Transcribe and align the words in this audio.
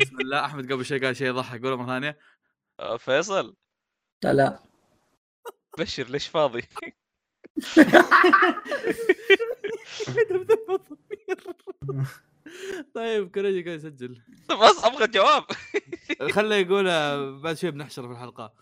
بسم 0.00 0.20
الله. 0.20 0.44
أحمد 0.44 0.72
قبل 0.72 0.84
شيء 0.84 1.04
قال 1.04 1.16
شيء 1.16 1.26
يضحك 1.26 1.62
قوله 1.62 1.76
مرة 1.76 1.86
ثانية. 1.86 2.18
آه، 2.80 2.96
فيصل. 2.96 3.56
لا 4.24 4.32
لا. 4.32 4.62
بشر 5.78 6.04
ليش 6.04 6.28
فاضي؟ 6.28 6.62
طيب 12.94 13.30
كوريجي 13.34 13.62
قاعد 13.62 13.78
يسجل. 13.78 14.22
بس 14.50 14.84
أبغى 14.84 15.06
جواب 15.06 15.44
خله 16.30 16.54
يقول 16.54 16.84
بعد 17.40 17.56
شوي 17.56 17.70
بنحشره 17.70 18.06
في 18.06 18.12
الحلقة. 18.12 18.54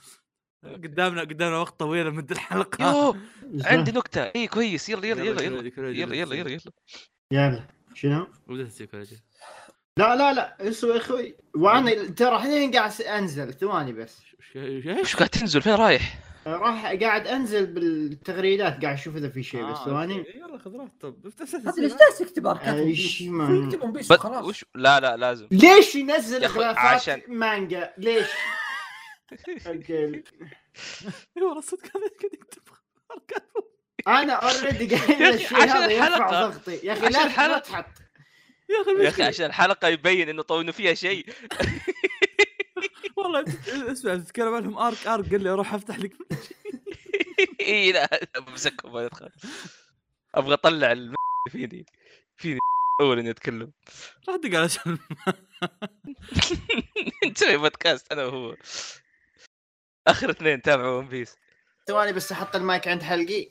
قدامنا 0.64 1.20
قدامنا 1.20 1.58
وقت 1.58 1.80
طويل 1.80 2.14
مد 2.14 2.30
الحلقة. 2.30 2.84
يوه 2.84 3.20
عندي 3.64 3.92
نكتة. 3.92 4.22
إي 4.22 4.46
كويس. 4.46 4.88
يلا 4.88 5.06
يلا 5.06 5.24
يلا 5.24 5.42
يلا. 5.42 5.72
يلا 5.78 6.16
يلا 6.16 6.34
يلا 6.36 6.50
يلا. 6.50 6.72
يلا. 7.30 7.66
شنو؟ 7.94 8.26
تسوي 8.48 8.86
كوريجي. 8.86 9.24
لا 9.98 10.16
لا 10.16 10.32
لا 10.32 10.68
أسوي 10.68 10.96
أخوي. 10.96 11.36
وأنا 11.56 12.04
ترى 12.10 12.36
الحين 12.36 12.70
قاعد 12.72 13.02
أنزل 13.02 13.52
ثواني 13.54 13.92
بس. 13.92 14.18
وش 15.00 15.16
قاعد 15.16 15.28
تنزل؟ 15.28 15.62
فين 15.62 15.74
رايح؟ 15.74 16.18
راح 16.46 16.86
قاعد 16.86 17.26
أنزل 17.26 17.66
بالتغريدات 17.66 18.82
قاعد 18.84 18.94
أشوف 18.94 19.16
إذا 19.16 19.28
في 19.28 19.42
شيء 19.42 19.64
بس 19.64 19.78
آه، 19.78 19.84
ثواني. 19.84 20.24
يلا 20.34 20.58
خذ 20.58 20.76
راحتك. 20.76 21.00
طب 21.00 21.26
افتح 21.26 21.54
هذا 21.54 21.82
ليش 21.82 21.92
جالس 21.92 22.20
يكتب 22.20 22.46
اركات 22.46 22.74
إيش 22.74 23.20
ون 23.20 23.28
ما- 23.30 23.90
بيس؟ 23.90 24.12
وش 24.22 24.64
لا 24.74 25.00
لا 25.00 25.16
لازم. 25.16 25.48
ليش 25.50 25.94
ينزل 25.94 26.44
عشان- 26.60 27.22
مانجا؟ 27.28 27.92
ليش؟ 27.98 28.26
أوكي. 29.66 30.22
أيوه 31.36 31.60
صدق 31.60 31.80
هذا 31.96 32.06
قاعد 32.20 32.32
يكتب. 32.32 32.62
أنا 34.08 34.32
اوريدي 34.32 34.96
قايل 34.96 35.34
الشيء 35.34 35.56
عشان 35.58 35.68
هذا 35.70 35.90
يرفع. 35.92 36.30
ضغطي. 36.30 36.80
يا 36.86 36.92
أخي. 36.92 37.08
لا 37.08 37.58
تحط. 37.58 37.86
يا 38.70 38.80
أخي 38.82 39.04
يا 39.04 39.08
أخي 39.08 39.22
عشان 39.22 39.46
الحلقة 39.46 39.88
يبين 39.88 40.28
إنه 40.28 40.42
طو 40.42 40.60
انه 40.60 40.72
فيها 40.72 40.94
شيء. 40.94 41.26
والله 43.16 43.44
اسمع 43.92 44.16
تتكلم 44.16 44.54
عنهم. 44.54 44.78
أرك 44.78 45.06
أرك 45.06 45.30
قال 45.30 45.42
لي 45.42 45.50
أروح 45.50 45.74
أفتح 45.74 45.98
لك. 45.98 46.12
إي 47.60 47.92
لا 47.92 48.08
امسكهم 48.38 48.92
ما 48.92 49.04
يدخل. 49.04 49.30
أبغى 50.34 50.54
أطلع 50.54 50.92
الم... 50.92 51.14
فيني 51.52 51.86
فيني 52.36 52.58
أول 53.00 53.18
إني 53.18 53.30
أتكلم. 53.30 53.72
راح 54.28 54.34
أدق 54.36 54.58
على 54.58 54.68
شان 54.68 54.98
نسوي 57.30 57.56
بودكاست 57.56 58.12
أنا 58.12 58.24
وهو. 58.24 58.56
آخر 60.06 60.30
اثنين 60.30 60.62
تابعوا 60.62 60.98
ون 60.98 61.08
بيس 61.08 61.36
ثواني 61.88 62.12
بس 62.12 62.32
أحط 62.32 62.56
المايك 62.56 62.88
عند 62.88 63.02
حلقي. 63.02 63.48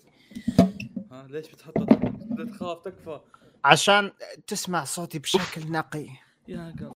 ها 1.12 1.28
ليش 1.30 1.48
بتحطه 1.48 1.86
تخاف 2.54 2.82
تكفى. 2.86 3.20
عشان 3.66 4.12
تسمع 4.48 4.84
صوتي 4.84 5.20
بشكل 5.20 5.72
نقي 5.72 6.08
يا 6.48 6.76
قلب 6.80 6.94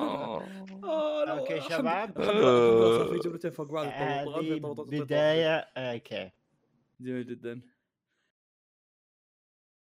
آه. 0.00 0.42
آه، 0.84 1.24
لا، 1.24 1.38
okay، 1.38 1.54
الحمد- 1.56 1.72
شباب. 1.72 3.20
جملتين 3.24 3.50
فوق 3.50 3.66
بعض 3.66 3.86
هذه 3.86 4.60
بداية 4.78 5.56
okay 5.76 6.30
جميل 7.00 7.26
جدا 7.26 7.60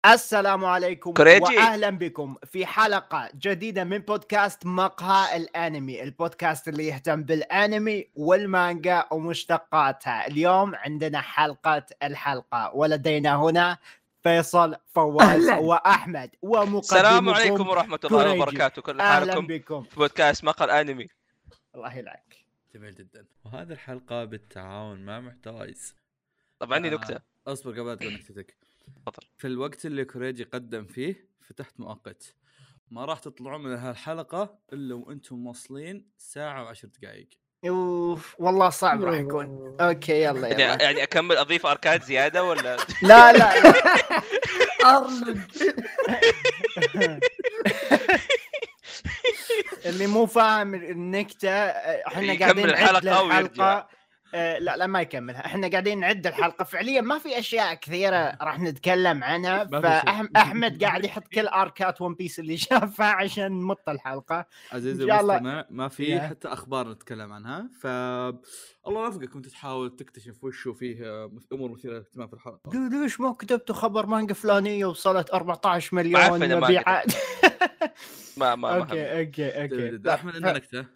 السلام 0.06 0.64
عليكم 0.64 1.12
كوريجي. 1.12 1.40
واهلا 1.56 1.90
بكم 1.90 2.36
في 2.44 2.66
حلقة 2.66 3.30
جديدة 3.34 3.84
من 3.84 3.98
بودكاست 3.98 4.66
مقهى 4.66 5.36
الأنمي، 5.36 6.02
البودكاست 6.02 6.68
اللي 6.68 6.86
يهتم 6.86 7.22
بالأنمي 7.22 8.06
والمانجا 8.16 9.04
ومشتقاتها، 9.12 10.26
اليوم 10.26 10.74
عندنا 10.74 11.20
حلقة 11.20 11.86
الحلقة 12.02 12.74
ولدينا 12.74 13.36
هنا 13.36 13.78
فيصل 14.26 14.76
فواز 14.86 15.48
أهلاً. 15.48 15.56
وأحمد 15.56 16.30
ومقدمكم 16.42 16.78
السلام 16.78 17.28
عليكم 17.28 17.68
ورحمة 17.68 17.98
الله 18.04 18.22
كوريجي. 18.22 18.42
وبركاته 18.42 18.82
كل 18.82 19.00
أهلا 19.00 19.32
حالكم 19.32 19.46
بكم. 19.46 19.82
في 19.82 19.96
بودكاست 19.96 20.44
مقهى 20.44 20.70
الأنمي 20.70 21.08
الله 21.74 21.94
يلعك 21.94 22.36
جميل 22.74 22.94
جدا. 22.94 23.26
وهذه 23.44 23.72
الحلقة 23.72 24.24
بالتعاون 24.24 25.04
مع 25.04 25.20
محتوايز 25.20 25.94
طب 26.58 26.72
عندي 26.72 26.88
آه. 26.88 26.92
نكته 26.92 27.20
أصبر 27.46 27.70
قبل 27.70 27.86
لا 27.86 27.94
تقول 27.94 28.12
نكتتك. 28.12 28.56
تفضل. 29.06 29.28
في 29.36 29.46
الوقت 29.46 29.86
اللي 29.86 30.04
كوريجي 30.04 30.44
قدم 30.44 30.84
فيه 30.84 31.28
فتحت 31.40 31.80
مؤقت. 31.80 32.34
ما 32.90 33.04
راح 33.04 33.18
تطلعون 33.18 33.62
من 33.62 33.72
هالحلقة 33.76 34.58
إلا 34.72 34.94
وأنتم 34.94 35.36
موصلين 35.36 36.10
ساعة 36.16 36.62
وعشر 36.62 36.88
دقائق. 36.88 37.28
أوف 37.68 38.34
والله 38.38 38.70
صعب 38.70 39.04
راح 39.04 39.14
يكون. 39.14 39.76
okay 39.80 40.22
يلا 40.22 40.48
يعني, 40.48 40.62
يلا. 40.62 40.82
يعني 40.82 41.02
أكمل 41.02 41.36
أضيف 41.36 41.66
أركاد 41.66 42.02
زيادة 42.02 42.44
ولا؟ 42.44 42.76
لا 43.02 43.32
لا 43.32 43.52
ارنولد 44.96 45.40
اللي 49.86 50.06
مو 50.06 50.26
فاهم 50.26 50.74
النكتة 50.74 51.50
إحنا 51.50 52.22
يكمل 52.32 52.44
قاعدين 52.44 52.66
نعد 52.66 53.44
الحلقة. 53.44 53.88
الحلقة 54.34 54.58
لا 54.58 54.76
لا 54.76 54.86
ما 54.86 55.00
يكملها 55.00 55.46
إحنا 55.46 55.68
قاعدين 55.68 56.00
نعد 56.00 56.26
الحلقة 56.26 56.64
فعليا 56.64 57.00
ما 57.00 57.18
في 57.18 57.38
أشياء 57.38 57.74
كثيرة 57.74 58.38
راح 58.42 58.60
نتكلم 58.60 59.24
عنها. 59.24 59.64
فاحمد 59.64 60.78
قاعد 60.84 61.04
يحط 61.04 61.28
كل 61.28 61.46
أركات 61.46 62.00
ون 62.00 62.14
بيس 62.14 62.38
اللي 62.38 62.56
شافها 62.56 63.06
عشان 63.06 63.52
نمط 63.52 63.88
الحلقة 63.88 64.46
عزيزي. 64.72 65.04
المستمع 65.04 65.66
ما 65.70 65.88
في. 65.88 66.20
حتى 66.20 66.48
أخبار 66.48 66.88
نتكلم 66.88 67.32
عنها 67.32 67.70
ف 67.80 67.86
الله 67.86 69.04
يوفقك 69.04 69.34
وانت 69.34 69.46
تحاول 69.46 69.96
تكتشف 69.96 70.44
وش 70.44 70.68
فيه 70.68 71.04
آه، 71.06 71.30
أمور 71.52 71.70
مثيرة 71.70 71.92
للاهتمام 71.92 72.28
في 72.28 72.34
الحلقة 72.34 72.60
ليش 73.02 73.20
ما 73.20 73.32
كتبتوا 73.32 73.74
خبر 73.74 74.06
مانجا 74.06 74.34
فلانية 74.34 74.86
وصلت 74.86 75.30
14 75.30 75.96
معفنة 75.96 76.36
مليون. 76.36 76.60
مبيعات 76.64 77.06
ما 78.36 78.54
ما 78.54 78.54
ما 78.54 78.76
أوكي 78.76 79.20
أوكي 79.20 79.62
أوكي 79.62 80.10
أحمد 80.14 80.34
عندنا 80.34 80.52
نكتة 80.52 80.86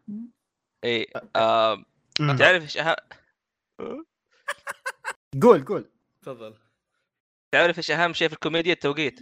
اي 0.84 1.06
آه. 1.36 1.84
تعرف 2.38 2.62
إيش 2.62 2.78
قول 5.42 5.64
قول 5.64 5.90
تفضل 6.22 6.54
تعرف 7.52 7.78
إيش 7.78 7.90
أهم 7.90 8.12
شيء 8.12 8.28
في 8.28 8.34
الكوميديا 8.34 8.72
التوقيت 8.72 9.20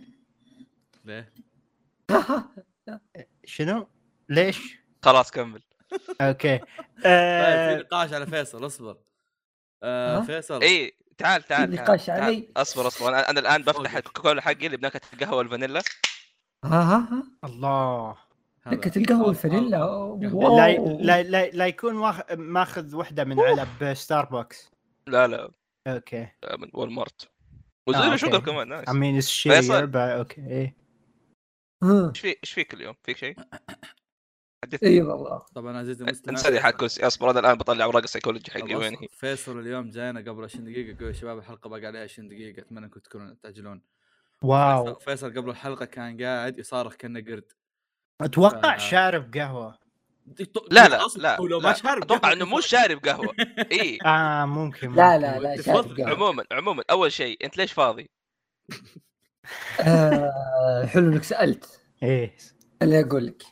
ليه؟ 1.04 1.32
شنو؟ 3.44 3.88
ليش؟ 4.28 4.78
خلاص 5.02 5.30
كمل 5.30 5.62
okay 6.20 6.58
طيب 6.58 6.66
في 7.02 7.06
آه، 7.08 7.76
نقاش 7.78 8.12
على 8.12 8.26
فيصل 8.26 8.66
اصبر 8.66 8.96
آه؟ 9.82 10.20
فيصل 10.20 10.62
إي 10.62 10.98
تعال 11.18 11.42
تعال 11.42 11.70
نقاش. 11.70 12.10
علي. 12.10 12.48
اصبر 12.56 12.86
اصبر 12.86 13.08
أنا, 13.08 13.30
أنا 13.30 13.40
الآن 13.40 13.62
بفتح 13.62 13.78
أوقف. 13.78 13.96
الكوكاكولا 13.96 14.42
حقي 14.42 14.66
اللي 14.66 14.76
بنكهة 14.76 15.00
القهوة 15.12 15.36
والفانيلا 15.36 15.82
ها 16.64 16.82
ها 16.82 17.08
ها 17.12 17.22
الله 17.44 18.16
آه، 18.72 19.22
والفانيلا 19.22 19.82
آه، 19.82 20.18
لا. 20.22 20.76
لا 21.02 21.22
لا, 21.22 21.50
لا 21.50 21.66
يكون. 21.66 21.94
ماخذ 22.36 22.96
وحدة 22.96 23.24
من 23.24 23.40
علب 23.40 23.94
ستاربكس 23.94 24.70
لا 25.06 25.26
لا. 25.26 25.50
أوكي. 25.86 26.28
آه، 26.44 26.56
من 26.56 26.70
والمارت 26.74 27.22
آه، 27.24 27.28
وزيرو 27.88 28.04
أوكي. 28.04 28.18
شوكر 28.18 28.38
كمان 28.40 28.68
نايس 28.68 28.88
shittier 29.48 29.86
but 29.92 29.96
أوكي 29.96 30.46
إيه. 30.46 30.76
ها. 31.82 32.08
إيش 32.08 32.20
في 32.20 32.28
إيش 32.28 32.52
فيك 32.52 32.74
اليوم؟ 32.74 32.94
فيك 33.02 33.16
شيء؟ 33.16 33.36
اي 34.82 35.02
والله. 35.02 35.38
طبعا 35.38 35.78
عزيزي 35.78 36.04
المستمع 36.04 36.32
انسى 36.32 36.60
حق 36.60 36.70
كرسي 36.70 37.06
أصبر 37.06 37.30
أنا 37.30 37.40
الآن 37.40 37.54
بطلع 37.54 37.84
اوراق 37.84 38.02
السيكولوجي 38.02 38.50
حقي 38.50 38.74
وين 38.74 38.96
هي؟ 38.96 39.08
فيصل 39.10 39.58
اليوم 39.58 39.90
جاينا 39.90 40.20
قبل 40.20 40.44
20 40.44 40.64
دقيقة. 40.64 40.90
يقول 40.90 41.08
يا 41.08 41.12
شباب 41.12 41.38
الحلقة 41.38 41.70
باقي 41.70 41.86
عليها 41.86 42.02
20 42.02 42.28
دقيقة. 42.28 42.60
أتمنى 42.60 42.84
أنكم 42.86 43.00
تكونون 43.00 43.40
تعجلون. 43.40 43.82
واو. 44.42 44.94
فيصل- 44.94 45.36
قبل 45.36 45.50
الحلقة 45.50 45.84
كان 45.84 46.22
قاعد 46.22 46.58
يصارخ 46.58 46.94
كأنه 46.94 47.20
قرد. 47.20 47.52
أتوقع 48.20 48.74
آه. 48.74 48.78
شارب 48.78 49.34
قهوة 49.36 49.78
لا 50.70 50.88
لا 50.88 51.06
أصلاً 51.06 51.22
لا, 51.22 51.36
لو 51.36 51.60
لا. 51.60 51.68
ما 51.68 51.72
شارب 51.72 52.02
أتوقع 52.02 52.20
قهوة 52.20 52.32
إنه 52.32 52.44
مو. 52.44 52.60
شارب 52.60 52.98
قهوة 52.98 53.34
اي 53.72 53.98
آه 54.06 54.44
ممكن 54.44 54.92
لا 54.94 55.18
ممكن. 55.18 55.22
لا 55.22 55.38
لا 55.38 55.56
تفضل. 55.56 55.96
شارب 55.96 56.00
قهوة. 56.00 56.10
عموما 56.10 56.44
عموما 56.52 56.82
أول 56.90 57.12
شيء 57.12 57.44
أنت 57.44 57.56
ليش 57.56 57.72
فاضي؟ 57.72 58.10
آه، 59.80 60.86
حلو 60.86 61.12
إنك 61.12 61.22
سألت 61.24 61.80
إيه 62.02 62.36
اللي 62.82 63.00
أقول 63.00 63.26
لك 63.26 63.42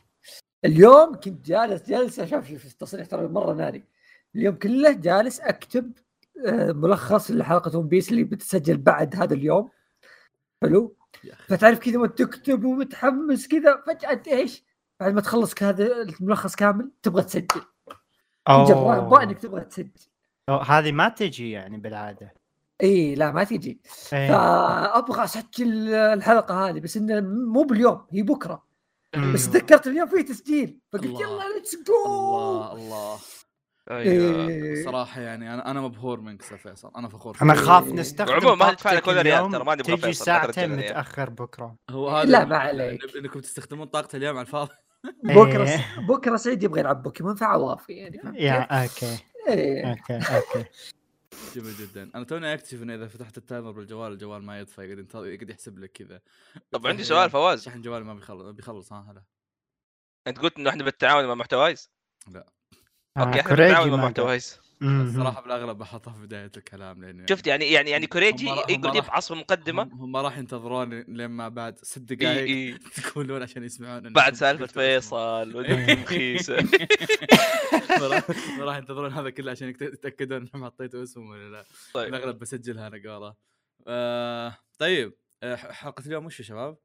اليوم 0.65 1.15
كنت 1.15 1.47
جالس 1.47 1.89
جلسه 1.91 2.27
شوف 2.27 2.49
شوف 2.49 2.67
التصريح 2.67 3.07
ترى 3.07 3.29
مرة 3.29 3.55
ناري 3.55 3.85
اليوم 4.37 4.55
كله 4.57 4.93
جالس 4.93 5.41
أكتب 5.41 5.93
آه، 6.47 6.73
ملخص 6.73 7.31
لحلقة 7.31 7.79
ون 7.79 7.89
بيس 7.89 8.11
اللي 8.11 8.25
بتسجل 8.25 8.77
بعد 8.79 9.17
هذا 9.17 9.35
اليوم 9.35 9.71
حلو. 10.63 10.97
فتعرف 11.49 11.79
كذا 11.79 11.99
وانت 11.99 12.23
تكتب 12.23 12.65
ومتحمس 12.65 13.49
كذا 13.49 13.83
فجأة 13.87 14.23
إيش؟ 14.27 14.65
بعد 15.01 15.15
ما 15.15 15.21
تخلص 15.21 15.63
هذا 15.63 16.03
الملخص 16.03 16.55
كامل 16.55 16.91
تبغى 17.03 17.23
تسجل. 17.23 17.63
رغبه 18.49 19.23
إنك 19.23 19.39
تبغى 19.39 19.61
تسجل. 19.61 19.91
أوه، 20.49 20.63
هذه 20.63 20.93
ما 20.93 21.09
تجي 21.09 21.51
يعني 21.51 21.77
بالعادة. 21.79 22.35
إي 22.83 23.15
لا 23.15 23.33
ما 23.33 23.45
تجي. 23.45 23.81
إيه. 24.13 24.29
فأبغى 24.29 25.25
أسجل 25.25 25.95
الحلقة 25.95 26.69
هذه 26.69 26.81
بس 26.81 26.97
إنه 26.97 27.21
مو 27.21 27.63
باليوم 27.63 28.07
هي 28.11 28.23
بكرة. 28.23 28.63
مم. 29.17 29.33
بس 29.33 29.51
تذكرت 29.51 29.87
اليوم 29.87 30.09
في 30.09 30.23
تسجيل. 30.23 30.79
فقلت 30.93 31.05
الله. 31.05 31.23
يلا 31.23 31.55
let's 31.55 31.77
go 31.77 32.07
الله 32.07 32.73
الله. 32.73 33.19
أيوه 33.91 34.49
إيه. 34.49 34.85
صراحة 34.85 35.21
يعني 35.21 35.55
أنا 35.55 35.71
أنا 35.71 35.81
مبهور 35.81 36.21
منك 36.21 36.43
أستاذ 36.43 36.59
فيصل 36.59 36.91
أنا 36.97 37.09
فخور 37.09 37.37
أنا. 37.43 37.55
خاف 37.55 37.87
إيه. 37.87 37.93
نستخدم 37.93 38.33
وعموما 38.33 38.55
ما 38.67 38.73
تدفع 38.73 39.01
ولا 39.09 39.23
ريال، 39.23 39.51
ترى 39.51 39.65
ما 39.65 39.75
نبغى 39.75 39.97
تجي 39.97 40.13
ساعتين. 40.13 40.77
متاخر 40.77 41.31
بكرة 41.31 41.77
هو 41.91 42.09
هذا 42.09 42.31
لا 42.31 42.45
ما 42.45 42.57
عليك. 42.57 43.17
إنكم 43.17 43.41
تستخدمون 43.41 43.87
طاقة 43.87 44.17
اليوم 44.17 44.37
على 44.37 44.47
الفاضي 44.47 44.75
بكرة 45.25 45.69
إيه. 45.69 46.07
بكرة 46.09 46.37
سعيد 46.37 46.63
يبغى 46.63 46.81
يلعب 46.81 47.03
بوكيمون 47.03 47.35
فعوافي 47.35 47.93
يعني؟ 47.93 48.21
يا 48.43 48.83
okay. 48.83 49.19
okay 49.49 50.37
okay 50.37 50.65
جميل 51.55 51.75
جدا 51.77 52.11
أنا 52.15 52.25
توني 52.25 52.55
أكتشف 52.55 52.83
إنه 52.83 52.95
إذا 52.95 53.07
فتحت 53.09 53.39
ال 53.39 53.44
timer 53.44 53.71
بالجوال 53.71 54.13
الجوال 54.13 54.43
ما 54.43 54.61
يطفى 54.61 54.83
يقعد 54.83 54.99
ينتظر 54.99 55.27
يقعد 55.27 55.51
يحسب 55.51 55.79
لك 55.79 55.93
كذا 55.93 56.21
طب 56.71 56.87
عندي 56.87 57.05
سؤال 57.05 57.31
فواز 57.31 57.65
شحن 57.65 57.83
جوالي 57.83 58.05
ما 58.05 58.15
بيخلص 58.15 58.51
بيخلص 58.51 58.93
ها 58.93 59.07
هلا 59.11 59.23
أنت 60.27 60.39
قلت 60.39 60.59
إنه 60.59 60.71
إحنا 60.71 60.85
بالتعاون 60.85 61.27
مع 61.27 61.35
محتوايز 61.35 61.91
لا. 62.29 62.47
okay 63.19 63.39
آه، 63.39 63.41
إحنا 63.41 63.43
كوريجي 63.43 63.63
بالتعاون 63.69 63.91
مع 63.91 63.97
مهم. 64.81 65.01
الصراحة 65.01 65.43
بالأغلب 65.43 65.79
بحطها 65.79 66.13
في 66.13 66.21
بداية 66.21 66.51
الكلام 66.57 67.05
لأنه 67.05 67.27
شفت 67.31 67.47
يعني 67.47 67.73
يعني 67.73 67.91
يعني 67.91 68.07
كوريجي 68.07 68.47
يقعد 68.47 68.87
راح- 68.87 68.95
يبعص 68.97 69.29
في 69.29 69.35
المقدمة 69.35 69.83
هم, 69.83 69.93
هم 70.01 70.17
راح 70.17 70.39
ينتظرون 70.39 71.01
لين 71.09 71.27
ما 71.27 71.49
بعد 71.49 71.79
ست 71.79 71.99
دقائق. 71.99 72.79
تقولون 73.05 73.43
عشان 73.43 73.65
يسمعون 73.65 74.13
بعد 74.13 74.35
سالفة. 74.35 74.67
فيصل 74.67 75.53
ما 78.01 78.07
راح- 78.65 78.77
ينتظرون 78.77 79.13
هذا 79.13 79.31
كله 79.31 79.51
عشان 79.51 79.69
يت- 79.69 79.83
يتأكدون 79.83 80.49
إنهم 80.55 80.65
حطيتوا 80.65 81.03
اسمهم 81.03 81.31
ولا 81.31 81.51
لا 81.51 81.65
طيب 81.95 82.11
بالأغلب 82.11 82.39
بسجلها 82.39 82.87
أنا 82.87 83.13
قوله 83.13 83.35
آه 83.87 84.59
طيب 84.79 85.13
آه، 85.43 85.57
ح- 85.57 85.71
حلقة 85.71 86.03
اليوم 86.07 86.27
وش 86.27 86.41
يا 86.41 86.45
شباب؟ 86.45 86.77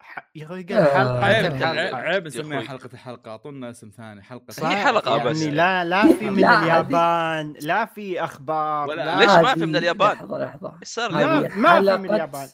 ح- 0.00 0.30
يا 0.34 0.44
أخوي 0.44 0.66
آه، 0.70 0.84
حلقة 0.94 1.24
عيب 1.24 1.46
الحلقة. 1.52 1.96
عيب, 1.96 2.26
نسميها. 2.26 2.60
حلقة 2.60 2.88
الحلقة 2.92 3.30
اعطونا 3.30 3.70
اسم 3.70 3.90
ثاني 3.96 4.22
حلقة 4.22 4.50
صح، 4.50 4.66
هي 4.68 4.76
حلقة 4.76 5.16
يعني 5.16 5.30
بس. 5.30 5.42
لا 5.42 5.84
لا 5.84 6.02
في 6.18 6.30
من 6.30 6.44
اليابان 6.44 7.54
لا 7.62 7.84
في 7.84 8.24
أخبار 8.24 8.88
ولا- 8.88 9.04
لا 9.04 9.18
ليش 9.18 9.28
ما 9.30 9.50
هذه- 9.52 9.54
في 9.58 9.66
من 9.66 9.76
اليابان؟ 9.76 10.12
لحظة 10.12 10.38
لحظة 10.44 10.74
إيش 10.82 10.88
صار 10.88 11.12
ما 11.12 11.48
في 11.48 11.58
من 11.58 11.66
حلقة- 11.66 12.10
اليابان 12.12 12.48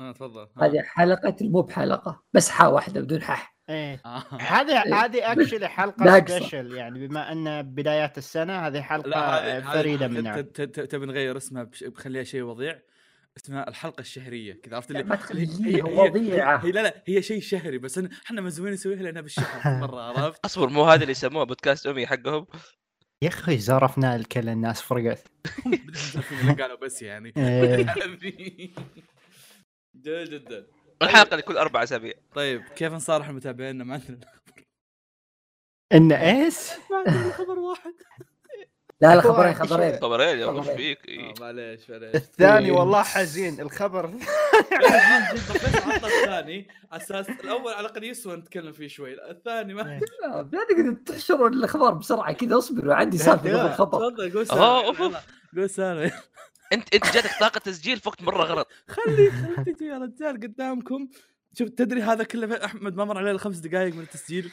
ها 0.00 0.12
تفضل. 0.12 0.48
هذه 0.62 0.82
حلقة 0.82 1.36
مو 1.40 1.60
بحلقة 1.62 2.22
بس 2.32 2.50
حا 2.50 2.66
واحدة 2.66 3.00
بدون 3.00 3.22
حح 3.22 3.56
إيه 3.68 4.00
آه. 4.06 4.22
هذه 4.40 4.78
هذه 5.04 5.18
اكشلي 5.32 5.68
حلقة. 5.68 6.18
سبيشل 6.20 6.74
يعني 6.74 7.06
بما 7.08 7.32
أن 7.32 7.62
بدايات 7.62 8.18
السنة 8.18 8.66
هذه 8.66 8.80
حلقة 8.80 9.60
فريدة 9.60 10.08
من 10.08 10.22
نوعها 10.24 10.40
ت- 10.40 10.60
ت- 10.60 10.80
تبي 10.80 11.06
نغير 11.06 11.36
اسمها 11.36 11.62
بش- 11.62 11.84
بخليها 11.84 12.22
شيء 12.24 12.42
وضيع 12.42 12.78
اسمها 13.36 13.68
الحلقة 13.68 14.00
الشهرية 14.00 14.52
كذا 14.62 14.76
عرفت 14.76 14.90
اللي 14.90 15.02
ما 15.02 15.14
هي- 15.14 15.18
تخليها 15.18 16.64
هي- 16.64 16.70
لا 16.72 16.82
لا 16.82 17.02
هي 17.06 17.22
شيء 17.22 17.40
شهري 17.40 17.78
بس 17.78 17.98
إحنا 17.98 18.40
مزوين 18.40 18.72
نسويها 18.72 19.02
لأنها 19.02 19.20
بالشهر 19.22 19.60
مرة 19.80 20.00
عرفت؟ 20.00 20.44
أصبر 20.44 20.68
مو 20.68 20.84
هذا 20.84 21.00
اللي 21.02 21.10
يسموه 21.10 21.44
بودكاست 21.44 21.86
أمي 21.86 22.06
حقهم؟ 22.06 22.46
يا 23.24 23.28
أخي 23.28 23.58
زرفنا 23.58 24.16
الكل 24.16 24.48
الناس 24.48 24.80
فرقت 24.82 25.26
قالوا 26.60 26.76
بس 26.82 27.02
يعني. 27.02 27.32
إيه. 27.36 27.94
جميل 29.94 30.30
جدا 30.30 30.66
الحلقة 31.02 31.30
اللي 31.30 31.42
كل 31.42 31.56
أربع 31.56 31.82
أسابيع. 31.82 32.12
طيب 32.34 32.62
كيف 32.62 32.92
نصارح 32.92 33.28
المتابعين 33.28 33.82
ما 33.82 33.94
عندنا 33.94 34.20
إن 35.92 36.12
إيش؟ 36.12 36.56
ما 36.90 36.96
عندنا 37.06 37.32
خبر 37.32 37.58
واحد. 37.58 37.94
لا 39.00 39.14
لا 39.14 39.20
خبرين 39.20 39.54
خبرين. 39.54 40.00
خبرين 40.00 40.38
يا 40.38 40.46
وش. 40.46 40.66
فيك؟ 40.68 41.08
إيه. 41.08 41.30
آه، 41.30 41.34
معليش 41.40 41.90
معليش. 41.90 42.14
الثاني 42.22 42.66
إيه. 42.66 42.72
والله 42.72 43.02
حزين 43.02 43.60
الخبر. 43.60 44.06
من 44.06 44.18
جد 44.18 45.52
بس 45.54 45.76
عطى 45.76 46.06
الثاني. 46.06 46.68
على 46.92 47.02
أساس 47.02 47.28
الأول 47.28 47.72
على 47.72 47.80
الأقل 47.86 48.04
يسوى 48.04 48.36
نتكلم 48.36 48.72
فيه 48.72 48.88
شوي. 48.88 49.30
الثاني 49.30 49.74
ما 49.74 49.82
لا 49.82 50.00
لا 50.52 50.64
تقدر 50.68 50.92
تحشروا 51.06 51.48
الأخبار 51.48 51.94
بسرعة 51.94 52.32
كذا 52.32 52.58
اصبروا 52.58 52.94
عندي 52.94 53.18
سالفة 53.18 53.50
لا. 53.50 53.58
قبل 53.62 53.70
الخبر. 53.70 53.98
تفضل 54.10 54.32
قول 54.32 54.40
آه، 54.50 54.84
سالفة. 54.84 55.04
يلا، 55.04 55.20
قول 55.56 55.70
سالفة. 55.70 56.22
أنت 56.72 56.94
أنت 56.94 57.14
جاتك 57.14 57.30
طاقة 57.40 57.58
تسجيل 57.58 57.98
في 58.00 58.08
وقت 58.08 58.22
مرة 58.22 58.44
غلط. 58.44 58.68
خلي 58.88 59.30
خلي 59.30 59.64
تجي 59.74 59.84
يا 59.86 59.98
رجال 59.98 60.40
قدامكم. 60.42 61.08
شوف 61.58 61.68
تدري 61.68 62.02
هذا 62.02 62.24
كله 62.24 62.64
أحمد 62.64 62.96
ما 62.96 63.04
مر 63.04 63.18
عليه 63.18 63.30
إلا 63.30 63.38
خمس 63.38 63.56
دقائق 63.58 63.94
من 63.94 64.00
التسجيل. 64.00 64.50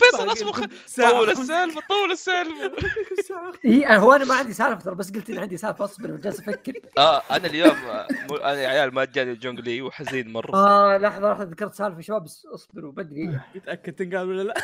فيصل 0.00 0.32
أصبر 0.32 0.52
طول 0.52 1.30
السالفه 1.30 1.80
طول 1.88 2.12
السالفه. 2.12 2.72
اي 3.64 3.86
أنا- 3.88 3.90
هو 3.90 4.12
أنا 4.12 4.24
ما 4.24 4.34
عندي 4.34 4.52
سالفة 4.52 4.80
ترى 4.80 4.94
بس 4.94 5.10
قلت 5.12 5.30
إني 5.30 5.38
عندي 5.38 5.56
سالفة 5.56 5.84
أصبر 5.84 6.12
وجالس 6.12 6.40
أفكر. 6.40 6.72
آه 6.98 7.22
أنا 7.30 7.46
اليوم 7.46 7.76
أنا 8.30 8.52
يا 8.62 8.68
عيال 8.68 8.94
ما 8.94 9.04
جاني 9.04 9.34
جونجلي 9.34 9.82
وحزين 9.82 10.32
مرة. 10.32 10.54
آه 10.54 10.98
لحظة 10.98 11.32
لحظة 11.32 11.44
ذكرت 11.44 11.74
سالفة 11.74 12.00
شباب 12.00 12.24
بس 12.24 12.46
أصبروا 12.54 12.92
بدري. 12.92 13.40
متاكد 13.54 13.92
تنقال 13.92 14.28
ولا 14.28 14.42
لا؟ 14.42 14.54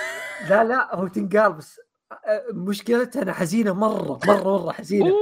لا 0.48 0.64
لا 0.64 0.94
هو 0.96 1.06
تنقال 1.06 1.52
بس 1.52 1.80
مشكلتها 2.52 3.22
أنا 3.22 3.32
حزينة 3.32 3.72
مرة 3.72 4.20
مرة 4.26 4.58
مرة 4.62 4.72
حزينة. 4.72 5.12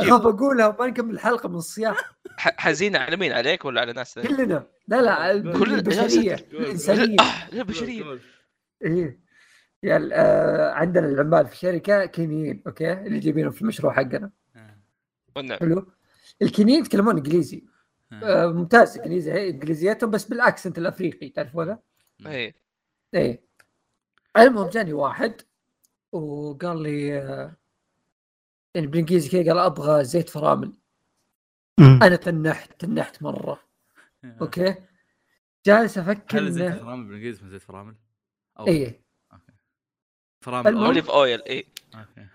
اخاف 0.00 0.26
اقولها 0.26 0.66
وما 0.68 0.86
نكمل 0.86 1.14
الحلقة 1.14 1.48
من 1.48 1.54
الصياح 1.54 2.12
ح- 2.38 2.60
حزينة 2.60 2.98
على 2.98 3.16
مين 3.16 3.32
عليك 3.32 3.64
ولا 3.64 3.80
على 3.80 3.92
ناس 3.92 4.14
ثانية؟ 4.14 4.28
كلنا 4.28 4.66
لا 4.88 5.02
لا 5.02 5.52
كل- 5.58 5.74
البشرية. 5.74 6.34
الإنسانية 6.34 7.16
آه، 7.20 7.54
لا 7.54 7.62
بشرية 7.62 8.04
قول. 8.04 8.20
إيه 8.82 9.20
يعني 9.82 10.14
آه 10.14 10.72
عندنا 10.72 11.06
العمال 11.08 11.46
في 11.46 11.52
الشركة 11.52 12.04
كينيين 12.06 12.62
okay 12.66 12.92
اللي 12.92 13.18
جايبينهم 13.18 13.50
في 13.50 13.62
المشروع 13.62 13.92
حقنا 13.92 14.30
آه. 14.56 14.78
والنعم. 15.36 15.58
حلو 15.58 15.86
الكينيين 16.42 16.80
يتكلمون 16.80 17.16
إنجليزي 17.16 17.64
آه. 18.12 18.44
آه 18.44 18.46
ممتاز 18.52 18.98
إنجليزي 18.98 19.48
انجليزيتهم 19.50 20.10
بس 20.10 20.24
بال 20.24 20.38
accent 20.38 20.78
الأفريقي 20.78 21.28
تعرفونه؟ 21.28 21.78
إيه 22.26 22.54
إيه 23.14 23.44
المهم 24.36 24.68
جاني 24.68 24.92
واحد 24.92 25.40
وقال 26.12 26.82
لي 26.82 27.08
يعني 28.74 28.86
بالإنجليزي 28.86 29.28
كذا 29.28 29.52
قال 29.52 29.58
أبغى 29.58 30.04
زيت 30.04 30.28
فرامل. 30.28 30.72
أنا 31.80 32.16
تنحت 32.16 32.80
تنحت 32.80 33.22
مرة. 33.22 33.60
okay؟ 34.24 34.74
جالس 35.66 35.98
أفكر 35.98 36.38
هل 36.38 36.52
زيت 36.52 36.72
فرامل 36.72 37.04
بالإنجليزي 37.04 37.38
اسمه 37.38 37.48
زيت 37.48 37.62
فرامل؟ 37.62 37.94
أو 38.58 38.66
إيه. 38.66 39.02
فرامل 40.40 40.76
olive 40.76 41.10
oil 41.10 41.42
إيه. 41.42 41.64
okay. 41.94 42.26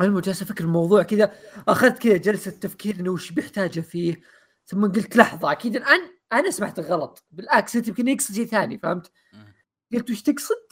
المهم 0.00 0.20
جالس 0.20 0.42
أفكر 0.42 0.64
الموضوع 0.64 1.02
كذا. 1.02 1.36
أخذت 1.68 1.98
كذا 1.98 2.16
جلسة 2.16 2.50
تفكير 2.50 3.00
إنه 3.00 3.10
وش 3.10 3.32
بيحتاجه 3.32 3.80
فيه. 3.80 4.20
ثم 4.66 4.92
قلت 4.92 5.16
لحظة 5.16 5.52
أكيد 5.52 5.76
أنا 5.76 6.10
أنا 6.32 6.50
سمعت 6.50 6.80
غلط. 6.80 7.24
بالاكسنت 7.30 7.88
يمكن 7.88 8.08
يقصد 8.08 8.34
شيء 8.34 8.46
ثاني 8.46 8.78
فهمت؟ 8.78 9.12
قلت 9.92 10.10
وش 10.10 10.22
تقصد؟ 10.22 10.67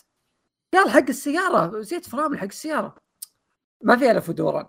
قال 0.75 0.91
حق 0.91 1.09
السيارة 1.09 1.81
زيت 1.81 2.09
فرامل 2.09 2.39
حق 2.39 2.45
السيارة. 2.45 2.95
ما 3.83 3.97
فيها 3.97 4.13
لف 4.13 4.29
ودوران. 4.29 4.67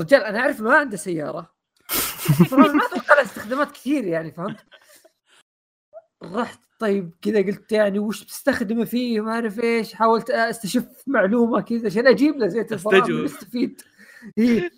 رجال 0.00 0.24
أنا 0.24 0.38
أعرف 0.38 0.60
ما 0.60 0.76
عنده 0.76 0.96
سيارة. 0.96 1.54
فرامل 2.50 2.76
ما 2.76 2.86
أتوقع 2.86 3.22
استخدامات 3.22 3.72
كثير 3.72 4.04
يعني 4.04 4.32
فهمت؟ 4.32 4.64
رحت 6.22 6.60
طيب 6.78 7.14
كذا 7.22 7.38
قلت 7.38 7.72
يعني 7.72 7.98
وش 7.98 8.24
بتستخدمه 8.24 8.84
فيه؟ 8.84 9.20
ما 9.20 9.32
أعرف 9.32 9.60
إيش. 9.60 9.94
حاولت 9.94 10.30
أستشف 10.30 11.02
معلومة 11.06 11.60
كذا 11.60 11.86
عشان 11.86 12.06
أجيب 12.06 12.36
له 12.36 12.46
زيت. 12.46 12.72
الفرامل 12.72 13.24
يستفيد 13.24 13.82
إيه. 14.38 14.70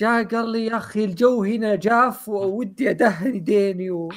جاء 0.00 0.24
قال 0.24 0.48
لي 0.48 0.66
يا 0.66 0.76
أخي 0.76 1.04
الجو 1.04 1.44
هنا 1.44 1.74
جاف 1.74 2.28
وودي 2.28 2.90
ادهن 2.90 3.34
يديني 3.34 3.90
و... 3.90 4.08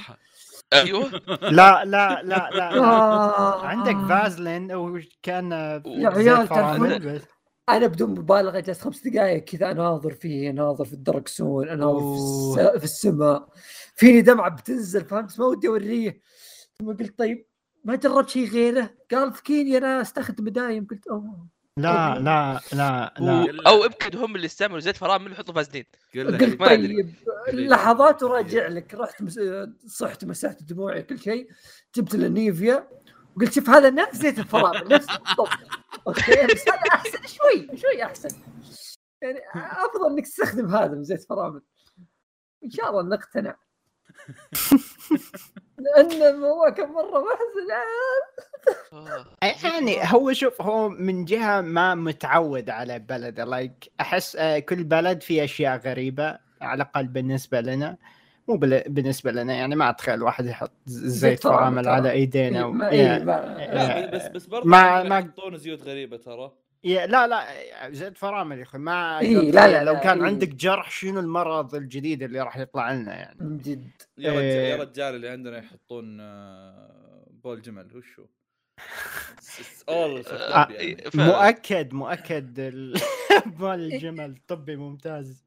أيوه. 0.74 1.12
لا 1.58 1.86
لا 1.86 2.22
لا 2.24 2.50
لا 2.50 2.78
آه. 2.78 3.66
عندك 3.66 4.08
فازلين 4.10 4.72
أو 4.72 5.00
كان 5.24 5.52
يا 5.86 6.10
عيال 6.10 6.48
تعرفون-. 6.48 7.22
أنا 7.70 7.88
بدون 7.88 8.10
مبالغة 8.10 8.60
جلست 8.60 8.82
خمس 8.82 9.08
دقائق 9.08 9.44
كذا 9.44 9.72
أناظر 9.72 10.14
فيه 10.14 10.50
أناظر 10.50 10.86
في 10.86 10.94
الدركسون 10.94 11.70
أناظر 11.70 12.16
في. 12.56 12.80
في 12.80 12.84
السماء. 12.86 13.50
فيني 13.96 14.22
دمعة 14.22 14.50
بتنزل 14.50 15.06
فهمت؟ 15.06 15.40
ما 15.40 15.46
ودي 15.46 15.68
أوريه. 15.68 16.22
ثم 16.80 16.88
قلت 16.94 17.20
طيب 17.20 17.48
ما 17.84 17.96
جربت 17.96 18.30
شيء 18.30 18.50
غيره؟ 18.50 18.90
قال 19.12 19.34
فكيني 19.34 19.78
أنا 19.78 20.02
أستخدمه 20.02 20.50
دايم. 20.50 20.88
قلت 20.92 21.08
أوه. 21.08 21.48
لا 21.78 22.20
لا 22.20 22.60
لا 22.74 23.14
و- 23.22 23.26
لا. 23.26 23.70
أو 23.70 23.86
ابكد 23.86 24.16
هم 24.16 24.36
اللي 24.36 24.46
استعملوا 24.46 24.80
زيت 24.80 24.98
فرامل 24.98 25.32
يحطوا 25.32 25.54
فازلين 25.54 25.86
قلت. 26.16 26.60
طيب 26.60 27.14
لحظات 27.54 28.24
وراجع 28.24 28.68
لك. 28.68 28.94
رحت 28.94 29.22
مس... 29.22 29.40
صحت 29.88 30.26
مسحت 30.26 30.64
دموعي 30.64 31.02
كل 31.04 31.20
شيء. 31.20 31.50
جبت 31.96 32.16
له 32.16 32.28
نيفيا 32.28 32.88
وقلت 33.36 33.54
شوف 33.54 33.70
هذا 33.70 33.90
نفس 33.90 34.16
زيت 34.16 34.40
الفرامل 34.40 34.88
نفس 34.94 35.08
بالضبط 35.08 35.50
أوكي 36.08 36.46
بس 36.54 36.70
هذا 36.70 36.82
أحسن 36.94 37.28
شوي 37.28 37.78
شوي 37.78 38.04
أحسن. 38.04 38.30
يعني 39.22 39.40
أفضل 39.56 40.12
إنك 40.12 40.24
تستخدم 40.26 40.76
هذا 40.76 40.92
من 40.96 41.04
زيت 41.04 41.24
فرامل 41.30 41.62
إن 42.64 42.70
شاء 42.70 42.90
الله 42.90 43.04
نقتنع. 43.16 43.56
لأن 45.78 46.12
الموضوع 46.36 46.70
كم 46.70 46.92
مرة 46.92 47.24
محزن 47.24 47.72
آه. 48.94 49.26
يعني 49.64 49.98
هو 50.04 50.34
شوف 50.34 50.62
هو 50.62 50.90
من 50.90 51.26
جهة 51.26 51.62
ما 51.62 51.96
متعود 51.96 52.70
على 52.70 53.00
بلده. 53.00 53.44
لايك 53.44 53.92
أحس 54.02 54.36
آه، 54.36 54.60
كل 54.60 54.84
بلد 54.84 55.22
فيه 55.24 55.44
أشياء 55.44 55.78
غريبة 55.78 56.38
على 56.62 56.84
الأقل 56.84 57.08
بالنسبة 57.08 57.62
لنا. 57.62 57.98
مو 58.48 58.58
بال- 58.58 58.84
بالنسبة 58.88 59.32
لنا 59.32 59.54
يعني 59.54 59.76
ما 59.76 59.90
أتخيل 59.90 60.24
واحد 60.24 60.46
يحط 60.46 60.72
زيت 60.86 61.44
فرامل. 61.44 61.88
على 61.88 62.12
ايدينا 62.12 62.66
و... 62.66 62.72
ما- 62.72 62.90
إيه، 62.90 63.18
لا 63.18 64.12
بس 64.16 64.28
بس 64.28 64.46
برضه 64.46 64.66
ما- 64.70 65.04
ما 65.04 65.10
ما- 65.10 65.20
يحطون 65.20 65.58
زيوت 65.58 65.82
غريبة 65.84 66.18
ترى. 66.18 66.52
لا 66.96 67.28
لا 67.28 67.48
زيت 67.92 68.18
فرامل 68.18 68.58
يا 68.58 68.64
أخي 68.64 68.78
ما 68.78 69.20
إيه، 69.20 69.52
لا، 69.52 69.68
لا، 69.68 69.84
لو 69.84 69.94
لا، 69.94 70.00
كان 70.00 70.18
إيه. 70.20 70.26
عندك 70.26 70.48
جرح 70.48 70.92
شنو 70.92 71.20
المرض 71.20 71.76
الجديد 71.76 72.24
اللي 72.24 72.42
راح 72.42 72.58
يطلع 72.58 72.92
لنا 72.94 73.16
يعني 73.16 73.38
من 73.42 73.58
جد 73.58 73.92
يا 74.18 74.32
رجال 74.32 74.42
إيه. 74.44 74.70
يا 74.72 74.76
رجال 74.76 75.16
اللي 75.16 75.30
عندنا 75.30 75.58
يحطون 75.58 76.18
آه، 76.22 77.28
بول 77.44 77.62
جمل 77.62 77.98
وشو؟ 77.98 78.26
آه، 79.90 80.68
يعني. 80.72 80.96
ف- 81.12 81.16
مؤكد 81.16 81.94
مؤكد 81.94 82.60
ال- 82.60 83.02
مال 83.60 83.94
الجمل 83.94 84.38
طبي 84.48 84.76
ممتاز 84.76 85.46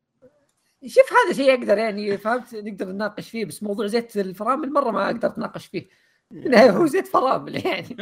شوف 0.87 1.13
هذا 1.13 1.37
شيء 1.37 1.55
أقدر 1.55 1.79
يعني 1.79 2.19
فهمت 2.19 2.55
نقدر 2.55 2.87
نناقش 2.87 3.31
فيه 3.31 3.45
بس 3.45 3.63
موضوع 3.63 3.87
زيت 3.87 4.17
الفرامل 4.17 4.73
مرة 4.73 4.91
ما 4.91 5.07
أقدر 5.07 5.29
أتناقش 5.29 5.67
فيه 5.67 5.89
بالنهاية 6.31 6.71
هو 6.71 6.87
زيت 6.87 7.07
فرامل 7.07 7.67
يعني 7.67 7.97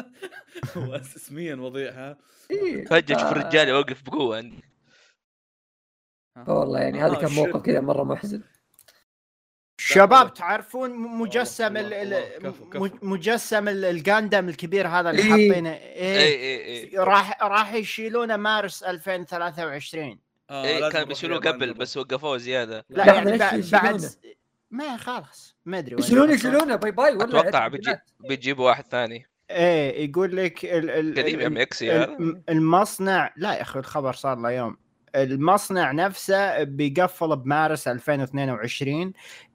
هو 0.76 0.94
اسميا 0.94 1.54
وضيع 1.54 1.92
ها 1.92 2.16
إيه. 2.50 2.84
فجأة 2.84 3.16
تشوف 3.16 3.28
آه، 3.28 3.32
الرجال 3.32 3.68
يوقف 3.68 4.02
بقوة 4.02 4.36
عندي 4.36 4.64
والله 6.48 6.80
يعني 6.80 7.00
هذا 7.02 7.14
كان. 7.14 7.30
موقف 7.32 7.62
كذا 7.62 7.80
مرة 7.80 8.02
محزن 8.04 8.42
شباب 9.80 10.34
تعرفون 10.34 10.90
مجسم. 10.90 11.74
مجسم 13.02 13.68
ال- 13.68 13.84
الجاندم 13.84 14.48
الكبير 14.48 14.88
هذا 14.88 15.10
اللي 15.10 15.22
إيه. 15.22 15.30
حاطينه 15.30 15.70
اي 15.70 16.34
اي 16.34 16.64
اي 16.92 16.98
راح 16.98 17.42
راح 17.42 17.74
يشيلونه 17.74 18.36
مارس 18.36 18.82
2023 18.82 20.18
آه، 20.50 20.64
إيه 20.64 20.78
لازم 20.80 20.88
كان 20.92 21.00
نروح 21.00 21.08
بيشيلوه 21.08 21.38
قبل. 21.38 21.74
بس 21.74 21.96
وقفوه 21.96 22.36
زيادة 22.36 22.84
لا 22.88 23.06
يعني؟ 23.14 23.38
بعد 23.72 24.00
ما 24.74 24.96
خلاص 24.96 25.56
ما 25.64 25.78
أدري 25.78 25.94
وين 25.94 26.04
يشيلون. 26.04 26.30
يشيلونه 26.30 26.76
bye 26.76 26.90
bye 26.90 27.14
ولا 27.14 27.24
أتوقع 27.24 27.68
بيجي 27.68 27.96
بيجيبوا 28.20 28.66
واحد 28.66 28.86
ثاني. 28.86 29.26
إيه 29.50 30.08
يقول 30.10 30.36
لك 30.36 30.64
ال 30.64 30.90
ال 30.90 31.14
قديم 31.24 31.40
ام 31.40 31.56
اكسي 31.56 31.92
هذا 31.92 32.04
الم- 32.04 32.42
المصنع 32.48 33.32
لا 33.36 33.54
يا 33.54 33.62
أخي 33.62 33.78
الخبر 33.78 34.12
صار 34.12 34.38
له 34.38 34.50
يوم. 34.50 34.76
المصنع 35.14 35.92
نفسه 35.92 36.62
بيقفل 36.62 37.36
بمارس 37.36 37.88
2022 37.88 39.12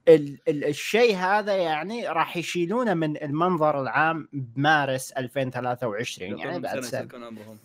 ال 0.08 0.38
ال 0.48 0.64
الشيء 0.64 1.16
هذا 1.16 1.56
يعني 1.56 2.08
راح 2.08 2.36
يشيلونه 2.36 2.94
من 2.94 3.22
المنظر 3.22 3.82
العام 3.82 4.28
بمارس 4.32 5.12
2023 5.12 6.38
يعني 6.38 6.58
بعد 6.60 6.72
سنة 6.72 6.82
سنة. 6.82 7.00
يكون 7.00 7.24
عمرهم 7.24 7.58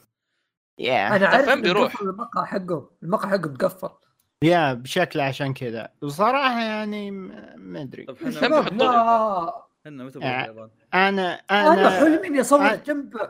يا 0.80 1.16
أنا 1.16 1.28
عارف 1.28 1.60
بيروح؟ 1.62 2.02
المقهى 2.02 2.46
حقه. 2.46 2.90
المقهى 3.04 3.30
حقه 3.32 3.50
مقفل. 3.50 3.90
يا 4.44 4.74
بشكل 4.74 5.20
عشان 5.20 5.54
كذا. 5.54 5.90
وصراحه 6.02 6.62
يعني 6.62 7.12
ما 7.12 7.82
أدري. 7.82 8.04
طب 8.06 8.16
إحنا 8.28 8.62
متى 8.62 8.86
آه. 8.86 9.68
اليابان؟ 10.18 10.70
أنا 10.94 11.34
أنا 11.52 11.74
أنا 11.74 11.90
حلمي 11.90 12.28
إني 12.28 12.42
أصور 12.42 12.70
أنا- 12.70 12.74
جنبه 12.74 13.30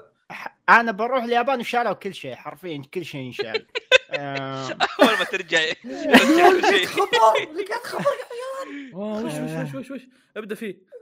أنا 0.69 0.91
بروح 0.91 1.23
اليابان 1.23 1.59
وشالوا 1.59 1.93
كل 1.93 2.13
شيء 2.13 2.35
حرفيا 2.35 2.81
كل 2.93 3.05
شيء 3.05 3.27
انشال 3.27 3.65
آه، 4.11 4.67
أول 5.01 5.17
ما 5.19 5.23
ترجع. 5.31 5.59
شيء 6.69 6.85
خبر. 6.85 7.53
لقيت 7.53 7.83
خبر 7.83 8.03
يا 8.03 8.71
عيال. 8.71 8.93
آه، 8.95 9.23
وش 9.25 9.73
وش 9.73 9.75
وش 9.75 9.91
وش؟ 9.91 10.01
ابدأ 10.37 10.55
فيه. 10.55 10.94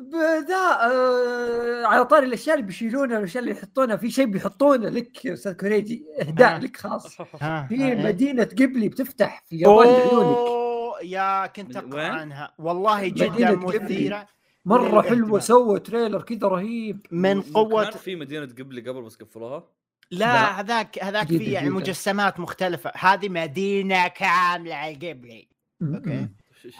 بدا 0.00 0.56
آه 0.56 1.86
على 1.86 2.04
طاري 2.04 2.26
الأشياء 2.26 2.56
اللي 2.56 2.66
بيشيلونها 2.66 3.18
الاشياء 3.18 3.42
اللي 3.44 3.54
يحطونها 3.56 3.96
في 3.96 4.10
شيء 4.10 4.26
بيحطونه 4.26 4.88
لك 4.88 5.24
يا 5.24 5.32
أستاذ 5.32 5.52
كوريجي 5.52 6.04
إهداء 6.20 6.54
آه. 6.56 6.58
لك 6.58 6.76
خاص 6.76 7.16
في 7.22 7.24
ها، 7.40 7.68
مدينة 7.70 8.44
قبلي 8.44 8.88
بتفتح 8.88 9.42
في 9.46 9.54
اليابان 9.56 9.86
لعيونك 9.86 10.36
اوه 10.36 11.00
يا 11.02 11.46
كنت 11.46 11.76
أقرأ؟ 11.76 12.02
عنها 12.02 12.54
والله 12.58 13.08
جدا. 13.08 13.54
مثيرة 13.56 14.26
مرة 14.64 14.88
للاهتمام. 14.88 15.02
حلوة 15.24 15.38
سووا 15.40 15.78
trailer 15.78 16.22
كذا 16.22 16.48
رهيب 16.48 17.06
من 17.10 17.42
قوة 17.42 17.90
في 17.90 18.16
مدينة 18.16 18.46
جيبلي 18.46 18.80
قبل 18.80 19.02
بس 19.02 19.16
قفلوها 19.16 19.64
لا. 20.10 20.60
هذاك 20.60 20.98
هذاك 21.04 21.26
في 21.26 21.44
يعني. 21.44 21.70
مجسمات 21.70 22.40
مختلفة 22.40 22.92
هذه 22.94 23.28
مدينة 23.28 24.08
كاملة 24.08 24.92
جيبلي 24.94 25.48
okay 25.82 26.28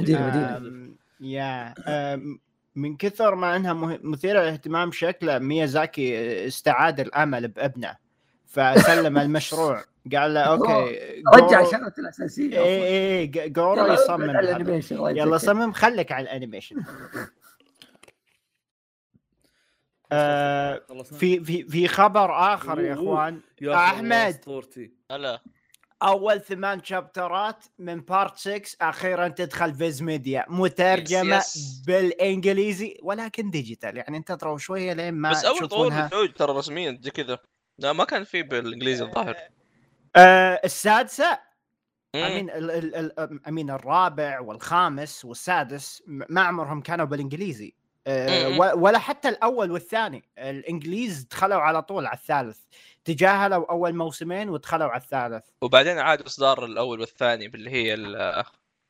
مدينة. 0.01 0.57
آم، 0.57 0.97
يا 1.21 1.75
من 2.76 2.97
كثر 2.97 3.35
ما 3.35 3.56
إنها 3.56 3.73
مه- 3.73 3.99
مثيرة 4.02 4.40
للاهتمام 4.40 4.92
شكله 4.92 5.38
ميازاكي 5.38 6.47
استعاد 6.47 7.00
الأمل 7.00 7.49
بأبنه. 7.49 7.97
فسلم 8.47 9.18
المشروع. 9.25 9.85
قال 10.16 10.35
له 10.35 10.40
okay 10.41 11.23
رجع 11.35 11.64
شغلته 11.64 12.00
الأساسية. 12.00 12.59
اي 12.59 13.18
اي 13.21 13.26
جورو 13.49 13.85
يلا 13.85 13.95
يصمم 13.95 14.30
يلا. 15.16 15.38
صمم 15.38 15.73
خليك 15.73 16.12
على 16.12 16.23
ال 16.25 16.29
animation. 16.29 16.76
آه، 20.12 20.83
في 21.02 21.45
في 21.45 21.62
في 21.64 21.88
خبر 21.88 22.54
آخر 22.54 22.80
يا. 22.80 22.95
إخوان. 22.95 23.40
يا 23.61 24.28
أسطورتي. 24.28 24.92
هلا. 25.11 25.40
أول 26.03 26.41
ثمان 26.41 26.85
شابترات 26.85 27.65
من 27.79 28.00
part 28.00 28.37
6 28.37 28.61
أخيرا 28.81 29.29
تدخل 29.29 29.75
فيز 29.75 30.03
ميديا 30.03 30.47
مترجمة 30.49 31.37
yes، 31.37 31.57
yes. 31.57 31.83
بالإنجليزي 31.87 32.99
ولكن 33.03 33.50
digital 33.50 33.97
يعني 33.97 34.17
انتظروا 34.17 34.59
شوية 34.59 34.93
لين 34.93 35.15
ما 35.15 35.31
بس 35.31 35.45
أول 35.45 35.69
طول 35.69 35.91
بالزوج 35.91 36.33
ترى 36.33 36.53
رسميا 36.53 36.99
زي 37.03 37.11
كذا. 37.11 37.38
لا 37.79 37.93
ما 37.93 38.05
كان 38.05 38.25
في 38.25 38.43
بالإنجليزي 38.43 39.05
الظاهر. 39.05 39.37
آه 40.17 40.61
السادسة. 40.65 41.38
I 42.15 42.22
mean 42.22 42.50
I 43.49 43.53
mean 43.53 43.71
الرابع 43.71 44.41
والخامس 44.41 45.25
والسادس 45.25 46.03
ما 46.07 46.41
عمرهم 46.41 46.81
كانوا 46.81 47.07
بالإنجليزي. 47.07 47.69
آه 47.69 47.86
ولا 48.77 48.99
حتى 48.99 49.29
الأول 49.29 49.71
والثاني. 49.71 50.25
الإنجليز 50.39 51.23
دخلوا 51.31 51.61
على 51.61 51.83
طول 51.83 52.07
على 52.07 52.17
الثالث. 52.19 52.59
تجاهلوا 53.05 53.71
أول 53.71 53.95
موسمين 53.95 54.49
ودخلوا 54.49 54.89
على 54.89 55.03
الثالث. 55.03 55.45
وبعدين 55.63 55.99
عاد 55.99 56.23
إصدار 56.23 56.65
الأول 56.65 57.01
والثاني 57.01 57.49
باللي 57.49 57.71
هي 57.71 57.95
ال- 57.95 58.17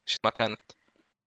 إيش 0.08 0.16
ما 0.24 0.30
كانت. 0.30 0.60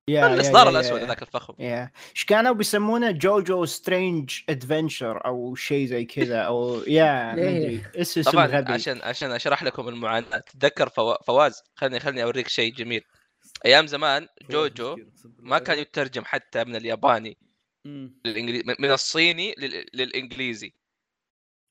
يا- 0.09 0.27
الإصدار 0.33 0.65
يا- 0.65 0.71
الأسود 0.71 0.99
ذاك 1.01 1.21
الفخم. 1.21 1.53
yeah. 1.59 1.91
إيش 2.15 2.25
كانوا 2.25 2.53
بيسمونه؟ 2.53 3.11
جوجو 3.11 3.65
Strange 3.65 4.39
Adventure 4.49 5.25
أو 5.25 5.55
شيء 5.55 5.87
زي 5.87 6.05
كذا 6.05 6.41
أو 6.41 6.81
yeah؟ 6.87 7.35
اس 7.95 8.17
اسم 8.17 8.31
طبعا 8.31 8.45
غبي 8.47 8.73
عشان 8.73 9.01
عشان 9.01 9.31
أشرح 9.31 9.63
لكم 9.63 9.87
المعاناة. 9.87 10.43
تذكر 10.59 10.89
فوا- 10.89 11.23
فواز 11.23 11.63
خلني 11.75 11.99
خلني 11.99 12.23
أوريك 12.23 12.47
شيء 12.47 12.73
جميل. 12.73 13.03
أيام 13.65 13.87
زمان 13.87 14.27
جوجو 14.49 14.97
ما 15.39 15.59
كان 15.59 15.79
يترجم 15.79 16.23
حتى 16.25 16.63
من 16.63 16.75
الياباني. 16.75 17.37
للانجليزي 17.85 18.63
من- 18.79 18.91
الصيني 18.91 19.55
لل- 19.57 19.85
للإنجليزي. 19.93 20.73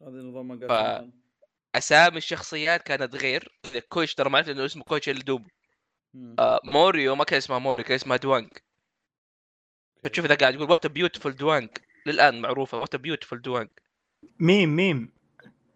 هذا 0.03 0.11
نظام 0.11 0.49
ما 0.49 0.69
ف- 0.69 1.11
أسامي 1.77 2.17
الشخصيات 2.17 2.83
كانت 2.83 3.15
غير 3.15 3.59
كويتشي 3.89 4.15
ترى 4.15 4.31
ما 4.31 4.39
عرفت 4.39 4.49
إنه 4.51 4.65
اسمه 4.65 4.83
كويتشي 4.85 5.09
الدوب. 5.09 5.49
آه 6.39 6.61
موريو 6.65 7.15
ما 7.15 7.25
كان 7.25 7.37
اسمها 7.37 7.59
موريو 7.59 7.85
كان 7.85 7.95
اسمها 7.95 8.17
دوانج 8.17 8.49
فتشوف 10.05 10.25
إذا 10.25 10.35
قاعد 10.35 10.55
يقول 10.55 10.71
what 10.71 10.87
a 10.87 10.92
beautiful 10.92 11.37
دوانج 11.37 11.69
للآن 12.07 12.41
معروفة 12.41 12.79
وات 12.79 12.97
بيوتيفول 12.97 13.43
دوانج 13.43 13.69
ميم 14.41 14.77
ميم. 14.77 15.13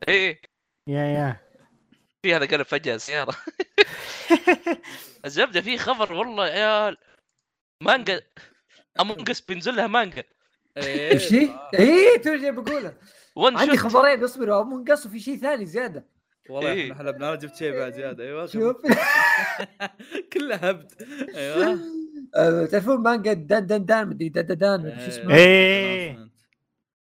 إيه. 0.08 0.40
يا 0.86 1.04
يا. 1.04 1.40
في 2.22 2.34
هذا 2.34 2.46
قلب 2.46 2.62
فجأة 2.62 2.94
السياره 2.94 3.36
الزبدة 5.24 5.60
في 5.60 5.78
خبر 5.78 6.12
والله 6.12 6.46
يا 6.48 6.52
عيال 6.82 6.96
مانجا 7.82 8.22
امونج 9.00 9.30
اس 9.30 9.40
بينزل 9.40 9.76
لها 9.76 9.86
مانجا. 9.86 10.22
إيه. 10.76 11.10
إيش 11.12 11.32
هي؟ 11.32 11.48
آه. 11.48 11.70
إيه 11.78 12.22
تو 12.22 12.36
جاي 12.36 12.52
بقولها 12.52 12.94
ون 13.36 13.56
عندي 13.56 13.76
خبرين 13.76 14.24
اصبروا 14.24 14.62
امون 14.62 14.84
قص 14.84 15.06
وفي 15.06 15.20
شيء 15.20 15.36
ثاني 15.36 15.66
زيادة. 15.66 16.06
والله 16.50 16.72
إيه. 16.72 16.82
إحنا 16.92 16.94
حلبنا 16.94 17.28
أنا 17.28 17.36
جبت 17.36 17.56
شيء 17.56 17.72
بعد 17.78 17.92
زيادة. 17.92 18.24
أيوه 18.24 18.46
شوف. 18.46 18.76
كله 20.32 20.54
هبد. 20.54 20.92
أيوه. 21.34 21.78
آه، 22.36 22.66
تعرفون 22.66 22.96
مانجا 23.02 23.32
دان 23.32 23.66
دان 23.66 23.84
دان؟ 23.84 24.08
مدري 24.08 24.28
دان 24.28 24.46
دان 24.46 24.58
دان 24.58 24.98
شو 24.98 25.06
اسمه 25.06 25.34
إيه. 25.34 26.28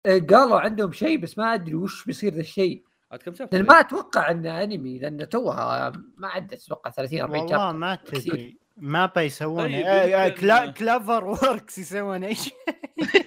آه، 0.06 0.20
قالوا 0.20 0.60
عندهم 0.60 0.92
شيء 0.92 1.18
بس 1.18 1.38
ما 1.38 1.54
أدري 1.54 1.76
وش 1.76 2.06
بيصير 2.06 2.34
ذا 2.34 2.40
الشيء 2.40 2.84
عاد 3.12 3.20
كم 3.20 3.34
chapter 3.34 3.64
ما 3.64 3.80
أتوقع 3.80 4.32
انه 4.32 4.64
أنمي 4.64 5.00
لأن 5.00 5.30
توها 5.30 5.92
ما 6.18 6.28
عدت 6.28 6.64
أتوقع 6.64 6.92
30 6.92 7.22
40 7.22 7.40
والله 7.42 7.58
chapter. 7.58 7.78
ما 7.78 7.96
كثير. 7.96 8.34
تدري. 8.34 8.58
ما 8.78 9.06
بيسوون 9.06 9.64
طيب، 9.64 9.86
آه، 9.86 9.90
آه، 9.90 10.26
يمكن- 10.26 10.42
كلا 10.42 10.72
كلافر 10.72 11.26
وركس 11.26 11.78
يسوون 11.78 12.24
إيش؟ 12.24 12.50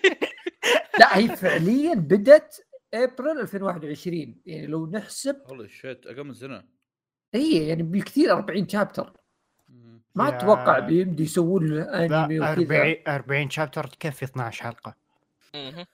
لا 0.98 1.16
هي 1.18 1.36
فعليا 1.36 1.94
بدت 1.94 2.66
ابريل 2.94 3.40
2021 3.40 4.40
يعني 4.46 4.66
لو 4.66 4.86
نحسب 4.86 5.36
holy 5.46 5.68
shit 5.68 6.06
أقل 6.06 6.24
من 6.24 6.34
سنة. 6.34 6.64
هي 7.34 7.68
يعني 7.68 7.82
بالكثير 7.82 8.32
40 8.32 8.68
شابتر. 8.68 9.12
ما 10.14 10.28
أتوقع 10.28 10.78
بيمدي 10.78 11.22
يسوون 11.22 11.66
له 11.66 11.82
انمي 12.04 12.40
وكذا. 12.40 12.52
40 12.52 12.96
40 13.08 13.50
شابتر 13.50 13.86
تكفي 13.86 14.24
12 14.24 14.62
حلقة. 14.62 14.94
حتى. 15.54 15.86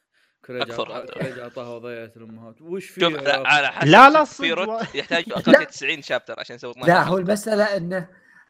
كوريج 0.47 1.39
اعطاها 1.39 1.75
وضعيه 1.75 2.13
الأمهات. 2.17 2.63
وش 2.63 2.87
في 2.87 3.01
على- 3.01 3.67
حسب 3.67 3.89
لا، 3.89 4.11
لا، 4.11 4.25
في 4.25 4.53
والله. 4.53 4.87
يحتاج. 4.95 5.25
أقل 5.33 5.67
90 5.67 6.03
شابتر 6.03 6.41
عشان 6.41 6.57
يسوي 6.57 6.71
12 6.71 6.89
لا 6.93 7.03
هو 7.03 7.19
المسألة 7.19 7.65
إنه 7.77 8.09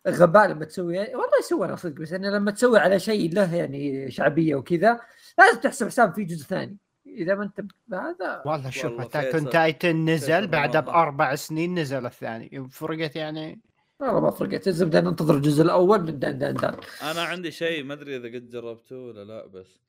غباء 0.08 0.48
لما 0.48 0.64
تسوي 0.64 0.98
والله 0.98 1.38
يسوى 1.40 1.66
أنا 1.66 1.76
صدق 1.76 2.00
بس 2.00 2.12
إنه 2.12 2.30
لما 2.30 2.50
تسوي 2.50 2.78
على 2.78 3.00
شيء 3.00 3.34
له 3.34 3.54
يعني 3.54 4.10
شعبية 4.10 4.54
وكذا 4.54 5.00
لازم 5.38 5.60
تحسب 5.60 5.86
حساب 5.86 6.14
في 6.14 6.24
جزء 6.24 6.44
ثاني. 6.44 6.76
إذا 7.06 7.34
ما 7.34 7.44
أنت 7.44 7.60
هذا 7.92 8.42
والله 8.46 8.70
شوف 8.70 8.84
والله 8.84 9.04
اتاك 9.04 9.52
تايتن 9.52 10.04
نزل 10.04 10.46
بعدها. 10.46 10.80
بأربع 10.80 11.34
سنين 11.34 11.78
نزل 11.78 12.06
الثاني. 12.06 12.68
فرقت 12.70 13.16
يعني. 13.16 13.60
والله 14.00 14.20
ما 14.20 14.30
فرقت 14.30 14.68
الزبده 14.68 15.00
ننتظر 15.00 15.36
الجزء 15.36 15.62
الأول 15.62 16.02
من 16.02 16.18
دان 16.18 16.38
دان 16.38 16.54
دان. 16.54 16.76
أنا 17.02 17.22
عندي 17.22 17.50
شيء 17.50 17.84
ما 17.84 17.94
أدري 17.94 18.16
إذا 18.16 18.28
قد 18.28 18.48
جربته 18.48 18.96
ولا 18.96 19.24
لا 19.24 19.46
بس 19.46 19.80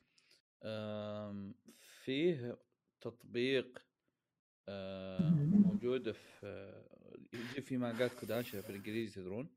فيه 2.04 2.58
تطبيق 3.02 3.82
موجود 5.40 6.12
في 6.12 6.74
يجي 7.34 7.62
في 7.62 7.78
مانجات 7.78 8.12
كودانشا 8.20 8.62
بالانجليزي 8.68 9.22
تدرون؟ 9.22 9.50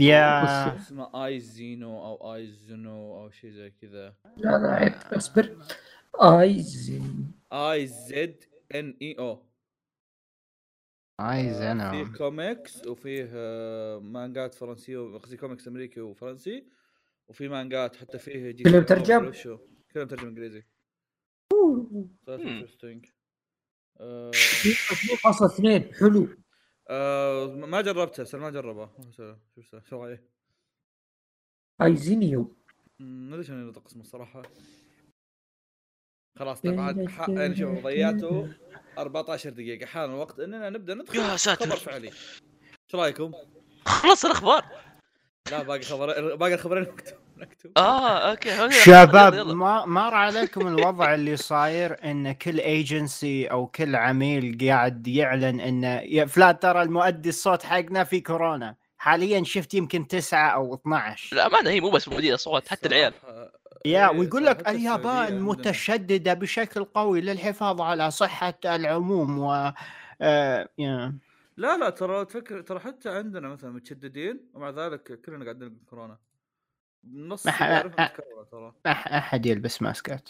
يا 0.00 0.76
اسمه 0.76 1.26
آي 1.26 1.40
زينو 1.40 2.04
أو 2.04 2.34
آي 2.34 2.46
زينو 2.46 3.20
أو 3.20 3.30
شيء 3.30 3.50
زي 3.50 3.70
كذا. 3.70 4.14
لا 4.36 4.58
لا 4.58 4.70
عيب 4.72 4.92
اصبر. 5.12 5.56
ايزن 6.22 7.24
آي 7.52 7.86
زد 7.86 8.44
إن 8.74 8.96
إي 9.02 9.16
أو. 9.18 9.48
عايز 11.20 11.56
فيه 11.58 11.72
أنا 11.72 12.12
كوميكس 12.18 12.86
وفيه 12.86 13.30
آه، 13.34 13.98
مانجات 13.98 14.54
فرنسية 14.54 15.18
قصدي 15.18 15.36
كوميكس 15.36 15.68
أمريكي 15.68 16.00
وفرنسي 16.00 16.66
وفي 17.28 17.48
مانجات 17.48 17.96
حتى 17.96 18.18
فيه 18.18 18.50
جي 18.50 18.62
كلهم 18.64 18.82
ترجم؟ 18.82 19.32
كلهم 19.92 20.06
ترجم 20.08 20.28
إنجليزي. 20.28 20.62
that's 22.26 22.42
Hmm. 22.42 22.48
interesting. 22.48 23.08
آه، 24.00 24.30
2.2 24.30 25.94
حلو. 26.00 26.28
آه، 26.90 27.46
ما 27.46 27.80
جربته 27.80 28.24
سل 28.24 28.38
ما 28.38 28.50
جربه. 28.50 28.90
شو 29.16 29.34
شو 29.60 29.80
شو 29.80 30.04
رأيه؟ 30.04 30.24
أيزينيو. 31.82 32.56
ما 33.00 33.34
أدري 33.34 33.44
شلون 33.46 33.62
ينطق 33.66 33.86
اسمه 33.86 34.02
الصراحة. 34.02 34.42
خلاص 36.38 36.60
طبعا 36.60 37.08
ح- 37.08 37.28
يعني 37.38 37.56
شوف 37.56 37.78
ضيعته 37.84 38.54
14 38.98 39.50
دقيقة. 39.50 39.86
حان 39.86 40.10
الوقت 40.10 40.40
إننا 40.40 40.70
نبدأ 40.70 40.94
ندخل 40.94 41.18
يا 41.18 41.36
ساتر. 41.36 41.66
خبر 41.66 41.76
فعلي. 41.76 42.08
إيش 42.08 42.94
رأيكم؟ 42.94 43.32
خلص 43.86 44.24
الأخبار. 44.24 44.64
لا 45.50 45.62
باقي 45.62 45.82
خبر 45.82 46.34
باقي 46.36 46.54
الخبرين. 46.54 46.82
مكتوب 46.82 47.18
مكتوب 47.40 47.72
آه 47.76 48.30
أوكي. 48.30 48.70
شباب. 48.70 49.34
ما 49.34 49.86
مر 49.86 50.14
عليكم 50.14 50.66
الوضع 50.66 51.14
اللي 51.14 51.36
صاير 51.36 51.96
إن 52.04 52.32
كل 52.32 52.60
ايجنسي 52.60 53.46
أو 53.46 53.66
كل 53.66 53.96
عميل 53.96 54.58
قاعد 54.68 55.08
يعلن 55.08 55.60
انه 55.60 55.88
يا 56.00 56.24
فلان 56.24 56.58
ترى 56.58 56.82
المؤدي 56.82 57.28
الصوت 57.28 57.62
حقنا 57.62 58.04
في 58.04 58.20
كورونا 58.20 58.74
حاليا 58.98 59.44
شفت 59.44 59.74
يمكن 59.74 60.06
تسعة 60.08 60.48
أو 60.50 60.74
12 60.74 61.36
الامانه 61.36 61.70
هي 61.70 61.80
مو 61.80 61.90
بس 61.90 62.08
مدير 62.08 62.34
اصوات 62.34 62.68
حتى 62.68 62.88
العيال 62.88 63.12
صراحة، 63.22 63.52
يا 63.84 64.10
إيه، 64.10 64.18
ويقول 64.18 64.46
لك 64.46 64.68
اليابان. 64.68 65.40
متشددة 65.40 66.34
بشكل 66.34 66.84
قوي 66.84 67.20
للحفاظ 67.20 67.80
على 67.80 68.10
صحة 68.10 68.54
العموم 68.64 69.38
و 69.38 69.72
آه، 70.20 70.68
يا. 70.78 71.14
لا 71.56 71.76
لا 71.76 71.90
ترى 71.90 72.24
تفكر 72.24 72.60
ترى 72.60 72.78
حتى 72.80 73.08
عندنا 73.08 73.48
مثلا 73.48 73.70
متشددين 73.70 74.40
ومع 74.54 74.70
ذلك 74.70 75.20
كلنا 75.20 75.44
قاعدين 75.44 75.68
بالكورونا 75.68 76.18
نص 77.04 77.46
ما 77.46 77.52
ح- 77.52 77.62
يعرف 77.62 77.92
أ- 78.00 78.16
كورونا 78.16 78.44
ترى. 78.50 78.70
أح- 78.94 79.12
أحد 79.12 79.46
يلبس 79.46 79.82
ماسكات. 79.82 80.28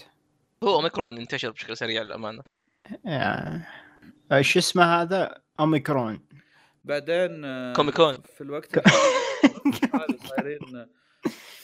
هو 0.65 0.75
أوميكرون 0.75 1.03
انتشر 1.21 1.51
بشكل 1.51 1.77
سريع 1.77 2.03
للأمانة. 2.03 2.43
يا. 3.07 3.63
آه، 4.33 4.41
شو 4.41 4.59
اسمه 4.59 4.85
هذا؟ 5.03 5.43
أوميكرون. 5.61 6.27
بعدين 6.85 7.45
آه، 7.45 7.73
كوميكون. 7.73 8.17
في 8.23 8.41
الوقت 8.41 8.71
الحالي 9.67 10.19
صايرين 10.29 10.87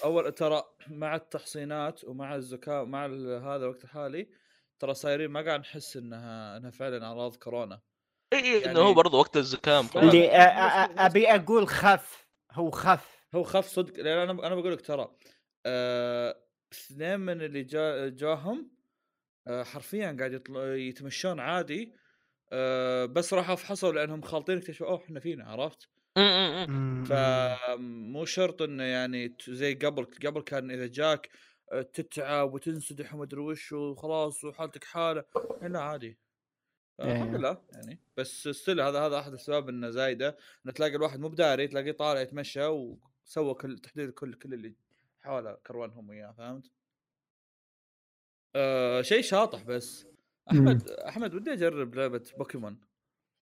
أول 0.05 0.33
ترى 0.33 0.63
مع 0.89 1.15
التحصينات 1.15 2.05
ومع 2.05 2.35
الزكاة 2.35 2.85
مع 2.85 3.07
ال- 3.07 3.43
هذا 3.45 3.57
الوقت 3.65 3.85
الحالي 3.85 4.29
ترى 4.79 4.95
صايرين 4.95 5.31
ما 5.31 5.41
قاعد 5.45 5.61
نحس 5.61 5.97
انها 5.97 6.57
إنها 6.57 6.71
فعلا 6.71 7.07
أعراض 7.07 7.37
كورونا. 7.37 7.81
اي 8.33 8.39
اي 8.39 8.61
يعني- 8.61 8.71
انه 8.71 8.81
هو 8.81 8.95
برضه 8.95 9.19
وقت 9.19 9.37
الزكام 9.37 9.89
لا، 9.95 10.03
اللي 10.03 10.31
آه، 10.31 10.39
آه، 10.39 11.07
أبي. 11.07 11.29
أقول 11.35 11.69
خف. 11.69 12.27
هو 12.53 12.71
خف. 12.71 13.14
هو 13.35 13.43
خف 13.43 13.67
صدق 13.67 14.01
لأن 14.01 14.19
أنا 14.19 14.47
أنا 14.47 14.55
بقول 14.55 14.73
لك 14.73 14.81
ترى 14.81 15.17
آه، 15.67 16.37
اثنين 16.73 17.21
من 17.21 17.43
اللي 17.43 17.63
جا 17.63 18.09
جاهم 18.09 18.71
آه، 19.47 19.63
حرفيا 19.63 20.17
قاعد 20.19 20.33
يطل... 20.33 20.57
يتمشون 20.57 21.41
عادي 21.41 21.93
آه، 22.53 23.05
بس 23.05 23.35
راحوا 23.35 23.55
فحصوا 23.55 23.93
لأنهم 23.93 24.23
خالطين 24.23 24.59
اكتشفوا 24.59 24.87
أوه 24.87 25.05
إحنا 25.05 25.21
فينا 25.21 25.45
عرفت؟ 25.45 25.89
فمو 27.09 28.25
شرط 28.25 28.63
إنه 28.63 28.85
يعني 28.85 29.37
زي 29.49 29.75
قبل 29.75 30.05
قبل 30.05 30.43
كان 30.43 30.71
إذا 30.71 30.87
جاك 30.87 31.29
تتعب 31.93 32.55
وتنسدح 32.55 33.15
وما 33.15 33.25
ادري 33.25 33.41
وش 33.41 33.73
وخلاص 33.73 34.45
وحالتك 34.45 34.85
حالة 34.85 35.25
هنا 35.63 35.81
عادي 35.81 36.19
الحمد 37.01 37.35
إيه. 37.35 37.39
لله 37.39 37.63
يعني 37.73 38.01
بس 38.17 38.49
ستيل 38.49 38.81
هذا 38.81 39.01
هذا 39.01 39.19
أحد 39.19 39.33
الاسباب 39.33 39.69
إنه 39.69 39.91
زايدة 39.91 40.37
إنه 40.65 40.73
تلاقي 40.73 40.97
الواحد 40.97 41.21
مو 41.21 41.29
بداري 41.29 41.69
تلاقيه 41.69 41.93
طالع 41.93 42.21
يتمشى 42.21 42.67
وسوى 43.27 43.55
كل 43.55 43.79
تحديد 43.79 44.11
كل 44.11 44.35
كل 44.35 44.55
اللي 44.55 44.75
حوله 45.21 45.57
كرونهم 45.67 46.09
وياه 46.09 46.33
فهمت؟ 46.39 46.71
آه 48.57 49.03
شيء 49.03 49.23
شاطح 49.23 49.63
بس 49.63 50.07
أحمد 50.51 50.89
أحمد 50.91 51.35
ودي 51.35 51.53
أجرب 51.53 51.95
لعبة 51.95 52.23
بوكيمون 52.39 52.81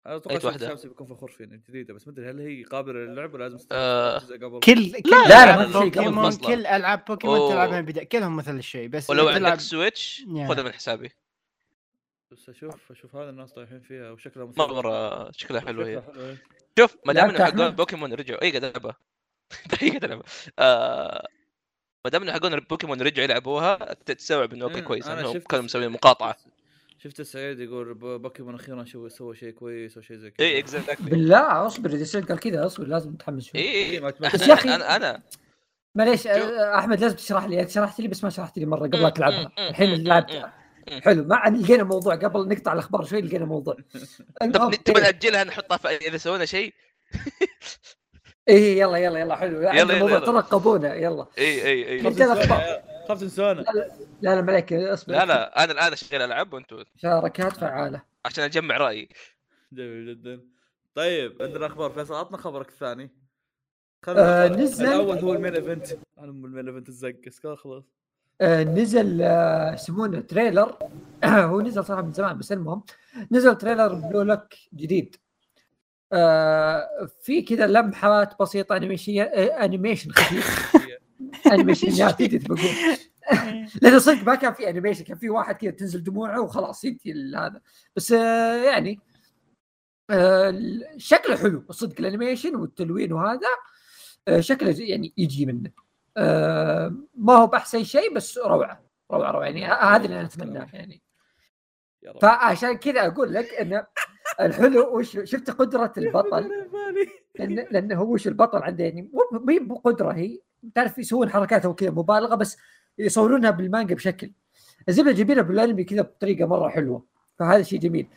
أنا 0.05 0.15
أتوقع 0.15 0.35
أية 0.35 0.45
واحدة؟ 0.45 0.69
شمسي 0.69 0.87
بيكون 0.87 1.07
فخور 1.07 1.31
فينا 1.31 1.55
جديدة 1.55 1.93
بس 1.93 2.07
ما 2.07 2.13
أدري 2.13 2.29
هل 2.29 2.39
هي 2.39 2.63
قابلة 2.63 2.99
للعب 2.99 3.33
ولا 3.33 3.43
لازم. 3.49 3.57
جزء 3.57 4.35
قبل 4.35 4.59
كل 4.59 5.01
كل 5.01 5.09
لا، 5.09 5.45
لا، 5.45 5.79
بوكيمون. 5.79 6.37
كل 6.37 6.65
ألعاب 6.65 7.05
بوكيمون. 7.05 7.51
تلعبها 7.51 7.73
من 7.73 7.77
البداية 7.87 8.05
كلهم 8.05 8.35
مثل 8.35 8.57
الشيء 8.57 8.87
بس 8.87 9.09
ولو 9.09 9.29
تلعب- 9.31 9.45
عندك 9.45 9.59
سويتش. 9.59 10.23
خذها 10.47 10.63
من 10.63 10.71
حسابي 10.71 11.11
بس 12.31 12.49
أشوف 12.49 12.91
أشوف 12.91 13.15
هذا 13.15 13.29
الناس 13.29 13.51
طايحين 13.53 13.81
فيها 13.81 14.11
وشكلها 14.11 14.45
مرة 14.57 15.31
شكلها 15.31 15.61
حلو 15.61 15.81
هي. 15.83 16.03
شوف 16.79 16.97
ما 17.05 17.13
دام؟ 17.13 17.69
بوكيمون 17.69 18.13
رجعوا 18.13 18.41
أي 18.41 18.49
قاعد 18.49 18.63
العبها 18.63 18.97
دقيقه 19.71 20.05
العبها 20.05 20.23
آه 20.59 21.27
ما 22.05 22.11
دام 22.11 22.21
انه 22.23 22.31
حقون 22.33 22.59
بوكيمون 22.59 23.01
رجعوا 23.01 23.23
يلعبوها 23.23 23.93
تستوعب 23.93 24.53
انه 24.53 24.65
أوكي 24.65 24.81
مم، 24.81 24.87
كويس. 24.87 25.07
انه 25.07 25.39
كانوا 25.39 25.65
مسويين 25.65 25.89
مقاطعة. 25.91 26.35
شفت 26.97 27.21
سعيد 27.21 27.59
يقول 27.59 27.93
بوكيمون 27.93 28.55
أخيرا 28.55 28.83
شو 28.85 29.07
سوى 29.07 29.35
شيء 29.35 29.49
كويس 29.51 29.95
أو 29.97 30.01
شيء 30.03 30.17
زي 30.17 30.31
كذا. 30.31 30.47
اي 30.47 30.59
exactly 30.59 31.09
بالله 31.09 31.67
أصبر 31.67 31.89
إذا 31.89 32.03
سعيد 32.03 32.25
قال 32.29 32.39
كذا 32.39 32.65
أصبر 32.65 32.87
لازم 32.87 33.11
نتحمس 33.11 33.43
شوي. 33.45 33.61
اي 33.61 33.65
إيه، 33.65 34.09
تمشي. 34.09 34.37
بس 34.37 34.47
يا 34.47 34.55
أخي- 34.55 34.65
أنا 34.67 34.95
أنا 34.95 35.23
معليش 35.95 36.27
آه، 36.27 36.77
أحمد 36.79 36.99
لازم 37.01 37.15
تشرح 37.15 37.45
لي. 37.45 37.61
انت 37.61 37.69
شرحت 37.69 37.99
لي 37.99 38.07
بس 38.07 38.23
ما 38.23 38.29
شرحت 38.29 38.57
لي 38.57 38.65
مرة 38.65 38.87
قبل 38.87 39.01
لا 39.01 39.09
تلعبها. 39.09 39.51
الحين 39.69 40.03
لعبتها. 40.03 40.53
حلو 41.03 41.23
ما 41.23 41.35
لقينا 41.61 41.83
موضوع. 41.83 42.15
قبل 42.15 42.47
نقطع 42.47 42.73
الأخبار 42.73 43.05
شوي 43.05 43.21
لقينا 43.21 43.45
موضوع. 43.45 43.75
طب 44.41 44.71
تبغى 44.75 44.97
إيه. 44.97 45.03
نأجلها 45.11 45.43
نحطها 45.43 45.91
إذا 45.95 46.17
سوينا 46.17 46.45
شيء؟ 46.45 46.73
إيه 48.47 48.79
يلا 48.79 48.97
يلا 48.97 49.19
يلا 49.19 49.35
حلو. 49.35 49.61
يلا، 49.61 49.73
يلا، 49.73 49.93
يلا. 49.93 50.19
ترقبونا 50.19 50.95
يلا. 50.95 51.27
اي 51.37 51.65
اي 51.65 51.89
اي. 51.89 52.03
خاف 53.07 53.19
تنسونا 53.19 53.61
لا 54.21 54.35
لا 54.35 54.41
مالك 54.41 54.73
أصبر. 54.73 55.13
لا 55.13 55.25
لا 55.25 55.63
أنا 55.63 55.71
الآن 55.71 55.93
اشتغل 55.93 56.21
العب 56.21 56.53
وأنتم 56.53 56.83
شاركات 56.97 57.57
فعالة. 57.57 58.01
عشان 58.25 58.43
أجمع 58.43 58.77
رأيي. 58.77 59.09
جميل 59.71 60.07
جدا. 60.07 60.41
طيب 60.95 61.41
عندنا 61.41 61.65
أخبار. 61.65 61.89
فيصل 61.89 62.13
عطنا 62.13 62.37
خبرك 62.37 62.69
الثاني. 62.69 63.09
آه، 64.07 64.47
نزل- 64.47 64.85
الأول 64.87 65.17
هو 65.17 65.33
ال 65.33 65.38
main 65.38 65.55
event. 65.55 65.87
أنا 66.17 66.25
ال 66.31 66.38
main 66.38 66.67
event 66.67 66.89
الزق 66.89 67.15
خلاص 67.55 67.83
آه 68.41 68.63
نزل 68.63 69.21
آه 69.21 69.73
يسمونه 69.73 70.19
trailer. 70.19 70.77
هو 71.25 71.61
نزل 71.61 71.85
صراحة 71.85 72.01
من 72.01 72.13
زمان 72.13 72.37
بس 72.37 72.51
المهم 72.51 72.83
نزل 73.31 73.57
trailer 73.57 73.93
بلو 73.93 74.21
لوك 74.21 74.47
جديد. 74.73 75.15
آه 76.13 77.09
في 77.21 77.41
كذا 77.41 77.67
لمحات 77.67 78.39
بسيطة 78.39 78.77
animation 78.77 79.19
آه 79.19 79.65
animation 79.65 80.11
خفيف. 80.11 80.75
animation 81.53 82.14
ات 82.14 82.21
جديد 82.21 82.47
بقول. 82.47 82.59
لأنه 83.81 83.99
صدق 83.99 84.23
ما 84.23 84.35
كان 84.35 84.53
في 84.53 84.69
animation 84.69 85.03
كان 85.03 85.17
في 85.17 85.29
واحد 85.29 85.55
كذا 85.55 85.71
تنزل 85.71 86.03
دموعه 86.03 86.41
وخلاص 86.41 86.83
ينتهي 86.83 87.13
هذا. 87.35 87.61
بس 87.95 88.11
آه 88.11 88.63
يعني 88.63 88.99
آه 90.09 90.55
شكله 90.97 91.37
حلو 91.37 91.65
صدق 91.69 91.95
ال 91.99 92.05
animation 92.05 92.55
والتلوين 92.55 93.13
وهذا 93.13 93.47
آه 94.27 94.39
شكله 94.39 94.75
يعني 94.79 95.13
يجي 95.17 95.45
منه. 95.45 95.71
آه 96.17 96.95
ما 97.15 97.33
هو 97.33 97.47
بأحسن 97.47 97.83
شيء 97.83 98.13
بس 98.13 98.37
روعة 98.37 98.83
روعة 99.11 99.31
روعة. 99.31 99.45
يعني 99.45 99.65
هذا 99.65 100.05
اللي 100.05 100.19
أنا 100.19 100.27
أتمناه 100.27 100.67
يعني. 100.73 101.01
فعشان 102.21 102.73
كذا 102.73 103.07
أقول 103.07 103.33
لك 103.33 103.53
ان 103.53 103.83
الحلو 104.39 104.97
وش 104.97 105.19
شفت 105.23 105.49
قدرة 105.51 105.93
البطل؟ 105.97 106.51
لأن 107.39 107.67
لأنه 107.71 107.95
هو 107.95 108.13
وش 108.13 108.27
البطل 108.27 108.63
عنده 108.63 108.83
يعني 108.83 109.09
مو 109.13 109.39
بقدره 109.45 110.11
هي؟ 110.11 110.39
تعرف 110.75 110.97
يسوون 110.97 111.29
حركات 111.29 111.65
وكذا 111.65 111.89
مبالغة 111.89 112.35
بس 112.35 112.57
يصورونها 112.97 113.51
بالمانجا 113.51 113.95
بشكل. 113.95 114.31
الزبدة 114.89 115.11
جايبينها 115.11 115.43
بالأنمي 115.43 115.83
كذا 115.83 116.01
بطريقة 116.01 116.45
مرة 116.45 116.69
حلوة 116.69 117.05
فهذا 117.39 117.63
شيء 117.63 117.79
جميل. 117.79 118.07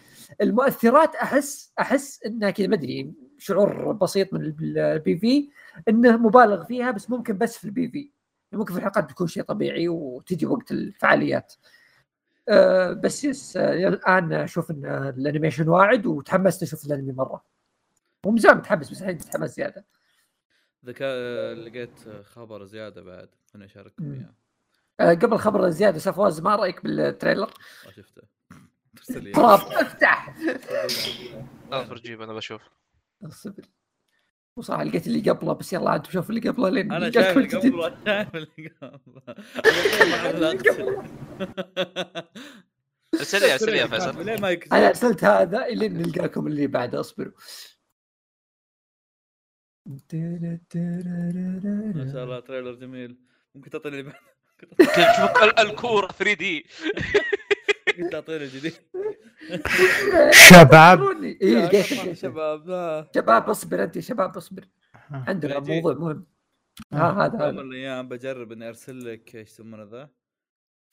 المؤثرات 0.41 1.15
أحس 1.15 1.73
أحس 1.81 2.23
إنها 2.27 2.51
كذا 2.51 2.67
ما 2.67 2.75
أدري 2.75 3.13
شعور 3.39 3.93
بسيط 3.93 4.33
من 4.33 4.41
ال 4.61 5.17
PV 5.17 5.49
إنه 5.89 6.17
مبالغ 6.17 6.65
فيها 6.65 6.91
بس 6.91 7.11
ممكن 7.11 7.39
بس 7.39 7.59
في 7.59 7.65
ال 7.65 7.89
PV. 7.89 8.11
ممكن 8.53 8.73
في 8.73 8.79
الحلقات 8.79 9.11
تكون 9.11 9.27
شيء 9.27 9.43
طبيعي 9.43 9.89
وتجي 9.89 10.47
وقت 10.47 10.71
الفعاليات. 10.71 11.55
أه 12.49 12.93
بس 12.93 13.25
yes 13.25 13.57
آه، 13.57 13.89
الآن 13.89 14.33
أشوف 14.33 14.71
إن 14.71 14.85
ال 15.19 15.24
animation 15.24 15.69
واعد 15.69 16.07
وتحمست 16.07 16.63
أشوف 16.63 16.87
الأنمي 16.87 17.13
مرة. 17.13 17.45
ومن 18.27 18.39
زمان 18.39 18.57
متحمس 18.57 18.91
بس 18.91 19.03
الحين 19.03 19.15
متحمس 19.15 19.51
زيادة. 19.51 19.85
ذكاء 20.85 21.17
لقيت 21.55 22.09
خبر 22.23 22.65
زيادة 22.65 23.03
بعد 23.03 23.29
خليني 23.53 23.67
أشارككم. 23.67 24.13
إياه. 24.13 24.35
أه 25.01 25.15
قبل 25.15 25.39
خبر 25.39 25.71
زيادة 25.71 25.99
سفواز 25.99 26.41
ما 26.41 26.57
رأيك 26.57 26.83
بال 26.85 26.98
trailer؟ 26.98 27.51
ما 27.87 27.93
شفته. 27.93 28.23
ارسل 28.99 29.25
لي. 29.25 29.33
افتح. 29.83 30.37
اصبر 31.73 31.97
جيب 31.97 32.23
أنا 32.23 32.33
بشوف. 32.33 32.63
اصبر. 33.25 33.65
وصح 34.57 34.81
لقيت 34.81 35.07
اللي 35.07 35.31
قبله 35.31 35.53
بس 35.53 35.73
يلا 35.73 35.91
عاد 35.91 36.07
شوف 36.07 36.31
اللي 36.31 36.41
قبله 36.49 36.69
لين 36.69 36.93
أنا 36.93 37.11
شايف 37.11 37.37
اللي. 37.39 37.49
قبله. 37.49 37.97
شايف 38.07 38.35
اللي 38.37 38.71
قبله. 38.83 39.21
ارسل 43.15 43.41
لي 43.41 43.53
ارسل 43.53 43.73
لي 43.73 43.79
يا 43.79 43.87
فيصل. 43.87 44.29
أنا 44.73 44.89
أرسلت 44.89 45.25
هذا 45.25 45.67
الين 45.67 45.99
نلقاكم 45.99 46.47
اللي 46.47 46.67
بعده 46.67 47.01
اصبروا. 47.01 47.33
ما 49.87 49.99
شاء 52.13 52.25
الله 52.25 52.41
تريلر 52.41 52.73
جميل. 52.75 53.17
ممكن 53.55 53.71
تعطيني 53.71 54.01
اللي 54.01 54.11
بعد 54.13 54.21
شوف 55.17 55.43
ال- 55.43 55.59
الكوره 55.59 56.07
3 56.13 56.33
دي 56.35 56.67
تعطيني 58.11 58.47
جديد 58.47 58.73
شباب. 60.33 61.03
اي 61.03 61.39
إيه،. 61.43 61.83
شباب 62.13 62.65
شباب 63.15 63.51
اصبر 63.51 63.85
أنت 63.85 63.99
شباب 63.99 64.37
اصبر. 64.37 64.69
عندنا. 65.11 65.59
موضوع 65.61 65.95
مهم. 65.95 66.27
ها 66.93 67.11
هذا 67.11 67.33
يوم 67.33 67.43
هذا 67.43 67.51
من 67.51 67.73
الأيام 67.73 68.09
بجرب 68.09 68.53
إني 68.53 68.69
أرسل 68.69 69.13
لك 69.13 69.35
إيش 69.35 69.51
يسمونه 69.51 69.83
ذا؟ 69.83 70.11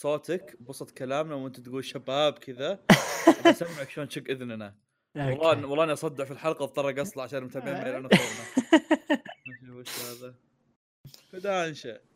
صوتك 0.01 0.57
بوسط 0.59 0.91
كلامنا 0.91 1.35
وأنت 1.35 1.59
تقول 1.59 1.85
شباب 1.85 2.33
كذا. 2.33 2.79
بسمعك 3.45 3.89
شلون 3.89 4.07
تشق 4.07 4.23
إذننا. 4.29 4.75
والله 5.15 5.67
والله 5.67 5.83
إني 5.83 5.93
أصدع 5.93 6.23
في 6.25 6.31
الحلقة 6.31 6.63
اضطر 6.63 6.89
اقصله 6.89 7.23
عشان 7.23 7.39
المتابعين 7.39 7.73
ما 7.73 7.87
يلعنون 7.87 8.09
وش 9.69 9.89
هذا؟ 9.99 10.35
فدا 11.31 11.67
انشا 11.67 12.10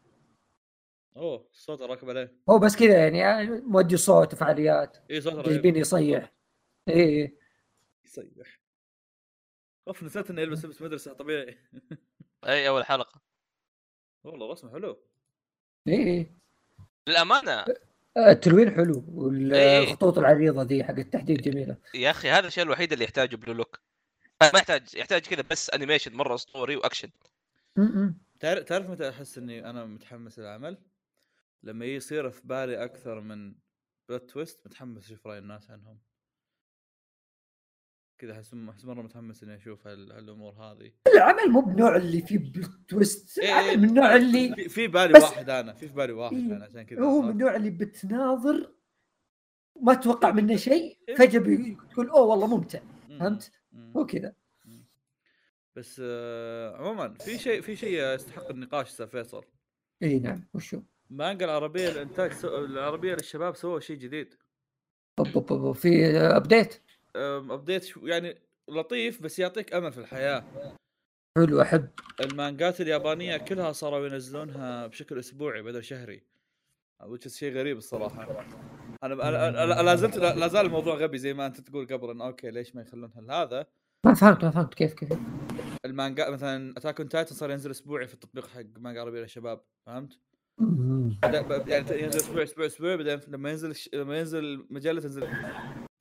أوه 1.18 1.48
الصوت 1.52 1.82
راكب 1.82 2.10
عليه 2.10 2.36
هو 2.50 2.60
بس 2.60 2.76
كذا 2.76 3.08
يعني 3.08 3.62
مودي 3.62 3.98
صوت 3.98 4.34
وفعاليات 4.34 4.98
اي 5.12 5.22
صوت 5.22 5.50
جايبين 5.50 5.76
يصيح. 5.76 6.34
إيه 6.88 7.38
يصيح. 8.06 8.60
أوف 9.88 10.04
نسيت 10.04 10.30
انه 10.30 10.42
يلبس 10.42 10.66
لبس 10.66 10.82
مدرسة 10.82 11.14
طبيعي. 11.14 11.58
أي 12.48 12.68
أول 12.68 12.86
حلقة. 12.86 13.22
والله 14.24 14.52
رسمه 14.52 14.72
حلو. 14.72 14.98
إيه 15.88 16.32
للأمانة. 17.08 17.66
التلوين 18.18 18.72
حلو 18.72 18.94
إيه. 19.54 19.80
والخطوط 19.80 20.18
العريضة 20.18 20.64
ذي 20.64 20.84
حق 20.84 20.96
التحديد 20.98 21.42
جميلة. 21.42 21.78
يا 21.94 22.10
أخي 22.10 22.30
هذا 22.30 22.48
الشيء 22.48 22.64
الوحيد 22.64 22.92
اللي 22.94 23.04
يحتاجه 23.06 23.36
بلو 23.36 23.54
لوك 23.54 23.80
ما 24.42 24.60
يحتاج 24.60 24.96
يحتاج 24.96 25.22
كذا 25.22 25.44
بس 25.52 25.70
animation 25.70 26.14
مرة 26.14 26.36
اسطوري 26.36 26.76
واكشن. 26.76 27.10
تعرف 28.40 28.64
تعرف 28.64 28.90
متى 28.90 29.10
أحس 29.10 29.38
إني 29.38 29.70
أنا 29.70 29.86
متحمس 29.86 30.40
للعمل؟ 30.40 30.78
لما 31.66 31.86
يصير 31.86 32.30
في 32.30 32.48
بالي 32.48 32.84
أكثر 32.84 33.20
من 33.22 33.56
plot 34.10 34.30
twist 34.30 34.66
متحمس 34.66 35.06
أشوف 35.06 35.28
رأي 35.28 35.38
الناس 35.38 35.72
عنهم. 35.72 36.00
كذا 38.18 38.34
أحس 38.34 38.54
أحس 38.70 38.86
مرة 38.86 39.02
متحمس 39.02 39.44
إني 39.44 39.56
أشوف 39.56 39.88
هال- 39.88 40.12
هالأمور 40.12 40.54
هذه. 40.54 40.92
العمل 41.16 41.50
مو 41.52 41.62
بنوع 41.62 41.96
اللي 41.96 42.22
فيه 42.22 42.38
plot 42.38 42.72
twist 42.88 43.40
إيه، 43.40 43.78
من 43.78 43.90
النوع 43.90 44.16
اللي 44.16 44.70
في, 44.70 44.88
بالي 44.88 45.14
بس- 45.14 45.22
واحد 45.24 45.50
أنا 45.50 45.74
في 45.74 45.88
بالي 45.88 46.14
واحد 46.14 46.34
إيه. 46.36 46.42
أنا 46.56 46.66
عشان 46.66 46.82
كذا 46.84 47.02
هو 47.02 47.22
من؟ 47.22 47.30
النوع 47.30 47.56
اللي 47.56 47.70
بتناظر 47.70 48.76
ما 49.82 49.94
تتوقع 49.94 50.32
منه 50.32 50.56
شيء 50.56 51.00
إيه. 51.10 51.16
فجأة 51.16 51.40
بتقول 51.40 52.10
أوه 52.10 52.22
والله 52.22 52.48
ممتع 52.58 52.80
مم. 53.10 53.20
فهمت؟ 53.20 53.52
هو 53.98 54.06
كذا 54.06 54.36
بس 55.76 56.02
آه 56.06 56.78
عموما 56.78 57.14
في 57.14 57.38
شيء 57.38 57.62
في 57.62 57.76
شيء 57.76 58.14
يستحق 58.16 58.50
النقاش 58.50 58.88
أستاذ 58.90 59.08
فيصل. 59.08 59.46
اي 60.04 60.20
نعم 60.20 60.48
وشو؟ 60.54 60.82
مانجا 61.10 61.46
العربية 61.46 61.90
الانتاج 61.90 62.32
سو... 62.34 62.66
العربية 62.66 63.14
للشباب 63.14 63.56
سووا 63.56 63.80
شيء 63.80 63.98
جديد. 63.98 64.34
في 65.74 66.18
update 66.18 66.82
أم، 67.16 67.52
update 67.52 67.84
شو- 67.84 68.08
يعني 68.08 68.36
لطيف 68.70 69.22
بس 69.22 69.40
يعطيك 69.40 69.74
أمل 69.74 69.92
في 69.92 69.98
الحياة. 69.98 70.44
حلو 71.38 71.62
أحب 71.62 71.90
المانجات 72.22 72.82
اليابانية 72.82 73.38
كلها 73.38 73.72
صاروا 73.72 74.08
ينزلونها 74.08 74.88
بشكل 74.88 75.20
أسبوعي 75.20 75.62
بدل 75.62 75.84
شهري 75.84 76.24
is 77.04 77.28
شيء 77.28 77.54
غريب 77.54 77.78
الصراحة 77.78 78.46
أنا 79.04 79.14
لا 79.84 79.96
زلت 79.96 80.18
لا 80.18 80.48
زال 80.48 80.66
الموضوع 80.66 80.96
غبي 80.96 81.18
زي 81.18 81.34
ما 81.34 81.46
أنت 81.46 81.62
تقول 81.62 81.88
قبل 81.88 82.10
انه 82.10 82.26
أوكي 82.28 82.52
ليش 82.52 82.76
ما 82.76 82.82
يخلونها 82.82 83.44
هذا 83.44 83.66
ما 84.06 84.14
فهمت 84.14 84.44
ما 84.46 84.52
فهمت 84.52 84.74
كيف 84.74 84.94
كيف 84.94 85.10
المانجا 85.86 86.30
مثلا 86.30 86.74
اتاك 86.78 87.00
اون 87.00 87.10
تايتن 87.10 87.36
صار 87.36 87.52
ينزل 87.52 87.72
أسبوعي 87.72 88.08
في 88.08 88.14
التطبيق 88.14 88.48
حق 88.48 88.62
مانجا 88.78 89.02
عربية 89.02 89.22
للشباب 89.22 89.62
فهمت؟ 89.86 90.20
يعني 91.68 92.04
ينزل 92.04 92.20
أسبوع 92.20 92.44
أسبوع 92.44 92.66
أسبوع 92.66 92.96
بعدين 92.96 93.20
لما 93.28 93.50
ينزل 93.50 93.70
الش- 93.72 93.90
لما 93.94 94.18
ينزل 94.20 94.68
مجله 94.70 95.02
تنزل 95.02 95.28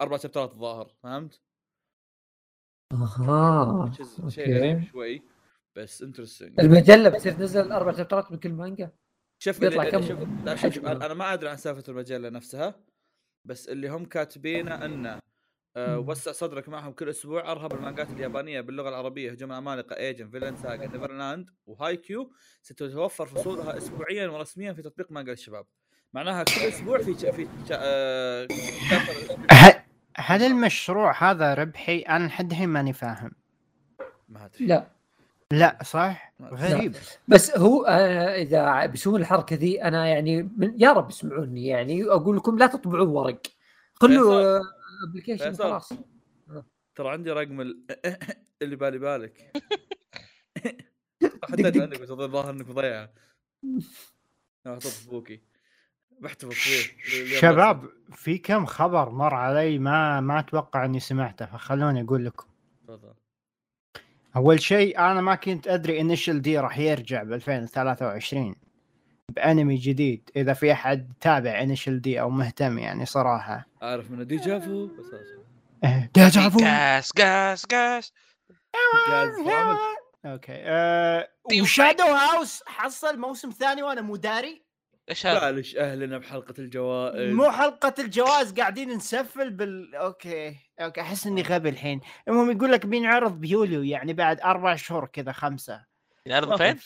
أربع 0.01 0.17
chapter 0.17 0.46
ات 0.46 0.51
الظاهر 0.53 0.93
فهمت؟ 1.03 1.41
أها 2.93 3.93
شيء 4.29 4.83
شوي 4.83 5.23
بس 5.77 6.03
interesting 6.03 6.61
المجلة 6.61 7.09
بتصير 7.09 7.33
تنزل 7.33 7.73
أربع 7.73 7.93
chapter 7.93 8.28
ات 8.28 8.33
من 8.33 8.39
كل 8.39 8.53
مانجا 8.53 8.91
شوف 9.43 9.61
بيطلع 9.61 9.91
كم 9.91 10.03
شوف 10.03 10.19
شوف؟ 10.75 10.85
أنا 10.87 11.15
ما 11.15 11.33
أدري 11.33 11.49
عن 11.51 11.57
سالفة 11.57 11.85
المجلة 11.89 12.29
نفسها 12.29 12.81
بس 13.47 13.69
اللي 13.69 13.89
هم 13.89 14.05
كاتبينه 14.05 14.85
إنه 14.85 15.19
آه. 15.77 15.99
وسع 15.99 16.33
صدرك 16.33 16.69
معهم 16.69 16.93
كل 16.93 17.09
أسبوع 17.09 17.53
أشهر 17.53 17.73
المانجات 17.73 18.11
اليابانية 18.11 18.61
باللغة 18.61 18.89
العربية 18.89 19.31
هجوم 19.31 19.51
العمالقة 19.53 19.97
ايجن 19.97 20.31
فينلند 20.31 20.57
ساجا 20.57 20.87
نيفرلاند 20.87 21.51
وهاي 21.67 21.97
كيو 21.97 22.33
ستتوفر 22.63 23.27
فصولها 23.27 23.77
اسبوعيا 23.77 24.29
ورسميا 24.29 24.73
في 24.73 24.83
تطبيق 24.83 25.13
مانجا 25.13 25.33
الشباب 25.33 25.65
معناها 26.13 26.43
كل 26.43 26.61
أسبوع 26.61 26.99
في 26.99 27.15
ش- 27.15 27.27
في 27.35 27.45
ش- 27.69 27.73
آه 27.73 28.49
هل 30.17 30.43
المشروع 30.43 31.31
هذا 31.31 31.55
ربحي؟ 31.55 31.99
أنا 32.01 32.27
لحد 32.27 32.51
الحين 32.51 32.69
ماني 32.69 32.93
فاهم. 32.93 33.31
ما 34.29 34.45
أدري 34.45 34.67
لا 34.67 34.87
لا 35.51 35.79
صح؟ 35.85 36.35
لا. 36.41 36.49
غريب. 36.55 36.95
بس 37.29 37.57
هو 37.59 37.85
آه 37.85 38.43
إذا 38.43 38.87
بيسوون 38.87 39.21
الحركة 39.21 39.57
ذي 39.57 39.83
أنا 39.85 40.07
يعني 40.07 40.43
من 40.57 40.75
يا 40.81 40.93
رب 40.93 41.11
يسمعوني 41.11 41.67
يعني 41.67 42.05
أقول 42.05 42.37
لكم 42.37 42.59
لا 42.59 42.67
تطبعون 42.67 43.09
ورق 43.09 43.41
خلوا 43.95 44.61
application. 45.11 45.55
خلاص. 45.55 45.93
ترى 46.95 47.09
عندي 47.09 47.33
رقم 47.33 47.61
ال- 47.61 47.87
اللي 48.63 48.77
بالي 48.77 48.99
بالك. 48.99 49.53
حتى 51.51 51.71
بس 51.71 52.11
الظاهر 52.11 52.51
إنك 52.51 52.69
مضيعه 52.69 53.13
أنا 54.67 54.75
حطيت 54.75 55.09
بوكي. 55.11 55.41
بحتفظ 56.21 56.51
فيه 56.53 56.83
شباب 57.41 57.89
في 58.13 58.39
كم 58.39 58.67
خبر 58.67 59.11
مر 59.11 59.35
علي 59.35 59.79
ما 59.79 60.21
ما 60.21 60.39
أتوقع 60.39 60.85
إني 60.85 61.01
سمعته 61.01 61.47
فخلوني 61.47 62.03
أقول 62.03 62.25
لكم. 62.25 62.47
تفضل. 62.89 63.15
أول 64.37 64.61
شيء 64.61 64.99
أنا 64.99 65.21
ما 65.21 65.35
كنت 65.35 65.69
أدري 65.69 66.01
انيشل 66.01 66.43
دي 66.43 66.59
راح 66.59 66.79
يرجع 66.79 67.23
ب 67.23 67.33
2023 67.33 68.55
بانمي 69.33 69.77
جديد 69.77 70.31
إذا 70.37 70.53
في 70.53 70.73
أحد 70.73 71.13
تابع 71.21 71.61
انيشل 71.63 72.01
دي 72.01 72.21
أو 72.21 72.31
مهتم 72.31 72.79
يعني 72.79 73.07
صراحة. 73.07 73.67
عارف 73.83 74.11
من 74.11 74.27
ديجافو 74.27 74.87
بس 74.87 75.05
إيه، 75.85 76.11
ديجافو 76.15 76.59
قاس 76.59 77.13
قاس 77.13 77.67
قاس 77.67 78.13
جاز 79.09 79.49
عمل 79.49 79.79
أوكي. 80.27 80.53
أه 80.53 81.29
وشادو 81.61 82.03
هاوس 82.03 82.63
حصل 82.67 83.19
موسم 83.19 83.51
ثاني 83.51 83.83
وأنا 83.83 84.01
مو 84.01 84.17
داري. 84.17 84.65
إيش 85.11 85.27
هذا؟ 85.27 85.51
بالش 85.51 85.77
أهلنا 85.77 86.19
بحلقة 86.19 86.55
الجوائز؟ 86.59 87.35
مو 87.35 87.51
حلقة 87.51 87.95
الجواز 87.99 88.53
قاعدين 88.53 88.91
نسفل 88.91 89.51
بال. 89.51 89.95
أوكي 89.95 90.57
أوكي 90.81 91.01
أحس 91.01 91.27
إني 91.27 91.43
غبي 91.43 91.69
الحين. 91.69 92.01
المهم 92.29 92.51
يقول 92.51 92.73
لك 92.73 92.87
بينعرض 92.87 93.41
بيوليو 93.41 93.83
يعني 93.83 94.13
بعد 94.13 94.41
أربع 94.41 94.77
شهور 94.77 95.07
كذا 95.07 95.33
خمسة. 95.33 95.85
ينعرض 96.27 96.57
فين؟ 96.57 96.79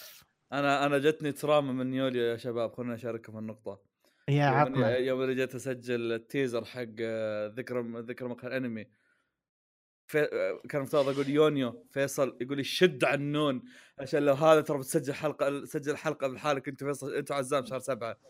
أنا 0.53 0.87
أنا 0.87 0.99
جتني 0.99 1.33
تراما 1.33 1.73
من 1.73 1.95
يوليو 1.95 2.23
يا 2.23 2.37
شباب 2.37 2.73
خلونا 2.73 2.95
نشارككم 2.95 3.39
النقطة. 3.39 3.81
يا 4.29 4.45
عطنا. 4.45 4.97
يوم 4.97 5.23
اللي 5.23 5.35
جيت 5.35 5.55
أسجل 5.55 6.13
ال 6.13 6.20
teaser 6.20 6.65
حق 6.65 6.87
آه، 7.01 7.47
ذكرى 7.57 7.83
ذكرى 8.01 8.29
مقهى 8.29 8.49
الأنمي. 8.49 8.87
في... 10.07 10.21
آه، 10.21 10.61
كان 10.69 10.83
مفترض 10.83 11.09
أقول 11.09 11.29
يونيو 11.29 11.87
فيصل 11.93 12.37
يقول 12.41 12.57
لي 12.57 12.65
شد 12.65 13.05
عنون 13.05 13.63
عشان 13.99 14.23
لو 14.23 14.35
هذا 14.35 14.61
ترى 14.61 14.79
بتسجل 14.79 15.15
حلقة 15.15 15.65
سجل 15.65 15.97
حلقة 15.97 16.29
بحالك 16.29 16.69
أنت 16.69 16.85
فيصل 16.85 17.15
أنت 17.15 17.33
عزام 17.33 17.67
شهر 17.67 17.79
سبعة. 17.79 18.21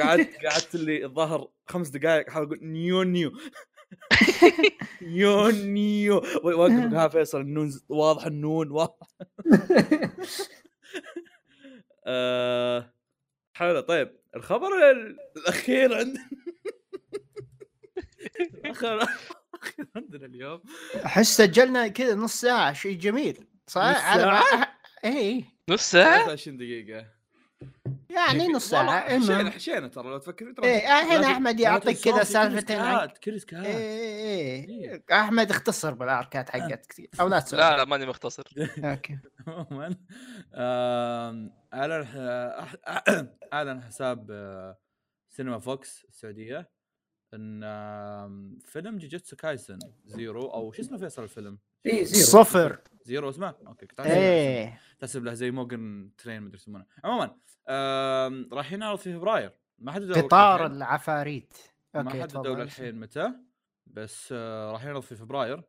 قعدت 0.00 0.36
قعدت 0.46 0.76
لي 0.76 1.04
الظاهر 1.04 1.48
خمس 1.66 1.88
دقائق 1.88 2.28
احاول 2.28 2.46
أقول 2.46 2.58
يونيو 2.62 3.02
يونيو 3.02 3.32
يونيو 5.02 6.14
واقف 6.44 6.94
ها 6.94 7.08
فيصل 7.08 7.40
النون 7.40 7.80
واضح 7.88 8.26
النون 8.26 8.70
واضح 8.70 9.08
آه، 12.06 12.94
حلو 13.56 13.80
طيب 13.80 14.16
الخبر 14.36 14.90
ال- 14.90 15.16
الأخير 15.36 15.94
عندنا. 15.94 16.28
الأخير 18.64 19.86
عندنا 19.96 20.26
اليوم. 20.26 20.62
أحس 21.04 21.36
سجلنا 21.36 21.88
كذا 21.88 22.14
نص 22.14 22.40
ساعة 22.40 22.72
شيء 22.72 22.98
جميل 22.98 23.46
صح؟ 23.66 24.16
نص 24.16 24.24
ما 24.24 24.66
اي 25.04 25.44
نص 25.70 25.90
ساعة؟ 25.90 26.24
23 26.24 26.56
دقيقة. 26.56 27.15
يعني 28.10 28.48
نص 28.48 28.70
ساعة 28.70 29.18
حشينا 29.18 29.50
حشينا 29.50 29.88
ترى 29.88 30.10
لو 30.10 30.18
تفكر 30.18 30.52
ترى 30.52 30.66
إيه 30.66 30.78
آه، 30.78 31.16
هنا 31.16 31.26
أحمد 31.26 31.60
يعطيك 31.60 31.98
كذا 32.00 32.12
صوتي 32.12 32.20
كل 32.20 32.26
سالفتين 32.26 32.78
سكات، 32.78 33.18
كل 33.18 33.40
سكات 33.40 33.66
إيه 33.66 35.04
أحمد 35.12 35.50
اختصر 35.50 35.94
بالأركات 35.94 36.50
حقت 36.50 36.86
كثير 36.86 37.10
أو 37.20 37.28
لا 37.28 37.40
تسوي. 37.40 37.60
لا 37.60 37.76
لا 37.76 37.84
ماني 37.84 38.06
مختصر. 38.06 38.44
أوكي. 38.84 39.18
عموما 39.46 39.96
اعلن 41.74 42.06
اعلن 43.52 43.82
حساب 43.82 44.30
آه، 44.30 44.78
سينما 45.28 45.58
فوكس 45.58 46.04
السعودية. 46.08 46.75
إن 47.34 48.58
فيلم 48.64 48.98
جوجوتسو 48.98 49.36
كايسن 49.36 49.78
زيرو 50.04 50.46
أو 50.46 50.72
شو 50.72 50.82
اسمه 50.82 50.98
فيصل 50.98 51.22
الفيلم؟ 51.22 51.58
اي 51.86 52.04
زيرو. 52.04 52.26
صفر. 52.26 52.80
زيرو 53.02 53.30
اسمه؟ 53.30 53.54
أوكي 53.66 53.86
كنت 53.86 54.00
إيه. 54.00 54.80
تحسب 54.98 55.24
له 55.24 55.34
زي 55.34 55.50
موجن 55.50 56.10
ترين 56.18 56.42
مدري 56.42 56.56
يسمونه. 56.56 56.86
عموما 57.04 57.36
راح 58.52 58.72
ينعرض 58.72 58.98
في 58.98 59.12
فبراير. 59.12 59.52
ما 59.78 59.92
حددوا 59.92 60.22
قطار 60.22 60.66
الحين. 60.66 60.76
العفاريت. 60.76 61.54
ما 61.94 62.00
أوكي 62.00 62.22
حددوا 62.22 62.42
تفضل. 62.42 62.60
للحين 62.60 63.00
متى 63.00 63.32
بس 63.86 64.28
آه، 64.32 64.72
راح 64.72 64.84
ينعرض 64.84 65.02
في 65.02 65.16
فبراير. 65.16 65.62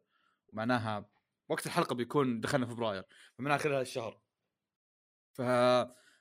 معناها 0.54 1.10
وقت 1.50 1.66
الحلقة 1.66 1.96
بيكون 1.96 2.42
دخلنا 2.42 2.66
فبراير 2.66 3.04
فمعناها 3.38 3.58
خلال 3.58 3.82
الشهر. 3.82 4.22
ف 5.34 5.42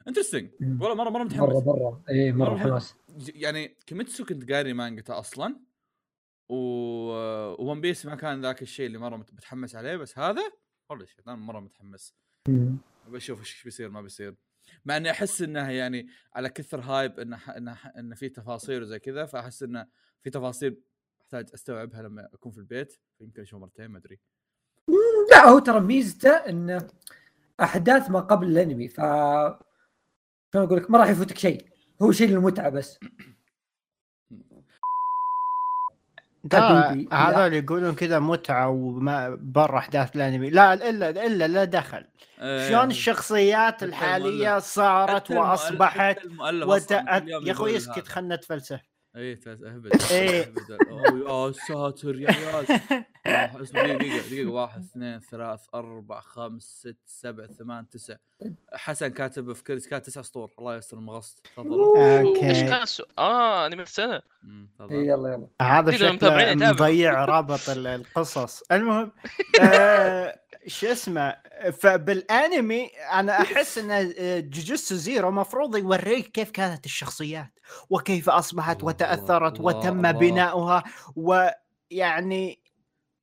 interesting. 0.08 0.50
والله 0.60 0.94
مره 0.94 1.10
مرة 1.10 1.24
متحمس. 1.24 1.40
مره 1.40 1.64
مرة. 1.66 2.02
اي 2.10 2.32
مرة 2.32 2.78
ج- 3.18 3.30
يعني 3.34 3.68
كيميتسو 3.86 4.24
كنت 4.24 4.52
قاري 4.52 4.72
مانجته 4.72 5.18
أصلا 5.18 5.60
و 6.48 6.56
ون 7.58 7.80
بيس 7.80 8.06
ما 8.06 8.14
كان 8.14 8.40
ذاك 8.40 8.62
الشيء 8.62 8.86
اللي 8.86 8.98
مرة 8.98 9.16
مت- 9.16 9.32
متحمس 9.34 9.76
عليه 9.76 9.96
بس 9.96 10.18
هذا 10.18 10.42
والله 10.90 11.06
أنا 11.28 11.36
مرة 11.36 11.60
متحمس. 11.60 12.14
بشوف 13.08 13.40
إيش 13.40 13.64
بيصير 13.64 13.90
ما 13.90 14.00
بيصير. 14.02 14.34
مع 14.84 14.96
إني 14.96 15.10
أحس 15.10 15.42
إنه 15.42 15.70
يعني 15.70 16.08
على 16.34 16.48
كثر 16.48 16.80
هايب 16.80 17.20
إنه 17.20 17.38
إنه 17.56 17.76
إنه 17.98 18.14
في 18.14 18.28
تفاصيل 18.28 18.82
وزي 18.82 18.98
كذا 18.98 19.26
فأحس 19.26 19.62
إنه 19.62 19.86
في 20.22 20.30
تفاصيل 20.30 20.80
أحتاج 21.20 21.46
أستوعبها 21.54 22.02
لما 22.02 22.28
أكون 22.34 22.52
في 22.52 22.58
البيت 22.58 22.96
يمكن 23.20 23.42
أشوف 23.42 23.60
مرتين 23.60 23.86
ما 23.86 23.98
أدري. 23.98 24.20
لا 25.30 25.48
هو 25.48 25.58
ترى 25.58 25.80
ميزته 25.80 26.30
إنه 26.30 26.86
أحداث 27.60 28.10
ما 28.10 28.20
قبل 28.20 28.46
الأنمي 28.46 28.88
ف 28.88 29.00
شلون 30.52 30.64
أقول 30.64 30.78
لك 30.78 30.90
ما 30.90 30.98
راح 30.98 31.08
يفوتك 31.08 31.38
شيء. 31.38 31.66
هو 32.02 32.12
شيء 32.12 32.28
للمتعة 32.28 32.68
بس. 32.68 32.98
حبيبي، 36.52 37.08
هذول 37.12 37.52
يقولون 37.52 37.94
كذا 37.94 38.18
متعة 38.18 38.68
وما 38.68 39.38
برا 39.40 39.78
أحداث 39.78 40.16
الأنمي. 40.16 40.50
لا 40.50 40.74
إلا 40.74 41.26
إلا 41.26 41.48
لا 41.48 41.64
دخل. 41.64 42.04
آه، 42.38 42.68
شلون 42.68 42.90
الشخصيات 42.90 43.82
الحالية 43.82 44.58
صارت 44.58 45.30
وأصبحت 45.30 46.18
وت... 46.40 46.90
يا 46.90 47.52
أخوي 47.52 47.76
اسكت 47.76 47.98
هذا. 47.98 48.08
خلنا 48.08 48.36
نتفلسف. 48.36 48.80
اي 49.16 49.32
اهبد 49.46 50.02
إيه. 50.10 50.40
اهبد 50.42 50.78
أوه، 50.90 51.28
آه 51.28 51.52
ساتر 51.52 52.20
يا 52.20 52.30
عيال 52.32 52.66
اسمع 53.62 53.82
دقيقة 53.82 54.26
دقيقة 54.28 54.50
واحد 54.50 54.80
اثنين 54.84 55.20
ثلاث 55.20 55.60
أربع 55.74 56.20
خمس 56.20 56.62
ست 56.62 56.96
سبع 57.06 57.46
ثمان 57.46 57.88
تسع. 57.88 58.16
حسن 58.72 59.08
كاتب 59.08 59.52
في 59.52 59.62
كريس 59.64 59.88
كات 59.88 60.06
تسع 60.06 60.22
سطور. 60.22 60.50
الله 60.58 60.76
يستر 60.76 60.96
المغص. 60.96 61.34
تفضل. 61.56 61.72
أوكي. 61.80 62.48
إيش 62.48 62.60
كان 62.60 62.82
السؤال؟ 62.82 63.08
آه 63.18 63.66
انمي 63.66 63.82
السنة 63.82 64.22
تفضل. 64.78 64.94
يلا 64.94 65.28
يلا. 65.32 65.46
هذا 65.62 65.92
شكله. 65.92 66.54
مضيع 66.72 67.24
رابط 67.24 67.68
ال- 67.70 67.86
القصص. 67.86 68.62
المهم 68.72 69.12
آه 69.62 70.38
شو 70.66 70.86
اسمه 70.86 71.36
فبالانمي 71.80 72.86
أنا 73.12 73.40
أحس 73.40 73.78
إن 73.78 74.12
جوجوتسو 74.50 74.94
زيرو 74.94 75.30
مفروض 75.30 75.76
يوريك 75.76 76.26
كيف 76.26 76.50
كانت 76.50 76.86
الشخصيات 76.86 77.58
وكيف 77.90 78.28
أصبحت 78.28 78.84
وتأثرت 78.84 79.60
الله، 79.60 79.76
وتم 79.76 80.06
الله. 80.06 80.12
بناؤها 80.12 80.84
ويعني 81.16 82.60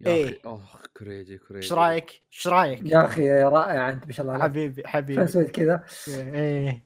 إيه. 0.05 0.25
أخي 0.25 0.39
أوه 0.45 0.61
crazy 0.97 1.37
crazy 1.37 1.65
إيش 1.65 1.73
رأيك؟ 1.73 2.23
إيش 2.33 2.47
رأيك؟ 2.47 2.81
يا 2.85 3.05
أخي 3.05 3.43
رائع 3.43 3.89
أنت 3.89 4.07
ما 4.07 4.11
شاء 4.11 4.25
الله 4.25 4.33
عليك 4.33 4.43
حبيبي 4.43 4.87
حبيبي 4.87 5.27
سويت 5.27 5.51
كذا 5.51 5.83
إيه. 6.07 6.83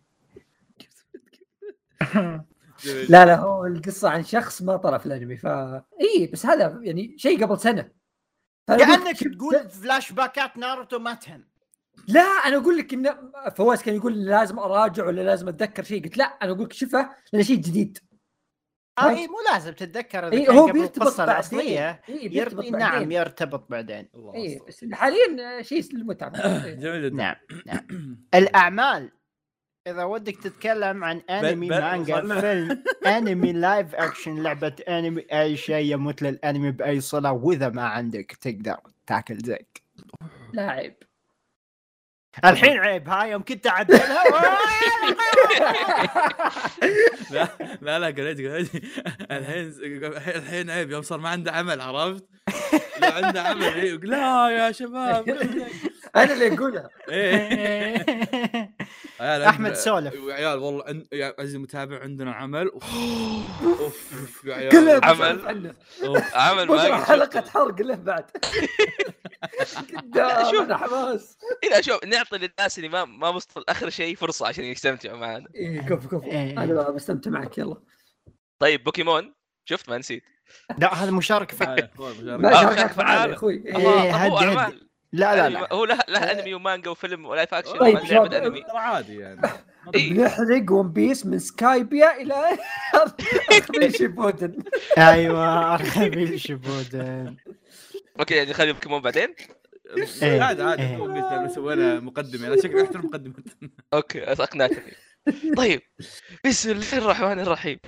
لا 3.10 3.26
لا 3.26 3.36
هو 3.36 3.66
القصة 3.66 4.10
عن 4.10 4.24
شخص 4.24 4.62
ما 4.62 4.78
طلع 4.78 4.98
في 4.98 5.06
الأنمي 5.06 5.38
ف 5.38 5.46
اي 5.46 6.30
بس 6.34 6.46
هذا 6.46 6.80
يعني 6.82 7.16
شيء 7.18 7.46
قبل 7.46 7.60
سنة 7.60 7.90
كأنك 8.68 9.18
تقول 9.18 9.70
فلاش 9.70 10.12
باكات 10.12 10.58
ناروتو 10.58 11.00
ما 11.00 11.14
تهم. 11.14 11.48
لا 12.08 12.22
أنا 12.22 12.58
أقول 12.58 12.78
لك 12.78 12.94
إن 12.94 13.32
فواز 13.56 13.82
كان 13.82 13.96
يقول 13.96 14.26
لازم 14.26 14.60
أراجع 14.60 15.06
ولا 15.06 15.22
لازم 15.22 15.48
أتذكر 15.48 15.84
شيء. 15.84 16.04
قلت 16.04 16.18
لا 16.18 16.26
أنا 16.26 16.52
أقول 16.52 16.64
لك 16.64 16.74
شوفه 16.74 17.10
لأنه 17.34 17.46
شيء 17.46 17.56
جديد. 17.56 17.98
آه 19.00 19.02
فهمت؟ 19.02 19.18
إي 19.18 19.28
مو 19.28 19.36
لازم 19.52 19.74
تتذكر 19.74 20.28
إذا 20.28 20.38
إي 20.38 20.46
كان 20.46 20.58
هو 20.58 20.66
بيرتبط 20.66 21.02
القصة 21.02 21.26
بعدين. 21.26 21.36
الأصلية. 21.36 22.02
إي 22.10 22.30
بيرتبط 22.30 22.64
يرتبط 22.64 22.80
نعم 22.80 23.12
يرتبط 23.12 23.70
بعدين. 23.70 24.10
إي. 24.36 24.60
بس 24.68 24.86
حاليا 24.94 25.62
شيء 25.62 25.84
للمتعه 25.94 26.32
إيه. 26.66 26.74
جميل 26.74 27.04
جدا. 27.04 27.16
نعم 27.16 27.36
نعم. 27.66 27.88
الأعمال 28.36 29.12
إذا 29.88 30.04
ودك 30.04 30.38
تتكلم 30.38 31.04
عن 31.04 31.22
أنمي 31.30 31.70
مانجا 31.70 32.42
فيلم 32.42 32.84
أنمي 33.18 33.54
live 33.54 33.96
action 33.96 34.44
لعبة 34.44 34.76
أنمي 34.90 35.22
أي 35.34 35.58
شيء 35.58 35.94
يمت 35.94 36.22
للأنمي 36.22 36.72
بأي 36.72 37.00
صلة 37.02 37.32
وإذا 37.32 37.70
ما 37.70 37.84
عندك 37.84 38.38
تقدر 38.42 38.78
تاكل 39.08 39.38
زيك. 39.38 39.84
لا 40.54 40.70
عيب 40.72 40.96
الحين 42.46 42.78
عيب 42.78 43.10
ها 43.10 43.24
يوم 43.24 43.44
كنت 43.44 43.68
أعدلها 43.68 44.24
لا 47.32 47.48
لا 47.82 48.00
لا 48.00 48.08
قريت 48.08 48.42
قريت. 48.42 48.70
الحين 49.32 49.74
الحين 50.28 50.70
عيب 50.70 50.92
يوم 50.92 51.02
صار 51.02 51.20
ما 51.20 51.30
عنده 51.30 51.52
عمل 51.52 51.82
عرفت؟ 51.82 52.26
لو 53.02 53.10
عنده 53.10 53.42
عمل 53.42 53.64
يقول 53.84 54.10
لا 54.10 54.50
يا 54.50 54.72
شباب 54.72 55.30
أنا 56.16 56.34
اللي 56.34 56.54
اقولها 56.54 56.90
إيه. 57.10 58.06
أحمد 59.22 59.74
سولف. 59.74 60.14
يا 60.14 60.34
عيال 60.34 60.60
والله 60.60 60.84
عند... 60.88 61.08
يا 61.12 61.36
عزيزي 61.40 61.58
المتابع 61.58 62.00
عندنا 62.00 62.34
عمل. 62.34 62.68
أوف 62.68 62.84
أوف 63.82 64.46
يا 64.46 64.56
عيال. 64.56 65.04
عمل. 65.04 65.74
عمل 66.34 66.68
ما 66.68 67.04
حلقة 67.04 67.50
حرق 67.50 67.82
له 67.82 67.96
بعد. 67.96 68.26
شوف. 70.52 70.62
أنا 70.62 70.78
حماس. 70.78 71.38
لا 71.72 71.82
شوف 71.82 72.06
نعطي 72.06 72.38
للناس 72.38 72.78
اللي 72.78 72.90
ما 72.90 73.06
ما 73.06 73.30
وصلوا 73.30 73.66
لاخر 73.68 73.90
شيء 73.90 74.16
فرصة 74.16 74.48
عشان 74.48 74.64
يستمتعوا 74.64 75.18
معنا. 75.18 75.48
إيه 75.56 75.82
كفو 75.82 76.08
كفو 76.08 76.32
إيه. 76.32 76.64
أنا 76.64 76.90
بستمتع 76.90 77.32
معك 77.32 77.58
يلا. 77.58 77.76
طيب 78.60 78.84
بوكيمون. 78.84 79.34
شفت؟ 79.66 79.90
ما 79.90 79.98
نسيت. 79.98 80.24
لا 80.78 80.94
هذا 80.94 81.12
مشاركة 81.12 81.56
مشاركة. 81.56 82.38
ما 82.38 82.62
آه،. 82.62 82.74
يا 83.28 83.34
أخوي. 83.34 83.54
إيه. 83.54 83.78
إيه. 83.78 84.16
هدي- 84.16 84.46
اعمال 84.46 84.87
لا 85.14 85.36
لا 85.36 85.50
لا. 85.50 85.74
هو 85.74 85.86
له 85.86 86.00
له 86.10 86.20
أنمي 86.20 86.54
ومانجا 86.54 86.90
وفيلم 86.92 87.26
و 87.26 87.31
live 87.31 87.54
action 87.54 87.78
طيب،. 87.80 87.98
لعبه 87.98 88.38
انمي 88.38 88.62
ترى 88.62 88.78
عادي 88.78 89.16
يعني. 89.18 89.42
إيه. 89.96 90.14
بنحرق 90.14 90.72
ون 90.72 90.92
بيس 90.92 91.26
من 91.26 91.40
سكايبيا 91.40 92.22
إلى 92.22 92.36
اخذ 93.52 93.90
شيبودن 93.90 94.64
أيوه 94.98 95.74
ارخبيل 95.76 96.40
شبودن 96.40 97.36
أوكي 98.20 98.36
يعني 98.36 98.54
خلي 98.54 98.74
بوكيمون 98.74 99.02
بعدين. 99.02 99.36
إيه. 100.24 100.42
عادي 100.42 100.64
عادي. 100.64 100.82
إيه. 100.84 100.96
هو 100.98 101.08
بيت- 101.08 101.24
لما 101.24 101.48
سوينا 101.56 102.00
مقدمة. 102.00 102.48
أنا 102.48 102.62
شكلي 102.62 102.84
احترم 102.84 103.06
مقدمتنا 103.06 103.70
أوكي 103.94 104.24
اقنعتني 104.24 104.94
طيب 105.58 105.82
بسم 106.46 106.72
الله 106.72 106.98
الرحمن 106.98 107.40
الرحيم. 107.40 107.80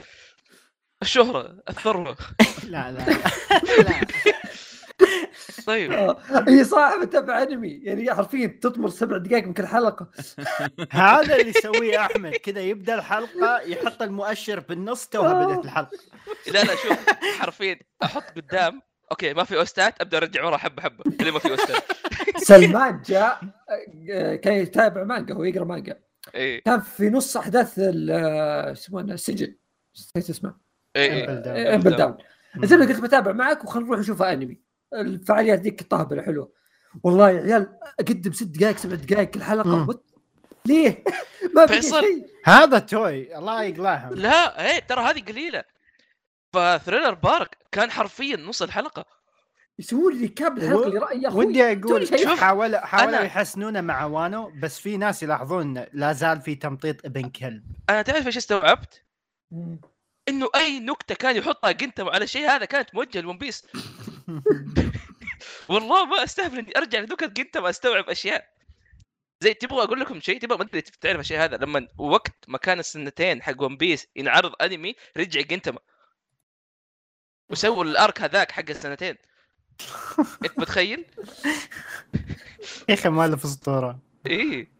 الشهرة 1.01 1.63
الثروة. 1.69 2.17
لا 2.63 2.91
لا 2.91 2.97
لا. 3.81 4.07
طيب. 5.67 6.15
هي 6.47 6.63
صاحبة 6.63 7.05
تبع 7.05 7.43
أنمي 7.43 7.69
يعني 7.83 8.13
حرفيا 8.13 8.59
تطمر 8.61 8.89
سبع 8.89 9.17
دقائق 9.17 9.45
من 9.47 9.53
كل 9.53 9.67
حلقة. 9.67 10.11
هذا 10.91 11.35
اللي 11.35 11.49
يسويه 11.49 11.99
أحمد 12.05 12.35
كذا 12.35 12.61
يبدأ 12.61 12.95
الحلقة 12.95 13.59
يحط 13.61 14.01
المؤشر 14.01 14.59
بالنص 14.59 15.07
توها 15.07 15.45
بدأت 15.45 15.65
الحلقة. 15.65 15.97
لا 16.53 16.63
لا 16.63 16.75
شوف 16.75 16.97
حرفيا 17.39 17.79
أحط 18.03 18.23
قدام 18.35 18.81
أوكي 19.11 19.33
ما 19.33 19.43
في 19.43 19.57
اوستات 19.57 20.01
أبدأ 20.01 20.17
أرجع 20.17 20.45
ورا 20.45 20.57
حبه 20.57 20.83
حبه 20.83 21.03
اللي 21.19 21.31
ما 21.31 21.39
في 21.39 21.51
اوستات 21.51 21.83
سلمان 22.37 23.01
جاء 23.05 23.41
آه، 24.11 24.35
كان 24.35 24.53
يتابع 24.53 25.03
مانجا 25.03 25.33
هو 25.33 25.43
يقرأ 25.43 25.65
مانجا. 25.65 25.99
اي 26.35 26.61
كان 26.61 26.81
في 26.81 27.09
نص 27.09 27.37
أحداث 27.37 27.73
ال- 27.79 28.11
آه، 28.11 28.71
اسمه 28.71 29.01
السجن 29.01 29.55
نسيت 29.95 30.29
اسمه. 30.29 30.55
اي. 30.95 31.25
امبل 31.75 31.95
داون 31.95 32.17
قلت 32.61 32.99
بتابع 32.99 33.31
معك 33.31 33.63
وخلنا 33.63 33.85
نروح 33.85 33.99
نشوف 33.99 34.21
أنمي. 34.21 34.68
الفعاليات 34.93 35.59
ذيك 35.59 35.83
طاهبه 35.83 36.21
حلوة 36.21 36.51
والله 37.03 37.29
يا 37.31 37.41
عيال 37.41 37.77
اقدم 37.99 38.31
ست 38.31 38.43
دقائق 38.43 38.77
سبع 38.77 38.95
دقائق 38.95 39.29
كل 39.29 39.43
حلقة. 39.43 39.87
وات- 39.89 40.05
ليه؟ 40.65 41.03
ما 41.55 41.65
في 41.65 41.73
فيصل. 41.73 42.01
شيء 42.01 42.25
هذا 42.45 42.79
توي 42.79 43.37
الله 43.37 43.63
يقلاهم 43.63 44.13
لا 44.13 44.65
إيه 44.71 44.79
ترى 44.79 45.01
هذه 45.01 45.21
قليلة 45.21 45.63
فثريلر 46.53 47.13
بارك 47.13 47.57
كان 47.71 47.91
حرفيا 47.91 48.37
نص 48.37 48.61
الحلقة 48.61 49.05
يسوون 49.79 50.13
لي 50.17 50.27
كاب 50.27 50.57
الحلقة 50.57 50.87
اللي 50.87 50.99
رأي 50.99 51.27
أخوي 51.27 51.45
ودي 51.45 51.63
أقول 51.71 52.07
شيء. 52.07 52.17
شوف، 52.29 52.39
حاولوا 52.39 53.19
يحسنونه 53.21 53.81
مع 53.81 54.05
وانو 54.05 54.51
بس 54.61 54.79
في 54.79 54.97
ناس 54.97 55.23
يلاحظون 55.23 55.85
لا 55.93 56.13
زال 56.13 56.41
في 56.41 56.55
تمطيط 56.55 57.05
ابن 57.05 57.29
كلب 57.29 57.63
أنا 57.89 58.01
تعرف 58.01 58.27
إيش 58.27 58.37
استوعبت؟ 58.37 59.03
إنه 60.29 60.49
أي 60.55 60.79
نكتة 60.79 61.15
كان 61.15 61.35
يحطها 61.35 61.71
جنتم 61.71 62.09
على 62.09 62.23
الشيء 62.23 62.49
هذا 62.49 62.65
كانت 62.65 62.95
موجهه 62.95 63.21
لون 63.21 63.37
بيس 63.37 63.65
والله 65.69 66.05
ما 66.05 66.23
أستهبل 66.23 66.59
إني 66.59 66.77
أرجع 66.77 66.99
لنكت 66.99 67.23
جنتم 67.37 67.65
أستوعب 67.65 68.09
أشياء. 68.09 68.49
زي 69.41 69.53
تبغى 69.53 69.83
أقول 69.83 69.99
لكم 69.99 70.19
شيء 70.19 70.39
تبغى 70.39 70.57
ما 70.57 70.63
أدري 70.63 70.81
تعرف 70.81 71.19
الشيء 71.19 71.39
هذا؟ 71.39 71.57
لما 71.57 71.87
وقت 71.97 72.35
ما 72.47 72.57
كان 72.57 72.79
السنتين 72.79 73.41
حق 73.41 73.61
ون 73.61 73.77
بيس 73.77 74.07
ينعرض 74.15 74.53
أنمي 74.61 74.95
رجع 75.17 75.41
جنتما 75.41 75.79
وسووا 77.49 77.83
ال 77.83 77.93
arc 77.93 78.21
هذاك 78.21 78.51
حق 78.51 78.69
السنتين. 78.69 79.15
أنت 80.45 80.59
متخيل؟ 80.59 81.05
يا 82.89 82.93
أخي 82.93 83.09
مالف 83.09 83.45
اسطوره 83.45 83.99
إيه. 84.27 84.79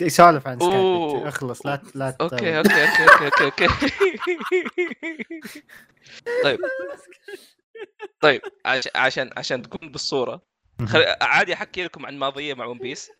يسولف 0.00 0.48
عن 0.48 0.60
سكايب 0.60 0.74
أوه. 0.74 1.28
أخلص 1.28 1.66
لا 1.66 1.82
لا 1.94 2.16
أوكي 2.20 2.58
أوكي 2.58 2.84
أوكي 2.84 3.44
أوكي 3.44 3.44
أوكي 3.44 3.66
طيب. 6.44 6.60
طيب 8.20 8.42
عش- 8.66 8.88
عشان 8.94 9.30
عشان 9.36 9.62
تكون 9.62 9.92
بالصورة 9.92 10.42
خل... 10.88 11.04
عادي 11.22 11.54
أحكي 11.54 11.84
لكم 11.84 12.06
عن 12.06 12.18
ماضية 12.18 12.54
مع 12.54 12.64
ون 12.66 12.78
بيس 12.78 13.10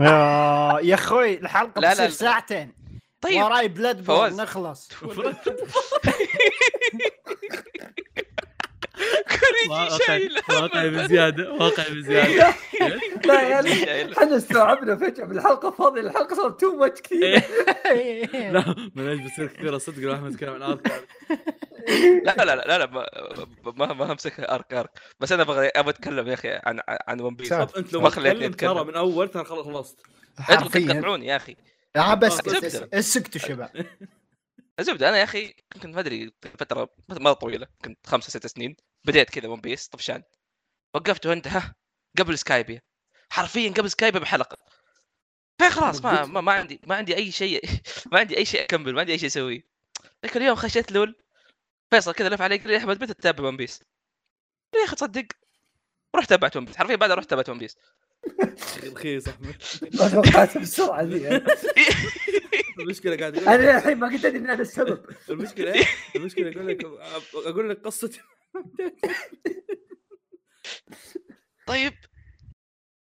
يا 0.00 0.78
يا 0.82 0.94
أخوي 0.94 1.34
الحلقة 1.38 1.80
لا، 1.80 1.86
لا، 1.86 1.92
بتصير 1.92 2.04
لا. 2.06 2.10
ساعتين. 2.32 2.72
طيب. 3.20 3.42
وراي 3.42 3.68
بلاد. 3.68 4.04
بورن 4.04 4.36
نخلص. 4.36 4.88
كوريجي 9.40 10.04
شايل 10.06 10.34
واقعي 10.50 10.90
بزيادة 10.90 11.52
واقعي 11.52 11.90
بزيادة. 11.94 12.54
لا 13.26 13.42
يا 13.42 13.48
يعني. 13.48 14.12
إحنا 14.18 14.36
استوعبنا 14.36 14.96
فجأة 14.96 15.24
بالحلقة 15.24 15.70
فاضيه 15.70 16.00
الحلقة 16.00 16.34
صارت 16.36 16.60
تو 16.60 16.76
ماتش 16.76 17.00
كثير 17.00 17.42
لا 18.52 18.74
معليش 18.94 19.20
بتصير 19.20 19.46
كثيرة 19.46 19.78
صدق 19.78 19.98
لو 19.98 20.14
احمد 20.14 20.32
يتكلم 20.32 20.52
عن 20.54 20.62
ارك 20.62 20.92
لا 22.24 22.34
لا 22.36 22.44
لا 22.44 22.54
لا, 22.54 22.78
لا 22.78 22.86
ما, 22.86 23.06
ما, 23.72 23.92
ما 23.92 24.12
امسك 24.12 24.40
arc 24.40 24.74
arc. 24.74 24.90
بس 25.20 25.32
أنا 25.32 25.42
أبغى 25.42 25.66
أبغى 25.68 25.90
أتكلم 25.90 26.28
يا 26.28 26.34
أخي 26.34 26.48
عن 26.48 26.80
عن 26.88 27.20
ون 27.20 27.34
بيس 27.34 27.52
أنت 27.52 27.92
لو 27.92 28.00
ما 28.00 28.10
خليتني 28.10 28.48
تتكلم 28.48 28.72
ترى. 28.72 28.84
من 28.84 28.96
أول 28.96 29.28
ترى 29.28 29.44
خلاص 29.44 29.64
خلصت. 29.66 29.98
أنتم 30.50 30.68
تقطعون 30.68 31.22
يا 31.22 31.36
أخي. 31.36 31.56
لا 31.96 32.14
بس 32.14 32.38
آه،. 32.38 32.60
بس- 32.60 32.74
اسكتوا 32.94 33.40
شباب. 33.40 33.70
الزبده 34.80 35.08
أنا 35.08 35.18
يا 35.18 35.24
أخي 35.24 35.54
كنت 35.72 35.86
ما 35.86 36.00
أدري 36.00 36.32
فترة 36.58 36.88
ما 37.08 37.32
طويلة. 37.32 37.66
كنت 37.84 38.06
خمسة 38.06 38.28
ست 38.30 38.46
سنين. 38.46 38.76
بديت 39.04 39.30
كذا 39.30 39.48
ون 39.48 39.60
بيس 39.60 39.88
طفشان 39.88 40.22
وقفت 40.94 41.26
وانتهى 41.26 41.62
قبل 42.18 42.38
سكايبيا 42.38 42.82
حرفيا 43.30 43.70
قبل 43.70 43.90
سكايبيا 43.90 44.20
بحلقة. 44.20 44.56
فخلاص 45.58 46.04
ما, 46.04 46.24
ما 46.24 46.40
ما 46.40 46.52
عندي 46.52 46.80
ما 46.86 46.94
عندي 46.94 47.16
أي 47.16 47.30
شيء 47.30 47.64
ما 48.12 48.18
عندي 48.18 48.36
أي 48.36 48.44
شيء 48.44 48.62
أكمل 48.62 48.94
ما 48.94 49.00
عندي 49.00 49.12
أي 49.12 49.18
شيء 49.18 49.28
أسويه. 49.28 49.60
ذاك 50.26 50.36
اليوم 50.36 50.56
خشيت 50.56 50.92
لول. 50.92 51.16
فيصل 51.92 52.14
كذا 52.14 52.28
لف 52.28 52.42
علي 52.42 52.56
قال 52.56 52.68
لي 52.68 52.76
أحمد 52.76 53.02
متى 53.02 53.14
تتابع 53.14 53.44
ون 53.44 53.56
بيس؟ 53.56 53.82
يا 54.74 54.84
أخي 54.84 54.96
تصدق. 54.96 55.26
رحت 56.16 56.28
تابعت 56.28 56.56
ون 56.56 56.64
بيس 56.64 56.76
حرفيا 56.76 56.96
بعدها 56.96 57.16
رحت 57.16 57.30
تابعت 57.30 57.48
ون 57.48 57.58
بيس 57.58 57.76
رخيص 58.84 59.28
أحمد. 59.28 59.62
ما 59.94 60.08
توقعت 60.08 60.58
بالسرعه 60.58 61.02
ذي. 61.02 61.28
المشكلة 62.80 63.16
قاعد 63.16 63.36
يقول 63.36 63.48
أنا 63.48 63.78
الحين 63.78 63.98
ما 63.98 64.06
قلت 64.06 64.24
أدري 64.24 64.38
ان 64.38 64.50
أنا 64.50 64.62
السبب. 64.62 65.06
المشكلة؟ 65.30 65.86
المشكلة 66.16 66.50
أقول 66.50 66.68
لك 66.68 66.84
أقول 67.34 67.70
لك 67.70 67.80
قصة. 67.80 68.10
طيب. 71.66 71.94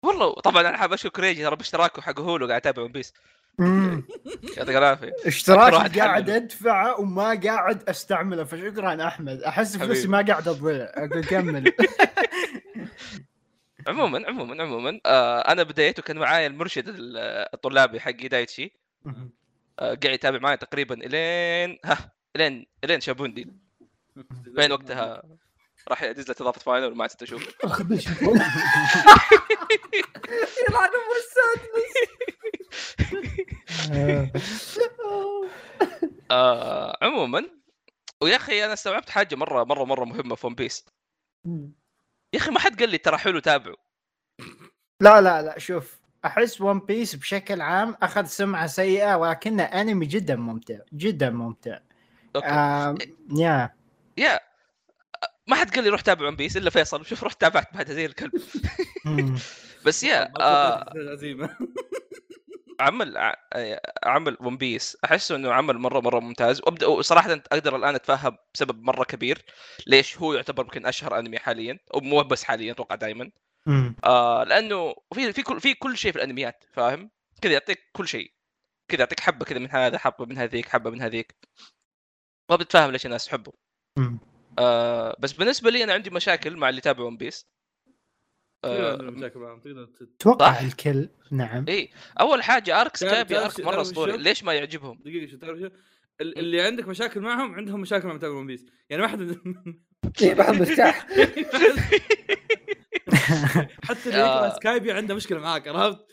والله 0.04 0.34
طبعا 0.34 0.70
أنا 0.70 0.78
حاب 0.78 0.94
أشكر 0.94 1.10
كريجي 1.10 1.44
ترى 1.44 1.56
باشتراكه 1.56 2.02
حق 2.02 2.20
هولو 2.20 2.48
قاعد 2.48 2.62
أتابع 2.62 2.82
ون 2.82 2.92
بيس. 2.92 3.14
يعطيك 3.60 4.76
العافيه 4.76 5.14
اشتراك 5.26 5.98
قاعد. 6.00 6.30
ادفعه 6.30 7.00
وما 7.00 7.40
قاعد 7.44 7.90
أستعمله. 7.90 8.44
فشكرا 8.44 9.08
أحمد. 9.08 9.42
أحس 9.44 9.78
فلوسي. 9.78 10.08
ما 10.08 10.22
قاعد 10.22 10.44
تضيع 10.44 10.86
أقول 10.94 11.24
كمل. 11.26 11.74
عموما 13.88 14.28
عموما 14.28 14.64
عموما 14.64 15.00
آه 15.06 15.40
أنا 15.40 15.64
بديت 15.64 16.00
وكان 16.00 16.18
معايا 16.18 16.48
المرشد 16.48 16.88
ال- 16.88 17.18
الطلابي 17.54 18.00
حقي 18.00 18.28
دايتشي. 18.28 18.72
آه 19.06 19.12
قاعد 19.80 20.06
يتابع 20.06 20.40
معي 20.40 20.58
تقريبا 20.58 20.96
الين 20.96 21.80
ها 21.86 22.12
الين 22.36 22.66
إلين 22.84 23.00
شابوندي. 23.00 23.48
بين 24.58 24.72
وقتها. 24.72 25.24
راح 25.88 26.04
يدز 26.04 26.30
له 26.30 26.36
إضافة 26.42 26.60
فاينل 26.60 26.92
وما 26.92 27.04
عاد 27.04 27.12
أشوف 27.22 27.66
خبيش 27.66 28.08
يلعن 28.08 28.42
ام 30.90 31.12
السادس. 31.18 31.96
آه. 36.32 36.98
عموما 37.02 37.46
ويا 38.22 38.36
أخي 38.36 38.66
أنا 38.66 38.74
استوعبت 38.74 39.10
حاجة 39.10 39.36
مرة 39.36 39.64
مرة 39.64 39.84
مرة 39.84 40.06
مهمة 40.06 40.36
في 40.36 40.48
ون 40.48 40.56
بيس 40.56 40.86
يا 42.34 42.40
أخي 42.40 42.52
ما 42.52 42.60
حد 42.60 42.80
قال 42.80 42.90
لي 42.90 42.98
ترى 42.98 43.18
حلو 43.18 43.40
تابعه. 43.40 43.76
لا 45.02 45.22
لا 45.22 45.42
لا 45.42 45.60
شوف 45.60 46.00
أحس 46.26 46.62
ون 46.62 46.80
بيس 46.80 47.16
بشكل 47.16 47.62
عام 47.62 47.96
أخذ 48.02 48.26
سمعة 48.26 48.68
سيئة 48.68 49.16
ولكنه 49.16 49.64
انمي 49.64 50.06
جدا 50.06 50.36
ممتع 50.36 50.80
جدا 50.94 51.30
ممتع. 51.30 51.80
okay. 52.36 52.48
يا 53.38 53.76
يا 54.18 54.40
ما 55.48 55.56
حد 55.56 55.76
قال 55.76 55.84
لي 55.84 55.90
روح 55.90 56.02
تابع 56.02 56.28
ون 56.28 56.36
بيس 56.36 56.58
إلا 56.58 56.70
فيصل. 56.70 57.06
شوف 57.06 57.24
رحت 57.24 57.42
تابعت 57.42 57.74
بعدها 57.74 57.94
زي 57.94 58.06
الكلب. 58.06 58.32
بس 59.86 60.04
يا 60.04 60.32
آه 60.42 60.94
عمل 62.80 63.18
ع- 63.18 63.36
عمل 64.04 64.38
ون 64.40 64.58
بيس 64.58 64.98
احسه 65.06 65.36
إنه 65.36 65.54
عمل 65.54 65.78
مرة 65.78 66.00
مرة 66.00 66.20
ممتاز. 66.20 66.62
وأبدأ 66.62 66.88
وصراحة 66.88 67.32
أقدر 67.32 67.76
الآن 67.76 67.96
اتفهم 67.96 68.38
بسبب 68.54 68.84
مرة 68.84 69.04
كبير. 69.04 69.46
ليش 69.88 70.18
هو 70.18 70.34
يعتبر 70.34 70.64
يمكن 70.64 70.86
أشهر 70.86 71.20
أنمي 71.20 71.40
حاليا؟ 71.40 71.80
أو 71.94 72.00
مو 72.00 72.24
بس 72.24 72.44
حاليا 72.44 72.72
أتوقع 72.72 72.96
دائما. 72.96 73.32
آه 74.04 74.44
لأنه 74.44 74.96
في 75.14 75.34
في 75.34 75.44
كل 75.44 75.60
في 75.62 75.74
كل 75.74 75.98
شيء 75.98 76.12
في 76.12 76.18
الأنميات 76.18 76.64
فاهم؟ 76.74 77.10
كذا 77.42 77.54
يعطيك 77.54 77.90
كل 77.94 78.08
شيء. 78.08 78.34
كذا 78.88 79.00
يعطيك 79.00 79.20
حبة 79.20 79.46
كذا 79.46 79.60
من 79.60 79.72
هذا 79.72 79.98
حبة 79.98 80.26
من 80.26 80.38
هذيك 80.38 80.70
حبة 80.70 80.90
من 80.90 81.02
هذيك. 81.02 81.36
ما 82.50 82.56
بتفهم 82.56 82.92
ليش 82.92 83.06
الناس 83.06 83.26
تحبه. 83.26 83.54
آه 84.60 85.16
بس 85.20 85.32
بالنسبة 85.34 85.70
لي 85.70 85.84
أنا 85.84 85.94
عندي 85.94 86.10
مشاكل 86.10 86.58
مع 86.58 86.70
اللي 86.70 86.78
يتابع 86.78 87.04
ون 87.04 87.18
بيس 87.18 87.48
آه 88.64 88.98
أتوقع. 90.20 90.60
الكل 90.60 91.10
نعم 91.32 91.66
إي 91.70 91.90
أول 92.20 92.44
حاجة 92.44 92.82
ارك 92.82 92.98
سكابي 92.98 93.38
ارك 93.38 93.60
مرة 93.60 93.82
أسطوري؟ 93.82 94.18
ليش 94.18 94.44
ما 94.44 94.54
يعجبهم؟ 94.54 95.00
دقيقة 95.06 95.32
شو 95.32 95.38
تعرف 95.38 95.60
شو 95.60 95.70
ال- 96.22 96.38
اللي 96.40 96.62
عندك 96.62 96.88
مشاكل 96.88 97.20
معهم 97.20 97.56
عندهم 97.56 97.80
مشاكل 97.82 98.08
مع 98.08 98.14
متابع 98.14 98.34
ون 98.36 98.48
بيس 98.48 98.66
يعني 98.90 99.04
واحد 99.04 99.22
إي 100.22 100.36
ما 100.36 100.44
حد 100.44 100.56
مرتاح 100.56 101.08
حتى 103.84 104.10
اللي 104.10 104.20
يقرا 104.20 104.46
آه. 104.46 104.54
سكايبي 104.56 104.92
عنده 104.92 105.16
مشكلة 105.16 105.40
معاك 105.40 105.68
عرفت؟ 105.68 106.06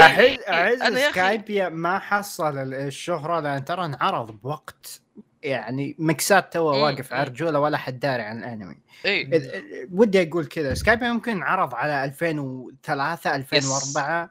احس 0.00 0.38
أحس 0.38 1.08
سكايبيا 1.10 1.68
ما 1.68 1.98
حصل 1.98 2.58
ال- 2.58 2.74
الشهرة 2.74 3.40
لأن 3.40 3.64
ترى 3.64 3.84
انعرض 3.84 4.30
بوقت 4.40 5.00
يعني 5.44 5.96
مكسات 5.98 6.52
تو 6.52 6.62
واقف. 6.64 7.12
على 7.12 7.24
رجوله 7.28 7.60
ولا 7.60 7.76
حد 7.78 8.00
داري 8.00 8.22
عن 8.22 8.38
الانمي 8.38 8.76
ال- 9.06 9.88
ودي 9.92 10.22
أقول 10.22 10.46
كذا 10.46 10.74
سكايبيا 10.74 11.12
ممكن 11.12 11.32
انعرض 11.32 11.74
على 11.74 12.04
2003 12.04 13.36
2004 13.36 14.30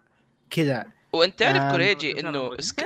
كذا 0.50 0.86
وأنت 1.14 1.40
تعرف 1.40 1.62
آم. 1.62 1.72
كوريجي 1.72 2.20
إنه؟ 2.20 2.58
سك... 2.60 2.86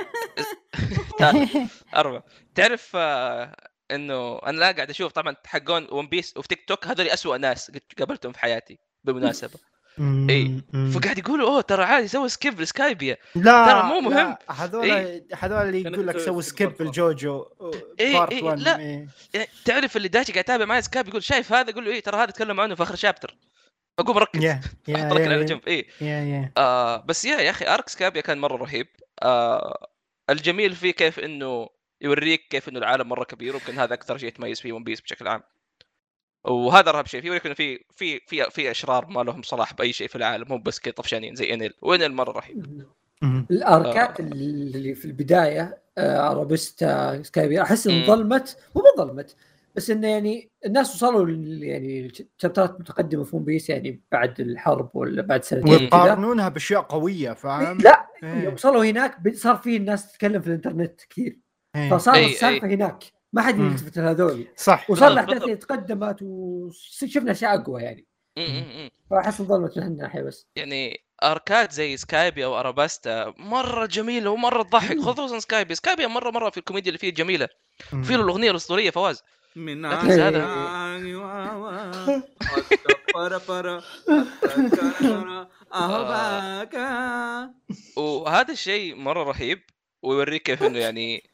أربع 1.96 2.22
تعرف 2.54 2.92
آه، 2.94 3.56
إنه 3.90 4.38
أنا 4.38 4.56
لا 4.58 4.70
قاعد 4.72 4.90
أشوف 4.90 5.12
طبعا 5.12 5.36
حقون 5.46 5.86
ون 5.92 6.06
بيس 6.08 6.36
وفي 6.36 6.48
تيك 6.48 6.64
توك 6.68 6.86
هذول 6.86 7.08
اسوء 7.08 7.36
ناس 7.36 7.72
قابلتهم 7.98 8.32
في 8.32 8.38
حياتي 8.38 8.78
بالمناسبة 9.04 9.58
مم. 10.00 10.90
فقاعد 10.90 11.18
يقولوا 11.18 11.48
أوه 11.48 11.60
ترى 11.60 11.84
عادي 11.84 12.08
سوي 12.08 12.28
سكيب 12.28 12.60
لسكايبيا 12.60 13.16
لا 13.34 13.66
ترى 13.66 13.82
مو 13.82 14.00
مهم. 14.00 14.36
هذول 14.50 14.90
إيه. 14.90 15.24
هذول 15.38 15.58
اللي 15.58 15.82
يقول 15.82 16.06
لك 16.06 16.18
سوي 16.18 16.42
سكيب. 16.42 16.72
الجوجو 16.80 17.46
إيه، 18.00 18.18
بارت 18.18 18.32
إيه، 18.32 18.42
1 18.42 18.58
لا. 18.58 18.78
إيه. 18.78 19.08
يعني 19.34 19.48
تعرف 19.64 19.96
اللي 19.96 20.08
داشي 20.08 20.32
قاعد 20.32 20.44
يتابع 20.44 20.64
معي 20.64 20.82
سكايب 20.82 21.08
يقول 21.08 21.22
شايف 21.22 21.52
هذا 21.52 21.70
يقول 21.70 21.84
له 21.84 21.90
إيه 21.90 22.00
ترى 22.00 22.16
هذا 22.16 22.30
تكلم 22.30 22.60
عنه 22.60 22.74
في 22.74 22.82
آخر 22.82 22.96
شابتر 22.96 23.36
أقوم 23.98 24.16
مركز 24.16 24.44
يا 24.44 24.60
يا 24.88 24.96
أحط 24.96 25.12
ركن 25.12 25.24
على 25.24 25.40
يا 25.40 25.46
جنب 25.46 25.60
إيه 25.66 25.86
يا 26.00 26.06
يا 26.06 26.52
آه 26.56 26.96
بس 26.96 27.24
يا 27.24 27.40
يا 27.40 27.50
أخي 27.50 27.66
ارك 27.66 27.88
سكابيا 27.88 28.20
كان 28.20 28.38
مرة 28.38 28.56
رهيب 28.56 28.86
آه 29.22 29.88
الجميل 30.30 30.74
فيه 30.74 30.90
كيف 30.90 31.18
إنه 31.18 31.68
يوريك 32.00 32.48
كيف 32.50 32.68
إنه 32.68 32.78
العالم 32.78 33.08
مرة 33.08 33.24
كبير 33.24 33.54
ويمكن 33.54 33.78
هذا 33.78 33.94
أكثر 33.94 34.18
شيء 34.18 34.28
يتميز 34.28 34.60
فيه 34.60 34.72
ون 34.72 34.84
بيس 34.84 35.00
بشكل 35.00 35.28
عام 35.28 35.42
وهذا 36.44 36.90
ارهب 36.90 37.06
شيء. 37.06 37.20
فيه 37.20 37.30
ولكن 37.30 37.54
في 37.54 37.84
في 37.94 38.20
في 38.26 38.50
في 38.50 38.70
أشرار 38.70 39.06
ما 39.06 39.20
لهم 39.20 39.42
صلاح 39.42 39.74
بأي 39.74 39.92
شيء 39.92 40.08
في 40.08 40.16
العالم 40.16 40.48
مو 40.48 40.58
بس 40.58 40.80
كذا 40.80 40.94
طفشانين 40.94 41.34
زي 41.34 41.54
إنيل. 41.54 41.74
وإنيل 41.82 42.12
مرة 42.12 42.32
رهيب. 42.32 42.86
ال 43.50 43.64
arcات 43.64 44.20
اللي 44.20 44.94
في 44.94 45.04
البداية 45.04 45.82
آه، 45.98 46.30
ارابيستا 46.30 47.22
سكايبي 47.22 47.62
أحس. 47.62 47.86
إنه 47.86 48.06
ظلمت. 48.06 48.58
مو 48.74 48.82
ظلمت 48.98 49.36
بس 49.78 49.90
إنه 49.90 50.08
يعني 50.08 50.50
الناس 50.66 50.94
وصلوا 50.94 51.28
يعني 51.64 52.12
chapterات 52.38 52.80
متقدمة 52.80 53.24
في 53.24 53.36
ون 53.36 53.44
بيس 53.44 53.70
يعني 53.70 54.00
بعد 54.12 54.40
الحرب 54.40 54.90
ولا 54.94 55.22
بعد 55.22 55.44
سنتين 55.44 55.72
ويقارنونها 55.72 56.48
بأشياء 56.48 56.80
قوية 56.80 57.32
فاهم؟ 57.32 57.78
لا 57.78 58.06
إيه. 58.22 58.44
يوم 58.44 58.54
وصلوا 58.54 58.84
هناك 58.84 59.34
صار 59.34 59.56
في 59.56 59.76
الناس 59.76 60.12
تتكلم 60.12 60.40
في 60.40 60.46
الإنترنت 60.46 61.00
كثير. 61.10 61.38
إيه. 61.76 61.90
فصار 61.90 62.14
إيه، 62.14 62.26
السالفة 62.26 62.66
هناك. 62.66 63.04
ما 63.32 63.42
حد. 63.42 63.58
يلتفت 63.58 63.98
لهذول. 63.98 64.46
صح. 64.56 64.90
وصار 64.90 65.08
بالضبط، 65.14 65.32
الاحداث. 65.32 65.58
تقدمت 65.58 66.18
وشفنا 66.22 67.32
أشياء 67.32 67.60
أقوى 67.60 67.82
يعني. 67.82 68.06
فاحس 69.10 69.42
ظلمت 69.42 69.76
من 69.78 69.82
هالناحيه 69.82 70.22
بس. 70.22 70.46
يعني 70.56 71.04
arcات 71.22 71.72
زي 71.72 71.96
سكايبي 71.96 72.44
أو 72.44 72.60
أراباستا 72.60 73.34
مرة 73.38 73.86
جميلة 73.86 74.30
ومرة 74.30 74.62
تضحك. 74.62 75.00
خصوصا 75.00 75.38
سكايبي. 75.38 75.74
سكايبي 75.74 76.06
مرة 76.06 76.30
مرة 76.30 76.50
في 76.50 76.58
الكوميديا 76.58 76.88
اللي 76.88 76.98
فيه 76.98 77.14
جميلة. 77.14 77.48
في 77.78 78.14
له 78.14 78.22
الأغنية 78.22 78.50
الأسطورية 78.50 78.90
فواز. 78.90 79.22
من 79.56 79.84
هذا. 79.86 80.26
هذا 80.26 80.38
وهذا 87.96 88.52
الشيء 88.52 88.94
مرة 88.94 89.22
رهيب 89.22 89.62
ويوريك 90.02 90.42
كيف 90.42 90.62
إنه 90.62 90.78
يعني 90.78 91.30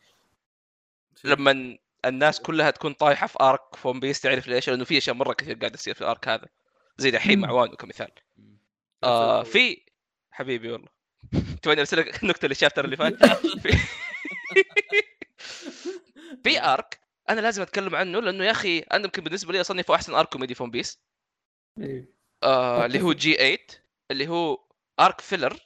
لما 1.25 1.79
الناس 2.09 2.41
كلها 2.41 2.71
تكون 2.71 2.93
طايحة 2.93 3.27
في 3.27 3.39
arc 3.41 3.77
فون 3.77 4.01
بيس 4.01 4.21
تعرف 4.21 4.49
ليش؟ 4.49 4.71
لأنه 4.71 4.85
في 4.85 4.99
أشياء 4.99 5.17
مرة 5.17 5.33
كثير 5.33 5.57
قاعدة 5.59 5.77
تصير 5.77 5.95
في 5.95 6.01
ال 6.01 6.08
arc 6.08 6.29
هذا. 6.29 6.49
زي 6.99 7.11
دحين 7.11 7.39
مع. 7.39 7.51
وانو 7.51 7.77
كمثال. 7.77 8.11
آه 9.05 9.43
في 9.43 9.85
حبيبي 10.31 10.71
والله. 10.71 10.89
تبغاني 11.63 11.81
أرسل 11.81 11.97
لك 11.97 12.19
النكته 12.23 12.45
اللي 12.45 12.55
شافتها 12.55 12.85
اللي 12.85 12.97
فات؟ 12.97 13.15
في 13.63 13.79
في 16.45 16.63
ارك 16.63 17.01
أنا 17.31 17.41
لازم 17.41 17.63
أتكلم 17.63 17.95
عنه 17.95 18.21
لأنه 18.21 18.45
يا 18.45 18.51
أخي 18.51 18.79
أنا 18.79 19.05
يمكن 19.05 19.25
بالنسبة 19.25 19.53
لي 19.53 19.61
اصنفه 19.61 19.95
أحسن 19.95 20.15
ارك 20.15 20.29
كوميدي 20.29 20.55
فون 20.55 20.71
بيس. 20.71 21.01
آه 22.43 22.87
اللي 22.87 23.03
هو 23.03 23.13
جي 23.13 23.35
8 23.35 23.59
اللي 24.11 24.29
هو 24.29 24.65
ارك 25.01 25.21
فيلر 25.21 25.61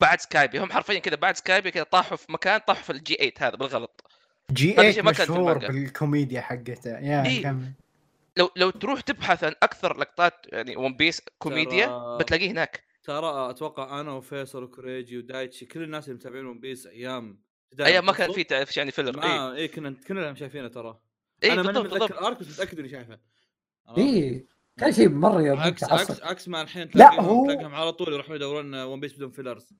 بعد 0.00 0.20
سكايبي 0.20 0.58
هم 0.58 0.72
حرفيا 0.72 0.98
كذا 0.98 1.16
بعد 1.16 1.36
سكايبي 1.36 1.70
كذا 1.70 1.82
طاحوا 1.82 2.16
في 2.16 2.32
مكان 2.32 2.60
طاحوا 2.60 2.82
في 2.82 2.90
الجي 2.90 3.14
8 3.14 3.32
هذا 3.38 3.56
بالغلط. 3.56 4.10
جي 4.52 4.72
هذا 4.72 4.76
8 4.76 4.90
شيء 4.92 5.02
ما 5.02 5.12
كان 5.12 5.26
في 5.26 5.32
مشهور. 5.32 5.58
بالكوميديا 5.58 6.40
حقته. 6.40 6.98
يا 6.98 7.26
إيه. 7.26 7.42
كمل 7.42 7.72
لو 8.36 8.50
لو 8.56 8.70
تروح 8.70 9.00
تبحث 9.00 9.44
عن 9.44 9.52
أكثر 9.62 9.96
لقطات 9.98 10.32
يعني 10.46 10.76
One 10.76 10.96
Piece 10.96 11.22
كوميديا 11.38 11.86
ترى- 11.86 12.20
بتلاقيه 12.22 12.50
هناك. 12.50 12.84
ترى 13.04 13.50
أتوقع 13.50 14.00
أنا 14.00 14.12
وفيصل 14.12 14.62
وكوريجي 14.62 15.18
ودايتشي 15.18 15.66
كل 15.66 15.82
الناس 15.82 16.04
اللي 16.04 16.14
متابعين 16.16 16.46
One 16.46 16.60
Piece 16.60 16.86
أيام 16.86 17.38
أيام 17.80 18.06
ما 18.06 18.12
كان 18.12 18.32
في 18.32 18.44
تعرف 18.44 18.76
يعني 18.76 18.90
filler 18.90 19.22
اي 19.22 19.28
ما 19.28 19.54
اي 19.54 19.68
كنا 19.68 19.94
كنا 20.08 20.34
شايفينه 20.34 20.68
ترى. 20.68 20.98
اي 21.44 21.52
أنا 21.52 21.62
ماني 21.62 21.78
متذكر 21.80 22.26
arc 22.26 22.40
بس 22.40 22.48
متاكد 22.48 22.78
إني 22.78 22.88
شايفه؟ 22.88 23.18
إيه 23.98 24.46
كان 24.78 24.92
شيء 24.92 25.08
مرة 25.08 25.60
عكس 25.60 25.84
عكس 25.84 26.22
عكس 26.22 26.48
ما 26.48 26.62
الحين 26.62 26.82
لا، 26.82 26.88
تلاقيهم 26.92 27.24
هو- 27.24 27.46
تلاقيهم 27.46 27.74
على 27.74 27.92
طول 27.92 28.12
يروحون 28.12 28.36
يدورون 28.36 28.74
One 28.74 29.00
Piece 29.00 29.12
بدون 29.14 29.30
fillers 29.30 29.72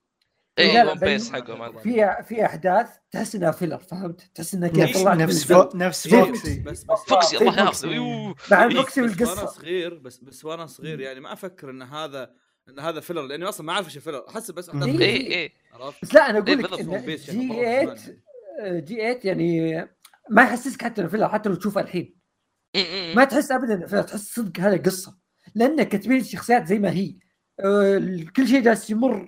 اي 0.59 0.87
One 0.87 0.99
Piece 0.99 1.31
حقهم 1.31 1.77
في 1.79 2.23
في 2.27 2.45
أحداث 2.45 2.89
تحس 3.11 3.35
إنها 3.35 3.51
filler 3.51 3.77
فهمت؟ 3.77 4.21
تحس 4.35 4.53
انها 4.53 4.69
كذا 4.69 4.85
نفس 4.85 5.03
طلعت 5.03 5.17
نفس 5.17 5.47
فو... 5.53 5.69
نفس 5.75 6.07
فوكسي 6.07 6.59
بس 6.59 6.83
بس 6.83 6.99
فوكسي 7.07 7.37
الله 7.37 7.95
يوه. 7.95 8.35
مع 8.51 8.63
إيه، 8.63 8.69
فوكسي 8.69 9.01
بس 9.01 9.21
وأنا 9.21 9.31
والقصة. 9.31 9.45
صغير 9.45 9.93
بس 9.93 10.17
بس 10.17 10.45
وأنا 10.45 10.65
صغير 10.65 10.99
يعني 10.99 11.19
ما 11.19 11.33
أفكر 11.33 11.69
إن 11.69 11.81
هذا 11.81 12.31
إن 12.69 12.79
هذا 12.79 12.99
filler 12.99 13.21
لأني 13.21 13.45
أصلا 13.45 13.65
ما 13.65 13.73
أعرف 13.73 13.85
إيش 13.85 13.97
filler 13.97 14.25
أحس 14.29 14.51
بس 14.51 14.69
إيه. 14.69 14.99
اي 14.99 15.41
اي 15.43 15.51
عرفت؟ 15.73 16.01
بس 16.01 16.13
لا 16.13 16.29
أنا 16.29 16.37
إيه، 16.47 16.53
أقول 16.53 16.63
لك 16.63 16.87
ون 16.87 17.01
بيس 17.01 17.21
جي 17.21 17.25
شايفه 17.25 17.43
مرة 17.43 17.63
8 17.63 17.95
زمان. 17.95 18.21
آه، 18.61 18.79
G 18.79 18.95
8 18.95 19.19
يعني 19.23 19.89
ما 20.29 20.41
يحسسك 20.43 20.81
حتى 20.83 21.01
إنه 21.01 21.09
filler 21.09 21.29
حتى 21.29 21.49
لو 21.49 21.55
تشوفه 21.55 21.81
الحين. 21.81 22.17
ما 23.15 23.23
تحس 23.23 23.51
ابدا 23.51 23.73
إنه 23.73 23.85
filler 23.85 24.01
تحس 24.01 24.33
صدق 24.35 24.59
هذا 24.59 24.77
قصة. 24.77 25.17
لأن 25.55 25.83
كاتبين 25.83 26.19
الشخصيات 26.19 26.67
زي 26.67 26.79
ما 26.79 26.91
هي. 26.91 27.15
آه، 27.59 28.25
كل 28.35 28.47
شيء 28.47 28.61
جالس 28.61 28.89
يمر 28.89 29.27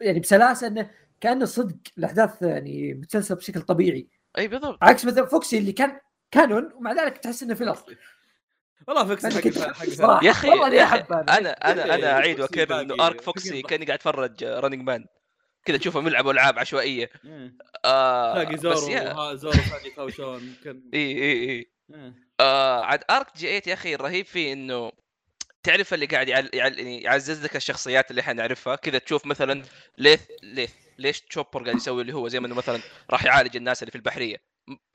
يعني 0.00 0.20
بسلاسة 0.20 0.66
إنه 0.66 0.90
كأنه 1.20 1.44
صدق 1.44 1.76
الأحداث 1.98 2.42
يعني 2.42 2.94
متسلسله 2.94 3.36
بشكل 3.36 3.60
طبيعي. 3.60 4.08
أي 4.38 4.48
بالضبط. 4.48 4.78
عكس 4.82 5.04
مثلا 5.04 5.26
فوكسي 5.26 5.58
اللي 5.58 5.72
كان 5.72 6.00
canon 6.30 6.72
ومع 6.74 6.92
ذلك 6.92 7.18
تحس 7.18 7.42
إنه 7.42 7.54
filler. 7.54 7.78
والله 8.88 9.02
أنا 9.02 9.34
حق. 9.34 10.24
يا 10.24 10.30
أخي 10.30 10.48
يا 10.48 10.84
هذا. 10.84 11.06
أنا 11.10 11.50
أنا 11.50 11.94
أنا 11.94 12.12
أعيد 12.12 12.36
فوكسي 12.40 12.60
واكرر 12.60 12.80
إنه 12.80 13.06
arc 13.06 13.20
فوكسي 13.20 13.62
كأني 13.62 13.84
قاعد 13.84 13.98
أتفرج 13.98 14.44
Running 14.44 14.82
Man 14.82 15.06
كذا 15.64 15.76
تشوفه 15.76 16.00
يلعب 16.00 16.28
ألعاب 16.28 16.58
عشوائية. 16.58 17.10
إيه. 17.24 17.54
آه 17.84 18.34
تلاقي 18.34 18.56
زورو 18.56 18.88
يا. 18.88 19.34
زورو 19.34 19.52
ثاني 19.52 19.86
يتهاوشون 19.86 20.54
اي 20.66 20.78
اي 20.94 21.22
اي 21.22 21.48
إيه. 21.48 22.14
آه 22.40 22.84
عاد 22.84 23.00
arc 23.10 23.36
G 23.36 23.46
8 23.46 23.62
يا 23.66 23.74
أخي 23.74 23.94
الرهيب 23.94 24.26
فيه 24.26 24.52
إنه 24.52 24.92
تعرف 25.62 25.94
اللي 25.94 26.06
قاعد. 26.06 26.28
يعني 26.28 27.02
يعزز 27.02 27.44
لك 27.44 27.56
الشخصيات 27.56 28.10
اللي 28.10 28.20
إحنا 28.20 28.32
نعرفها؟ 28.32 28.76
كذا 28.76 28.98
تشوف 28.98 29.26
مثلا 29.26 29.62
ليث 29.98 30.22
ليث 30.42 30.72
ليش 30.98 31.20
تشوبر 31.20 31.62
قاعد 31.64 31.76
يسوي 31.76 32.02
اللي 32.02 32.12
هو 32.12 32.28
زي 32.28 32.40
ما 32.40 32.46
إنه 32.46 32.54
مثلا 32.54 32.80
راح 33.10 33.24
يعالج 33.24 33.56
الناس 33.56 33.82
اللي 33.82 33.90
في 33.90 33.96
البحرية؟ 33.96 34.36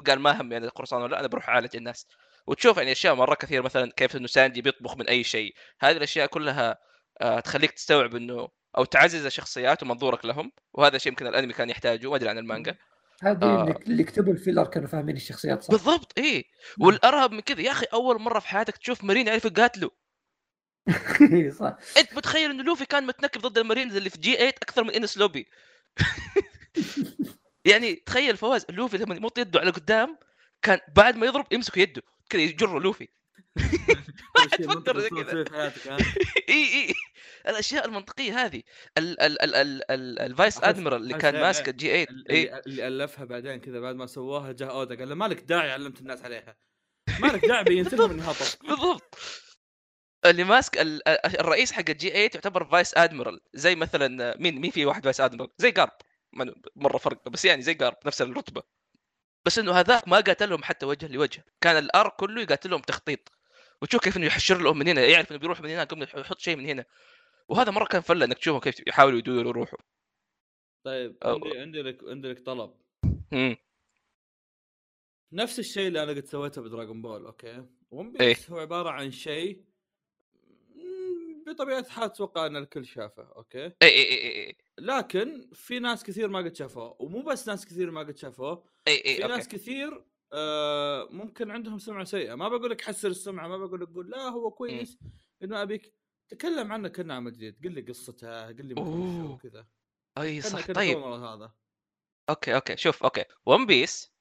قال 0.07 0.19
ما 0.19 0.41
هم 0.41 0.51
يعني 0.51 0.65
القرصان 0.65 1.01
ولا 1.01 1.11
لا، 1.11 1.19
أنا 1.19 1.27
بروح 1.27 1.49
أعالج 1.49 1.75
الناس. 1.75 2.07
وتشوف 2.47 2.77
يعني 2.77 2.91
أشياء 2.91 3.15
مره 3.15 3.35
كثير 3.35 3.61
مثلا 3.61 3.91
كيف 3.97 4.15
إنه 4.15 4.27
سانجي 4.27 4.61
بيطبخ 4.61 4.97
من 4.97 5.07
أي 5.07 5.23
شيء. 5.23 5.53
هذه 5.79 5.97
الأشياء 5.97 6.27
كلها 6.27 6.77
آه 7.21 7.39
تخليك 7.39 7.71
تستوعب 7.71 8.15
إنه 8.15 8.47
أو 8.77 8.85
تعزز 8.85 9.25
الشخصيات 9.25 9.83
ومنظورك 9.83 10.25
لهم. 10.25 10.51
وهذا 10.73 10.97
شيء 10.97 11.11
يمكن 11.11 11.27
الأنمي 11.27 11.53
كان 11.53 11.69
يحتاجه 11.69 12.09
ما 12.09 12.15
أدري 12.15 12.29
عن 12.29 12.37
المانجا. 12.37 12.75
هذه 13.21 13.43
آه. 13.43 13.63
اللي 13.63 13.75
اللي 13.87 14.03
كتبوا 14.03 14.33
ال 14.33 14.38
filler 14.38 14.65
كانوا 14.65 14.87
فاهمين 14.87 15.15
الشخصيات 15.15 15.63
صح. 15.63 15.71
بالضبط 15.71 16.19
اي 16.19 16.45
والأرهب 16.79 17.31
من 17.31 17.39
كذا 17.39 17.61
يا 17.61 17.71
أخي 17.71 17.85
أول 17.93 18.21
مرة 18.21 18.39
في 18.39 18.47
حياتك 18.47 18.77
تشوف 18.77 19.03
marine 19.03 19.27
يعرف 19.27 19.45
يقاتله 19.45 19.91
صح. 21.59 21.77
أنت 21.97 22.13
متخيل 22.13 22.51
إنه 22.51 22.63
لوفي 22.63 22.85
كان 22.85 23.05
متنكب 23.05 23.41
ضد 23.41 23.57
المارينز 23.57 23.95
اللي 23.95 24.09
في 24.09 24.17
G 24.17 24.35
8 24.35 24.49
أكثر 24.49 24.83
من 24.83 24.89
إنس 24.89 25.17
لوبي؟ 25.17 25.47
يعني 27.71 27.95
تخيل 27.95 28.37
فواز 28.37 28.65
لوفي 28.69 28.97
لما 28.97 29.15
يمط 29.15 29.37
يده 29.37 29.59
على 29.59 29.71
قدام 29.71 30.17
كان 30.61 30.79
بعد 30.95 31.15
ما 31.15 31.25
يضرب 31.25 31.45
يمسك 31.51 31.77
يده. 31.77 32.01
كذا 32.29 32.41
يجر 32.41 32.79
لوفي. 32.79 33.07
شيء 34.49 34.65
تفكر 34.65 34.67
منطقي 34.67 35.01
زي 35.01 35.09
كذا. 35.09 35.45
ها؟ 35.51 35.97
إي 36.49 36.73
إي. 36.73 36.93
الأشياء 37.47 37.85
المنطقية 37.85 38.45
هذه. 38.45 38.63
ال 38.97 39.21
ال 39.21 39.41
ال 39.41 39.55
ال 39.55 39.91
ال 39.91 40.19
ال 40.19 40.28
vice 40.28 40.63
admiral 40.63 41.01
اللي 41.01 41.13
كان 41.13 41.33
ماسك 41.33 41.69
ال 41.69 41.87
G 41.87 42.05
8 42.05 42.07
إي. 42.29 42.61
اللي, 42.67 42.87
ألفها 42.87 43.25
بعدين 43.25 43.59
كذا 43.59 43.79
بعد 43.79 43.95
ما 43.95 44.05
سواها 44.05 44.51
جاء 44.51 44.71
أودا 44.71 44.95
قال 44.95 45.09
له 45.09 45.15
مالك 45.15 45.41
داعي 45.41 45.71
علمت 45.71 45.99
الناس 46.01 46.23
عليها. 46.23 46.57
مالك 47.19 47.45
داعي 47.45 47.63
بينت 47.63 47.93
لهم 47.93 48.11
اني 48.11 48.21
هطف 48.21 48.57
بالضبط. 48.67 49.17
اللي 50.25 50.43
ماسك 50.43 50.77
ال- 50.77 51.07
ال- 51.07 51.39
الرئيس 51.39 51.71
حق 51.71 51.83
ال 51.89 51.99
G 51.99 52.09
8 52.09 52.29
يعتبر 52.35 52.65
vice 52.65 52.97
admiral. 52.97 53.41
زي 53.53 53.75
مثلا 53.75 54.37
مين 54.39 54.61
مين 54.61 54.71
في 54.71 54.85
واحد 54.85 55.03
vice 55.03 55.21
admiral؟ 55.21 55.49
زي 55.57 55.71
جارب 55.71 55.91
مرة 56.75 56.97
فرق. 56.97 57.29
بس 57.29 57.45
يعني 57.45 57.61
زي 57.61 57.73
جارب 57.73 57.97
نفس 58.05 58.21
الرتبة. 58.21 58.63
بس 59.45 59.59
إنه 59.59 59.71
هذاك 59.71 60.07
ما 60.07 60.17
قاتلهم 60.19 60.63
حتى 60.63 60.85
وجه 60.85 61.07
لوجه. 61.07 61.45
كان 61.61 61.77
ال 61.77 61.86
arc 61.86 62.11
كله 62.15 62.41
يقاتلهم 62.41 62.81
تخطيط. 62.81 63.31
وتشوف 63.81 64.01
كيف 64.03 64.17
إنه 64.17 64.25
يحشر 64.25 64.61
لهم 64.61 64.77
من 64.77 64.87
هنا 64.87 65.01
يعرف 65.05 65.31
إنه 65.31 65.39
بيروح 65.39 65.61
من 65.61 65.69
هنا 65.69 65.83
قبل 65.83 66.03
يحط 66.03 66.39
شيء 66.39 66.55
من 66.55 66.65
هنا. 66.65 66.85
وهذا 67.47 67.71
مرة 67.71 67.85
كان 67.85 68.01
فله 68.01 68.25
إنك 68.25 68.37
تشوفهم 68.37 68.61
كيف 68.61 68.87
يحاولوا 68.87 69.19
يدوروا 69.19 69.49
يروحوا 69.49 69.79
طيب 70.85 71.17
أو- 71.23 71.27
عندي 71.27 71.59
عندي 71.59 71.81
لك 71.81 71.97
عندي 72.03 72.27
لك 72.31 72.45
طلب. 72.45 72.73
امم 73.33 73.57
نفس 75.31 75.59
الشيء 75.59 75.87
اللي 75.87 76.03
أنا 76.03 76.11
قد 76.11 76.25
سويته 76.25 76.61
ب 76.61 76.67
Dragon 76.67 77.01
Ball 77.01 77.25
okay؟ 77.25 77.65
One 77.91 78.17
إيه. 78.21 78.27
Piece 78.27 78.51
هو 78.51 78.59
عبارة 78.59 78.89
عن 78.89 79.11
شيء 79.11 79.57
مم، 79.57 79.65
بطبيعة 81.45 81.79
الحال 81.79 82.03
أتوقع 82.03 82.45
إن 82.45 82.55
الكل 82.55 82.85
شافه 82.85 83.23
okay؟ 83.35 83.65
إي 83.65 83.73
إي 83.81 84.11
إي 84.11 84.47
إي 84.47 84.57
لكن 84.77 85.49
في 85.53 85.79
ناس 85.79 86.03
كثير 86.03 86.27
ما 86.27 86.39
قد 86.39 86.55
شافوه 86.55 86.95
ومو 87.01 87.21
بس 87.21 87.47
ناس 87.47 87.65
كثير 87.65 87.91
ما 87.91 87.99
قد 87.99 88.17
شافوه 88.17 88.63
إي 88.87 88.97
في 88.97 89.23
اي 89.23 89.27
ناس 89.27 89.47
كثير 89.47 90.05
آه 90.33 91.07
ممكن 91.11 91.51
عندهم 91.51 91.79
سمعة 91.79 92.03
سيئة. 92.03 92.35
ما 92.35 92.49
بقول 92.49 92.69
لك 92.69 92.81
حسن 92.81 93.07
السمعة 93.07 93.47
ما 93.47 93.57
بقول 93.57 93.81
لك 93.81 93.87
قول 93.89 94.09
لا 94.09 94.21
هو 94.21 94.51
كويس 94.51 94.97
إنه 95.43 95.61
أبيك. 95.61 95.93
تكلم 96.29 96.71
عنه 96.71 96.87
كأنه 96.87 97.13
عمل 97.13 97.33
جديد 97.33 97.63
قل 97.63 97.71
لي 97.71 97.81
قصته 97.81 98.47
قل 98.47 98.65
لي. 98.65 98.81
وكذا. 99.23 99.67
أي 100.17 100.41
صح. 100.41 100.71
طيب. 100.71 100.97
هذا. 100.97 101.51
okay 102.29 102.55
okay. 102.55 102.77
شوف 102.77 103.03
okay. 103.03 103.25
One 103.45 103.65
Piece 103.65 104.14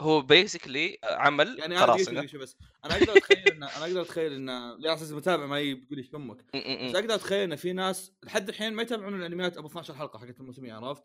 هو 0.00 0.20
basically 0.22 0.98
عمل 1.04 1.58
يعني 1.58 1.76
قراصنه 1.76 2.20
دقيقة 2.20 2.38
بس 2.38 2.56
أنا 2.84 2.94
أقدر 2.94 3.16
أتخيل 3.16 3.48
ان 3.48 3.62
أنا 3.62 3.82
أقدر 3.84 4.02
أتخيل 4.02 4.32
إن 4.32 4.46
لا 4.78 4.94
أساس 4.94 5.10
المتابع 5.10 5.46
ما 5.46 5.60
يقول 5.60 5.98
إيش 5.98 6.14
م- 6.14 6.34
بس. 6.34 6.94
أقدر 6.94 7.14
أتخيل 7.14 7.40
إن 7.40 7.56
في 7.56 7.72
ناس 7.72 8.12
لحد 8.22 8.48
الحين 8.48 8.72
ما 8.72 8.82
يتابعون 8.82 9.20
الأنميات 9.20 9.56
أبو 9.56 9.66
12 9.68 9.94
حلقة 9.94 10.18
حقت 10.18 10.40
الموسمية 10.40 10.74
عرفت؟ 10.74 11.04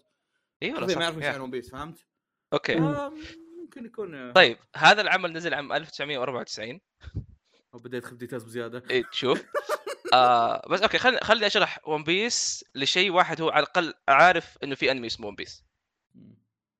اي 0.63 0.73
والله 0.73 0.81
حرفيا 0.81 0.93
صح 0.95 0.99
ما 0.99 1.03
يعرفون 1.03 1.21
إيش 1.21 1.25
يا. 1.27 1.31
يعني 1.31 1.43
One 1.43 1.51
Piece 1.51 1.69
فهمت؟ 1.71 2.05
okay 2.53 2.75
ممكن 3.61 3.85
يكون 3.85 4.31
طيب 4.31 4.57
هذا 4.75 5.01
العمل 5.01 5.33
نزل 5.33 5.53
عام 5.53 5.73
1994 5.73 6.81
وبديت 7.73 8.05
خذ 8.05 8.15
details 8.15 8.43
بزيادة 8.43 8.83
اي 8.91 9.03
تشوف 9.03 9.43
آه 10.13 10.67
بس 10.69 10.81
okay 10.81 10.97
خليني 10.97 11.19
خليني 11.21 11.47
أشرح 11.47 11.79
One 11.87 12.03
Piece 12.03 12.65
لشخص 12.75 13.11
واحد 13.11 13.41
هو 13.41 13.49
على 13.49 13.63
الأقل 13.63 13.93
عارف 14.07 14.57
إنه 14.63 14.75
في 14.75 14.91
أنمي 14.91 15.07
اسمه 15.07 15.27
One 15.27 15.35
Piece 15.35 15.63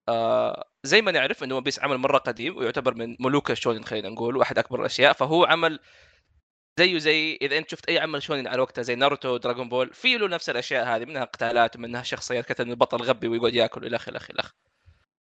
آه 0.09 0.69
زي 0.83 1.01
ما 1.01 1.11
نعرف 1.11 1.43
إنه 1.43 1.55
One 1.55 1.63
Piece 1.63 1.79
عمل 1.79 1.97
مرة 1.97 2.17
قديم 2.17 2.57
ويعتبر 2.57 2.93
من 2.95 3.15
ملوك 3.19 3.51
ال 3.51 3.56
shonen 3.56 3.83
خلينا 3.85 4.09
نقول 4.09 4.37
واحد 4.37 4.57
أكبر 4.57 4.79
الأشياء 4.79 5.13
فهو 5.13 5.45
عمل 5.45 5.79
زيه 6.79 6.97
زي 6.97 7.37
إذا 7.41 7.57
أنت 7.57 7.69
شفت 7.71 7.89
أي 7.89 7.99
عمل 7.99 8.23
shonen 8.23 8.47
على 8.47 8.61
وقتها 8.61 8.81
زي 8.81 8.95
ناروتو 8.95 9.37
Dragon 9.37 9.69
Ball 9.69 9.93
في 9.93 10.17
له 10.17 10.27
نفس 10.27 10.49
الأشياء 10.49 10.85
هذه 10.87 11.05
منها 11.05 11.23
قتالات 11.23 11.75
ومنها 11.75 12.03
شخصيات 12.03 12.45
كذا 12.45 12.65
إنه 12.65 12.71
البطل 12.73 12.97
غبي 13.03 13.27
ويقعد 13.27 13.53
يأكل 13.53 13.85
إلى 13.85 13.95
آخره 13.95 14.09
إلى 14.31 14.39
آخره 14.39 14.53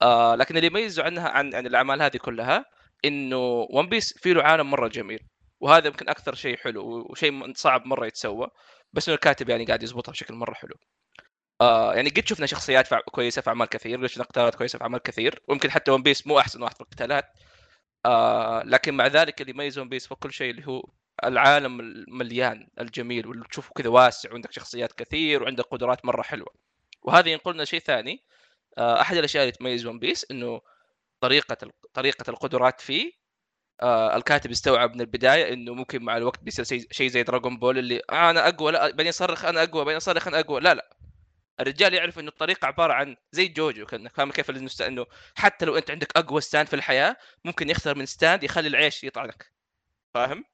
آه 0.02 0.34
لكن 0.34 0.56
اللي 0.56 0.66
يميزه 0.66 1.02
عنها 1.04 1.28
عن 1.28 1.54
عن 1.54 1.66
الأعمال 1.66 2.02
هذه 2.02 2.16
كلها 2.16 2.64
إنه 3.04 3.66
One 3.70 3.88
Piece 3.88 4.18
في 4.18 4.32
له 4.34 4.42
عالم 4.42 4.70
مرة 4.70 4.88
جميل 4.88 5.20
وهذا 5.60 5.86
يمكن 5.86 6.08
أكثر 6.08 6.34
شيء 6.34 6.56
حلو 6.56 7.06
وشيء 7.10 7.52
صعب 7.54 7.86
مرة 7.86 8.06
يتسوى 8.06 8.48
بس 8.92 9.08
إنه 9.08 9.14
الكاتب 9.14 9.48
يعني 9.48 9.64
قاعد 9.64 9.82
يضبطها 9.82 10.12
بشكل 10.12 10.34
مرة 10.34 10.54
حلو. 10.54 10.74
آه 11.61 11.94
يعني 11.94 12.09
قد 12.11 12.28
شفنا 12.28 12.46
شخصيات 12.46 12.86
فع... 12.86 13.00
كويسة 13.00 13.42
في 13.42 13.48
أعمال 13.50 13.66
كثير 13.68 13.98
قد 14.00 14.07
شفنا 14.07 14.24
قتالات 14.24 14.54
كويسة 14.54 14.78
في 14.78 14.84
أعمال 14.84 15.02
كثير 15.02 15.42
ويمكن 15.48 15.70
حتى 15.70 15.90
One 15.90 16.03
Piece 16.03 16.26
مو 16.26 16.38
أحسن 16.38 16.62
واحد 16.62 16.74
في 16.74 16.80
القتالات. 16.80 17.24
آه 18.07 18.62
لكن 18.64 18.94
مع 18.94 19.07
ذلك 19.07 19.40
اللي 19.40 19.52
يميز 19.52 19.78
One 19.78 19.88
Piece 19.88 20.07
فوق 20.07 20.18
كل 20.18 20.32
شيء 20.32 20.50
اللي 20.50 20.66
هو 20.68 20.82
العالم 21.24 21.80
المليان 21.80 22.68
الجميل 22.80 23.26
واللي 23.26 23.44
تشوفه 23.50 23.72
كذا 23.76 23.88
واسع 23.90 24.32
وعندك 24.32 24.52
شخصيات 24.52 24.92
كثير 24.92 25.42
وعندك 25.42 25.64
قدرات 25.64 26.04
مرة 26.04 26.22
حلوة. 26.22 26.54
وهذا 27.02 27.28
ينقلنا 27.30 27.64
شيء 27.64 27.80
ثاني 27.80 28.24
آه 28.78 29.00
أحد 29.00 29.16
الأشياء 29.16 29.42
اللي 29.44 29.52
تميز 29.52 29.86
One 29.86 29.99
Piece 29.99 30.26
إنه 30.30 30.61
طريقة 31.20 31.57
طريقة 31.94 32.30
القدرات 32.30 32.80
فيه. 32.80 33.12
آه 33.82 34.16
الكاتب 34.16 34.50
استوعب 34.50 34.94
من 34.94 35.00
البداية 35.00 35.54
إنه 35.54 35.74
ممكن 35.74 36.02
مع 36.04 36.16
الوقت 36.16 36.40
بيصير 36.44 36.64
شيء 36.92 37.09
زي 37.11 37.22
Dragon 37.22 37.59
Ball 37.59 37.78
اللي 37.78 38.02
آه 38.12 38.30
أنا 38.30 38.48
أقوى 38.48 38.72
لا 38.72 38.90
بعدين 38.92 39.12
صرخ 39.12 39.44
أنا 39.44 39.62
أقوى 39.62 39.84
بعدين 39.84 40.00
صرخ 40.00 40.28
أنا 40.28 40.40
أقوى. 40.40 40.61
لا 40.61 40.74
لا. 40.74 40.95
الرجال 41.61 41.94
يعرف 41.94 42.18
انه 42.18 42.28
الطريقة 42.28 42.66
عبارة 42.66 42.92
عن 42.92 43.16
زي 43.32 43.48
جوجو 43.48 43.86
كانك 43.86 44.14
فاهم 44.14 44.30
كيف 44.32 44.50
إنه 44.80 45.07
حتى 45.34 45.64
لو 45.64 45.76
أنت 45.76 45.90
عندك 45.90 46.16
أقوى 46.16 46.40
stand 46.40 46.66
في 46.68 46.76
الحياة 46.76 47.16
ممكن 47.44 47.70
يخسر 47.70 47.94
من 47.98 48.07
stand 48.07 48.42
يخلي 48.44 48.68
العيش 48.68 49.04
يطعنك. 49.04 49.52
فاهم؟ 50.14 50.44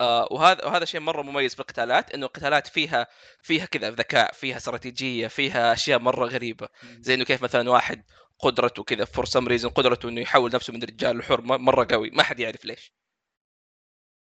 آه 0.00 0.28
وهذا 0.30 0.64
وهذا 0.64 0.84
شيء 0.84 1.00
مرة 1.00 1.22
مميز 1.22 1.54
في 1.54 1.60
القتالات 1.60 2.12
إنه 2.14 2.26
القتالات 2.26 2.66
فيها 2.66 3.06
فيها 3.42 3.66
كذا 3.66 3.90
ذكاء 3.90 4.32
فيها 4.32 4.56
استراتيجية 4.56 5.26
فيها 5.28 5.72
أشياء 5.72 5.98
مرة 5.98 6.26
غريبة. 6.26 6.68
زي 7.00 7.14
إنه 7.14 7.24
كيف 7.24 7.42
مثلا 7.42 7.70
واحد 7.70 8.04
قدرته 8.38 8.84
كذا 8.84 9.04
for 9.04 9.24
some 9.24 9.48
reason 9.48 9.68
قدرته 9.68 10.08
إنه 10.08 10.20
يحول 10.20 10.50
نفسه 10.54 10.72
من 10.72 10.82
رجال 10.82 11.18
لحر 11.18 11.40
م- 11.40 11.64
مرة 11.64 11.86
قوي 11.90 12.10
ما 12.10 12.22
حد 12.22 12.40
يعرف 12.40 12.64
ليش. 12.64 12.92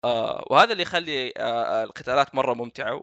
آه 0.04 0.44
وهذا 0.50 0.72
اللي 0.72 0.82
يخلي 0.82 1.32
آه 1.36 1.84
القتالات 1.84 2.34
مرة 2.34 2.54
ممتعة 2.54 3.02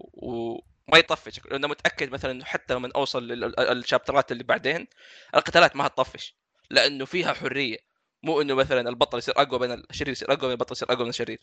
وما 0.87 0.97
يطفش. 0.97 1.39
لأنه 1.45 1.67
متأكد 1.67 2.11
مثلا 2.11 2.31
إنه 2.31 2.45
حتى 2.45 2.73
لما 2.73 2.89
أوصل 2.95 3.27
للشابترات 3.27 4.31
اللي 4.31 4.43
بعدين 4.43 4.87
القتالات 5.35 5.75
ما 5.75 5.87
هتطفش. 5.87 6.35
لأنه 6.69 7.05
فيها 7.05 7.33
حرية. 7.33 7.77
مو 8.23 8.41
إنه 8.41 8.53
مثلا 8.55 8.89
البطل 8.89 9.17
يصير 9.17 9.33
أقوى 9.37 9.59
بين 9.59 9.71
الشرير 9.71 10.11
يصير 10.11 10.27
أقوى 10.33 10.41
بين 10.41 10.51
البطل 10.51 10.73
يصير 10.73 10.91
أقوى 10.91 11.03
من 11.03 11.09
الشرير. 11.09 11.39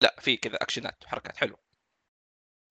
لا 0.00 0.16
في 0.20 0.36
كذا 0.36 0.56
أكشنات 0.56 1.04
وحركات 1.04 1.36
حلوة. 1.36 1.58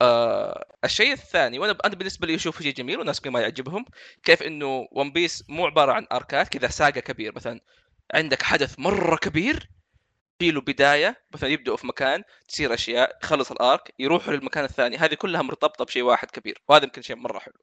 آه 0.01 0.65
الشيء 0.83 1.11
الثاني 1.13 1.59
وأنا 1.59 1.77
أنا 1.85 1.95
بالنسبة 1.95 2.27
لي 2.27 2.35
اشوفه 2.35 2.63
شيء 2.63 2.73
جميل 2.73 2.97
والناس 2.99 3.25
ما 3.25 3.41
يعجبهم 3.41 3.85
كيف 4.23 4.43
إنه 4.43 4.87
ون 4.91 5.11
بيس 5.11 5.43
مو 5.49 5.65
عبارة 5.65 5.91
عن 5.93 6.07
اركات 6.11 6.47
كذا 6.57 6.67
ساقة 6.67 6.99
كبير. 6.99 7.35
مثلا 7.35 7.61
عندك 8.13 8.43
حدث 8.43 8.79
مرة 8.79 9.15
كبير 9.15 9.69
في 10.43 10.51
له 10.51 10.61
بداية 10.61 11.23
مثلا 11.33 11.49
يبدأوا 11.49 11.77
في 11.77 11.87
مكان 11.87 12.23
تصير 12.47 12.73
أشياء 12.73 13.17
يخلص 13.23 13.51
الأرك 13.51 13.93
يروحوا 13.99 14.33
للمكان 14.33 14.63
الثاني. 14.63 14.97
هذه 14.97 15.13
كلها 15.13 15.41
مرتبطة 15.41 15.85
بشيء 15.85 16.03
واحد 16.03 16.31
كبير 16.31 16.61
وهذا 16.67 16.83
يمكن 16.83 17.01
شيء 17.01 17.15
مرة 17.15 17.39
حلو. 17.39 17.53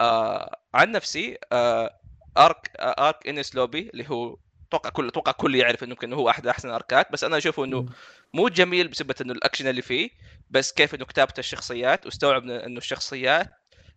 آه 0.00 0.56
عن 0.74 0.92
نفسي 0.92 1.38
آه 1.52 2.00
أرك 2.38 2.70
آه 2.78 3.08
أرك 3.08 3.28
انس 3.28 3.54
لوبي 3.54 3.90
اللي 3.90 4.10
هو 4.10 4.36
أتوقع 4.68 4.90
كل 4.90 5.08
أتوقع 5.08 5.32
كل 5.32 5.54
يعرف 5.54 5.82
إنه 5.84 5.90
يمكن 5.90 6.12
هو 6.12 6.30
أحد 6.30 6.46
أحسن 6.46 6.68
الاركات 6.68 7.12
بس 7.12 7.24
أنا 7.24 7.38
أشوفه 7.38 7.64
إنه 7.64 7.86
مو 8.34 8.48
جميل 8.48 8.88
بسبب 8.88 9.14
إنه 9.20 9.32
الأكشن 9.32 9.68
اللي 9.68 9.82
فيه 9.82 10.10
بس 10.50 10.72
كيف 10.72 10.94
إنه 10.94 11.04
كتابه 11.04 11.34
الشخصيات 11.38 12.06
واستوعب 12.06 12.42
انه 12.50 12.78
الشخصيات 12.78 13.50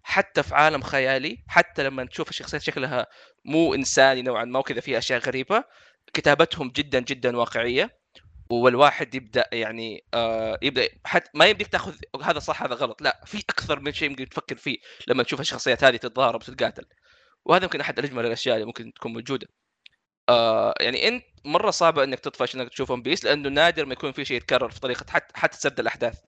حتى 0.04 0.44
في 0.44 0.56
عالم 0.56 0.82
خيالي 0.82 1.44
حتى 1.48 1.84
لما 1.84 2.06
تشوف 2.06 2.30
الشخصيات 2.30 2.62
شكلها 2.62 3.08
مو 3.46 3.74
إنساني 3.74 4.22
نوعا 4.22 4.46
ما 4.46 4.60
وكذا 4.60 4.82
فيها 4.82 4.98
أشياء 4.98 5.20
غريبة 5.20 5.64
كتابتهم 6.14 6.70
جدا 6.70 7.00
جدا 7.00 7.38
واقعية 7.38 8.02
والواحد 8.52 9.16
يبدأ 9.16 9.46
يعني 9.54 10.04
آه 10.14 10.60
يبدأ 10.62 10.90
حتى 11.06 11.30
ما 11.34 11.46
يمديك 11.46 11.68
تأخذ 11.68 11.96
هذا 12.24 12.40
صح 12.40 12.64
هذا 12.64 12.76
غلط 12.76 13.02
لا 13.02 13.22
في 13.26 13.40
أكثر 13.40 13.80
من 13.80 13.94
شيء 13.94 14.10
ممكن 14.10 14.30
تفكر 14.30 14.56
فيه 14.56 14.78
لما 15.08 15.24
تشوف 15.24 15.42
الشخصيات 15.42 15.84
هذه 15.84 15.98
تتضارب 15.98 16.42
وتتقاتل. 16.42 16.86
وهذا 17.46 17.64
يمكن 17.64 17.82
أحد 17.82 18.00
اجمل 18.00 18.26
الأشياء 18.26 18.56
اللي 18.56 18.66
ممكن 18.66 18.94
تكون 18.94 19.14
موجودة. 19.14 19.48
آه 20.30 20.74
يعني 20.82 21.08
أنت 21.08 21.26
مرة 21.46 21.72
صعبه 21.72 22.04
إنك 22.04 22.20
تطفش 22.20 22.56
إنك 22.56 22.70
تشوف 22.70 22.92
ون 22.92 23.02
بيس 23.02 23.26
لأنه 23.26 23.50
نادر 23.50 23.86
ما 23.86 23.94
يكون 23.94 24.12
في 24.12 24.26
شيء 24.26 24.38
يتكرر 24.38 24.70
في 24.70 24.80
طريقة 24.80 25.06
حتى 25.10 25.40
حتى 25.40 25.58
سرد 25.58 25.80
الأحداث. 25.80 26.22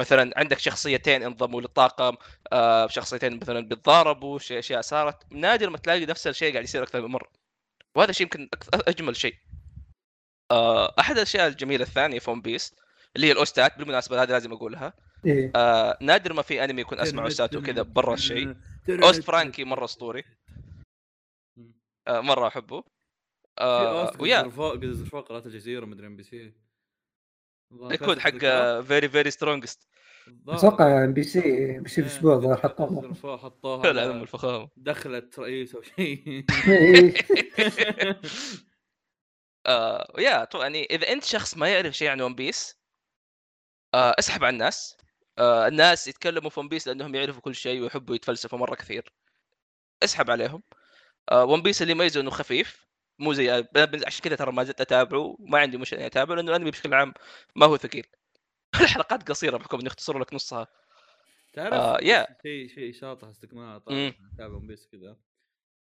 مثلا 0.00 0.32
عندك 0.36 0.58
شخصيتين 0.58 1.22
انضموا 1.22 1.60
للطاقم 1.60 2.16
آه 2.52 2.86
شخصيتين 2.88 3.36
مثلا 3.36 3.60
بيتضاربوا 3.68 4.36
أشياء 4.36 4.80
صارت. 4.80 5.32
نادر 5.32 5.70
ما 5.70 5.78
تلاقي 5.78 6.06
نفس 6.06 6.26
الشيء 6.26 6.52
قاعد 6.52 6.64
يصير 6.64 6.82
أكثر 6.82 7.00
من 7.02 7.08
مرة. 7.08 7.45
وهذا 7.96 8.12
شيء 8.12 8.22
يمكن 8.22 8.48
أجمل 8.74 9.16
شيء. 9.16 9.36
آه 10.50 10.94
أحد 10.98 11.16
الأشياء 11.16 11.48
الجميلة 11.48 11.84
الثانية 11.84 12.18
في 12.18 12.30
One 12.30 12.40
Piece 12.40 12.74
اللي 13.16 13.26
هي 13.26 13.32
ال 13.32 13.41
OST 13.41 13.69
ات 13.69 13.78
بالمناسبة 13.78 14.22
هذه 14.22 14.30
لازم 14.30 14.52
أقولها. 14.52 14.92
إيه. 15.26 15.52
آه 15.56 15.98
نادر 16.00 16.32
ما 16.32 16.42
في 16.42 16.64
أنمي 16.64 16.80
يكون 16.80 17.00
أسمع 17.00 17.24
OST 17.24 17.47
اته 17.47 17.62
كذا 17.62 17.82
برا 17.82 18.14
الشيء 18.14 18.56
OST 18.88 19.22
فرانكي 19.22 19.64
مرة 19.64 19.84
أسطوري. 19.84 20.24
آه 22.08 22.20
مرة 22.20 22.48
أحبه. 22.48 22.84
آه 23.58 24.12
ويا. 24.20 24.42
رفاق 24.42 25.28
قناة 25.28 25.42
الجزيرة 25.46 25.84
مدري 25.86 26.06
MBC. 26.06 26.54
يكون 27.72 28.20
حق 28.20 28.38
very 28.80 29.08
very 29.08 29.30
strongest 29.30 29.88
أتوقع 30.48 31.04
ام 31.04 31.12
بي 31.12 31.22
سي 31.22 31.78
بي 31.80 31.88
سي 31.88 32.00
الأسبوع 32.00 32.34
الظاهر 32.34 32.56
حطوه 32.56 33.04
رفاق 33.10 33.40
حطوها. 33.40 33.90
العلم 33.90 34.12
على 34.12 34.22
الفخامة. 34.22 34.68
دخلت 34.76 35.38
رئيس 35.38 35.74
أو 35.74 35.82
شيء. 35.82 36.44
إيه. 36.68 37.14
آه 39.66 40.12
يا 40.18 40.44
تو- 40.44 40.62
يعني 40.62 40.84
إذا 40.84 41.12
أنت 41.12 41.24
شخص 41.24 41.56
ما 41.56 41.68
يعرف 41.68 41.94
شيء 41.96 42.08
عن 42.08 42.20
One 42.20 42.34
Piece 42.34 42.76
آه 43.94 44.14
اسحب 44.18 44.44
على 44.44 44.52
الناس. 44.52 44.96
آه 45.38 45.68
الناس 45.68 46.08
يتكلموا 46.08 46.50
في 46.50 46.60
One 46.60 46.68
Piece 46.68 46.88
لأنهم 46.88 47.14
يعرفوا 47.14 47.40
كل 47.42 47.54
شيء 47.54 47.80
ويحبوا 47.82 48.14
يتفلسفوا 48.14 48.58
مرة 48.58 48.74
كثير. 48.74 49.12
اسحب 50.02 50.30
عليهم. 50.30 50.62
آه 51.32 51.44
One 51.44 51.62
Piece 51.62 51.82
اللي 51.82 51.92
يميزه 51.92 52.20
إنه 52.20 52.30
خفيف 52.30 52.86
مو 53.18 53.32
زي 53.32 53.50
عشان 54.06 54.22
كذا 54.24 54.36
ترى 54.36 54.52
ما 54.52 54.64
زلت 54.64 54.80
أتابعه 54.80 55.36
ما 55.40 55.58
عندي 55.58 55.76
مشكلة 55.76 55.98
إني 55.98 56.06
أتابعه 56.06 56.36
لأنه 56.36 56.50
الأنمي 56.50 56.70
بشكل 56.70 56.94
عام 56.94 57.14
ما 57.56 57.66
هو 57.66 57.76
ثقيل. 57.76 58.06
الحلقات 58.80 59.28
قصيرة 59.28 59.56
بحكم 59.56 59.78
إني 59.78 59.88
أختصر 59.88 60.18
لك 60.18 60.34
نصها 60.34 60.66
تعرف 61.52 61.74
آه، 61.74 61.98
yeah. 62.02 62.26
شيء 62.42 62.68
شيء 62.68 62.92
شاطح. 62.92 63.30
طبعا 63.52 63.78
تابع 64.38 64.54
One 64.54 64.66
Piece 64.66 64.86
كذا 64.86 65.16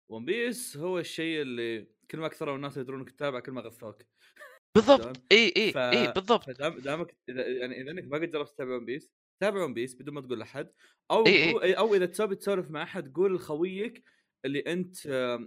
One 0.09 0.25
Piece 0.25 0.77
هو 0.77 0.99
الشيء 0.99 1.43
اللي 1.43 1.87
كل 2.11 2.19
ما 2.19 2.27
أكثر 2.27 2.55
الناس 2.55 2.77
يدرون 2.77 3.01
إنك 3.01 3.11
تتابع 3.11 3.41
كل 3.41 3.53
ما 3.53 3.61
غثوك 3.61 4.03
بالضبط. 4.75 5.21
إي 5.33 5.53
إي 5.57 5.73
ف- 5.73 5.77
إي 5.77 6.13
بالضبط 6.13 6.51
دامك 6.61 7.17
إذا 7.29 7.47
يعني 7.47 7.83
إذا 7.83 7.91
إنك 7.91 8.05
ما 8.05 8.19
قد 8.19 8.31
جربت 8.31 8.49
تتابع 8.49 8.75
One 8.77 8.85
Piece 8.85 9.13
تابع 9.41 9.65
One 9.65 9.75
Piece 9.75 9.95
بدون 9.95 10.15
ما 10.15 10.21
تقول 10.21 10.39
لأحد 10.39 10.73
أو 11.11 11.27
إي 11.27 11.45
إي. 11.45 11.53
قو- 11.75 11.79
أو 11.79 11.95
إذا 11.95 12.07
تسوي 12.07 12.37
تسولف 12.37 12.71
مع 12.71 12.83
أحد 12.83 13.13
قول 13.15 13.35
لخويك 13.35 14.05
اللي 14.45 14.61
أنت 14.61 15.07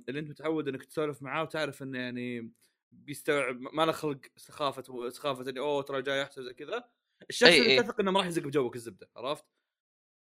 اللي 0.09 0.19
أنت 0.19 0.29
متعود 0.29 0.67
إنك 0.67 0.83
تسولف 0.85 1.21
معاه 1.21 1.43
وتعرف 1.43 1.83
إنه 1.83 1.99
يعني 1.99 2.51
بيستوعب 2.91 3.61
ما 3.61 3.85
له 3.85 3.91
خلق 3.91 4.19
سخافة 4.35 5.09
سخافة 5.09 5.49
اني 5.49 5.59
أوه 5.59 5.81
ترى 5.83 6.01
جاي 6.01 6.23
احسن 6.23 6.43
زي 6.43 6.53
كذا 6.53 6.89
الشخص 7.29 7.49
اللي. 7.49 7.83
تثق 7.83 7.99
إنه 7.99 8.11
ما 8.11 8.19
راح 8.19 8.27
يزق 8.27 8.41
بجوك 8.41 8.75
الزبدة 8.75 9.09
عرفت؟ 9.15 9.45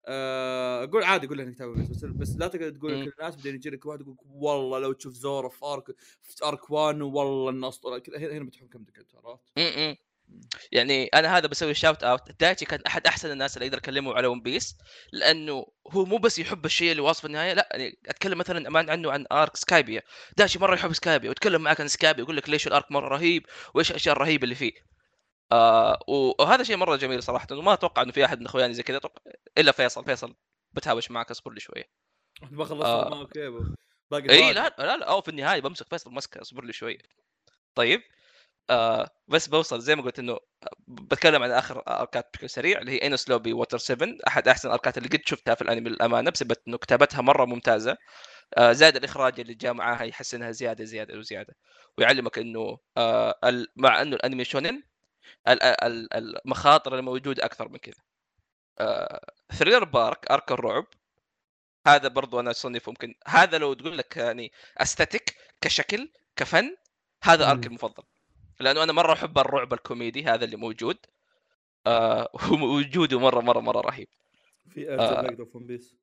آه، 0.05 0.85
قول 0.85 1.03
عادي 1.03 1.27
قول 1.27 1.37
له 1.37 1.43
إنك 1.43 1.55
تتابع 1.55 1.73
بس 1.73 2.05
بس 2.05 2.35
لا 2.35 2.47
تقعد 2.47 2.73
تقول. 2.73 3.01
لكل 3.01 3.13
الناس 3.19 3.35
بعدين 3.35 3.55
يجي 3.55 3.69
لك 3.69 3.85
واحد 3.85 4.01
يقول 4.01 4.15
والله 4.25 4.79
لو 4.79 4.91
تشوف 4.91 5.13
زورو 5.13 5.49
في 5.49 5.65
arc 5.65 5.85
في 6.21 6.45
arc 6.45 6.71
وانو 6.71 7.01
والله 7.01 7.49
النص 7.49 7.81
كذا 8.03 8.17
هنا 8.17 8.31
هنا 8.37 8.43
بتحكم 8.43 8.85
انت 8.97 9.15
عرفت؟ 9.15 9.43
م-م. 9.57 9.95
يعني 10.71 11.05
أنا 11.05 11.37
هذا 11.37 11.47
بسوي 11.47 11.73
shout 11.73 12.03
out 12.03 12.21
دايتشي 12.39 12.65
كان 12.65 12.79
أحد 12.87 13.07
أحسن 13.07 13.31
الناس 13.31 13.57
اللي 13.57 13.65
أقدر 13.65 13.77
اكلمه 13.77 14.13
على 14.13 14.27
One 14.27 14.41
Piece 14.41 14.77
لأنه 15.11 15.65
هو 15.91 16.05
مو 16.05 16.17
بس 16.17 16.39
يحب 16.39 16.65
الشيء 16.65 16.91
اللي 16.91 17.01
واصف 17.01 17.25
النهاية 17.25 17.53
لا 17.53 17.69
يعني 17.71 17.97
أتكلم 18.07 18.37
مثلا 18.37 18.67
أمان 18.67 18.89
عنه 18.89 19.11
عن 19.11 19.25
arc 19.31 19.55
سكايبيا 19.55 20.01
دايتشي 20.37 20.59
مرة 20.59 20.75
يحب 20.75 20.93
سكايبيا 20.93 21.29
ويتكلم 21.29 21.61
معك 21.61 21.81
عن 21.81 21.87
سكايبيا 21.87 22.23
يقول 22.23 22.37
لك 22.37 22.49
ليش 22.49 22.67
ال 22.67 22.73
arc 22.73 22.91
مرة 22.91 23.07
رهيب 23.07 23.45
وإيش 23.73 23.91
الأشياء 23.91 24.15
الرهيبة 24.15 24.43
اللي 24.43 24.55
فيه 24.55 24.90
آه 25.51 25.99
وهذا 26.39 26.63
شيء 26.63 26.77
مرة 26.77 26.95
جميل 26.95 27.23
صراحة 27.23 27.47
وما 27.51 27.73
أتوقع 27.73 28.01
إنه 28.01 28.11
في 28.11 28.25
أحد 28.25 28.39
من 28.39 28.45
إخواني 28.45 28.73
زي 28.73 28.83
كذا 28.83 28.99
إلا 29.57 29.71
فيصل 29.71 30.05
فيصل 30.05 30.35
بتهاوش 30.73 31.11
معك 31.11 31.31
اصبر 31.31 31.51
لي 31.51 31.59
شوية 31.59 31.85
بخلص 32.41 32.85
آه. 32.87 33.19
okay 33.21 33.49
باقي 34.11 34.29
إي. 34.29 34.53
لا 34.53 34.75
لا 34.79 34.97
لا 34.97 35.05
أو 35.05 35.21
في 35.21 35.29
النهاية 35.29 35.61
بمسك 35.61 35.87
فيصل 35.89 36.11
مسكة 36.11 36.41
اصبر 36.41 36.63
لي 36.65 36.73
شوية 36.73 36.97
طيب 37.75 38.01
آه 38.69 39.09
بس 39.27 39.47
بوصل 39.47 39.81
زي 39.81 39.95
ما 39.95 40.01
قلت 40.01 40.19
إنه 40.19 40.39
بتكلم 40.87 41.43
عن 41.43 41.51
آخر 41.51 41.83
أركات 41.87 42.29
بشكل 42.33 42.49
سريع 42.49 42.79
اللي 42.79 42.91
هي 42.91 43.07
انس 43.07 43.29
لوبي 43.29 43.53
Water 43.53 43.77
7 43.77 44.09
أحد 44.27 44.47
أحسن 44.47 44.67
الأركات 44.67 44.97
اللي 44.97 45.09
قد 45.09 45.21
شفتها 45.25 45.55
في 45.55 45.61
الأنمي 45.61 45.89
للأمانة 45.89 46.31
بسبب 46.31 46.55
إنه 46.67 46.77
كتابتها 46.77 47.21
مرة 47.21 47.45
ممتازة. 47.45 47.97
آه 48.57 48.71
زائد 48.71 48.95
الإخراج 48.95 49.39
اللي 49.39 49.53
جاء 49.53 49.73
معاها 49.73 50.03
يحسنها 50.03 50.51
زيادة 50.51 50.83
زيادة 50.85 51.17
وزيادة. 51.17 51.55
ويعلمك 51.97 52.37
إنه 52.39 52.77
آه 52.97 53.39
مع 53.75 54.01
إنه 54.01 54.15
الأنمي 54.15 54.43
shonen 54.43 54.83
المخاطر 55.47 56.99
الموجوده 56.99 57.45
أكثر 57.45 57.69
من 57.69 57.77
كذا. 57.77 58.01
آه 58.79 59.33
Thriller 59.53 59.83
Bark 59.83 60.31
arc 60.31 60.51
الرعب. 60.51 60.85
هذا 61.87 62.07
برضو 62.07 62.39
أنا 62.39 62.51
أصنف 62.51 62.89
ممكن 62.89 63.15
هذا 63.27 63.57
لو 63.57 63.73
تقول 63.73 63.97
لك 63.97 64.17
يعني 64.17 64.51
aesthetic 64.77 65.37
كشكل 65.61 66.09
كفن 66.35 66.77
هذا 67.23 67.51
ارك. 67.51 67.65
المفضل. 67.65 68.03
لأنه 68.59 68.83
أنا 68.83 68.93
مرة 68.93 69.13
أحب 69.13 69.37
الرعب 69.37 69.73
الكوميدي 69.73 70.23
هذا 70.23 70.45
اللي 70.45 70.55
موجود. 70.57 70.97
آه 71.87 72.29
ووجوده 72.51 73.19
مره 73.19 73.41
مرة 73.41 73.59
مرة 73.59 73.81
رهيب. 73.81 74.07
في 74.69 74.89
آه. 74.89 75.19
ارجل 75.19 75.27
لقطة 75.27 75.45
في 75.45 75.57
ون 75.57 75.65
بيس 75.67 75.95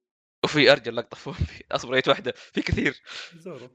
وفي 0.44 0.72
أرجل 0.72 0.96
لقطة 0.96 1.16
في 1.16 1.32
في 1.44 1.64
أصبر 1.72 1.94
ايت 1.94 2.08
واحدة. 2.08 2.32
في 2.36 2.62
كثير. 2.62 3.02
زورو 3.34 3.70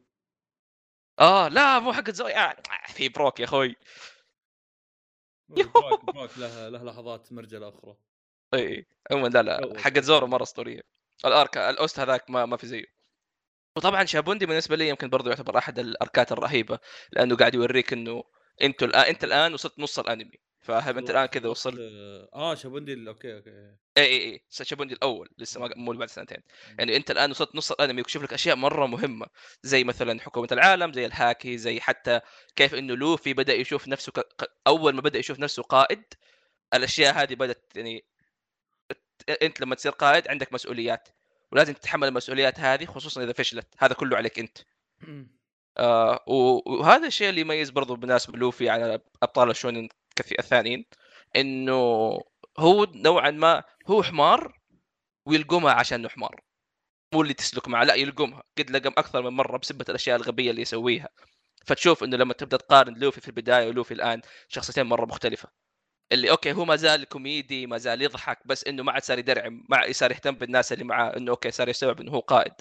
آه 1.19 1.47
لا 1.47 1.79
مو 1.79 1.93
حق 1.93 2.09
زوي. 2.09 2.33
آه 2.35 2.57
في 2.87 3.09
بروك 3.09 3.39
يا 3.39 3.45
أخوي. 3.45 3.75
بروك 5.49 6.05
بروك 6.05 6.37
له 6.37 6.69
له 6.69 6.83
لحظات 6.83 7.33
مرجله 7.33 7.69
أخرى 7.69 7.95
إي 8.53 8.87
عموما 9.11 9.27
لا 9.27 9.41
لا. 9.41 9.79
حق. 9.79 9.99
زورو 9.99 10.27
مرة 10.27 10.43
أسطورية. 10.43 10.81
الأرك 11.25 11.57
الأوست 11.57 11.99
هذاك 11.99 12.29
ما 12.29 12.45
ما 12.45 12.57
في 12.57 12.67
زيه. 12.67 12.85
وطبعا 13.75 14.05
شابوندي 14.05 14.45
بالنسبة 14.45 14.75
لي 14.75 14.89
يمكن 14.89 15.09
برضو 15.09 15.29
يعتبر 15.29 15.57
أحد 15.57 15.79
الأركات 15.79 16.31
الرهيبة 16.31 16.79
لأنه 17.11 17.35
قاعد 17.35 17.55
يوريك 17.55 17.93
إنه 17.93 18.23
أنتوا 18.61 18.87
الان 18.87 19.05
أنت 19.05 19.23
الآن 19.23 19.53
وصلت 19.53 19.79
نص 19.79 19.99
الأنمي. 19.99 20.39
فاهم 20.63 20.97
أنت 20.97 21.09
الآن 21.09 21.25
كذا 21.25 21.49
وصلت 21.49 21.79
آه 22.33 22.55
شابوندي 22.55 23.07
okay 23.07 23.35
okay 23.35 23.49
اي 23.97 24.05
اي 24.05 24.33
اي 24.33 24.43
شابوندي 24.51 24.93
الأول 24.93 25.29
لسه 25.37 25.59
ما 25.59 25.69
مو 25.75 25.91
بعد 25.91 26.09
سنتين. 26.09 26.37
يعني 26.79 26.95
أنت 26.95 27.11
الآن 27.11 27.31
وصلت 27.31 27.55
نص 27.55 27.71
الأنمي 27.71 28.01
وكشف 28.01 28.23
لك 28.23 28.33
أشياء 28.33 28.55
مرة 28.55 28.85
مهمة 28.85 29.27
زي 29.63 29.83
مثلا 29.83 30.21
حكومة 30.21 30.47
العالم 30.51 30.93
زي 30.93 31.05
الهاكي 31.05 31.57
زي 31.57 31.79
حتى 31.79 32.19
كيف 32.55 32.75
إنه 32.75 32.95
لوفي 32.95 33.33
بدأ 33.33 33.53
يشوف 33.53 33.87
نفسه 33.87 34.11
ك... 34.11 34.21
أول 34.67 34.95
ما 34.95 35.01
بدأ 35.01 35.19
يشوف 35.19 35.39
نفسه 35.39 35.63
قائد 35.63 36.03
الأشياء 36.73 37.13
هذه 37.13 37.35
بدأت 37.35 37.71
يعني 37.75 38.05
أنت 39.41 39.61
لما 39.61 39.75
تصير 39.75 39.91
قائد 39.91 40.27
عندك 40.27 40.53
مسؤوليات 40.53 41.09
ولازم 41.51 41.73
تتحمل 41.73 42.07
المسؤوليات 42.07 42.59
هذه 42.59 42.85
خصوصا 42.85 43.23
إذا 43.23 43.33
فشلت. 43.33 43.67
هذا 43.77 43.93
كله 43.93 44.17
عليك 44.17 44.39
أنت. 44.39 44.57
آه 45.77 46.23
وهذا 46.27 47.07
الشيء 47.07 47.29
اللي 47.29 47.41
يميز 47.41 47.69
برضو 47.69 47.95
بالنسبة 47.95 48.37
لوفي 48.37 48.69
على 48.69 48.99
أبطال 49.23 49.49
الشونين 49.49 49.89
كثير 50.15 50.39
الثانيين 50.39 50.85
إنه 51.35 51.73
هو 52.59 52.85
نوعا 52.95 53.31
ما 53.31 53.63
هو 53.87 54.03
حمار 54.03 54.59
ويلقمها 55.27 55.73
عشان 55.73 56.09
حمار. 56.09 56.41
مو 57.13 57.21
اللي 57.21 57.33
تسلك 57.33 57.67
معه 57.67 57.83
لا 57.83 57.95
يلقمها. 57.95 58.43
قد 58.57 58.69
لقم 58.71 58.91
أكثر 58.97 59.21
من 59.21 59.29
مرة 59.37 59.57
بسبة 59.57 59.85
الأشياء 59.89 60.17
الغبية 60.17 60.51
اللي 60.51 60.61
يسويها. 60.61 61.09
فتشوف 61.65 62.03
إنه 62.03 62.17
لما 62.17 62.33
تبدأ 62.33 62.57
تقارن 62.57 62.93
لوفي 62.93 63.21
في 63.21 63.27
البداية 63.27 63.67
ولوفي 63.67 63.93
الآن 63.93 64.21
شخصيتين 64.49 64.85
مرة 64.85 65.05
مختلفة. 65.05 65.49
اللي 66.11 66.31
okay 66.31 66.53
هو 66.53 66.65
ما 66.65 66.75
زال 66.75 67.05
كوميدي 67.05 67.67
ما 67.67 67.77
زال 67.77 68.01
يضحك 68.01 68.47
بس 68.47 68.63
إنه 68.67 68.83
ما 68.83 68.91
عاد 68.91 69.03
صار 69.03 69.19
يدرعم 69.19 69.65
ما 69.69 69.91
صار 69.91 70.11
يهتم 70.11 70.31
بالناس 70.35 70.73
اللي 70.73 70.83
معاه 70.83 71.17
إنه 71.17 71.31
okay 71.31 71.51
صار 71.51 71.69
يستوعب 71.69 72.01
إنه 72.01 72.11
هو 72.11 72.19
قائد. 72.19 72.53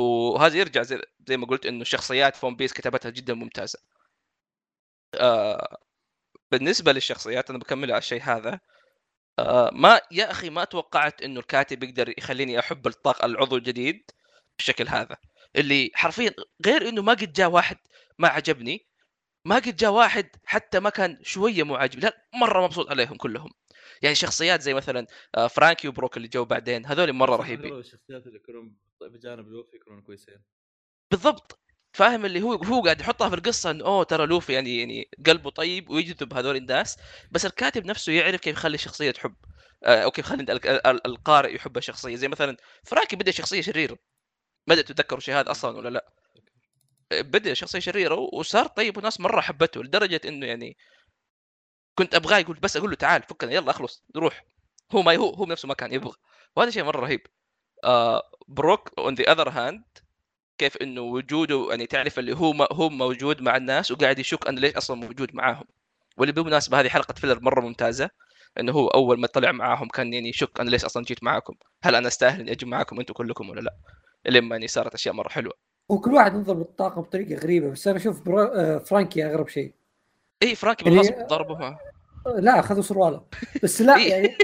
وهذا 0.00 0.56
يرجع 0.58 0.82
زي, 0.82 1.02
زي 1.28 1.36
ما 1.36 1.46
قلت 1.46 1.66
إنه 1.66 1.82
الشخصيات 1.82 2.36
ف 2.36 2.41
One 2.41 2.56
Piece 2.56 2.72
كتابتها 2.72 3.10
جدا 3.10 3.34
ممتازة. 3.34 3.78
آه 5.14 5.78
بالنسبة 6.54 6.92
للشخصيات 6.92 7.50
أنا 7.50 7.58
بكمل 7.58 7.90
على 7.90 7.98
الشيء 7.98 8.22
هذا. 8.22 8.60
آه 9.38 9.70
ما 9.72 10.00
يا 10.10 10.30
أخي 10.30 10.50
ما 10.50 10.64
توقعت 10.64 11.22
إنه 11.22 11.40
الكاتب 11.40 11.82
يقدر 11.82 12.14
يخليني 12.18 12.58
أحب 12.58 12.86
الطاقة 12.86 13.26
العضو 13.26 13.56
الجديد 13.56 14.10
بالشكل 14.58 14.88
هذا. 14.88 15.16
اللي 15.56 15.90
حرفيا 15.94 16.34
غير 16.66 16.88
إنه 16.88 17.02
ما 17.02 17.12
قد 17.12 17.32
جاء 17.32 17.50
واحد 17.50 17.76
ما 18.18 18.28
عجبني 18.28 18.86
ما 19.44 19.56
قد 19.56 19.76
جاء 19.76 19.90
واحد 19.92 20.28
حتى 20.44 20.80
ما 20.80 20.90
كان 20.90 21.18
شوية 21.22 21.62
مو 21.62 21.74
عاجبني 21.76 22.00
لا 22.02 22.26
مرة 22.34 22.64
مبسوط 22.64 22.90
عليهم 22.90 23.16
كلهم. 23.16 23.50
يعني 24.02 24.14
شخصيات 24.14 24.60
زي 24.60 24.74
مثلا 24.74 25.06
آه، 25.34 25.46
فرانكي 25.46 25.88
وبروك 25.88 26.16
اللي 26.16 26.28
جو 26.28 26.44
بعدين 26.44 26.86
هذول 26.86 27.12
مرة 27.12 27.36
رهيبين. 27.36 27.78
الشخصيات 27.78 28.26
اللي 28.26 28.36
يكونون 28.36 28.76
بجانب 29.00 29.48
لوفي 29.48 29.76
يكونون 29.76 30.02
كويسين. 30.02 30.42
بالضبط. 31.10 31.63
فاهم 31.94 32.24
اللي 32.24 32.42
هو 32.42 32.52
هو 32.54 32.82
قاعد 32.82 33.00
يحطها 33.00 33.28
في 33.28 33.34
القصة 33.34 33.70
إنه 33.70 33.84
أوه 33.84 34.04
ترى 34.04 34.26
لوفي 34.26 34.52
يعني 34.52 34.78
يعني 34.78 35.08
قلبه 35.26 35.50
طيب 35.50 35.90
ويجذب 35.90 36.34
هذول 36.34 36.56
الناس 36.56 36.98
بس 37.30 37.46
الكاتب 37.46 37.86
نفسه 37.86 38.12
يعرف 38.12 38.40
كيف 38.40 38.56
يخلي 38.56 38.74
الشخصيه 38.74 39.10
تحب. 39.10 39.34
آه، 39.84 40.04
أو 40.04 40.10
كيف 40.10 40.24
يخلي 40.26 40.42
ال- 40.42 40.66
ال- 40.86 41.06
القارئ 41.06 41.54
يحب 41.56 41.76
الشخصية. 41.76 42.16
زي 42.16 42.28
مثلا 42.28 42.56
فرانكي 42.84 43.16
بدأ 43.16 43.30
شخصية 43.30 43.60
شريرة. 43.60 43.98
بدا 44.66 44.82
تتذكروا 44.82 45.18
الشيء 45.18 45.34
هذا 45.34 45.50
أصلا 45.50 45.76
ولا 45.78 45.88
لا؟ 45.88 46.06
بدأ 47.12 47.54
شخصية 47.54 47.78
شريرة 47.78 48.14
وصار 48.14 48.66
طيب 48.66 48.96
وناس 48.96 49.20
مرة 49.20 49.40
حبته 49.40 49.82
لدرجة 49.84 50.20
إنه 50.24 50.46
يعني 50.46 50.76
كنت 51.98 52.14
أبغاه 52.14 52.38
يقول 52.38 52.56
بس 52.60 52.76
أقول 52.76 52.90
له 52.90 52.96
تعال 52.96 53.22
فكنا 53.22 53.52
يلا 53.52 53.70
أخلص 53.70 54.04
نروح 54.16 54.44
هو 54.94 55.02
ما 55.02 55.16
هو 55.16 55.30
هو 55.30 55.46
نفسه 55.46 55.68
ما 55.68 55.74
كان 55.74 55.92
يبغى. 55.92 56.12
وهذا 56.56 56.70
شيء 56.70 56.84
مرة 56.84 57.00
رهيب. 57.00 57.20
آه 57.84 58.22
بروك 58.48 58.90
on 58.98 59.14
the 59.14 59.32
other 59.32 59.48
hand 59.48 59.84
كيف 60.58 60.76
إنه 60.76 61.00
وجوده 61.00 61.66
يعني 61.70 61.86
تعرف 61.86 62.18
اللي 62.18 62.36
هو 62.36 62.52
هو 62.72 62.88
موجود 62.88 63.42
مع 63.42 63.56
الناس 63.56 63.90
وقاعد 63.90 64.18
يشك 64.18 64.48
أنا 64.48 64.60
ليش 64.60 64.74
أصلا 64.76 64.96
موجود 64.96 65.34
معاهم. 65.34 65.64
واللي 66.16 66.32
بالمناسبة 66.32 66.80
هذه 66.80 66.88
حلقة 66.88 67.12
filler 67.14 67.40
مرة 67.40 67.60
ممتازة 67.60 68.10
إنه 68.60 68.72
هو 68.72 68.88
أول 68.88 69.20
ما 69.20 69.26
طلع 69.26 69.52
معاهم 69.52 69.88
كان 69.88 70.12
يعني 70.12 70.28
يشك 70.28 70.60
أنا 70.60 70.70
ليش 70.70 70.84
أصلا 70.84 71.04
جيت 71.04 71.24
معاكم. 71.24 71.54
هل 71.82 71.94
أنا 71.94 72.08
أستاهل 72.08 72.40
إني 72.40 72.52
أجي 72.52 72.66
معاكم 72.66 73.00
أنتم 73.00 73.14
كلكم 73.14 73.50
ولا 73.50 73.60
لا؟ 73.60 73.74
لما 74.26 74.54
يعني 74.56 74.66
صارت 74.68 74.94
أشياء 74.94 75.14
مرة 75.14 75.28
حلوة. 75.28 75.52
وكل 75.88 76.12
واحد 76.14 76.34
ينظر 76.34 76.54
للطاقه 76.58 77.02
بطريقة 77.02 77.40
غريبة 77.42 77.70
بس 77.70 77.88
أنا 77.88 77.96
أشوف 77.96 78.22
برو... 78.22 78.42
آه، 78.42 78.78
فرانكي 78.78 79.26
أغرب 79.26 79.48
شيء. 79.48 79.72
اي 80.42 80.54
فرانكي 80.54 80.84
يعني- 80.84 80.96
بالغصب 80.96 81.26
ضربه 81.26 81.66
آه، 81.66 81.78
لا 82.38 82.58
اخذوا 82.60 82.82
سرواله. 82.82 83.24
بس 83.62 83.82
لا 83.82 83.96
إيه. 83.98 84.10
يعني 84.10 84.36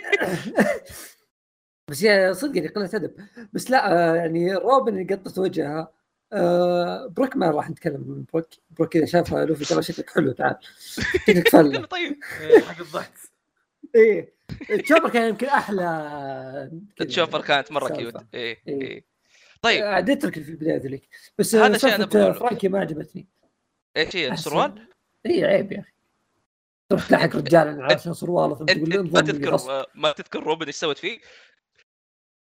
بس 1.88 2.02
يعني 2.02 2.34
صدق 2.34 2.56
يعني 2.56 2.68
قلة 2.68 2.90
أدب. 2.94 3.14
بس 3.52 3.70
لا 3.70 3.92
آه، 3.92 4.14
يعني 4.16 4.54
روبن 4.54 4.98
اللي 4.98 5.14
قطت 5.14 5.38
وجهها 5.38 5.92
آه، 6.32 7.06
بروك 7.06 7.36
ما 7.36 7.50
راح 7.50 7.70
نتكلم 7.70 8.00
من 8.00 8.24
بروك 8.32 8.48
بروك 8.70 8.96
إذا 8.96 9.06
شافها 9.06 9.44
لوفي 9.44 9.64
ترى 9.64 9.82
شكلك 9.82 10.10
حلو 10.10 10.32
تعال 10.32 10.56
شكلك 10.78 11.48
فلة 11.52 11.86
طيب 11.86 12.16
إيه، 12.40 12.60
حق 12.60 12.80
الضحك 12.80 13.12
إيه 13.94 14.32
تشوبر 14.82 15.10
كان 15.10 15.28
يمكن 15.28 15.46
أحلى 15.46 16.70
كذا 16.96 17.08
تشوبر 17.08 17.40
كانت 17.40 17.72
مرة. 17.72 17.88
cute 17.88 18.16
اي 18.16 18.40
إيه. 18.40 18.58
اي 18.68 19.04
طيب 19.62 19.82
آه، 19.82 20.00
نترك 20.00 20.34
اللي 20.34 20.44
في 20.44 20.50
البداية 20.50 20.76
ذيك 20.76 21.08
بس 21.38 21.54
هذا 21.54 21.78
شيء 21.78 22.04
بقوله. 22.04 22.32
فرانكي 22.32 22.68
ما 22.68 22.80
عجبتني 22.80 23.28
إيش 23.96 24.16
هي. 24.16 24.32
السروال؟ 24.32 24.88
اي 25.26 25.44
عيب 25.44 25.72
يا 25.72 25.80
أخي 25.80 25.92
تروح 26.88 27.08
تلحق 27.08 27.36
رجال 27.36 27.82
عشان 27.82 28.14
سرواله 28.14 28.58
ما. 28.58 29.20
تذكر 29.20 29.86
ما 29.94 30.12
تذكر 30.12 30.42
روبن 30.42 30.66
إيش 30.66 30.76
سوت 30.76 30.98
فيه؟ 30.98 31.18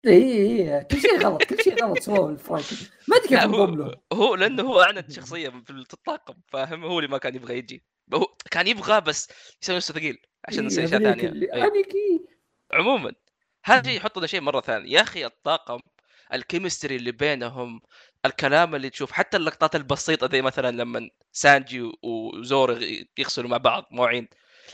اي 0.07 0.13
اي 0.13 0.83
كل 0.83 1.01
شيء 1.01 1.19
غلط 1.19 1.43
كل 1.43 1.63
شيء 1.63 1.83
غلط 1.83 1.99
سووه 1.99 2.35
فرانكي 2.35 2.75
ما 3.07 3.17
أدري 3.17 3.27
كيف 3.27 3.39
هو 3.39 3.65
له 3.65 3.95
هو 4.13 4.35
لأنه 4.35 4.63
هو 4.63 4.81
اعند 4.81 5.11
شخصيه 5.11 5.49
في 5.49 5.69
الطاقم 5.93 6.33
فاهم 6.47 6.83
هو 6.83 6.99
اللي 6.99 7.09
ما 7.09 7.17
كان 7.17 7.35
يبغى 7.35 7.57
يجي. 7.57 7.83
هو 8.13 8.25
كان 8.51 8.67
يبغى 8.67 9.01
بس 9.01 9.29
يسوي 9.63 9.75
نفسه 9.75 9.93
ثقيل 9.93 10.17
عشان 10.47 10.65
يصير 10.65 10.85
اشياء 10.85 11.01
ثانية 11.01 11.23
إيه. 11.23 11.73
إيه. 11.73 12.25
عموما 12.73 13.13
هذا 13.65 13.83
شيء 13.89 13.97
يحط 13.97 14.17
لنا 14.17 14.27
شيء 14.27 14.41
مرة 14.41 14.61
ثاني 14.61 14.91
يا 14.91 15.01
أخي 15.01 15.25
الطاقم 15.25 15.79
الكيمستري 16.33 16.95
اللي 16.95 17.11
بينهم 17.11 17.81
الكلام 18.25 18.75
اللي 18.75 18.89
تشوف 18.89 19.11
حتى 19.11 19.37
اللقطات 19.37 19.75
البسيطة 19.75 20.29
زي 20.31 20.41
مثلا 20.41 20.71
لما 20.71 21.09
سانجي 21.31 21.91
وزور 22.03 22.79
يغسلوا 23.17 23.49
مع 23.49 23.57
بعض 23.57 23.87
مواعين. 23.91 24.27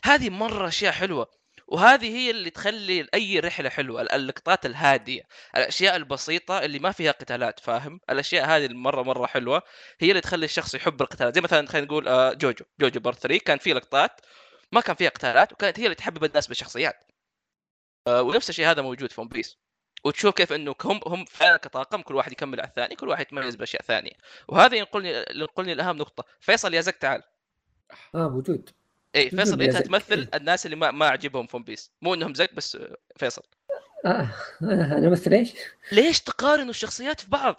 هذه 0.04 0.30
مرة 0.30 0.68
أشياء 0.68 0.92
حلوة. 0.92 1.28
وهذه 1.68 2.16
هي 2.18 2.32
اللي 2.32 2.50
تخلي 2.50 3.08
أي 3.14 3.40
رحلة 3.40 3.70
حلوة 3.70 4.02
ال- 4.02 4.12
اللقطات 4.12 4.66
الهادية 4.66 5.22
الأشياء 5.58 5.96
البسيطة 5.96 6.60
اللي 6.66 6.80
ما 6.80 6.92
فيها 6.92 7.12
قتالات 7.12 7.60
فاهم؟ 7.60 8.00
الأشياء 8.10 8.46
هذه 8.46 8.66
المره 8.66 9.02
مرة 9.04 9.26
حلوة 9.28 9.62
هي 10.00 10.10
اللي 10.10 10.22
تخلي 10.22 10.46
الشخص 10.46 10.76
يحب 10.76 11.02
القتالات. 11.02 11.36
زي 11.36 11.42
مثلا 11.42 11.68
خلينا 11.68 11.88
نقول 11.88 12.08
آه، 12.08 12.34
جوجو 12.34 12.66
جوجو 12.80 13.00
part 13.00 13.14
3 13.14 13.38
كان 13.46 13.58
في 13.58 13.74
لقطات 13.74 14.22
ما 14.72 14.82
كان 14.82 14.96
فيها 14.96 15.10
قتالات 15.10 15.54
وكانت 15.54 15.80
هي 15.80 15.84
اللي 15.84 15.96
تحبب 15.96 16.24
الناس 16.24 16.48
بالشخصيات. 16.48 17.04
آه، 18.08 18.22
ونفس 18.22 18.50
الشيء 18.50 18.66
هذا 18.72 18.82
موجود 18.82 19.12
في 19.12 19.22
One 19.22 19.28
Piece 19.28 19.58
وتشوف 20.04 20.36
كيف 20.36 20.54
إنه 20.54 20.76
هم 20.84 21.00
هم 21.08 21.26
فعلا 21.26 21.58
كطاقم 21.58 22.02
كل 22.02 22.16
واحد 22.16 22.32
يكمل 22.32 22.60
على 22.60 22.70
الثاني 22.70 22.96
كل 22.96 23.10
واحد 23.10 23.22
يتميز 23.22 23.56
بأشياء 23.56 23.82
ثانية. 23.82 24.12
وهذا 24.48 24.76
ينقلني 24.78 25.26
ينقلني 25.36 25.74
لأهم 25.76 25.98
نقطة. 25.98 26.24
فيصل 26.40 26.74
يا 26.74 26.82
زق 26.82 26.96
تعال. 26.96 27.24
آه 28.16 28.30
موجود. 28.30 28.70
اي 29.18 29.30
فيصل 29.30 29.62
أنت. 29.62 29.78
تمثل. 29.78 30.28
الناس 30.34 30.66
اللي 30.66 30.76
ما 30.76 30.92
ما 30.92 31.08
عجبهم 31.08 31.48
One 31.48 31.64
Piece 31.64 31.92
مو 32.02 32.14
إنهم 32.14 32.34
زق 32.34 32.54
بس 32.54 32.78
فيصل 33.16 33.44
آه. 34.06 34.30
أنا 34.62 35.10
مثل 35.10 35.34
إيش؟ 35.34 35.54
ليش 35.92 36.22
تقارنوا 36.22 36.70
الشخصيات 36.70 37.20
في 37.20 37.30
بعض 37.30 37.56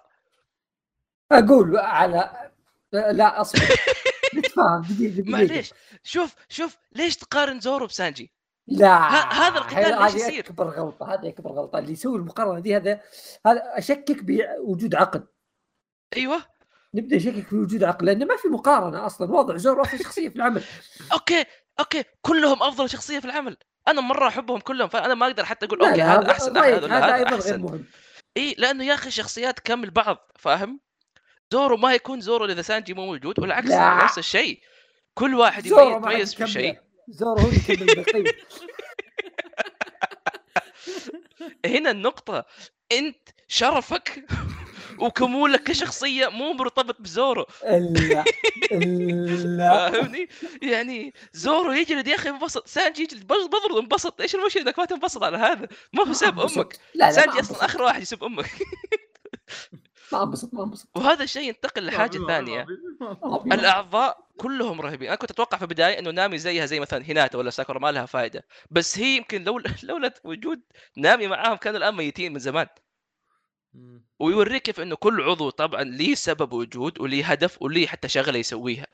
أقول 1.33 1.77
على 1.77 2.51
لا 2.93 3.41
أصبر 3.41 3.63
نتفاهم 4.37 4.83
دقيقة 4.83 5.11
دقيقة 5.11 5.31
معليش 5.31 5.75
شوف 6.03 6.35
شوف 6.49 6.77
ليش 6.93 7.17
تقارن 7.17 7.61
زورو 7.61 7.87
بسانجي؟ 7.87 8.33
لا 8.67 8.97
هذا 9.33 9.59
القتال 9.59 10.03
ليش 10.03 10.15
يصير؟ 10.15 10.45
اكبر 10.45 10.69
غلطة 10.69 11.15
هذه 11.15 11.29
اكبر 11.29 11.51
غلطة 11.51 11.79
اللي 11.79 11.93
يسوي 11.93 12.19
المقارنة 12.19 12.61
دي 12.61 12.77
هذا 12.77 13.01
هذا 13.47 13.79
أشكك 13.79 14.23
بوجود 14.23 14.95
عقل 14.95 15.27
أيوه 16.17 16.43
نبدأ 16.95 17.17
نشكك 17.17 17.47
في 17.47 17.57
وجود 17.57 17.85
عقل 17.85 18.07
لأنه 18.07 18.25
ما 18.25 18.37
في 18.37 18.49
مقارنة 18.49 19.07
أصلا 19.07 19.33
وضع 19.33 19.57
زورو 19.57 19.83
افضل 19.83 19.99
شخصية 19.99 20.29
في 20.29 20.37
العمل. 20.37 20.63
أوكي 21.13 21.45
أوكي 21.81 22.05
كلهم 22.23 22.63
أفضل 22.63 22.91
شخصية 22.91 23.19
في 23.19 23.25
العمل. 23.25 23.57
أنا 23.89 24.01
مرة 24.01 24.29
أحبهم 24.29 24.61
كلهم 24.61 24.89
فأنا 24.89 25.15
ما 25.15 25.27
أقدر 25.27 25.45
حتى 25.45 25.67
أقول 25.67 25.83
أوكي 25.83 26.03
هذا 26.03 26.31
أحسن 26.31 26.57
هذا 26.57 26.87
هذا 26.87 27.15
أيضا 27.15 27.37
غير 27.37 27.59
مهم. 27.59 27.85
إي 28.37 28.55
لأنه 28.59 28.85
يا 28.85 28.95
أخي 28.95 29.11
شخصيات 29.11 29.61
تكمل 29.61 29.91
بعض 29.91 30.31
فاهم؟ 30.37 30.81
زورو 31.53 31.77
ما 31.77 31.95
يكون 31.95 32.21
زورو 32.21 32.45
اذا 32.45 32.63
سانجي 32.63 32.95
مو 32.95 33.07
موجود 33.07 33.41
والعكس. 33.41 33.71
نفس 33.71 34.19
الشيء. 34.19 34.61
كل 35.15 35.35
واحد 35.35 35.67
يتميز 35.67 36.35
في 36.35 36.47
شيء. 36.47 36.79
زورو 37.09 37.41
هو 37.41 37.49
يكمل 37.49 38.33
هنا 41.67 41.91
النقطة 41.91 42.45
أنت 42.93 43.29
شرفك 43.49 44.25
وكمولك 45.01 45.63
كشخصية 45.63 46.29
مو 46.29 46.53
مرتبط 46.53 47.01
بزورو. 47.01 47.47
الا 47.65 48.25
الا 48.73 49.91
فاهمني؟ 49.91 50.29
يعني 50.63 51.15
زورو 51.33 51.73
يجلد 51.73 52.07
يا 52.07 52.15
أخي 52.15 52.29
انبسط 52.29 52.69
سانجي 52.69 53.03
يجلد 53.03 53.27
بضرب 53.27 53.77
انبسط 53.79 54.21
إيش 54.21 54.35
المشكلة 54.35 54.63
انك 54.63 54.79
ما 54.79 54.85
تنبسط 54.85 55.23
على 55.23 55.37
هذا؟ 55.37 55.69
ما 55.93 56.09
هو 56.09 56.13
سب. 56.13 56.41
أمك. 56.41 56.79
لا 56.95 57.05
لا 57.05 57.13
سانجي 57.13 57.41
أصلا 57.41 57.65
آخر 57.65 57.83
واحد 57.83 58.03
يسب 58.03 58.25
أمك. 58.25 58.51
ما 60.13 60.23
انبسط 60.23 60.55
ما 60.55 60.65
انبسط 60.65 60.89
وهذا 60.95 61.25
الشيء 61.25 61.49
ينتقل 61.49 61.87
لحاجة 61.87 62.19
ثانية. 62.27 62.67
الأعضاء 63.53 64.29
كلهم 64.37 64.81
رهيبين. 64.81 65.09
أنا 65.09 65.17
كنت 65.17 65.31
أتوقع 65.31 65.57
في 65.59 65.63
البداية 65.63 65.99
إنه 65.99 66.11
نامي 66.11 66.39
زيها 66.39 66.67
زي 66.67 66.81
مثلا 66.81 67.05
هيناتا 67.05 67.39
ولا 67.39 67.51
ساكورا 67.51 67.79
ما 67.79 67.93
لها 67.93 68.07
فائده 68.07 68.47
بس 68.71 68.99
هي 68.99 69.17
يمكن 69.17 69.45
لو 69.45 69.63
لولا 69.83 70.15
وجود 70.25 70.61
نامي 70.97 71.27
معاهم 71.27 71.57
كانوا 71.57 71.79
الآن 71.79 71.95
ميتين 71.95 72.33
من 72.33 72.39
زمان. 72.39 72.67
ويوريك 74.19 74.63
كيف 74.63 74.81
إنه 74.81 74.97
كل 74.97 75.21
عضو 75.23 75.51
طبعا 75.51 75.83
ليه 75.83 76.15
سبب 76.15 76.53
وجود 76.53 77.01
وليه 77.01 77.25
هدف 77.25 77.63
وليه 77.63 77.87
حتى 77.87 78.09
شغلة 78.09 78.39
يسويها. 78.39 78.87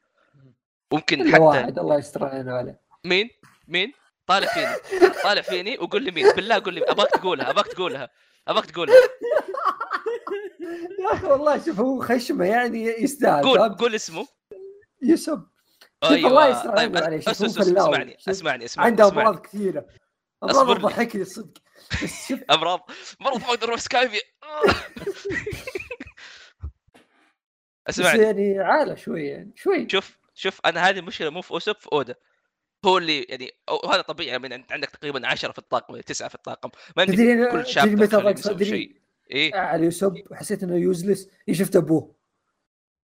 ممكن 0.93 1.33
حتى 1.33 1.41
واحد 1.43 1.79
الله 1.79 1.99
يستر 1.99 2.25
علينا 2.25 2.55
وعليه 2.55 2.81
مين؟ 3.05 3.31
مين؟ 3.69 3.93
طالع 4.27 4.47
فيني. 4.47 4.77
طالع 5.23 5.43
فيني 5.43 5.79
وقول 5.79 6.03
لي 6.03 6.11
مين. 6.11 6.33
بالله 6.33 6.59
قول 6.59 6.75
لي 6.75 6.83
أبغاك 6.91 7.11
تقولها 7.11 7.51
أبغاك 7.51 7.67
تقولها 7.67 8.11
أبغاك 8.49 8.67
تقولها. 8.71 8.95
يا 11.01 11.13
أخي 11.13 11.27
والله 11.27 11.65
شوف 11.65 11.81
هو 11.81 12.01
خشمة 12.01 12.45
يعني 12.45 12.85
يستاهل 12.85 13.43
قول؟ 13.45 13.75
قول 13.75 13.95
اسمه. 13.95 14.27
يسب 15.03 15.47
شوف 16.05 16.13
الله 16.13 16.49
يستر 16.49 16.71
علينا 16.71 16.77
طيب 16.77 16.95
وعليه 17.03 17.21
أس- 17.21 17.25
شوف. 17.25 17.59
اسمعني 17.59 18.17
اسمعني 18.29 18.65
اسمعني 18.65 18.91
عنده. 18.91 19.09
أمراض 19.09 19.39
كثيرة. 19.41 19.87
أمراض 20.43 20.57
أصبر 20.57 20.75
لي. 20.75 20.81
تضحكني 20.81 21.25
صدق. 21.25 21.59
بس 22.03 22.29
شوف. 22.29 22.41
أمراض. 22.55 22.81
مرض 23.21 23.41
ما 23.41 23.49
أقدر 23.49 23.69
أروح 23.69 23.81
سكايبي 23.81 24.21
بس 27.89 28.01
اسمعني 28.01 28.23
يعني 28.23 28.59
عالة 28.59 28.95
شوي 28.95 29.27
يعني 29.27 29.53
شوي. 29.57 29.89
شوف 29.89 30.19
شوف 30.35 30.61
أنا 30.67 30.89
هذه 30.89 30.99
المشكلة 30.99 31.31
مو 31.31 31.43
في 31.43 31.51
أوسب 31.51 31.77
في 31.81 31.89
أودا. 31.93 32.15
هو 32.85 32.99
اللي 32.99 33.23
يعني 33.23 33.51
أو 33.69 33.91
هذا 33.91 34.01
طبيعي 34.03 34.39
من 34.39 34.53
أنت 34.53 34.73
عندك 34.73 34.91
تقريبا 34.91 35.27
10 35.29 35.53
في 35.53 35.59
الطاقم 35.59 35.95
ولا 35.95 36.03
9 36.03 36.29
في 36.29 36.35
الطاقم. 36.35 36.71
ما 36.97 37.05
تدري 37.05 37.51
كل 37.51 37.67
شاب 37.67 38.63
شيء. 38.63 39.01
إيه. 39.31 39.55
على 39.55 39.87
يسب 39.87 40.23
وحسيت 40.31 40.63
إنه 40.63 40.77
يوزلس 40.77 41.29
شفت 41.53 41.77
أبوه؟ 41.77 42.15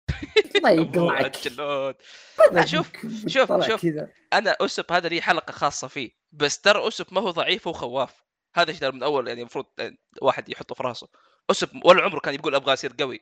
الله 0.56 0.82
أبوه 0.82 1.04
يقلعك. 1.16 1.36
الجلود 1.48 1.96
هذا 2.52 2.66
شوف- 2.66 2.92
شوف- 3.28 3.68
شوف. 3.68 3.86
أنا 4.34 4.52
أوسب 4.62 4.92
هذا 4.92 5.08
لي 5.10 5.22
حلقة 5.22 5.52
خاصة 5.52 5.88
فيه 5.88 6.12
بس 6.32 6.62
ترى 6.62 6.80
أوسب 6.80 7.06
ما 7.12 7.22
هو 7.22 7.32
ضعيف 7.32 7.68
هو 7.68 7.74
خواف. 7.74 8.24
هذا 8.56 8.72
الشيء 8.72 8.92
من 8.92 9.04
أول 9.04 9.28
يعني 9.28 9.40
المفروض 9.42 9.66
واحد 10.22 10.50
يحطه 10.50 10.76
في 10.76 10.84
راسه. 10.84 11.08
اوسب 11.50 11.86
ولا 11.86 12.04
عمره 12.04 12.20
كان 12.20 12.34
يقول 12.34 12.56
أبغى 12.56 12.74
أصير 12.74 12.93
قوي. 13.00 13.22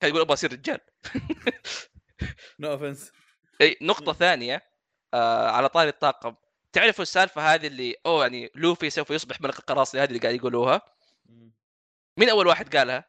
كان 0.00 0.10
يقول 0.10 0.20
أبغى 0.20 0.32
أصير 0.34 0.52
رجال. 0.52 0.80
no 2.60 2.72
offense 2.72 3.12
إي 3.60 3.76
نقطة 3.82 4.12
ثانية 4.12 4.62
آه 5.14 5.48
على 5.50 5.68
طاري 5.68 5.88
الطاقم. 5.88 6.34
تعرفوا 6.72 7.02
السالفة 7.02 7.54
هذه 7.54 7.66
اللي 7.66 7.96
أوه 8.06 8.22
يعني 8.22 8.50
لوفي 8.54 8.90
سوف 8.90 9.10
يصبح 9.10 9.40
ملك 9.40 9.58
القراصنة 9.58 10.02
هذه 10.02 10.08
اللي 10.08 10.18
قاعد 10.20 10.34
يقولوها. 10.34 10.82
مين 12.18 12.28
أول 12.30 12.46
واحد 12.46 12.76
قالها؟ 12.76 13.04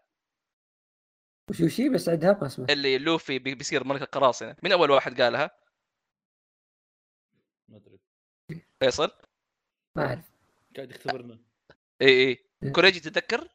وش 1.49 1.61
وشي 1.61 1.89
بس 1.89 2.09
عندها 2.09 2.37
ما 2.41 2.47
اسمه 2.47 2.65
اللي 2.69 2.97
لوفي 2.97 3.39
بي- 3.39 3.55
بيصير 3.55 3.83
ملك 3.83 4.01
القراصنة. 4.01 4.55
مين 4.63 4.71
أول 4.71 4.91
واحد 4.91 5.21
قالها؟ 5.21 5.51
ما 7.69 7.77
أدري. 7.77 7.99
فيصل؟ 8.79 9.11
ما 9.95 10.05
أعرف. 10.05 10.25
قاعد 10.75 10.91
يختبرنا. 10.91 11.39
إي 12.01 12.27
إي. 12.27 12.71
كوريجي 12.71 12.99
تتذكر؟ 12.99 13.47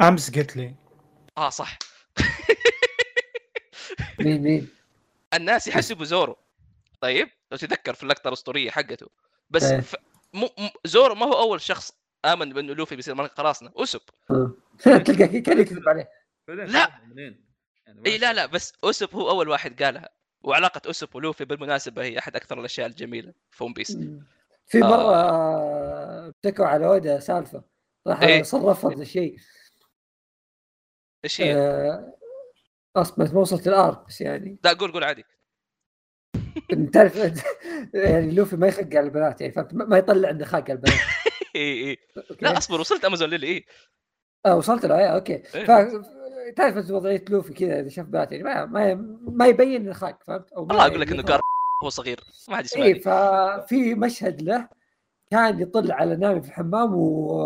أمس 0.00 0.30
قلت 0.30 0.56
لي. 0.56 0.74
آه 1.38 1.48
صح. 1.48 1.78
مين 4.20 4.42
مين؟ 4.42 4.68
الناس 5.34 5.68
يحسبوا 5.68 6.04
زورو. 6.04 6.36
طيب 7.00 7.28
لو 7.52 7.58
تتذكر 7.58 7.94
في 7.94 8.02
اللقطة 8.02 8.28
الأسطورية 8.28 8.70
حقته. 8.70 9.06
بس 9.50 9.64
إيه. 9.64 9.80
ف... 9.80 9.96
م... 10.34 10.44
م... 10.44 10.68
زورو 10.84 11.14
ما 11.14 11.26
هو 11.26 11.32
أول 11.32 11.60
شخص 11.60 11.92
آمن 12.24 12.52
بأنه 12.52 12.72
لوفي 12.72 12.96
بيصير 12.96 13.14
ملك 13.14 13.30
القراصنة 13.30 13.72
أوسب 13.78 14.00
آه. 14.30 14.52
تلقى 15.04 15.40
كان 15.40 15.60
يكذب 15.60 15.88
عليه. 15.88 16.10
لا. 16.48 16.90
يعني 17.86 18.02
اي 18.06 18.18
لا 18.18 18.32
لا 18.32 18.46
بس 18.46 18.72
اوسب 18.84 19.14
هو 19.14 19.30
أول 19.30 19.48
واحد 19.48 19.82
قالها. 19.82 20.08
وعلاقة 20.42 20.80
اوسب 20.86 21.14
ولوفي 21.14 21.44
بالمناسبة 21.44 22.02
هي 22.02 22.18
أحد 22.18 22.36
أكثر 22.36 22.60
الأشياء 22.60 22.86
الجميلة 22.86 23.32
في 23.50 23.64
One 23.64 23.72
Piece 23.72 23.98
في 24.66 24.78
آه. 24.78 24.86
مرة 24.86 25.14
آه، 25.14 26.28
اشتكوا 26.28 26.66
على 26.66 26.86
أودا 26.86 27.20
سالفة. 27.20 27.62
راح 28.06 28.22
إيه. 28.22 28.42
صرفها 28.42 28.94
ذا 28.94 29.02
الشيء 29.02 29.36
إيش 31.24 31.40
هي؟ 31.40 31.54
آه، 31.54 32.18
أصلا 32.96 33.32
ما 33.32 33.40
وصلت 33.40 33.68
ال 33.68 33.78
arc 33.78 34.06
بس 34.06 34.20
يعني 34.20 34.58
لا 34.64 34.72
قول 34.72 34.92
قول 34.92 35.04
عادي 35.04 35.24
أنت 36.72 36.94
تعرف 36.94 37.44
يعني 37.94 38.30
لوفي 38.30 38.56
ما 38.56 38.66
يخق 38.66 38.80
على 38.82 39.00
البنات 39.00 39.40
يعني 39.40 39.52
فهمت 39.52 39.74
ما 39.74 39.98
يطلع 39.98 40.28
عنده 40.28 40.44
خاق 40.44 40.62
على 40.62 40.72
البنات 40.72 40.98
اي 41.56 41.60
اي 41.90 41.98
أوكي؟ 42.30 42.44
لا 42.44 42.58
أصبر 42.58 42.80
وصلت 42.80 43.04
أمازون 43.04 43.28
ليلي 43.28 43.46
اي 43.46 43.64
آه 44.46 44.56
وصلت 44.56 44.86
له 44.86 44.98
إيه، 44.98 45.06
أوكي 45.06 45.42
إيه. 45.54 45.64
ف 45.64 45.70
تعرف 46.56 46.90
وضعية 46.90 47.24
لوفي 47.30 47.52
كذا 47.52 47.80
إذا 47.80 47.88
شاف 47.88 48.06
بنات 48.06 48.32
يعني 48.32 48.44
ما 48.44 48.64
ما, 48.64 48.94
ما 49.20 49.46
يبين 49.46 49.82
إنه 49.82 49.92
خاق 49.92 50.22
فهمت؟ 50.24 50.52
والله 50.52 50.86
أقول 50.86 51.00
لك 51.00 51.08
إنه 51.08 51.18
يظهر. 51.18 51.32
قار 51.32 51.40
هو 51.84 51.88
صغير 51.88 52.20
ما 52.48 52.56
حد 52.56 52.64
اي 52.76 52.90
يسمعني 52.90 53.00
ففي 53.00 53.94
مشهد 53.94 54.42
له 54.42 54.68
كان 55.32 55.60
يطل 55.60 55.92
على 55.92 56.16
نامي 56.16 56.42
في 56.42 56.48
الحمام 56.48 56.94
و 56.94 57.44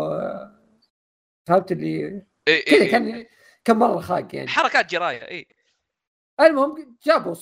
فهمت 1.45 1.71
اللي 1.71 2.25
اي 2.47 2.61
كذا 2.61 2.81
اي 2.81 2.87
كان 2.87 3.25
كم 3.65 3.79
مرة 3.79 3.99
خاق 3.99 4.35
يعني. 4.35 4.47
حركات 4.47 4.91
جراية 4.91 5.27
اي 5.27 5.47
المهم 6.41 6.97
جابوا 7.03 7.35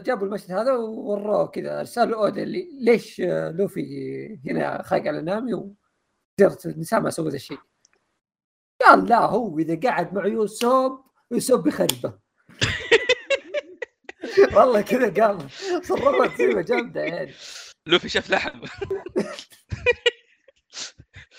جابوا 0.00 0.26
المشهد 0.26 0.50
هذا 0.50 0.72
ووروه 0.72 1.46
كذا 1.46 1.80
ارسلوا 1.80 2.24
اودا 2.24 2.44
ليش 2.80 3.20
لوفي 3.20 4.40
هنا 4.46 4.82
خاق 4.82 5.06
على 5.06 5.22
نامي 5.22 5.54
وزرت 5.54 6.66
النساء 6.66 7.00
ما 7.00 7.10
سووا 7.10 7.30
ذا 7.30 7.36
الشيء. 7.36 7.58
قال 8.80 9.08
لا 9.08 9.18
هو 9.18 9.58
إذا 9.58 9.90
قعد 9.90 10.14
مع 10.14 10.26
يوسف 10.26 10.92
يوسف 11.30 11.60
بيخربه 11.60 12.18
والله 14.56 14.80
كذا 14.80 15.26
قال 15.26 15.50
صرفت 15.84 16.36
سيمه 16.36 16.62
جامده 16.62 17.00
يعني 17.00 17.32
لوفي 17.88 18.08
شاف 18.08 18.30
لحم. 18.30 18.60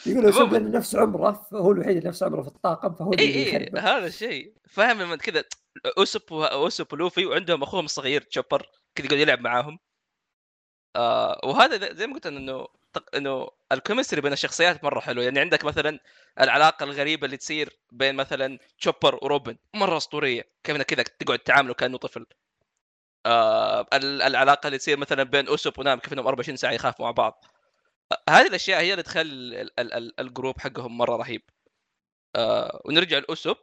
يقول 0.05 0.33
عموماً. 0.33 0.57
لأنه 0.57 0.77
نفس 0.77 0.95
عمره 0.95 1.47
هو 1.53 1.71
الوحيد 1.71 1.97
اللي 1.97 2.09
نفس 2.09 2.23
عمره 2.23 2.41
في 2.41 2.47
الطاقم 2.47 2.93
فهو 2.93 3.13
اي 3.13 3.19
اي 3.19 3.47
يخربه 3.47 3.79
هذا 3.79 4.07
الشيء. 4.07 4.53
فاهم 4.69 5.01
لما 5.01 5.15
كذا 5.15 5.43
اوسب 5.97 6.33
اوسب 6.33 6.93
ولوفي 6.93 7.25
وعندهم 7.25 7.63
أخوهم 7.63 7.85
الصغير 7.85 8.21
تشوبر 8.21 8.65
كذا 8.95 9.05
يقعد 9.05 9.19
يلعب 9.19 9.39
معاهم. 9.41 9.79
آه 10.95 11.41
وهذا 11.43 11.93
زي 11.93 12.07
ما 12.07 12.13
قلت 12.13 12.25
إنه 12.25 12.67
إنه 13.15 13.49
ال 13.71 13.76
chemistry 13.76 14.21
بين 14.21 14.33
الشخصيات 14.33 14.83
مرة 14.83 14.99
حلو 14.99 15.21
يعني 15.21 15.39
عندك 15.39 15.65
مثلا 15.65 15.99
العلاقة 16.39 16.83
الغريبة 16.83 17.25
اللي 17.25 17.37
تصير 17.37 17.79
بين 17.91 18.15
مثلا 18.15 18.59
تشوبر 18.79 19.19
وروبن 19.23 19.57
مرة 19.75 19.97
أسطورية. 19.97 20.43
كيف 20.63 20.75
إنك 20.75 20.85
كذا 20.85 21.03
تقعد 21.03 21.39
تعامله 21.39 21.73
كأنه 21.73 21.97
طفل. 21.97 22.25
آه 23.25 23.87
ال- 23.93 24.21
العلاقة 24.21 24.67
اللي 24.67 24.77
تصير 24.77 24.97
مثلا 24.97 25.23
بين 25.23 25.47
اوسوب 25.47 25.79
ونامي 25.79 25.99
كيف 25.99 26.13
إنهم 26.13 26.27
24 26.27 26.57
ساعة 26.57 26.71
يخافوا 26.71 27.05
مع 27.05 27.11
بعض. 27.11 27.45
هذه 28.29 28.47
الأشياء 28.47 28.81
هي 28.81 28.91
اللي 28.91 29.03
تخلي 29.03 29.21
ال- 29.61 29.79
ال- 29.79 29.93
ال- 29.93 30.19
ال 30.19 30.26
group 30.26 30.59
حقهم 30.59 30.97
مرة 30.97 31.15
رهيب. 31.15 31.41
آه 32.35 32.81
ونرجع 32.85 33.17
لاوسوب 33.17 33.57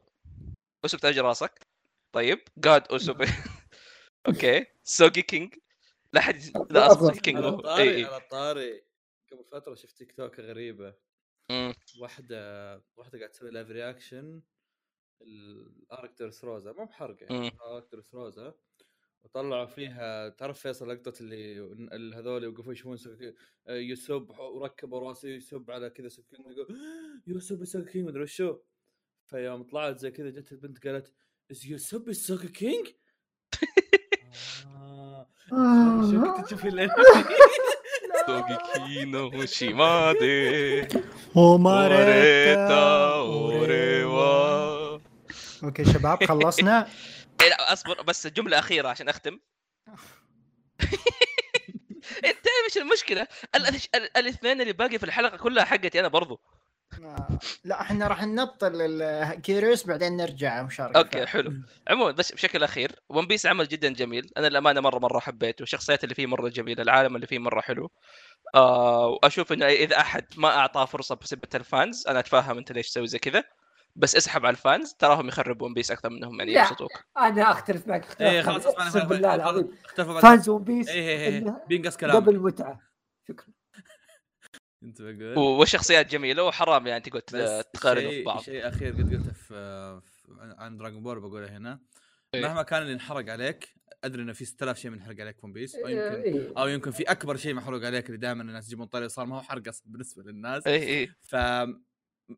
اوسوب 0.85 1.01
تاج 1.01 1.19
راسك. 1.19 1.67
طيب 2.13 2.41
God 2.59 2.89
اوسوب 2.93 3.17
أوكي. 4.29 4.67
سوجي 4.85 5.23
كينج. 5.23 5.55
لا 6.13 6.21
حد 6.21 6.37
لا 6.71 6.93
أصلا 6.93 7.13
كينج 7.21 7.37
على 7.37 7.49
الطاري 7.49 7.83
اي 7.83 7.97
اي 7.97 8.05
على 8.05 8.17
الطاري 8.17 8.83
قبل 9.33 9.45
فترة 9.45 9.75
شفت 9.75 9.97
تيك 9.99 10.13
توك 10.13 10.41
غريبة. 10.41 10.95
واحدة 12.01 12.75
واحدة 12.97 13.19
قاعدة 13.19 13.27
تسوي 13.33 13.51
لايف 13.51 13.71
رياكشن 13.71 14.43
الاركترس 15.23 16.45
روزا 16.45 16.73
مو 16.73 16.85
بحرق 16.85 17.17
يعني 17.23 17.39
مم. 17.41 17.47
الاركترس 17.67 18.15
روزا 18.15 18.55
وطلعوا 19.27 19.67
فيها. 19.67 20.29
تعرف 20.29 20.59
فيصل 20.59 20.89
لقطة 20.89 21.13
اللي 21.21 22.17
هذول 22.17 22.45
يوقفوا 22.45 22.73
يشوفون 22.73 22.97
سك- 22.97 23.35
يسب 23.69 24.31
وركبوا 24.39 25.01
راسه 25.09 25.29
يسب 25.29 25.71
على 25.71 25.91
كذا 25.91 26.09
سكين 26.09 26.41
يقول 26.41 26.67
يسب 27.37 27.63
السكين 27.63 28.05
مدري 28.05 28.23
وشو. 28.23 28.57
فيوم 29.27 29.63
طلعت 29.63 29.99
زي 29.99 30.11
كذا 30.11 30.31
جت 30.31 30.53
البنت 30.53 30.87
قالت 30.87 31.13
از 31.51 31.67
يسب 31.67 32.09
السوكي 32.09 32.49
كينج؟ 32.49 32.87
آه. 34.67 35.29
شو 36.11 36.35
كنت 36.35 36.47
تشوفي 36.47 36.69
أوكي 45.65 45.85
شباب 45.85 46.25
خلصنا. 46.25 46.87
لا 47.41 47.73
أصبر 47.73 48.03
بس 48.03 48.27
جملة 48.27 48.59
أخيرة 48.59 48.89
عشان 48.89 49.09
أختم. 49.09 49.39
أنت 52.25 52.47
إيش 52.67 52.79
المشكلة؟ 52.79 53.29
ال- 53.55 53.67
ال- 53.67 54.17
الاثنين 54.17 54.61
اللي 54.61 54.73
باقي 54.73 54.99
في 54.99 55.05
الحلقة 55.05 55.37
كلها 55.37 55.65
حقتي 55.65 56.01
أنا 56.01 56.09
برضو. 56.09 56.41
آه، 57.03 57.39
لا 57.65 57.81
إحنا 57.81 58.07
راح 58.07 58.23
نبطل 58.23 59.03
الكيريوس 59.03 59.87
بعدين 59.87 60.17
نرجع 60.17 60.63
مشاركة. 60.63 60.99
أوكي 60.99 61.27
حلو. 61.27 61.53
عموما 61.89 62.11
بس 62.11 62.33
بشكل 62.33 62.63
أخير 62.63 62.93
One 63.09 63.27
Piece 63.27 63.47
عمل 63.47 63.69
جدا 63.69 63.93
جميل. 63.93 64.31
أنا 64.37 64.47
الامانه 64.47 64.81
مرة 64.81 64.99
مرة 64.99 65.19
حبيته. 65.19 65.63
والشخصيات 65.63 66.05
اللي 66.05 66.15
فيه 66.15 66.27
مرة 66.27 66.49
جميلة 66.49 66.83
العالم 66.83 67.17
اللي 67.17 67.27
فيه 67.27 67.39
مرة 67.39 67.61
حلو. 67.61 67.91
آه 68.55 69.07
وأشوف 69.07 69.53
إنه 69.53 69.67
إذا 69.67 70.01
أحد 70.01 70.25
ما 70.37 70.49
أعطاه 70.49 70.85
فرصة 70.85 71.15
بسبب 71.15 71.49
ال 71.55 71.65
fans 71.65 72.07
أنا 72.09 72.19
اتفهم 72.19 72.59
أنت 72.59 72.73
ليش 72.73 72.91
تسوي 72.91 73.07
زي 73.07 73.19
كذا. 73.19 73.45
بس 73.97 74.17
اسحب 74.17 74.47
على 74.47 74.53
ال 74.53 74.61
fans 74.61 74.93
تراهم 74.93 75.29
يخربوا 75.29 75.67
One 75.67 75.75
Piece 75.75 75.91
أكثر 75.91 76.11
منهم 76.11 76.39
يعني 76.39 76.55
لا. 76.55 76.61
يبسطوك. 76.61 76.91
أنا 77.19 77.51
أختلف 77.51 77.87
معك 77.87 78.05
اختلاف 78.05 78.33
إيه 78.33 78.43
خلاص 78.43 78.67
أقسم 78.67 79.01
بالله 79.01 79.35
العظيم. 79.35 79.69
fans 80.23 80.49
One 80.49 80.65
Piece 80.65 80.89
إيه 80.89 81.09
إيه 81.09 81.39
إنها 81.39 81.65
بينقص 81.69 81.97
كلام 81.97 82.17
قبل 82.17 82.39
متعة. 82.39 82.81
شكرا. 83.29 83.47
أنت 84.83 85.03
بقول. 85.03 85.39
والشخصيات 85.39 86.11
جميلة 86.11 86.45
وحرام 86.45 86.87
يعني 86.87 87.01
تقعد 87.01 87.23
تقارنوا 87.73 88.11
في 88.11 88.23
بعض 88.23 88.41
شيء 88.41 88.69
أخير 88.69 88.93
قد 88.93 89.15
قلته 89.15 89.33
في, 89.33 90.01
في 90.05 90.55
عن 90.59 90.77
Dragon 90.77 91.03
Ball 91.03 91.21
بقوله 91.21 91.57
هنا. 91.57 91.81
إيه. 92.35 92.43
مهما 92.43 92.63
كان 92.63 92.83
اللي 92.83 92.93
انحرق 92.93 93.33
عليك 93.33 93.75
أدري 94.05 94.23
إنه 94.23 94.33
في 94.33 94.45
6000 94.45 94.79
شيء 94.79 94.91
منحرق 94.91 95.21
عليك 95.21 95.39
في 95.39 95.47
One 95.47 95.53
Piece 95.53 95.77
أو 95.77 95.89
يمكن 95.89 96.23
إيه. 96.23 96.53
أو 96.59 96.69
يمكن 96.69 96.91
في 96.91 97.03
أكبر 97.03 97.37
شيء 97.37 97.55
محروق 97.55 97.85
عليك 97.85 98.07
اللي 98.07 98.19
دائما 98.19 98.43
الناس 98.43 98.67
يجيبون 98.67 98.87
طريق 98.87 99.07
صار 99.09 99.27
ما 99.27 99.37
هو 99.37 99.43
حرق 99.43 99.63
بالنسبة 99.85 100.23
للناس. 100.23 100.67
اي 100.67 101.01
اي 101.01 101.11
ف 101.23 101.37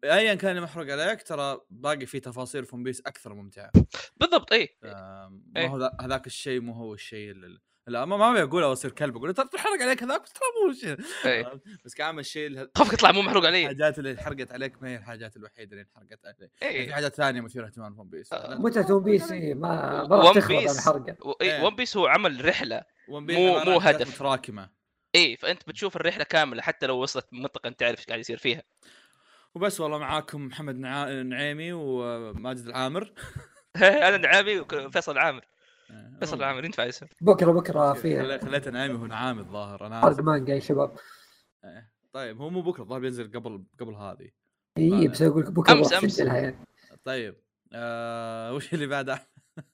ايا 0.05 0.35
كان 0.35 0.51
اللي 0.51 0.61
محروق 0.63 0.87
عليك 0.91 1.23
ترى 1.23 1.61
باقي 1.71 2.07
في 2.07 2.21
تفاصيل 2.21 2.65
في 2.65 2.77
One 2.77 2.83
Piece 2.83 3.01
أكثر 3.01 3.35
ممتعة. 3.35 3.71
بالضبط 4.17 4.53
اي 4.53 4.67
ف- 4.83 4.85
ما 4.87 5.41
إيه. 5.57 5.67
هو 5.67 5.79
ذا- 5.79 5.97
هذاك 6.01 6.27
الشيء 6.27 6.61
مو 6.61 6.73
هو 6.73 6.95
الشيء 6.95 7.31
اللي 7.31 7.59
لا 7.87 8.05
ما 8.05 8.17
ما 8.17 8.31
أبي 8.31 8.43
أقول 8.43 8.63
أو 8.63 8.73
أصير 8.73 8.91
كلب 8.91 9.17
أقول 9.17 9.35
ترى 9.35 9.49
تحرق 9.49 9.83
عليك 9.83 10.03
هذاك 10.03 10.23
بس 10.23 10.33
ترى 10.33 10.43
مو 10.67 10.73
شيء 10.73 10.97
اي 11.33 11.61
بس 11.85 11.95
كعامل 11.95 12.19
الشيء 12.21 12.69
خافك 12.77 12.93
يطلع 12.93 13.13
مو 13.13 13.23
محروق 13.23 13.47
علي 13.47 13.63
الحاجات 13.63 13.99
اللي 13.99 14.11
انحرقت 14.11 14.53
عليك 14.53 14.83
ما 14.83 14.89
هي 14.89 14.97
الحاجات 14.97 15.37
الوحيدة 15.37 15.73
اللي 15.73 15.83
انحرقت 15.83 16.27
عليك. 16.27 16.51
في 16.57 16.65
اي 16.65 16.93
حاجات 16.93 17.15
ثانية 17.15 17.41
مثيرة 17.41 17.67
اهتمام 17.67 17.95
في 17.95 18.01
ون 18.01 18.09
بيس 18.09 18.33
آه. 18.33 18.55
متعه 18.55 18.93
ون 18.93 19.03
بيس 19.03 19.33
إيه، 19.33 19.55
ما 19.55 20.03
ون 20.11 20.41
بيس 20.41 20.89
إيه. 21.43 21.65
ون 21.65 21.77
بيس 21.77 21.97
هو 21.97 22.07
عمل 22.07 22.45
رحلة. 22.45 22.83
مو- 23.09 23.21
مو 23.21 23.79
هدف. 23.79 24.15
متراكمة. 24.15 24.71
اي 25.15 25.37
فأنت 25.37 25.69
بتشوف 25.69 25.97
الرحلة 25.97 26.25
كاملة 26.25 26.63
حتى 26.63 26.87
لو 26.87 26.97
وصلت 27.03 27.27
منطقة 27.33 27.69
أنت 27.69 27.81
تعرف 27.81 27.99
إيش 27.99 28.07
قاعد 28.07 28.21
يصير 28.21 28.39
فيها. 28.39 28.63
وبس 29.55 29.81
والله 29.81 29.99
معاكم 29.99 30.47
محمد. 30.47 30.77
نعيمي 31.25 31.73
وماجد 31.73 32.67
العامر 32.67 33.13
أنا 33.77 34.17
نعامي 34.17 34.61
وفيصل 34.61 35.13
العامر 35.13 35.45
فيصل 36.21 36.37
العامر 36.37 36.65
ينفع 36.65 36.89
اسم 36.89 37.07
بكرة 37.21 37.53
بكرة 37.53 37.93
في 37.93 38.19
خلي- 38.23 38.39
خليت 38.41 38.69
نعيمي 38.69 38.95
هو 38.99 39.07
نعامي 39.07 39.41
الظاهر 39.41 39.87
أنا 39.87 40.01
حرق. 40.01 40.21
مانجا 40.21 40.55
يا 40.55 40.61
شباب 40.61 40.97
إيه. 41.65 41.93
طيب 42.13 42.41
هو 42.41 42.51
مو 42.51 42.63
بكرة 42.63 42.83
الظاهر 42.83 43.01
بينزل 43.01 43.31
قبل 43.33 43.65
قبل 43.81 43.95
هذه 43.95 44.31
اي 44.79 45.09
بس 45.09 45.23
أقول 45.23 45.43
لك 45.43 45.51
بكرة 45.51 45.73
أمس. 45.73 45.93
أسجلها 45.93 46.37
يعني 46.37 46.65
طيب 47.05 47.37
آه 47.73 48.53
وش 48.55 48.75
اللي 48.75 48.87
بعده؟ 48.87 49.29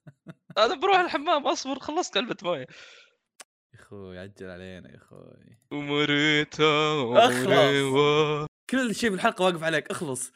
أنا 0.59 0.75
بروح 0.75 0.97
الحمام 0.99 1.47
أصبر 1.47 1.79
خلصت 1.79 2.15
كلمة 2.15 2.37
مويه 2.43 2.61
يا 2.61 3.81
أخوي 3.81 4.19
عجل 4.19 4.51
علينا 4.51 4.91
يا 4.91 4.97
أخوي 4.97 5.59
ومريتا 5.73 6.93
أخلص. 7.17 8.47
كل 8.71 8.95
شيء 8.95 9.11
في 9.11 9.17
الحلقة 9.17 9.45
واقف 9.45 9.63
عليك 9.63 9.91
اخلص. 9.91 10.33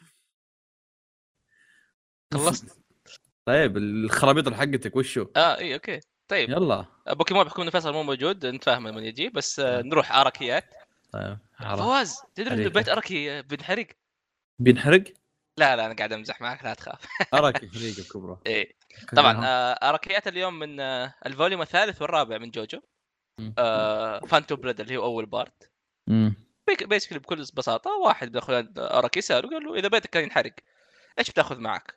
خلصت. 2.33 2.79
طيب 3.45 3.77
الخرابيط 3.77 4.53
حقتك 4.53 4.95
وشو؟ 4.95 5.27
آه 5.35 5.57
إي 5.57 5.73
أوكي. 5.73 5.99
طيب. 6.27 6.49
يلا. 6.49 6.85
بوكيمون 7.07 7.43
بحكم 7.43 7.61
إنه 7.61 7.71
فيصل 7.71 7.93
مو 7.93 8.03
موجود 8.03 8.45
نتفاهم 8.45 8.87
لما 8.87 9.01
يجي 9.01 9.29
بس 9.29 9.59
آه، 9.59 9.81
نروح 9.81 10.11
أراكيات 10.11 10.73
طيب. 11.11 11.37
فواز 11.59 12.21
تدري 12.35 12.53
إنه. 12.53 12.69
بيت 12.69 12.89
أراكي 12.89 13.41
بنحرق؟ 13.41 13.87
بينحرق؟ 14.59 15.03
لا 15.57 15.75
لا 15.75 15.85
أنا 15.85 15.93
قاعد 15.93 16.13
أمزح 16.13 16.41
معك 16.41 16.63
لا 16.63 16.73
تخاف. 16.73 17.05
اراك 17.33 17.57
حريقه 17.57 18.03
بكبره. 18.03 18.41
إيه 18.45 18.75
طبعا 19.15 19.45
آه، 19.45 19.89
أراكيات 19.89 20.27
اليوم 20.27 20.59
من 20.59 20.79
آه، 20.79 21.13
ال 21.25 21.30
volume 21.30 21.61
الثالث 21.61 22.01
والرابع 22.01 22.37
من 22.37 22.51
جوجو. 22.51 22.81
آه 23.57 24.19
Phantom 24.19 24.55
Blood 24.55 24.79
اللي 24.79 24.97
هو 24.97 25.03
أول 25.03 25.25
part. 25.25 25.71
basically 26.83 27.19
بكل 27.19 27.35
بساطة 27.35 27.91
واحد 27.91 28.31
دخل 28.31 28.73
أراكي 28.77 29.21
ساله 29.21 29.49
قال 29.49 29.63
له 29.63 29.75
إذا 29.75 29.87
بيتك 29.87 30.09
كان 30.09 30.23
ينحرق 30.23 30.53
إيش 31.19 31.31
بتأخذ 31.31 31.59
معك؟ 31.59 31.95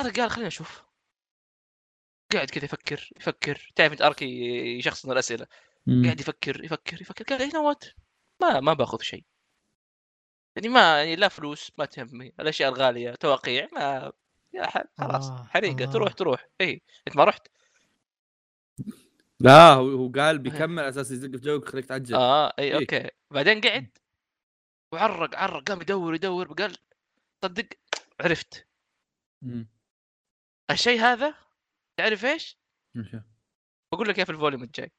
هذا 0.00 0.12
قال 0.12 0.30
خلينا 0.30 0.48
نشوف 0.48 0.82
قاعد 2.32 2.50
كذا 2.50 2.64
يفكر 2.64 3.10
يفكر. 3.16 3.72
تعرف 3.76 3.92
أنت 3.92 4.02
أراكي 4.02 4.26
يشخصن 4.78 5.12
الأسئلة. 5.12 5.46
مم. 5.86 6.04
قاعد 6.04 6.20
يفكر 6.20 6.64
يفكر 6.64 7.02
يفكر. 7.02 7.24
قال 7.24 7.42
هنا 7.42 7.60
what 7.60 7.84
ما 8.42 8.60
ما 8.60 8.72
بأخذ 8.72 9.00
شيء. 9.00 9.24
يعني 10.56 10.68
ما 10.68 10.98
يعني 10.98 11.16
لا 11.16 11.28
فلوس 11.28 11.72
ما 11.78 11.84
تهمني. 11.84 12.34
الأشياء 12.40 12.72
الغالية 12.72 13.14
توقيع 13.14 13.68
ما 13.72 14.12
يا 14.54 14.68
خلاص. 14.98 15.30
آه، 15.30 15.44
حريقة 15.50 15.84
آه. 15.84 15.92
تروح 15.92 16.12
تروح. 16.12 16.48
اي 16.60 16.82
إنت 17.08 17.16
ما 17.16 17.24
رحت؟ 17.24 17.48
لا 19.42 19.72
هو 19.72 19.88
هو 19.88 20.12
قال 20.12 20.38
بيكمل 20.38 20.78
على 20.78 20.88
أساس 20.88 21.10
يزق 21.10 21.30
في 21.30 21.36
جوك 21.36 21.68
خليك 21.68 21.84
تعجل 21.84 22.14
آه 22.14 22.52
أي 22.58 22.64
إيه. 22.64 22.74
أوكي. 22.74 23.10
بعدين 23.30 23.60
قعد 23.60 23.98
وعرق 24.92 25.36
عرق 25.36 25.68
قام 25.68 25.80
يدور 25.80 26.14
يدور 26.14 26.52
قال 26.52 26.76
صدق 27.44 27.66
عرفت. 28.20 28.68
مم. 29.42 29.68
الشيء 30.70 31.00
هذا 31.00 31.34
تعرف 31.96 32.24
إيش؟ 32.24 32.58
بقول 33.92 34.08
لك 34.08 34.16
إياه 34.16 34.24
في 34.24 34.32
ال 34.32 34.36
volume 34.36 34.62
الجاي. 34.62 34.92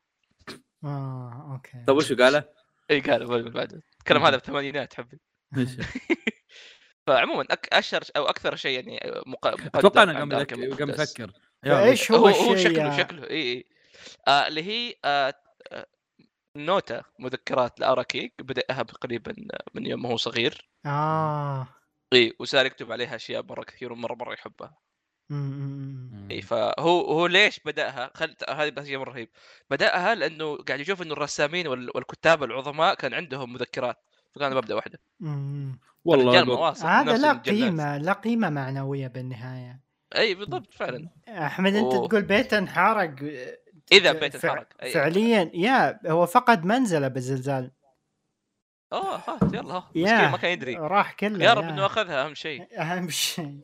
آه 0.84 1.52
أوكي. 1.54 1.84
طيب 1.88 1.98
وشو 1.98 2.16
قاله؟ 2.16 2.50
إي 2.92 3.00
قال 3.02 3.22
ال 3.22 3.26
volume 3.26 3.48
اللي 3.48 3.58
بعده. 3.58 3.84
الكلام. 4.00 4.24
هذا 4.24 4.36
بالثمانينات 4.36 4.94
حبي؟ 4.94 5.20
فعموما 7.08 7.46
أك... 7.52 7.68
أشهر 7.74 8.02
أو 8.16 8.26
أكثر 8.26 8.56
شيء 8.56 8.80
يعني 8.80 9.00
مق... 9.28 9.48
مقدم 9.48 9.70
أتوقع 9.76 10.04
إنه 10.04 10.76
قام 10.76 10.90
يفكر. 10.90 11.32
فايش 11.64 12.12
هو 12.12 12.18
هو 12.18 12.28
هو 12.28 12.54
الشيء 12.54 12.72
شكله 12.72 12.94
يا- 12.94 13.04
شكله. 13.04 13.30
إي 13.30 13.54
إي. 13.54 13.73
آه 14.28 14.48
اللي 14.48 14.64
هي 14.64 14.96
آه 15.06 15.34
نوتة 16.58 17.02
مذكرات 17.20 17.80
لاراكي 17.80 18.34
بدأها 18.40 18.84
تقريبا 18.84 19.36
من 19.74 19.86
يوم 19.86 20.02
ما 20.02 20.10
هو 20.10 20.18
صغير. 20.18 20.70
آه. 20.86 21.68
إي 22.14 22.34
وصار 22.40 22.66
يكتب 22.66 22.92
عليها 22.92 23.16
أشياء 23.16 23.44
مرة 23.44 23.64
كثير 23.64 23.94
ومرة 23.94 24.16
مرة 24.16 24.34
يحبها. 24.34 24.78
إي 26.32 26.42
فهو 26.42 27.02
هو 27.02 27.28
ليش 27.28 27.60
بدأها؟ 27.66 28.12
خل... 28.16 28.36
هذه 28.50 28.70
بس 28.70 28.86
شيء 28.86 28.98
مرة 28.98 29.12
رهيب. 29.12 29.30
بدأها 29.70 30.16
لأنه 30.16 30.56
قاعد 30.56 30.80
يشوف 30.80 31.02
إنه 31.02 31.14
الرسامين 31.14 31.68
وال... 31.68 31.92
والكتاب 31.96 32.44
العظماء 32.44 32.96
كان 32.96 33.14
عندهم 33.14 33.54
مذكرات 33.54 33.98
فكان 34.36 34.56
مبدأ 34.56 34.76
واحدة. 34.76 35.00
والله 36.06 36.70
هذا 36.84 37.18
لا. 37.18 37.34
قيمة 37.34 37.98
لا 37.98 38.14
قيمة 38.14 38.50
معنوية 38.50 39.08
بالنهاية. 39.08 39.82
إي 40.18 40.36
بالضبط 40.36 40.74
فعلا. 40.74 41.10
أحمد 41.28 41.76
أنت 41.76 41.94
أوه. 41.94 42.08
تقول 42.08 42.22
بيت 42.22 42.54
انحرق 42.54 43.16
إذا 43.92 44.12
بيت 44.12 44.46
انحرق. 44.46 44.68
فعليا 44.94 45.52
يا 45.54 46.00
هو 46.08 46.26
فقد 46.26 46.66
منزلة 46.66 47.08
بالزلزال. 47.08 47.72
آه 48.94 49.16
ها 49.16 49.40
يلا 49.54 49.84
مسكين 49.96 50.30
ما 50.32 50.38
كان 50.38 50.52
يدري. 50.52 50.76
راح 50.76 51.14
كله 51.14 51.46
يا 51.46 51.54
رب 51.54 51.64
إنه 51.64 51.86
أخذها 51.86 52.26
أهم 52.26 52.34
شيء. 52.36 52.68
أهم 52.82 53.10
شيء. 53.10 53.60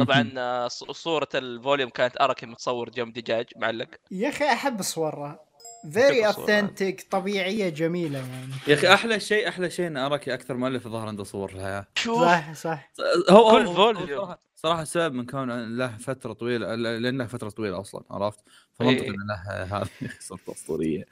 طبعا 0.00 0.32
آه، 0.38 0.68
صورة 0.68 1.28
ال 1.34 1.42
volume 1.42 1.90
كانت 1.90 2.20
أراكي 2.20 2.46
متصور 2.46 2.90
جنب 2.90 3.12
دجاج 3.12 3.46
معلق. 3.56 3.88
يا 4.10 4.28
أخي 4.28 4.44
أحب 4.44 4.82
صوره 4.82 5.44
very. 5.92 6.26
authentic 6.26 7.06
طبيعية 7.10 7.68
جميلة 7.68 8.18
يعني. 8.18 8.52
يا 8.68 8.74
أخي 8.74 8.94
أحلى 8.94 9.20
شيء 9.20 9.48
أحلى 9.48 9.70
شيء 9.70 9.86
إن 9.86 9.96
أراكي 9.96 10.34
أكثر 10.34 10.54
مؤلف 10.56 10.88
ظهر 10.88 11.08
عنده 11.08 11.24
صور 11.24 11.48
في 11.48 11.54
الحياة 11.54 11.86
صح 12.04 12.52
صح. 12.54 12.92
هو 13.30 13.50
كل 13.50 13.66
volume. 13.66 14.26
صراحة- 14.26 14.38
صراحة 14.56 14.82
السبب 14.82 15.14
من 15.14 15.26
كون 15.26 15.76
له 15.78 15.96
فترة 15.98 16.32
طويلة 16.32 16.74
لأنه 16.74 17.26
فترة 17.26 17.48
طويلة 17.48 17.80
أصلا 17.80 18.02
عرفت؟ 18.10 18.40
فمنطقي 18.74 19.04
إيه. 19.04 19.10
إن 19.10 19.14
له 19.28 19.62
هذه 19.62 19.88
صورته 20.20 20.52
اسطوريه 20.52 21.04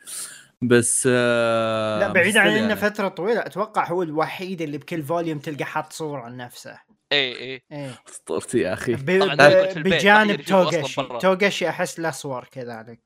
بس 0.62 1.08
آه 1.12 2.00
لا 2.00 2.12
بعيد 2.12 2.36
عن 2.36 2.46
still 2.46 2.52
إنه 2.52 2.68
يعني. 2.68 2.76
فترة 2.76 3.08
طويلة 3.08 3.40
أتوقع 3.40 3.88
هو 3.88 4.02
الوحيد 4.02 4.62
اللي 4.62 4.78
بكل 4.78 5.02
volume 5.02 5.38
تلقى 5.38 5.64
حاط 5.64 5.92
صورة 5.92 6.28
لنفسه. 6.28 6.78
اي 7.12 7.32
اي 7.40 7.62
إيه. 7.72 8.00
أسطورتي 8.08 8.58
يا 8.58 8.72
أخي. 8.72 8.94
بجانب 8.94 10.40
توغاشي 10.40 11.02
برا. 11.02 11.18
توغاشي 11.18 11.68
أحس 11.68 12.00
له 12.00 12.10
صور 12.10 12.44
كذلك. 12.52 13.00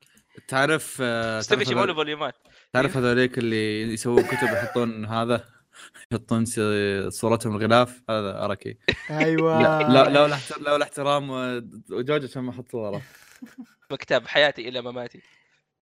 تعرف 0.49 0.99
آه، 1.01 1.41
ستيفي 1.41 1.65
تعرف 1.65 1.71
يسوون 1.73 1.89
له 1.89 1.95
volume 1.95 2.25
ات. 2.25 2.35
تعرف 2.73 2.97
هذوليك 2.97 3.39
اللي 3.39 3.83
يسوون 3.83 4.23
كتب 4.23 4.43
يحطون 4.53 5.05
هذا؟ 5.07 5.45
يحطون 6.13 6.45
صورتهم 7.11 7.57
الغلاف؟ 7.57 8.03
هذا 8.11 8.45
أراكي 8.45 8.79
أيوه. 9.11 9.63
لا 9.63 10.09
لا 10.09 10.29
لا 10.29 10.35
احترام 10.35 10.79
لا 10.79 10.83
احترام 10.83 11.31
وجوجو 11.91 12.27
عشان 12.29 12.43
ما 12.43 12.51
أحط 12.51 12.73
صورة. 12.73 13.03
مكتب 13.93 14.27
حياتي 14.27 14.69
إلى 14.69 14.81
مماتي 14.83 15.23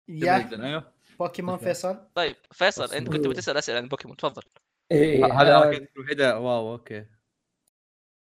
جميل 0.08 0.24
يا 0.24 0.38
جدا 0.38 0.66
أيوه. 0.66 0.92
بوكيمون 1.18 1.58
فيصل. 1.58 1.98
طيب 2.14 2.36
فيصل 2.52 2.92
أنت 2.94 3.08
كنت. 3.08 3.26
بتسأل 3.26 3.56
أسئلة 3.56 3.78
عن 3.78 3.88
بوكيمون 3.88 4.16
تفضل. 4.16 4.42
إيه 4.92 5.24
هذا 5.26 5.54
آه، 5.54 5.64
أركيد 5.68 5.88
الوحيدة. 5.96 6.38
واو 6.38 6.72
أوكي. 6.72 7.04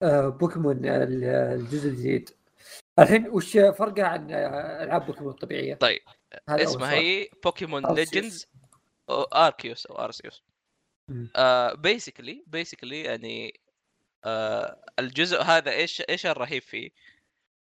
آه، 0.04 0.30
بوكيمون 0.30 0.86
ال- 0.86 1.24
الجزء 1.24 1.90
الجديد. 1.90 2.30
الحين 3.00 3.28
وش 3.30 3.58
فرقه 3.58 4.04
عن 4.04 4.32
ألعاب 4.32 5.06
بوكيمون 5.06 5.32
الطبيعية؟ 5.32 5.76
طيب 5.76 6.02
اسمها. 6.50 6.92
هي 6.92 7.30
بوكيمون. 7.44 7.94
Legends 7.96 8.48
Arceus 9.10 9.86
أو 9.86 9.96
Arceus. 9.96 10.44
basically 11.82 12.44
basically 12.48 13.02
يعني 13.02 13.60
آه 14.26 14.80
الجزء 15.00 15.42
هذا 15.42 15.72
إيش 15.72 16.02
إيش 16.10 16.26
الرهيب 16.26 16.62
فيه؟ 16.62 16.90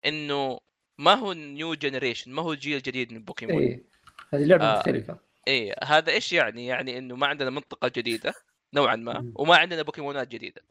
إنه 0.05 0.59
ما 0.97 1.13
هو 1.13 1.33
new 1.33 1.73
generation 1.73 2.31
ما 2.31 2.41
هو 2.41 2.53
الجيل 2.53 2.77
الجديد 2.77 3.13
من 3.13 3.23
بوكيمون 3.23 3.61
إيه 3.61 3.83
هذه 4.33 4.43
لعبة 4.43 4.65
آه. 4.65 4.77
مختلفة 4.77 5.17
إيه 5.47 5.75
هذا 5.83 6.11
إيش 6.11 6.33
يعني؟ 6.33 6.67
يعني 6.67 6.97
إنه 6.97 7.15
ما 7.15 7.27
عندنا 7.27 7.49
منطقة 7.49 7.91
جديدة 7.95 8.33
نوعا 8.73 8.95
ما 8.95 9.19
مم. 9.19 9.33
وما 9.35 9.55
عندنا 9.55 9.81
بوكيمونات 9.81 10.27
جديدة 10.27 10.61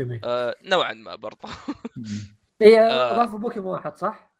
جميل 0.00 0.20
آه 0.24 0.56
نوعا 0.62 0.92
ما 0.92 1.14
برضه 1.14 1.48
إيه 2.62 2.78
آه. 2.78 3.14
اضافوا 3.14 3.38
بوكيمون 3.38 3.72
واحد 3.72 3.96
صح؟ 3.98 4.30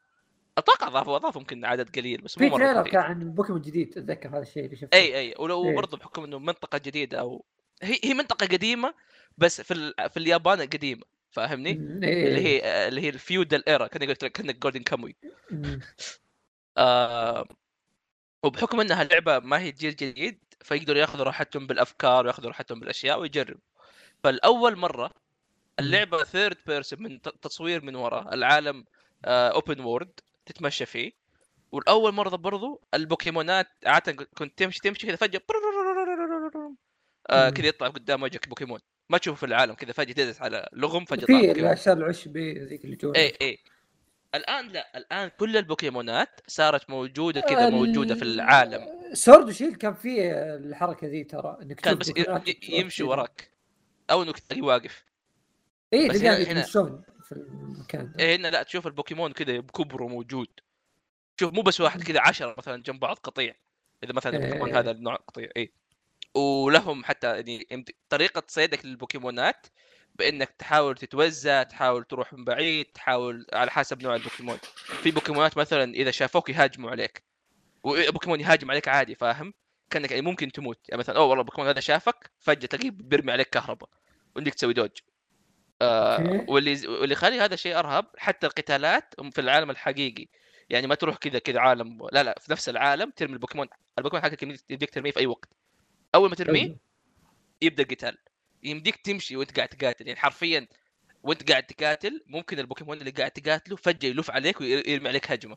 أتوقع 0.59 0.87
اضافوا 0.87 1.17
اضافوا 1.17 1.41
يمكن 1.41 1.65
عدد 1.65 1.97
قليل 1.97 2.21
بس 2.21 2.39
في 2.39 2.51
trailer. 2.51 2.89
كان 2.89 3.01
عن 3.03 3.35
بوكيمون 3.35 3.63
جديد 3.63 3.99
أتذكر 3.99 4.29
هذا 4.29 4.43
الشيء 4.43 4.65
اللي 4.65 4.77
شفته 4.77 4.97
أي 4.97 5.19
أي 5.19 5.35
ولو 5.39 5.65
إيه. 5.65 5.77
برضه 5.77 5.97
بحكم 5.97 6.25
إنه 6.25 6.39
منطقة 6.39 6.79
جديدة 6.79 7.21
أو 7.21 7.45
هي 7.83 7.99
هي 8.05 8.15
منطقة 8.15 8.47
قديمة 8.47 8.95
بس 9.39 9.61
في 9.61 9.75
ال... 9.75 9.95
في 10.11 10.17
اليابان 10.17 10.61
القديمة 10.61 11.03
فاهمني؟ 11.31 11.75
مم، 11.75 12.03
إيه. 12.05 12.29
اللي 12.29 12.41
هي 12.41 12.89
اللي 12.89 13.01
هي 13.01 13.09
ال 13.09 13.17
feudal 13.17 13.69
era 13.69 13.87
كان 13.87 14.09
قلت 14.09 14.25
لك 14.25 14.33
كأنك 14.33 14.57
Golden 14.59 14.83
Kamuy. 14.83 15.17
آه 16.79 17.49
وبحكم 18.43 18.81
إنها 18.81 19.05
لعبة 19.05 19.39
ما 19.39 19.61
هي 19.61 19.71
جيل 19.73 19.97
جديد 19.97 20.39
فيقدروا 20.61 21.01
ياخذوا 21.01 21.25
راحتهم 21.25 21.67
بالأفكار 21.67 22.25
وياخذوا 22.25 22.49
راحتهم 22.49 22.81
بالأشياء 22.81 23.21
ويجربوا 23.21 23.61
فالأول 24.25 24.77
مرة 24.77 25.11
اللعبة 25.81 26.25
third 26.25 26.57
person 26.67 27.03
من 27.03 27.21
تصوير 27.21 27.85
من 27.85 27.95
وراء 27.95 28.35
العالم 28.35 28.85
open 29.25 29.81
world 29.81 30.21
تتمشى 30.47 30.87
فيه 30.87 31.13
والأول 31.73 32.13
مرة 32.13 32.37
برضو 32.37 32.81
البوكيمونات 32.95 33.67
عادة 33.87 34.13
كنت 34.13 34.59
تمشي 34.59 34.81
تمشي 34.81 35.07
كذا 35.07 35.17
فجأة 35.17 35.41
آه. 37.31 37.51
كذا 37.51 37.67
يطلع 37.67 37.89
قدام 37.89 38.23
وجهك 38.23 38.49
بوكيمون 38.49 38.81
ما 39.09 39.19
تشوفه 39.19 39.37
في 39.37 39.47
العالم 39.47 39.75
كذا 39.75 39.93
فجاه 39.93 40.13
تدعس 40.13 40.43
على 40.43 40.69
لغم 40.73 41.05
فجاه 41.05 41.27
في 41.27 41.53
الاشياء 41.53 41.97
العشبي 41.97 42.59
ذيك 42.59 42.85
اللي 42.85 42.97
جوا 42.97 43.17
اي 43.17 43.37
اي 43.43 43.59
الان 44.35 44.69
لا 44.69 44.97
الان 44.97 45.31
كل 45.39 45.57
البوكيمونات 45.57 46.41
صارت 46.47 46.91
موجوده 46.91 47.41
كذا 47.41 47.71
موجوده 47.71 48.15
في 48.15 48.23
العالم 48.23 48.87
Sword 49.13 49.49
و 49.49 49.52
Shield 49.52 49.75
كان 49.75 49.95
فيه 49.95 50.33
الحركه 50.57 51.07
ذي 51.07 51.25
ترى 51.25 51.59
انك 51.63 51.81
كان 51.81 51.99
بس 51.99 52.13
يمشي. 52.69 53.03
وراك 53.03 53.51
أو 54.11 54.23
انك 54.23 54.39
تلاقيه 54.39 54.63
واقف 54.63 55.05
اي 55.93 56.11
هنا- 56.11 56.39
يتمشون 56.39 57.03
في 57.25 57.33
المكان. 57.33 58.13
ده. 58.13 58.25
إيه 58.25 58.37
هنا 58.37 58.49
لا 58.49 58.63
تشوف 58.63 58.87
البوكيمون 58.87 59.33
كذا 59.33 59.59
بكبره 59.59 60.07
موجود. 60.07 60.49
شوف 61.41 61.53
مو 61.53 61.63
بس 61.63 61.81
واحد 61.81 62.03
كذا 62.03 62.21
عشرة 62.21 62.55
مثلا 62.59 62.83
جنب 62.83 63.01
بعض 63.01 63.17
قطيع. 63.17 63.55
إذا 64.05 64.13
مثلا 64.13 64.33
إيه. 64.39 64.45
البوكيمون 64.45 64.75
هذا 64.77 64.91
النوع 64.91 65.15
قطيع 65.15 65.49
اي 65.57 65.73
ولهم 66.35 67.05
حتى 67.05 67.35
يعني 67.37 67.85
طريقة 68.09 68.43
صيدك 68.49 68.85
للبوكيمونات 68.85 69.67
بإنك 70.15 70.51
تحاول 70.59 70.95
تتوزع 70.95 71.63
تحاول 71.63 72.05
تروح 72.05 72.33
من 72.33 72.45
بعيد 72.45 72.87
تحاول 72.87 73.47
على 73.53 73.71
حسب 73.71 74.03
نوع 74.03 74.15
البوكيمون. 74.17 74.59
في 74.75 75.11
بوكيمونات 75.11 75.59
مثلا 75.59 75.95
إذا 75.95 76.11
شافوك 76.11 76.49
يهاجموا 76.49 76.91
عليك 76.91 77.23
وبوكيمون 77.83 78.41
يهاجم 78.41 78.71
عليك 78.71 78.89
عادي 78.89 79.15
فاهم؟ 79.15 79.55
كأنك 79.91 80.11
يعني 80.11 80.23
ممكن 80.23 80.53
تموت. 80.53 80.89
يعني 80.89 80.99
مثلا 80.99 81.17
أوه 81.17 81.25
والله 81.27 81.41
البوكيمون 81.41 81.69
هذا 81.69 81.81
شافك 81.81 82.31
فجأة 82.39 82.67
تلاقيه 82.67 82.91
بيرمي 82.91 83.33
عليك 83.33 83.51
كهرباء 83.51 83.89
وإنك 84.37 84.55
تسوي 84.55 84.73
dodge. 84.75 84.91
آه. 85.83 86.45
واللي 86.49 86.87
واللي 86.89 87.13
يخلي 87.13 87.41
هذا 87.41 87.55
الشيء 87.55 87.79
أرهب 87.79 88.07
حتى 88.19 88.47
القتالات 88.47 89.15
في 89.33 89.41
العالم 89.41 89.71
الحقيقي 89.71 90.27
يعني 90.71 90.87
ما 90.87 90.95
تروح 90.95 91.17
كذا 91.17 91.39
كذا 91.39 91.61
عالم 91.61 91.99
لا 92.13 92.23
لا 92.23 92.35
في 92.41 92.53
نفس 92.53 92.69
العالم 92.69 93.11
ترمي 93.11 93.33
البوكيمون 93.33 93.67
البوكيمون 93.99 94.23
حقك 94.23 94.43
يمديك- 94.43 94.91
ترميه 94.95 95.11
في 95.11 95.21
أي 95.21 95.27
وقت 95.27 95.49
أول 96.15 96.29
ما 96.29 96.35
ترميه 96.35 96.63
أيوه. 96.63 96.79
يبدأ 97.63 97.83
القتال 97.83 98.19
يمديك 98.63 98.97
تمشي 98.97 99.37
وأنت 99.37 99.57
قاعد 99.57 99.69
تقاتل 99.69 100.07
يعني 100.07 100.21
حرفيا 100.21 100.67
وأنت 101.23 101.51
قاعد 101.51 101.63
تقاتل 101.63 102.25
ممكن 102.27 102.59
البوكيمون 102.59 102.99
اللي 102.99 103.11
قاعد 103.11 103.31
تقاتله 103.31 103.77
فجأة 103.77 104.09
يلف 104.11 104.31
عليك 104.31 104.61
ويرمي 104.61 105.09
عليك 105.09 105.31
هجمة 105.33 105.57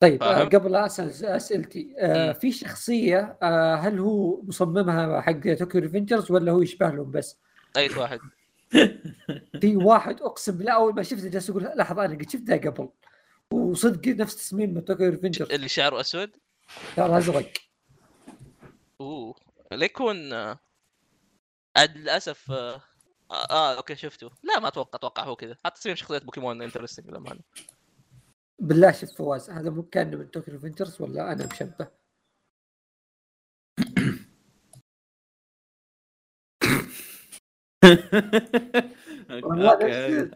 طيب 0.00 0.22
آه، 0.22 0.34
فاهم؟ 0.34 0.48
قبل 0.48 0.74
أسأل 0.76 1.24
أسئلتي 1.26 1.94
آه. 1.98 2.32
في 2.32 2.52
شخصية 2.52 3.38
آه 3.42 3.74
هل 3.74 3.98
هو 3.98 4.42
مصممها 4.42 5.20
حق 5.20 5.54
توكيو 5.54 5.80
ريفنجرز 5.80 6.30
ولا 6.30 6.52
هو 6.52 6.62
يشبه 6.62 6.88
لهم 6.90 7.10
بس؟ 7.10 7.38
أي 7.76 7.94
واحد. 7.94 8.20
في 9.60 9.76
واحد 9.76 10.20
أقسم 10.20 10.58
بالله 10.58 10.72
أول 10.72 10.94
ما 10.94 11.02
شفته 11.02 11.28
جالس 11.28 11.50
أقول 11.50 11.62
لحظة 11.76 12.04
أنا 12.04 12.14
قد 12.14 12.30
شفتها 12.30 12.56
قبل. 12.56 12.88
وصدق 13.52 14.08
نفس 14.08 14.36
تصميم 14.36 14.80
توكيو 14.80 15.10
ريفنجرز 15.10 15.52
اللي 15.52 15.68
شعره 15.68 16.00
أسود؟ 16.00 16.30
شعر 16.96 17.18
ازرق 17.18 17.52
أوه. 19.00 19.34
لا 19.72 19.84
يكون 19.84 20.32
آه، 20.32 20.58
عاد 21.76 21.96
للأسف 21.96 22.50
آه, 22.50 22.82
آه 23.30 23.76
أوكي 23.76 23.96
شفته. 23.96 24.30
لا 24.42 24.60
ما 24.60 24.68
أتوقع 24.68 24.96
أتوقع 24.96 25.24
هو 25.24 25.36
كذا. 25.36 25.56
حتى 25.64 25.80
تصميم 25.80 25.96
شخصيات 25.96 26.24
بوكيمون 26.24 26.62
interesting 26.62 27.06
للامانه 27.06 27.40
بالله 28.58 28.92
شوف 28.92 29.16
فواز 29.18 29.50
هذا 29.50 29.70
مو 29.70 29.82
كان 29.82 30.16
من 30.16 30.30
توكيو 30.30 30.54
ريفنجرز 30.54 31.02
ولا 31.02 31.32
أنا 31.32 31.46
مشبه؟ 31.46 31.99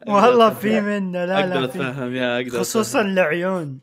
والله 0.07 0.51
في 0.51 0.81
منه 0.81 1.25
لا 1.25 1.41
أقدر 1.41 1.61
لا 1.61 1.67
في. 1.67 1.79
اتفهم 1.79 2.15
يا 2.15 2.37
أقدر 2.41 2.59
خصوصا 2.59 3.01
العيون. 3.01 3.81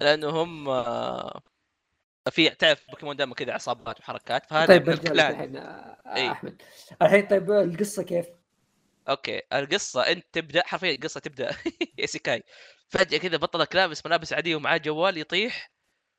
لأنه 0.00 0.28
هم 0.28 0.68
آه، 0.68 1.42
في 2.30 2.48
تعرف 2.50 2.84
بوكيمون 2.90 3.16
دائما 3.16 3.34
كذا 3.34 3.52
عصابات 3.52 4.00
وحركات 4.00 4.46
فهذا 4.46 4.66
طيب 4.66 4.88
الحين 4.88 5.56
آه،. 5.56 5.96
أحمد. 6.32 6.62
الحين 7.02 7.26
طيب 7.26 7.50
القصة 7.50 8.02
كيف؟ 8.02 8.26
أوكي 9.08 9.42
القصة 9.52 10.00
أنت 10.00 10.24
تبدأ 10.32 10.62
حرفيا 10.66 10.94
القصة 10.94 11.20
تبدأ. 11.20 11.50
isekai 12.00 12.42
فجأة 12.88 13.18
كذا 13.18 13.36
بطلك 13.36 13.76
لابس 13.76 14.06
ملابس 14.06 14.32
عادية 14.32 14.56
ومعاه 14.56 14.76
جوال 14.76 15.18
يطيح 15.18 15.72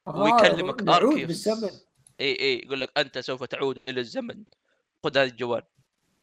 ويكلمك 0.05 0.87
آه 0.87 0.95
أرسيوس. 0.95 1.27
بالزمن. 1.27 1.69
إي 2.19 2.39
إي 2.39 2.61
يقول 2.65 2.81
لك 2.81 2.91
أنت 2.97 3.19
سوف 3.19 3.43
تعود 3.43 3.79
إلى 3.89 3.99
الزمن. 3.99 4.43
خذ 5.03 5.17
هذا 5.17 5.23
الجوال. 5.23 5.63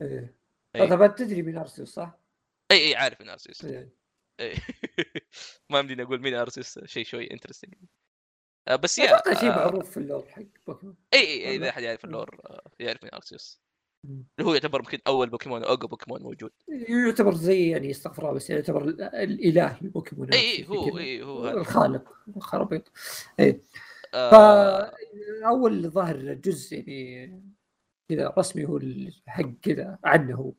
إيه. 0.03 0.35
إي. 0.77 0.89
طبعا 0.89 1.07
تدري 1.07 1.43
من 1.43 1.59
أرسيوس 1.59 1.89
صح؟ 1.95 2.19
اي 2.71 2.87
اي 2.89 2.95
عارف 2.97 3.21
إن 3.21 3.29
ارسيوس 3.29 3.65
إيه. 3.65 3.89
إي. 4.41 4.55
ما 5.71 5.79
يمديني 5.79 6.03
أقول 6.03 6.21
مين 6.21 6.35
ارسيوس 6.35 6.79
شيء 6.85 7.05
شوي 7.05 7.31
interesting 7.31 7.75
بس 8.83 8.99
يا 8.99 9.05
أتوقع 9.19 9.41
شيء 9.41 9.51
آه، 9.51 9.57
معروف 9.57 9.91
في 9.91 9.97
ال 9.97 10.03
lore 10.03 10.27
حق 10.29 10.43
بوكيمون 10.67 10.97
اي 11.15 11.21
اي 11.21 11.49
اي 11.49 11.57
إذا. 11.57 11.69
أحد 11.69 11.83
يعرف 11.83 12.05
ال 12.05 12.12
lore 12.12 12.41
آه، 12.47 12.63
يعرف 12.81 13.03
مين 13.05 13.15
أرسيوس. 13.15 13.61
اللي 14.05 14.51
هو 14.51 14.55
يعتبر 14.55 14.79
يمكن 14.81 14.99
أول 15.07 15.31
بوكيمون 15.31 15.65
او 15.65 15.72
جي 15.72 15.87
بوكيمون 15.87 16.23
موجود 16.23 16.51
يعتبر 16.69 17.35
زي 17.35 17.69
يعني 17.71 17.91
استغفر 17.91 18.23
الله 18.23 18.35
بس 18.35 18.51
يعتبر 18.51 18.85
ال- 18.85 19.03
الإله 19.03 19.79
للبوكيمون 19.83 20.33
اي 20.33 20.69
هو 20.69 20.99
اي 20.99 21.23
هو 21.23 21.49
الخالق 21.49 22.13
خرابيط 22.39 22.93
اي 23.41 23.61
آه، 24.15 24.31
فاول 25.41 25.91
ظاهر 25.91 26.35
جزء 26.35 26.89
يعني 26.89 27.54
كذا 28.09 28.35
رسمي 28.39 28.65
هو 28.65 28.77
الحق 28.77 29.51
كذا 29.63 29.99
عنه 30.05 30.35
هو. 30.35 30.53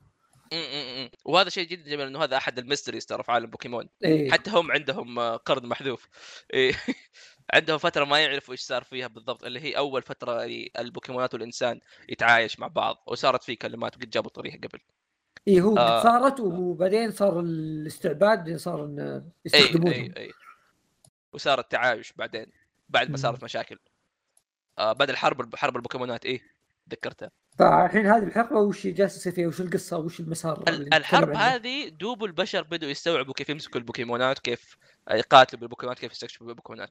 وهذا 1.25 1.49
شيء 1.49 1.67
جدا 1.67 1.89
جميل 1.89 2.07
إنه 2.07 2.23
هذا 2.23 2.37
أحد 2.37 2.59
ال 2.59 2.64
mysteries 2.64 3.05
ترى 3.05 3.23
في 3.23 3.31
عالم 3.31 3.49
بوكيمون. 3.49 3.89
اي 4.05 4.31
حتى 4.31 4.51
هم 4.51 4.71
عندهم 4.71 5.19
آه، 5.19 5.35
قرن 5.35 5.67
محذوف. 5.67 6.09
إيه. 6.53 6.73
عندهم 7.53 7.77
فترة 7.77 8.05
ما 8.05 8.19
يعرفوا 8.19 8.53
إيش 8.53 8.61
صار 8.61 8.83
فيها 8.83 9.07
بالضبط 9.07 9.43
اللي 9.43 9.59
هي 9.59 9.77
أول 9.77 10.01
فترة 10.01 10.43
البوكيمونات 10.79 11.33
والإنسان 11.33 11.79
يتعايش 12.09 12.59
مع 12.59 12.67
بعض 12.67 13.03
وصارت 13.07 13.43
في 13.43 13.55
كلمات 13.55 13.97
وقد 13.97 14.09
جابوا 14.09 14.29
طريقة 14.29 14.67
قبل. 14.67 14.79
اي 15.47 15.61
هو 15.61 15.77
آه. 15.77 16.03
صارت 16.03 16.39
وبعدين 16.39 17.11
صار 17.11 17.39
الاستعباد 17.39 18.37
بعدين 18.37 18.57
صار 18.57 18.85
إن 18.85 18.99
اي 18.99 19.23
يستخدمونهم. 19.45 19.93
اي 19.93 20.13
اي 20.17 20.31
وصار 21.33 21.59
التعايش 21.59 22.13
بعدين 22.13 22.45
بعد 22.89 23.11
ما. 23.11 23.17
صارت 23.17 23.43
مشاكل. 23.43 23.79
آه 24.79 24.93
بعد 24.93 25.09
الحرب 25.09 25.55
حرب 25.55 25.75
البوكيمونات 25.75 26.25
إيه. 26.25 26.54
تذكرتها؟ 26.89 27.31
فالحين 27.59 28.05
هذه 28.05 28.23
الحقبه 28.23 28.59
وش 28.59 28.87
جالس 28.87 29.17
يصير 29.17 29.33
فيها؟ 29.33 29.47
وش 29.47 29.61
القصة؟ 29.61 29.97
وش 29.97 30.19
المسار؟ 30.19 30.63
الحرب؟ 30.69 31.35
هذه 31.35 31.89
دوب 31.89 32.23
البشر 32.23 32.61
بدوا 32.61 32.89
يستوعبوا 32.89 33.33
كيف 33.33 33.49
يمسكوا 33.49 33.79
البوكيمونات 33.79 34.39
كيف 34.39 34.77
يقاتلوا 35.11 35.59
بالبوكيمونات 35.59 35.99
كيف 35.99 36.11
يستكشفوا 36.11 36.47
بالبوكيمونات. 36.47 36.89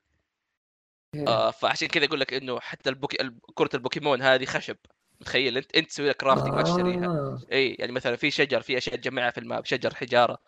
إيه. 1.14 1.28
آه 1.28 1.51
فعشان 1.51 1.88
كذا 1.88 2.05
أقول 2.05 2.20
لك 2.20 2.34
إنه 2.34 2.61
حتى 2.61 2.90
البوكي... 2.90 3.22
ال- 3.22 3.38
كرة 3.55 3.70
البوكيمون 3.74 4.22
هذه 4.22 4.45
خشب. 4.45 4.76
متخيل 5.20 5.57
انت 5.57 5.76
أنت 5.76 5.88
تسوي 5.88 6.09
لك 6.09 6.16
crafting 6.16 6.55
ما 6.55 6.62
تشتريها. 6.62 7.07
آه. 7.07 7.40
اي 7.53 7.74
يعني 7.78 7.92
مثلا 7.92 8.16
في 8.16 8.30
شجر 8.30 8.62
في 8.62 8.78
أشياء 8.78 8.97
تجمعها 8.97 9.30
في 9.30 9.40
ال 9.41 9.47
map 9.47 9.64
شجر 9.64 9.95
حجارة. 9.95 10.38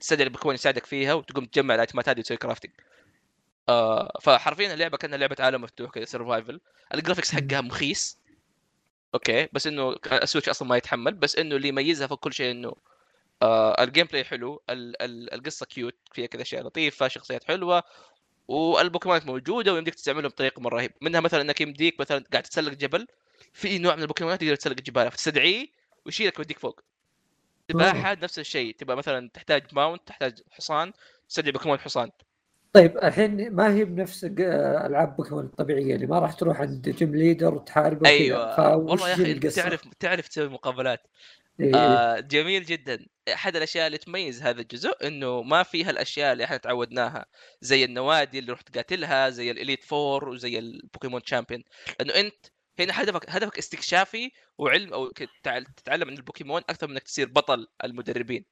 تستدعي 0.00 0.26
البوكيمون 0.26 0.54
يساعدك 0.54 0.86
فيها 0.86 1.14
وتقوم 1.14 1.44
تجمع 1.44 1.74
ال 1.74 1.80
item 1.80 2.02
ات 2.02 2.08
هذه 2.08 2.18
وتسوي 2.18 2.36
crafting 2.36 2.72
آه 3.68 4.18
فحرفيا 4.22 4.74
اللعبة 4.74 4.96
كأنها 4.96 5.18
لعبة 5.18 5.36
عالم 5.40 5.62
مفتوح 5.62 5.90
كذا 5.90 6.04
survival 6.04 6.60
ال 6.94 6.98
graphics 6.98 7.34
حقها 7.34 7.60
مخيس. 7.60 8.25
أوكي 9.16 9.48
بس 9.52 9.66
إنه 9.66 9.96
السويتش 10.12 10.48
أصلا 10.48 10.68
ما 10.68 10.76
يتحمل 10.76 11.14
بس 11.14 11.36
إنه 11.36 11.56
اللي 11.56 11.68
يميزها 11.68 12.06
فوق 12.06 12.18
كل 12.20 12.32
شيء 12.32 12.50
إنه 12.50 12.72
آه 13.42 13.84
ال 13.84 14.06
gameplay 14.06 14.24
حلو 14.24 14.62
ال- 14.70 15.02
ال- 15.02 15.34
القصة 15.34 15.66
cute 15.66 15.94
فيها 16.12 16.26
كذا 16.26 16.42
اشياء 16.42 16.62
لطيفة 16.66 17.08
شخصيات 17.08 17.44
حلوة 17.44 17.82
والبوكيمونات 18.48 19.26
موجودة 19.26 19.72
ويمديك 19.74 19.94
تستعملهم 19.94 20.28
بطريقة 20.28 20.60
مرة 20.62 20.76
رهيبة. 20.76 20.94
منها 21.02 21.20
مثلا 21.20 21.40
إنك 21.42 21.60
يمديك 21.60 22.00
مثلا 22.00 22.24
قاعد 22.32 22.42
تتسلق 22.42 22.72
جبل 22.72 23.06
في 23.52 23.78
نوع 23.78 23.96
من 23.96 24.02
البوكيمونات 24.02 24.42
يقدر 24.42 24.54
يتسلق 24.54 24.76
الجبال 24.78 25.10
فتستدعيه 25.10 25.66
ويشيلك 26.06 26.38
ويوديك 26.38 26.58
فوق. 26.58 26.80
سباحه 27.72 28.14
نفس 28.14 28.38
الشيء 28.38 28.74
تبغى 28.76 28.96
مثلا 28.96 29.30
تحتاج 29.34 29.74
mount 29.74 30.08
تحتاج 30.08 30.40
حصان 30.50 30.92
تستدعي 31.28 31.52
بوكيمون 31.52 31.78
حصان. 31.78 32.10
طيب 32.76 32.98
الحين 32.98 33.50
ما 33.50 33.74
هي 33.74 33.84
بنفس 33.84 34.24
ألعاب 34.24 35.16
بوكيمون 35.16 35.44
الطبيعية 35.44 35.94
اللي 35.94 36.06
ما 36.06 36.18
راح 36.18 36.32
تروح 36.32 36.60
عند 36.60 36.88
gym 36.88 37.16
leader 37.16 37.54
وتحاربه. 37.54 38.08
أيوه 38.08 38.76
والله 38.76 39.08
يا 39.08 39.14
أخي 39.14 39.32
أنت؟ 39.32 39.46
تعرف 39.46 39.88
تعرف 40.00 40.28
تسوي 40.28 40.48
مقابلات 40.48 41.00
إيه. 41.60 41.76
آه 41.76 42.20
جميل 42.20 42.64
جدا 42.64 43.06
أحد 43.32 43.56
الأشياء 43.56 43.86
اللي 43.86 43.98
تميز 43.98 44.42
هذا 44.42 44.60
الجزء 44.60 45.06
إنه 45.06 45.42
ما 45.42 45.62
فيها 45.62 45.90
الاشياء 45.90 46.32
اللي 46.32 46.44
إحنا 46.44 46.56
تعودناها 46.56 47.26
زي 47.60 47.84
النوادي 47.84 48.38
اللي 48.38 48.52
رحت 48.52 48.68
تقاتلها 48.68 49.30
زي 49.30 49.50
ال 49.50 49.56
Elite 49.56 49.84
Four 49.84 50.28
وزي 50.28 50.58
ال 50.58 50.66
Pokémon 50.66 51.22
champion 51.22 51.62
لأنه 52.00 52.14
أنت 52.20 52.46
هنا 52.80 53.02
هدفك 53.02 53.30
هدفك 53.30 53.58
استكشافي 53.58 54.30
وعلم 54.58 54.92
أو 54.92 55.10
تتعلم 55.10 56.08
عن 56.08 56.14
البوكيمون 56.16 56.62
أكثر 56.68 56.86
من 56.86 56.92
إنك 56.92 57.02
تصير 57.02 57.28
بطل 57.28 57.66
المدربين 57.84 58.44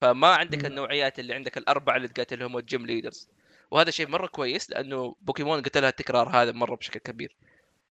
فما 0.00 0.28
عندك. 0.28 0.64
النوعيات 0.64 1.18
اللي 1.18 1.34
عندك 1.34 1.58
الأربعة 1.58 1.96
اللي 1.96 2.08
تقاتلهم 2.08 2.54
وال 2.54 2.67
gym 2.67 2.86
leaders 2.86 3.28
وهذا 3.70 3.90
شيء 3.90 4.08
مرة 4.08 4.26
كويس 4.26 4.70
لأنه 4.70 5.16
بوكيمون 5.20 5.62
قتلها 5.62 5.88
التكرار 5.88 6.28
هذا 6.28 6.52
مرة 6.52 6.74
بشكل 6.76 7.00
كبير 7.00 7.36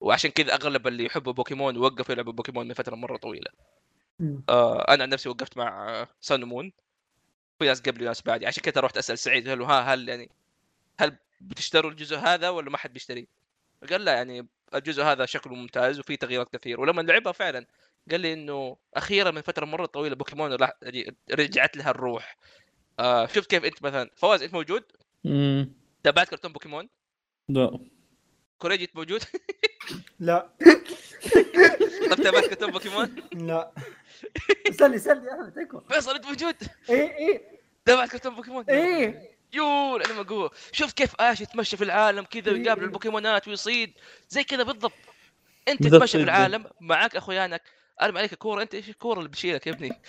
وعشان 0.00 0.30
كذا 0.30 0.54
أغلب 0.54 0.86
اللي 0.86 1.04
يحبوا 1.04 1.32
بوكيمون 1.32 1.76
وقفوا 1.76 2.12
يلعبوا 2.14 2.32
بوكيمون 2.32 2.68
من 2.68 2.74
فترة 2.74 2.94
مرة 2.96 3.16
طويلة. 3.16 3.50
آه 4.48 4.84
أنا 4.94 5.02
عن 5.02 5.08
نفسي 5.08 5.28
وقفت 5.28 5.56
مع 5.56 6.06
سان 6.20 6.44
مون 6.44 6.72
في 7.58 7.64
ناس 7.66 7.80
قبلي 7.80 8.04
وناس 8.04 8.22
بعدي 8.22 8.46
عشان 8.46 8.62
كذا 8.62 8.80
رحت 8.80 8.96
أسأل 8.98 9.18
سعيد 9.18 9.48
هل 9.48 9.62
ها 9.62 9.80
هل 9.94 10.08
يعني 10.08 10.30
هل 11.00 11.16
بتشتروا 11.40 11.90
الجزء 11.90 12.16
هذا 12.16 12.48
ولا 12.48 12.70
ما 12.70 12.78
حد 12.78 12.92
بيشتريه؟ 12.92 13.26
قال 13.90 14.04
لا 14.04 14.12
يعني 14.12 14.46
الجزء 14.74 15.02
هذا 15.02 15.26
شكله 15.26 15.54
ممتاز 15.54 15.98
وفيه 15.98 16.16
تغييرات 16.16 16.56
كثير 16.56 16.80
ولما 16.80 17.02
لعبها 17.02 17.32
فعلا 17.32 17.66
قال 18.10 18.20
لي 18.20 18.32
إنه 18.32 18.76
أخيرا 18.94 19.30
من 19.30 19.40
فترة 19.42 19.64
مرة 19.66 19.86
طويلة 19.86 20.14
بوكيمون 20.16 20.52
راح- 20.52 20.72
يعني 20.82 21.16
رجعت 21.32 21.76
لها 21.76 21.90
الروح. 21.90 22.36
آه 22.98 23.26
شفت 23.26 23.50
كيف 23.50 23.64
أنت 23.64 23.82
مثلا؟ 23.82 24.10
فواز 24.16 24.42
أنت 24.42 24.52
موجود؟ 24.54 24.82
امم 25.26 25.72
تابعت 26.04 26.28
كرتون 26.28 26.52
بوكيمون؟ 26.52 26.88
لا. 27.48 27.78
كوريجي 28.58 28.84
أنت 28.84 28.96
موجود؟ 28.96 29.22
لا. 30.20 30.50
طب 32.10 32.22
تابعت 32.22 32.44
كرتون 32.44 32.70
بوكيمون؟ 32.70 33.16
لا. 33.32 33.72
سلي 34.72 34.98
سلي 34.98 35.26
يا 35.26 35.32
احمد 35.32 35.58
اكبر 35.58 35.80
فيصل 35.94 36.14
أنت 36.14 36.26
موجود؟ 36.26 36.54
إيه 36.90 37.16
إيه. 37.16 37.42
تابعت 37.84 38.10
كرتون 38.10 38.34
بوكيمون؟ 38.34 38.64
إيه. 38.68 39.30
يو 39.52 39.96
الانمي 39.96 40.24
قوه 40.24 40.50
شفت 40.72 40.96
كيف 40.96 41.14
آش 41.20 41.40
يتمشى 41.40 41.76
في 41.76 41.84
العالم 41.84 42.24
كذا 42.24 42.52
ويقابل 42.52 42.80
إيه. 42.80 42.86
البوكيمونات 42.86 43.48
ويصيد. 43.48 43.92
زي 44.28 44.44
كذا 44.44 44.62
بالضبط. 44.62 44.92
أنت 45.68 45.82
تتمشى 45.82 46.18
في 46.18 46.24
جداً. 46.24 46.32
العالم 46.32 46.64
معاك 46.80 47.16
أخويانك. 47.16 47.62
أرمي 48.02 48.18
عليك 48.18 48.34
كوره 48.34 48.62
أنت 48.62 48.74
إيش 48.74 48.88
الكورة 48.88 49.18
اللي 49.18 49.28
بتشيلك 49.28 49.66
يا 49.66 49.72
ابني؟ 49.72 49.90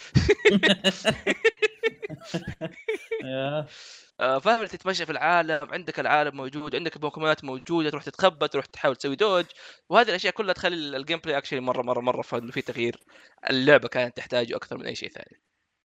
آه، 4.19 4.39
فاهم 4.39 4.65
تتمشى 4.65 5.05
في 5.05 5.11
العالم 5.11 5.73
عندك 5.73 5.99
العالم 5.99 6.37
موجود 6.37 6.75
عندك 6.75 6.95
البوكيمونات 6.95 7.43
موجودة 7.43 7.89
تروح 7.89 8.03
تتخبى 8.03 8.47
تروح 8.47 8.65
تحاول 8.65 8.95
تسوي 8.95 9.15
dodge. 9.15 9.45
وهذه 9.89 10.09
الأشياء 10.09 10.33
كلها 10.33 10.53
تخلي 10.53 10.97
ال 10.97 11.19
gameplay 11.19 11.37
actually 11.37 11.59
مرة 11.59 11.81
مرة 11.81 12.01
مرة 12.01 12.21
فانه 12.21 12.51
في 12.51 12.61
تغيير. 12.61 12.99
اللعبة 13.49 13.87
كانت 13.87 14.17
تحتاجه 14.17 14.55
أكثر 14.55 14.77
من 14.77 14.85
أي 14.85 14.95
شيء 14.95 15.09
ثاني. 15.09 15.41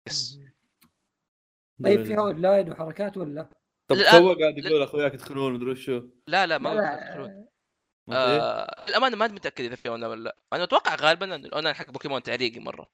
yes 0.08 0.40
طيب 1.84 2.04
فيها 2.04 2.20
اون 2.20 2.42
لاين 2.42 2.72
وحركات 2.72 3.18
ولا؟ 3.18 3.50
طب 3.88 3.96
تو 3.96 4.34
قاعد 4.34 4.58
يقول 4.58 4.82
أخوياك 4.82 5.14
يدخلون 5.14 5.54
مدري 5.54 5.72
وشو 5.72 6.02
لا 6.28 6.46
لا 6.46 6.58
ما 6.58 6.70
لا، 6.70 7.46
آه 8.12 8.86
الامانه 8.90 9.16
ما 9.18 9.28
متأكد 9.28 9.66
إذا 9.66 9.76
في 9.76 9.90
اونلاين 9.90 10.12
ولا 10.12 10.24
لا. 10.24 10.38
أنا 10.54 10.64
أتوقع 10.64 10.96
غالبا 10.96 11.36
إن 11.36 11.46
الاونلاين 11.46 11.76
حق 11.76 11.92
بوكيمون 11.92 12.24
تعريقي 12.24 12.60
مرة. 12.60 12.88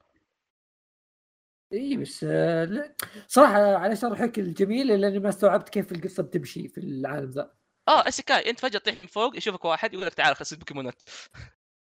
اي 1.74 1.98
بس 1.98 2.24
آه،. 2.30 2.96
صراحة 3.28 3.76
على 3.76 3.96
شرحك 3.96 4.40
الجميل 4.40 4.88
لاني 4.88 5.20
ما 5.20 5.30
استوعبت 5.30 5.70
كيف 5.70 5.92
القصة 5.92 6.24
بتمشي 6.24 6.68
في 6.68 6.78
العالم 6.78 7.30
ذا. 7.32 7.54
آه 7.88 8.08
اسكاي 8.08 8.50
أنت 8.50 8.60
فجأة 8.60 8.80
تطيح 8.80 9.02
من 9.02 9.08
فوق 9.08 9.38
يشوفك 9.38 9.66
واحد 9.66 9.94
يقول 9.94 10.06
لك 10.06 10.14
تعال 10.14 10.36
خلص 10.36 10.54
بوكيمونات. 10.54 11.02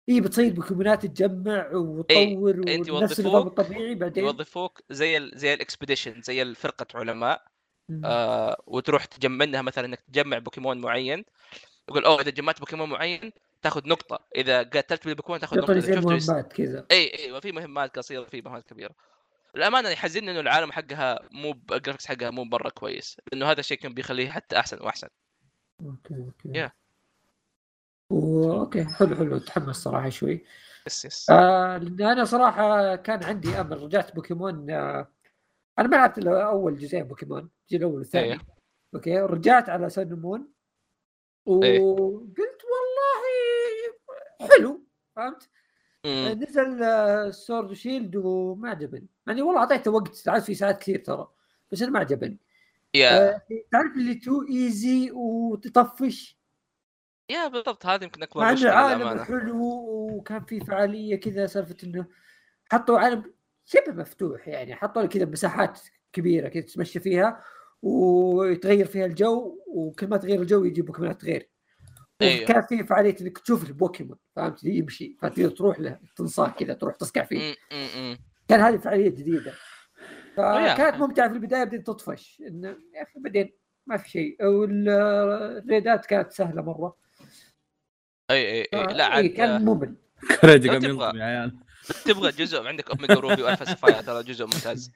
اي 0.08 0.20
بتصيد 0.20 0.54
بوكيمونات 0.54 1.06
تجمع 1.06 1.70
وتطور 1.72 2.54
أنت 2.68 2.90
ونفس 2.90 3.18
يوظفوك- 3.18 3.20
النظام 3.20 3.46
الطبيعي 3.46 3.94
بعدين؟ 3.94 4.24
يوظفوك 4.24 4.80
زي 4.90 5.16
ال 5.16 5.30
زي 5.34 5.54
الاكسبediشن 5.54 6.22
زي 6.22 6.42
الفرقة 6.42 6.86
علماء. 6.98 7.44
آه 8.04 8.62
وتروح 8.66 9.04
تجمع 9.04 9.36
منها 9.46 9.62
مثلا 9.62 9.84
إنك 9.86 10.00
تجمع 10.00 10.38
بوكيمون 10.38 10.80
معين. 10.80 11.24
يقول 11.88 12.04
أوه 12.04 12.20
إذا 12.20 12.30
جمعت 12.30 12.60
بوكيمون 12.60 12.88
معين 12.88 13.32
تاخذ 13.62 13.88
نقطة 13.88 14.20
إذا 14.36 14.62
قتلت 14.62 15.04
بالبوكيمون 15.04 15.40
تاخذ 15.40 15.58
نقطة 15.58 15.72
إذا 15.72 16.14
يس... 16.14 16.28
مهمات 16.28 16.52
كذا. 16.52 16.86
اي 16.90 17.18
اي 17.18 17.32
وفي 17.32 17.52
مهمات 17.52 17.98
قصيرة 17.98 18.24
في 18.24 18.42
مهمات 18.42 18.64
كبيرة. 18.64 18.94
الأمانة 19.56 19.88
يحزنني 19.88 20.30
إنه 20.30 20.40
العالم 20.40 20.72
حقها 20.72 21.20
مو 21.30 21.50
ال 21.72 21.76
graphics 21.76 22.06
حقها 22.06 22.30
مو 22.30 22.44
مره 22.44 22.68
كويس 22.68 23.16
لأنه 23.32 23.50
هذا 23.50 23.60
الشيء 23.60 23.78
كان 23.78 23.94
بيخليه 23.94 24.30
حتى 24.30 24.58
أحسن 24.58 24.82
وأحسن. 24.82 25.08
okay 25.80 26.14
okay. 26.14 26.58
Yeah. 26.58 26.72
و- 28.10 28.52
okay 28.52 28.84
حلو 28.84 29.16
حلو 29.16 29.38
تحمس 29.38 29.76
صراحة 29.76 30.08
شوي. 30.08 30.44
yes 30.86 31.04
yes. 31.04 31.30
آه 31.30 31.76
أنا 31.76 32.24
صراحة 32.24 32.96
كان 32.96 33.24
عندي 33.24 33.60
أمل 33.60 33.82
رجعت 33.82 34.14
بوكيمون 34.14 34.70
آه 34.70 35.08
أنا 35.78 35.88
ما 35.88 35.96
لعبت 35.96 36.26
أول 36.26 36.78
جزئين 36.78 37.04
بوكيمون 37.04 37.50
الجزء 37.62 37.76
الأول 37.76 37.98
والثاني. 37.98 38.32
إيه. 38.32 38.40
okay 38.94 39.18
رجعت 39.18 39.68
على 39.68 39.90
سن 39.90 40.14
مون. 40.14 40.48
وقلت 41.46 42.62
والله 42.72 43.22
حلو 44.50 44.84
فهمت؟ 45.16 45.48
نزل 46.06 47.34
سورد 47.34 47.70
وشيلد 47.70 48.16
وما 48.16 48.70
عجبني. 48.70 49.06
يعني 49.26 49.42
والله 49.42 49.60
أعطيته 49.60 49.90
وقت 49.90 50.28
عاد 50.28 50.42
في 50.42 50.54
ساعات 50.54 50.78
كثير 50.78 50.98
ترى 50.98 51.28
بس 51.72 51.82
أنا 51.82 51.90
ما 51.90 51.98
عجبني. 51.98 52.38
Yeah. 52.94 53.34
آه، 53.34 53.42
تعرف 53.72 53.96
اللي 53.96 54.14
too 54.14 54.42
easy 54.50 55.10
وتطفش؟ 55.10 56.38
يا 57.30 57.48
بالضبط 57.48 57.86
هذا 57.86 58.04
يمكن 58.04 58.22
أكبر 58.22 58.40
مع 58.40 58.50
إنه 58.92 59.24
حلو 59.24 59.58
وكان 60.16 60.44
في 60.44 60.60
فعالية 60.60 61.16
كذا 61.16 61.46
سالفة 61.46 61.76
إنه 61.84 62.06
حطوا 62.72 62.98
عالم 62.98 63.34
شبه 63.64 63.92
مفتوح 63.92 64.48
يعني 64.48 64.74
حطوا 64.74 65.06
كذا 65.06 65.24
مساحات 65.24 65.80
كبيرة 66.12 66.48
كذا 66.48 66.62
تتمشى 66.62 67.00
فيها 67.00 67.44
ويتغير 67.82 68.86
فيها 68.86 69.06
الجو 69.06 69.58
وكل 69.66 70.06
ما 70.06 70.16
تغير 70.16 70.42
الجو 70.42 70.64
يجي 70.64 70.82
بوكيمونات 70.82 71.24
غير. 71.24 71.48
أيوه. 72.22 72.42
وكان 72.42 72.62
في 72.62 72.84
فعالية 72.84 73.16
إنك 73.20 73.38
تشوف 73.38 73.68
البوكيمون 73.68 74.18
فهمت؟ 74.36 74.64
يمشي 74.64 75.16
فتقدر 75.20 75.50
تروح 75.50 75.80
له 75.80 75.98
تنصاه 76.16 76.48
كذا 76.48 76.74
تروح 76.74 76.94
تصقع 76.94 77.24
فيه. 77.24 77.54
كان 78.48 78.60
هذه 78.60 78.76
فعالية 78.76 79.08
جديدة. 79.10 79.52
فكانت 80.36 80.96
ممتعة 80.96 81.28
في 81.28 81.34
البداية 81.34 81.64
بعدين 81.64 81.84
تطفش. 81.84 82.42
إنه 82.48 82.68
يا 82.68 83.02
أخي 83.02 83.20
بعدين 83.20 83.52
ما 83.86 83.96
في 83.96 84.10
شيء. 84.10 84.44
وال 84.46 84.92
raid 84.92 85.83
ات 85.83 86.06
كانت 86.06 86.32
سهلة 86.32 86.62
مرة. 86.62 86.96
أي 88.30 88.52
أي 88.52 88.68
أي. 88.74 88.94
لا 88.94 89.06
إيه، 89.06 89.12
عاد 89.12 89.26
كان 89.26 89.64
ممل. 89.64 89.96
قام 90.42 91.16
يا 91.16 91.24
عيال. 91.24 91.58
تبغى 92.04 92.32
جزء 92.32 92.62
عندك 92.66 92.90
اوميجا 92.90 93.14
روبي 93.14 93.42
والفا 93.42 93.64
سفاير 93.64 94.02
ترى 94.02 94.22
جزء 94.22 94.44
ممتاز. 94.44 94.92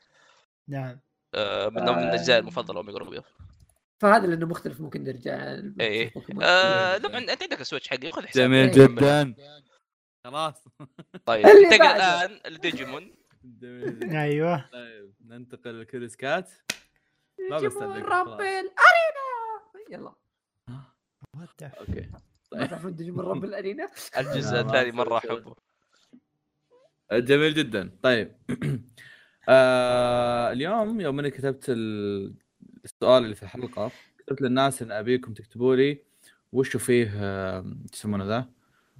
نعم. 0.69 1.01
آه، 1.37 1.69
من 1.69 1.83
من 1.83 1.89
الأجزاء 1.89 2.39
المفضلة 2.39 2.79
أوميجا 2.79 2.99
روبي 2.99 3.21
فهذا 3.99 4.27
لأنه 4.27 4.47
مختلف 4.47 4.81
ممكن 4.81 5.05
نرجع 5.05 5.61
إيه. 5.81 6.13
بوكيمون. 6.15 6.45
آه، 6.45 6.99
طبعا 6.99 7.19
أنت 7.19 7.43
عندك 7.43 7.61
السويتش 7.61 7.89
حقي 7.89 8.13
خذ 8.13 8.27
حساب 8.27 8.45
جميل 8.45 8.69
إيه. 8.69 8.87
جدا. 8.87 9.35
خلاص. 10.25 10.65
طيب 11.27 11.47
بعده. 11.81 12.25
الآن 12.25 12.53
لديجيمون. 12.53 13.15
أيوه. 14.13 14.71
طيب 14.73 15.15
ننتقل 15.27 15.81
لكريس 15.81 16.17
كات. 16.17 16.51
ما 17.51 17.57
رب 17.57 17.71
خلاص. 17.71 18.41
الارينا 18.41 18.73
يلا. 19.91 20.13
أوكي. 21.63 22.11
ما 22.53 22.67
تعرفون 22.67 22.97
ديجيمون 22.97 23.25
رب 23.31 23.45
الارينا 23.45 23.89
الجزء 24.19 24.61
الثاني 24.61 24.93
مرة. 24.93 25.19
أحبه. 25.19 25.55
جميل 27.13 27.55
جدا. 27.55 27.99
طيب. 28.03 28.37
آه 29.49 30.53
اليوم 30.53 31.01
يوم 31.01 31.19
اني 31.19 31.31
كتبت 31.31 31.65
ال- 31.69 32.35
السؤال 32.85 33.25
اللي 33.25 33.35
في 33.35 33.43
الحلقة 33.43 33.91
قلت 34.29 34.43
للناس 34.43 34.83
إن 34.83 34.91
أبيكم 34.93 35.35
تكتبوا 35.35 35.77
لي 35.77 36.03
وشو 36.53 36.79
فيه 36.79 37.13
يسمونه 37.93 38.25
ذا 38.25 38.49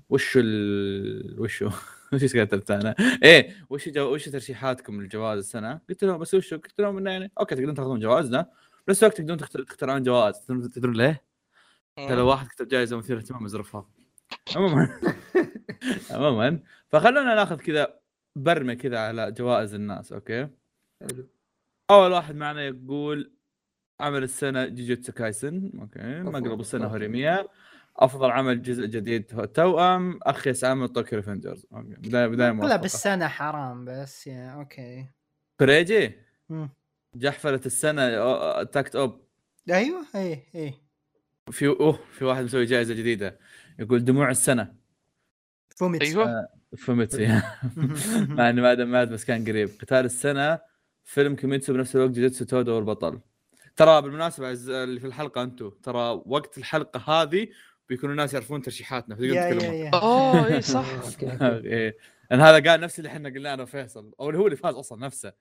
وشو 0.09 0.41
ال... 0.41 1.41
وشو 1.41 1.71
وش 2.13 2.25
كتبت 2.25 2.71
أنا؟ 2.71 2.95
إيه 3.23 3.57
وش 3.71 3.89
جو... 3.89 4.15
وش 4.15 4.29
ترشيحاتكم 4.29 5.03
لجوائز 5.03 5.39
السنة؟ 5.39 5.81
قلت 5.89 6.05
لهم 6.05 6.19
بس 6.19 6.35
وشو؟ 6.35 6.57
قلت 6.57 6.81
لهم 6.81 6.99
إنه 6.99 7.11
يعني 7.11 7.33
okay 7.41 7.55
تقدرون 7.55 7.75
تاخذون 7.75 8.01
جوائزنا 8.01 8.51
بس 8.87 9.03
وقت 9.03 9.17
تقدرون 9.17 9.39
تختار- 9.39 9.63
تختارون 9.63 10.03
جوائز 10.03 10.39
تدرون 10.75 10.97
ليه؟ 10.97 11.23
لو 11.99 12.27
واحد 12.29 12.47
كتب 12.47 12.69
جائزه 12.69 12.97
مثيره 12.97 13.19
اهتمام 13.19 13.45
ازرفها 13.45 13.89
عموما 14.57 15.01
عموما 16.11 16.61
فخلونا 16.89 17.35
ناخذ 17.35 17.57
كذا 17.61 17.99
برمه 18.37 18.75
كذا 18.75 18.99
على 18.99 19.33
جوائز 19.33 19.75
الناس 19.75 20.13
أوكي؟ 20.13 20.49
حلو. 21.01 21.29
أول 21.91 22.13
واحد 22.13 22.35
معنا 22.35 22.63
يقول 22.63 23.33
عمل 24.01 24.23
السنة 24.23 24.67
جيجيتسو 24.67 25.13
كايسن 25.13 25.73
أوكي 25.81 26.21
مقلب 26.21 26.61
السنة. 26.61 26.87
هوريميا 26.87 27.49
أفضل 27.97 28.31
عمل 28.31 28.63
جزء 28.63 28.87
جديد 28.87 29.35
هو 29.35 29.45
توأم 29.45 30.19
اخيس 30.23 30.65
عمل 30.65 30.89
طوكيو 30.89 31.19
ريفنجرز. 31.19 31.67
أوكي 31.73 31.89
بدايه 31.89 32.27
بداية 32.27 32.49
لا 32.49 32.53
موفقة. 32.53 32.77
بالسنة 32.77 33.29
حرام 33.29 33.85
بس 33.85 34.27
يا 34.27 34.51
أوكي. 34.51 35.07
كوريجي 35.59 36.13
مم. 36.49 36.71
جحفله 37.15 37.61
السنة 37.67 38.63
تاكت 38.63 38.97
أوب. 38.97 39.27
أيوه 39.71 40.07
اي 40.15 40.43
اي 40.55 40.75
في 41.51 41.67
أوه 41.67 41.93
في 41.93 42.25
واحد 42.25 42.45
مسوي 42.45 42.65
جائزة 42.65 42.95
جديدة. 42.95 43.39
يقول 43.79 44.05
دموع 44.05 44.31
السنة. 44.31 44.75
فوميت 45.77 46.03
أيوه. 46.03 46.49
فهمت 46.79 47.17
مع 48.29 48.51
انه 48.51 48.63
ما 48.63 48.75
دام 48.75 48.91
مات 48.91 49.09
بس 49.09 49.25
كان 49.25 49.45
قريب. 49.45 49.69
قتال 49.81 50.05
السنة 50.05 50.59
فيلم 51.05 51.37
كيميتسو 51.37 51.73
بنفس 51.73 51.97
الوقت 51.97 52.11
جوجيتسو 52.11 52.45
تودو 52.45 52.75
والبطل. 52.75 53.21
ترى 53.77 54.03
بالمناسبة 54.03 54.53
اللي 54.53 55.01
في 55.01 55.07
الحلقة 55.07 55.43
أنتم 55.43 55.71
ترى 55.71 56.23
وقت 56.27 56.59
الحلقة 56.59 57.23
هذه 57.23 57.49
بيكونوا 57.89 58.13
الناس 58.13 58.35
يعرفون 58.35 58.63
ترشيحاتنا 58.63 59.15
فتقدرون 59.15 59.37
يا 59.37 59.51
تتكلمون. 59.51 59.75
يا. 59.75 59.91
أوه 60.03 60.47
اي 60.47 60.63
صح. 60.63 60.87
إيه 61.43 61.97
لأن 62.31 62.41
هذا 62.41 62.71
قال 62.71 62.81
نفس 62.81 62.99
اللي 62.99 63.09
إحنا 63.09 63.29
قلناه 63.29 63.55
أنا 63.55 63.63
وفيصل. 63.63 64.15
أو 64.21 64.29
اللي 64.29 64.41
هو 64.41 64.47
اللي 64.47 64.57
فاز 64.57 64.75
أصلا 64.75 65.07
نفسه. 65.07 65.33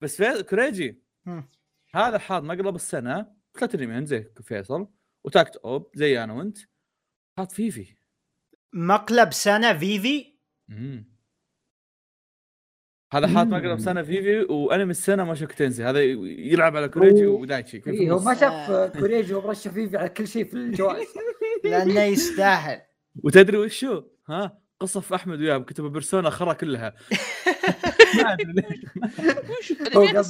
بس 0.00 0.16
في 0.16 0.42
كوريجي. 0.42 1.02
مم. 1.24 1.48
هذا 1.94 2.18
حاط 2.18 2.42
مقلب 2.42 2.74
السنة. 2.74 3.26
ثلاث 3.58 3.74
انميين 3.74 4.06
زي 4.06 4.30
فيصل. 4.42 4.88
وتاكت 5.24 5.56
أوب 5.56 5.90
زي 5.94 6.24
أنا 6.24 6.32
وأنت. 6.32 6.58
حاط 7.38 7.52
فيفي. 7.52 7.94
مقلب 8.72 9.32
سنة 9.32 9.78
فيفي 9.78 10.26
مم. 10.68 11.12
هذا 13.12 13.26
حاط. 13.26 13.46
مقلب 13.46 13.78
سنة 13.78 14.02
فيفي 14.02 14.40
وأنمي 14.52 14.90
السنة 14.90 15.24
ما 15.24 15.34
تنسي 15.34 15.84
هذا 15.84 16.00
يلعب 16.02 16.76
على 16.76 16.88
كوريجي. 16.88 17.26
ودايتشي 17.26 17.78
كيف 17.78 17.94
إيه 17.94 18.10
هو 18.10 18.18
ما. 18.18 18.34
شاف 18.34 18.70
كوريجي 18.98 19.34
ومرشح 19.34 19.70
فيه 19.70 19.98
على 19.98 20.08
كل 20.08 20.28
شيء 20.28 20.44
في 20.44 20.54
الجوائز 20.54 21.08
لأنه 21.64 22.02
يستاهل 22.02 22.80
وتدري 23.24 23.56
وشو؟ 23.56 24.02
ها 24.28 24.62
قصف 24.80 25.12
أحمد 25.12 25.40
وياه 25.40 25.58
كتبوا 25.58 25.88
بيرسونا 25.88 26.30
خرا 26.30 26.52
كلها 26.52 26.94
ما 28.16 28.32
أدري 28.32 28.52
ليش 28.52 28.84
وش 29.50 29.72
هو 29.96 30.22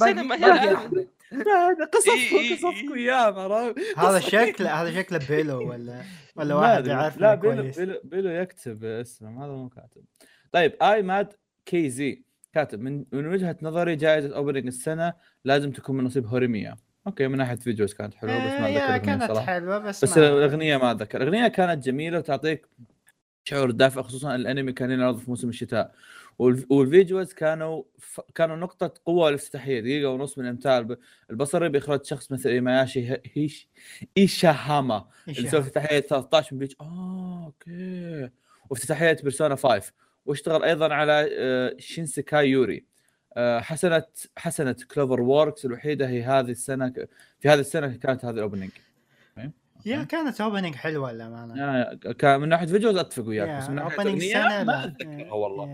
باقي 1.37 2.95
هي 2.95 3.11
احمد 3.11 3.75
هذا 3.97 4.19
شكله 4.19 4.81
هذا 4.81 4.91
شكله 5.01 5.19
بيلو 5.29 5.69
ولا 5.69 6.01
ولا 6.35 6.55
واحد. 6.55 6.87
يعرف 6.87 7.17
لا 7.17 7.35
بيلو 7.35 7.61
كويس. 7.61 7.79
بيلو, 7.79 7.99
بيلو 8.03 8.29
يكتب 8.29 8.83
اسمه 8.83 9.45
هذا 9.45 9.51
مو 9.51 9.69
كاتب. 9.69 10.01
طيب 10.51 10.73
اي 10.81 11.01
ماد 11.01 11.33
كي 11.65 11.89
زي 11.89 12.23
كاتب 12.53 12.79
من 12.79 13.05
من 13.11 13.27
وجهة 13.27 13.57
نظري 13.61 13.95
جائزة 13.95 14.35
اوبننج 14.35 14.67
السنة 14.67 15.13
لازم 15.45 15.71
تكون 15.71 15.97
من 15.97 16.03
نصيب 16.03 16.25
هوريميا. 16.27 16.75
أوكي 17.07 17.27
من 17.27 17.37
ناحية 17.37 17.55
فيديوز 17.55 17.93
كانت 17.93 18.13
حلوة 18.15 18.33
بس 18.37 18.51
ما 18.61 18.67
آه، 18.67 18.77
أتذكر 18.95 19.05
كانت 19.05 19.23
صراحة. 19.23 19.45
حلوة 19.45 19.79
بس 19.79 20.03
بس 20.03 20.17
ما- 20.17 20.29
الأغنية 20.29 20.77
ما 20.77 20.91
أتذكر. 20.91 21.21
الأغنية 21.21 21.47
كانت 21.47 21.83
جميلة 21.85 22.17
وتعطيك 22.17 22.67
شعور 23.43 23.71
دافئ 23.71 24.01
خصوصا 24.01 24.35
الأنمي 24.35 24.71
كان 24.73 24.91
ينعرض 24.91 25.17
في 25.17 25.29
موسم 25.29 25.49
الشتاء. 25.49 25.95
والف- 26.39 26.65
وال 26.71 26.87
videos 26.87 27.33
كانوا 27.33 27.83
ف... 27.99 28.21
كانوا 28.35 28.55
نقطة 28.55 28.93
قوة 29.05 29.29
الافتتاحية 29.29 29.79
دقيقة 29.79 30.09
ونص 30.09 30.37
من 30.37 30.45
الامتاع 30.45 30.77
الب- 30.77 30.97
البصري 31.29 31.69
بإخراج 31.69 32.05
شخص 32.05 32.31
مثل 32.31 32.49
إيماياشي 32.49 33.17
هيش 33.33 33.67
إيشاهاما 34.17 35.05
إيش 35.27 35.37
اللي 35.39 35.49
سوى؟ 35.49 35.59
افتتاحية 35.59 35.99
13 35.99 36.53
من 36.53 36.59
بليتش 36.59 36.75
آه 36.81 37.45
okay. 37.45 38.29
وافتتاحية 38.69 39.17
بيرسونا 39.23 39.55
5 39.55 39.91
واشتغل 40.25 40.63
أيضا 40.63 40.93
على 40.93 41.29
آه، 41.39 41.75
شينسيكاي 41.79 42.49
يوري. 42.49 42.85
آه، 43.37 43.59
حسنت 43.59 44.07
حسنت 44.37 44.83
كلوفر 44.83 45.21
ووركس 45.21 45.65
الوحيدة 45.65 46.09
هي 46.09 46.23
هذه 46.23 46.51
السنة 46.51 46.93
في 47.39 47.49
هذه 47.49 47.59
السنة 47.59 47.87
كانت 47.97 48.25
هذه 48.25 48.33
ال 48.33 48.38
opening 48.38 48.69
يا 49.85 50.03
كانت 50.03 50.41
اوبننج 50.41 50.75
حلوة 50.75 51.11
للأمانة. 51.11 51.63
آه، 51.63 51.93
كان 51.93 52.39
من 52.41 52.49
ناحية 52.49 52.65
فيديوز 52.67 52.95
أتفق 52.97 53.23
وياك 53.27 53.63
بس 53.63 53.69
من 53.69 53.75
ناحية 53.75 54.01
أغنية 54.01 54.63
ما 54.63 54.85
أتذكرها 54.85 55.31
والله. 55.33 55.65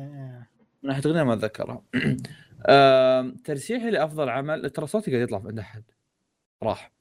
من 0.84 0.90
ناحية 0.90 1.02
أغنية 1.06 1.24
ما 1.24 1.34
أتذكرها. 1.34 1.82
ترشيحي 3.46 3.90
لأفضل 3.90 4.30
عمل 4.30 4.70
ترى 4.70 4.88
صوتي 4.88 5.12
قاعد 5.12 5.24
يطلع 5.24 5.42
عند 5.46 5.60
أحد. 5.60 5.84
راح. 6.64 6.92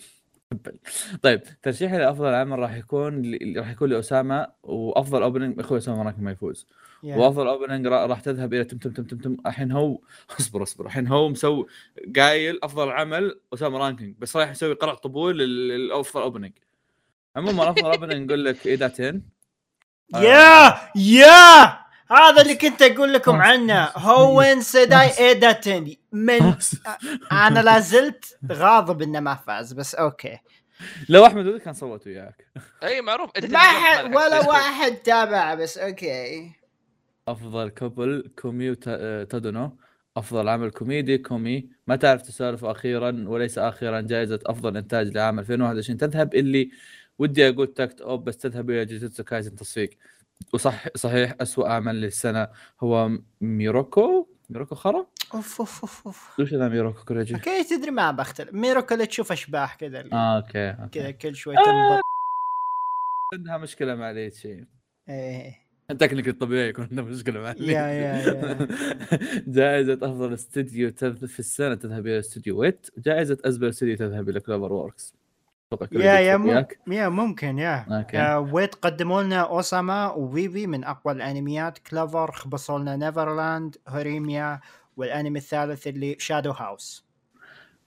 طيب 1.23 1.43
ترشيحي 1.63 1.99
لأفضل 1.99 2.35
عمل 2.35 2.59
راح 2.59 2.75
يكون 2.75 3.23
ل- 3.23 3.55
راح 3.59 3.71
يكون 3.71 3.91
لأسامة 3.91 4.47
وأفضل 4.63 5.23
اوبننج 5.23 5.61
أخوي 5.61 5.79
أسامة 5.79 6.03
راكم 6.03 6.25
ما 6.25 6.31
يفوز. 6.31 6.67
يا. 7.03 7.17
وأفضل 7.17 7.49
اوبننج 7.49 7.87
را- 7.87 8.07
راح 8.07 8.21
تذهب 8.21 8.55
إلى 8.55 8.65
تم 8.65 8.79
تم 8.79 8.93
تم 8.93 9.03
تم 9.05 9.19
تم. 9.19 9.37
الحين 9.47 9.73
هو 9.73 9.99
اصبر 10.41 10.63
اصبر. 10.63 10.87
الحين 10.87 11.07
هو 11.07 11.29
مسوي 11.29 11.67
قايل 12.17 12.59
أفضل 12.63 12.91
عمل 12.91 13.41
أسامة 13.55 13.79
رانكينج 13.79 14.15
بس 14.19 14.37
رايح 14.37 14.51
يسوي 14.51 14.73
قرع 14.75 14.95
طبول 14.95 15.39
لل- 15.39 15.89
لافضل 15.89 16.23
اوبننج 16.23 16.53
عموما 17.37 17.71
افضل 17.71 17.91
اوبننج 17.91 18.27
نقول 18.27 18.45
لك 18.45 18.67
ايدا 18.67 18.93
10 18.95 19.21
آه. 20.15 20.23
يا 20.23 20.81
يا! 20.97 21.79
هذا 22.11 22.43
اللي 22.43 22.55
كنت 22.55 22.83
أقول 22.83 23.13
لكم 23.13 23.37
عنه. 23.37 23.85
هوين 23.85 24.61
سيداي 24.61 25.11
ايداتن 25.19 25.97
من 26.13 26.55
أنا 27.33 27.61
لا 27.61 27.79
زلت 27.79 28.39
غاضب 28.53 29.03
إنه 29.03 29.21
ما 29.21 29.35
فاز 29.35 29.73
بس 29.73 29.95
أوكي. 29.95 30.39
لو 31.09 31.27
أحمد 31.27 31.47
ولد 31.47 31.61
كان 31.61 31.75
صوت 31.75 32.07
وياك. 32.07 32.47
إي 32.83 33.01
معروف. 33.01 33.31
إيه، 33.37 33.49
ما 33.49 33.59
حد 33.59 34.05
ولا 34.05 34.49
واحد 34.49 34.95
تابع 34.95 35.55
بس 35.55 35.79
أوكي. 35.79 36.53
أفضل 37.29 37.69
couple 37.69 38.31
كومي 38.39 38.71
وتادونو 38.71 39.79
أفضل 40.17 40.49
عمل 40.49 40.71
كوميدي 40.71 41.19
كومي. 41.19 41.69
ما 41.87 41.97
تعرف 41.97 42.23
تسولف 42.23 42.65
أخيرا 42.65 43.25
وليس 43.27 43.59
أخيرا. 43.59 44.01
جائزة 44.01 44.39
أفضل 44.47 44.77
إنتاج 44.77 45.09
لعام 45.09 45.39
2021 45.39 45.99
تذهب 45.99 46.35
اللي 46.35 46.71
ودي 47.19 47.49
أقول 47.49 47.75
تاكت 47.75 48.01
أوب 48.01 48.25
بس 48.25 48.37
تذهب 48.37 48.71
إلى 48.71 48.85
جوجوتسو 48.85 49.25
كايزن 49.25 49.57
تصفيق. 49.57 49.91
وصح 50.55 50.85
صحيح 50.97 51.35
اسوء 51.41 51.67
عمل 51.69 52.01
للسنة 52.01 52.49
هو 52.81 53.11
ميروكو؟ 53.41 54.27
ميروكو 54.51 54.75
خرا؟ 54.75 55.07
أوف 55.35 55.61
أوف 55.61 55.81
أوف 55.81 56.07
أوف. 56.07 56.41
وش 56.41 56.55
ذا 56.55 56.69
ميروكو 56.69 57.05
كوريجي؟ 57.05 57.35
Okay 57.35 57.65
تدري 57.65 57.91
ما 57.91 58.11
بختلف 58.11 58.53
ميروكو 58.55 58.95
اللي 58.95 59.07
تشوف 59.07 59.33
أشباح 59.33 59.75
كذا 59.75 60.05
آه 60.13 60.37
okay, 60.37 60.53
كذا 60.93 61.07
okay. 61.07 61.13
كل 61.13 61.35
شوي 61.37 61.55
تنبط 61.57 62.01
عندها 63.35 63.59
مشكلة 63.59 63.95
مع 63.95 64.11
ليت 64.11 64.35
شيء 64.35 64.65
إيه. 65.09 65.55
التكنيك 65.91 66.29
الطبيعي 66.29 66.69
يكون 66.69 66.85
عنده 66.91 67.03
مشكلة 67.03 67.41
مع 67.41 67.55
يا- 67.59 67.89
يا-. 67.89 68.69
جائزة 69.57 69.93
أفضل 69.95 70.35
استديو 70.35 70.91
تذ- 70.91 71.27
في 71.27 71.39
السنة 71.39 71.75
تذهب 71.75 72.07
إلى 72.07 72.19
استوديو 72.19 72.61
Wit. 72.61 72.91
وجائزة 72.97 73.39
أزبل 73.45 73.69
استديو 73.69 73.97
تذهب 73.97 74.29
إلى 74.29 74.41
CloverWorks. 74.41 75.15
يا 75.73 75.99
يا 76.03 76.19
يتفق 76.21 76.37
مم... 76.37 76.49
وياك. 76.49 76.79
يا 76.87 77.09
ممكن 77.09 77.59
يا. 77.59 77.87
يا 78.19 78.37
Wit 78.37 78.75
قدموا 78.75 79.23
لنا 79.23 79.41
أوساما 79.41 80.13
وفيفي 80.13 80.67
من 80.67 80.85
أقوى 80.85 81.15
الأنميات 81.15 81.79
Clover 81.79 82.33
خبصوا 82.33 82.79
لنا 82.79 82.97
Neverland 82.97 83.77
هوريميا 83.89 84.61
والأنمي 84.97 85.39
الثالث 85.39 85.87
اللي 85.87 86.17
Shadows 86.19 86.51
House 86.51 87.05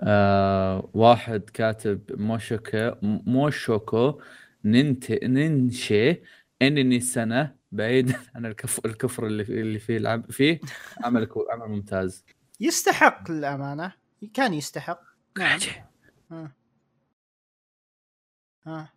آه 0.01 0.89
واحد 0.93 1.41
كاتب 1.53 2.01
موشوكو 2.09 2.91
موشوكو 3.01 4.21
ننت 4.65 5.11
ننشي 5.11 6.21
إنني 6.61 6.97
السنة 6.97 7.55
بعيد 7.71 8.15
عن 8.35 8.45
الكف... 8.45 8.85
الكفر 8.85 9.25
اللي. 9.27 9.43
اللي 9.43 9.79
فيه 9.79 9.97
العم... 9.97 10.21
فيه 10.21 10.59
عمل. 11.03 11.27
عمل 11.51 11.69
ممتاز 11.69 12.25
يستحق 12.59 13.31
للامانه 13.31 13.93
كان 14.33 14.53
يستحق 14.53 15.01
نعم 15.37 15.59
ها. 18.65 18.93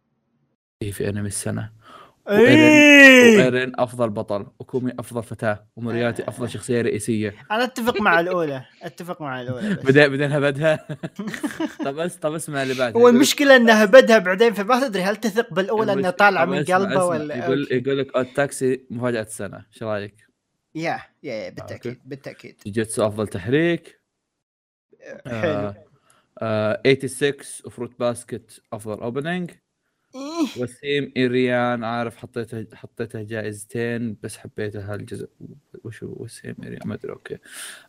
فيه 0.81 0.93
في 0.93 1.09
أنمي 1.09 1.29
السنة 1.29 1.73
إيه. 2.29 3.39
وايرين 3.39 3.73
أفضل 3.81 4.11
بطل 4.11 4.47
وكومي 4.59 4.93
أفضل 4.99 5.23
فتاة 5.23 5.67
ومورياتي 5.77 6.29
أفضل 6.29 6.51
شخصية 6.51 6.83
رئيسية 6.83 7.35
أنا 7.51 7.65
أتفق 7.65 8.01
مع 8.01 8.21
الأولى 8.21 8.65
أتفق 8.83 9.23
مع 9.23 9.41
الأولى. 9.41 9.75
بدأ 9.75 10.09
بدينا 10.09 10.39
بدها 10.41 10.87
طب 11.85 11.95
بس 11.95 12.17
طب 12.17 12.35
اسمع 12.35 12.63
اللي 12.63 12.75
بعد 12.75 12.97
هو 12.97 13.09
المشكلة 13.09 13.57
إنها 13.57 13.85
بدها 13.85 14.19
بعدين 14.19 14.53
فما 14.53 14.89
تدري 14.89 15.03
هل 15.03 15.17
تثق 15.17 15.55
بالأولى 15.55 15.93
إنها 15.93 16.11
طالعة 16.11 16.45
من 16.45 16.65
قلبه. 16.65 17.05
ولا 17.05 17.37
يقول. 17.37 17.69
يقول 17.71 17.99
لك 17.99 18.17
Odd 18.17 18.47
Taxi 18.47 18.87
مفاجأة 18.91 19.23
السنة 19.23 19.67
إيش 19.73 19.83
رأيك؟ 19.83 20.27
يا 20.75 21.01
يا 21.23 21.51
بالتاكيد 21.51 21.93
أوكي. 21.93 22.09
بالتأكيد 22.09 22.57
جيتسو 22.67 23.07
أفضل 23.07 23.29
تحريك 23.29 24.01
حلو 25.27 25.75
آه 26.39 26.83
آه 26.87 26.95
86 27.07 27.35
و 27.67 27.71
Fruits 27.71 27.99
Basket 27.99 28.63
أفضل 28.73 29.01
opening 29.03 29.51
إيه. 30.15 30.63
وسيم 30.63 31.13
إيريان 31.17 31.85
عارف 31.85 32.17
حطيته 32.17 32.67
حطيته 32.77 33.23
جائزتين 33.23 34.17
بس 34.23 34.37
حبيته 34.37 34.95
هالجزء. 34.95 35.29
وشو 35.85 36.07
وسيم 36.17 36.57
إيريان؟ 36.63 36.81
ما 36.89 36.95
أدري 36.95 37.13
أوكي. 37.13 37.39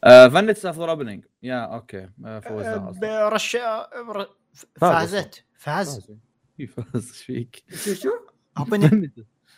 آه 0.04 0.28
فانيتس 0.28 0.66
أفضل 0.66 0.90
opening 0.90 1.26
يا 1.44 1.60
أوكي. 1.66 2.10
آه 2.26 2.40
فوزها 2.40 2.90
أصلا. 2.90 3.30
برش 3.30 3.56
ر- 3.56 4.28
فازت. 4.80 5.44
فاز. 5.56 6.00
فاز 6.00 6.12
إي 6.60 6.68
فاز. 6.68 6.86
إيش 6.96 7.24
فيك؟ 7.24 7.64
شو 7.76 7.94
شو؟ 7.94 8.10
opening 8.58 9.10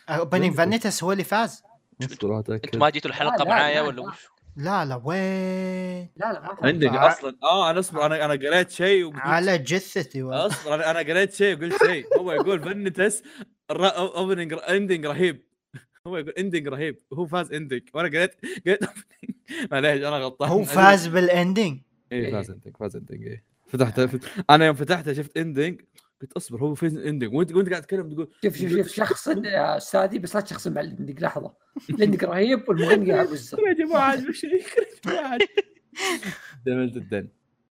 opening 0.08 0.54
فانيتس. 0.54 1.04
هو 1.04 1.12
اللي 1.12 1.24
فاز. 1.24 1.62
اصبر. 2.02 2.38
انت 2.50 2.76
ما 2.76 2.90
جيتوا 2.90 3.10
الحلقة 3.10 3.44
معايا 3.44 3.74
لا، 3.82 3.88
ولا 3.88 3.96
لا. 4.00 4.02
وش؟ 4.08 4.28
لا 4.58 4.84
لا 4.84 5.00
وين؟ 5.04 6.08
لا 6.16 6.32
لا 6.32 6.40
ما. 6.40 6.56
عندك 6.62 6.88
فع- 6.88 7.08
أصلا. 7.12 7.36
آه 7.42 7.70
أنا 7.70 7.78
أصبر 7.78 8.06
أنا 8.06 8.24
أنا 8.24 8.32
قريت 8.34 8.70
شيء 8.70 9.04
وقلت 9.04 9.20
على 9.20 9.58
جثتي 9.58 10.22
والله. 10.22 10.46
أصبر 10.46 10.74
أنا 10.74 10.90
أنا 10.90 10.98
قريت 10.98 11.34
شيء 11.34 11.56
وقلت 11.56 11.86
شيء. 11.86 12.04
هو 12.18 12.32
يقول 12.32 12.60
فانيتس 12.62 13.22
opening 13.70 14.54
ending 14.68 15.06
رهيب. 15.06 15.42
هو 16.06 16.16
يقول 16.16 16.30
ending 16.38 16.68
رهيب. 16.68 16.98
هو 17.12 17.26
فاز 17.26 17.52
ending 17.52 17.82
وأنا 17.94 18.08
قريت 18.08 18.34
قلت 18.66 18.84
opening. 18.84 19.32
معليش 19.72 19.98
أنا 20.02 20.16
غلطان. 20.18 20.48
هو 20.48 20.64
فاز 20.64 21.06
بال 21.06 21.24
ending 21.24 21.80
اي 22.12 22.30
فاز 22.32 22.50
ending 22.50 22.76
فاز 22.76 22.96
ending 22.96 23.26
اي 23.28 23.42
فتحت 23.66 24.00
فت... 24.00 24.24
أنا 24.50 24.66
يوم 24.66 24.74
فتحته 24.74 25.12
شفت 25.12 25.36
ending 25.36 25.80
قلت 26.22 26.32
اصبر 26.32 26.60
هو 26.60 26.74
فاز 26.74 26.96
ending 26.96 27.34
وانت 27.34 27.52
وانت 27.52 27.68
قاعد 27.70 27.82
تتكلم 27.82 28.10
تقول 28.14 28.28
شوف 28.44 28.56
شوف 28.56 28.70
شوف 28.72 28.88
شخص 28.88 29.26
يا 29.28 29.76
استاذي 29.76 30.18
بس 30.18 30.34
لا 30.34 30.40
تشخصن 30.40 30.72
مع 30.74 30.80
ال 30.80 30.86
ending 30.86 31.22
لحظة. 31.22 31.54
ال 31.90 31.95
ending 31.95 32.24
رهيب 32.28 32.68
والمغني 32.68 33.12
قاعد 33.12 33.28
يا 33.58 33.72
جماعة 33.72 34.16
جماعة. 35.06 35.38
جميل 36.66 36.92
جدا 36.92 37.28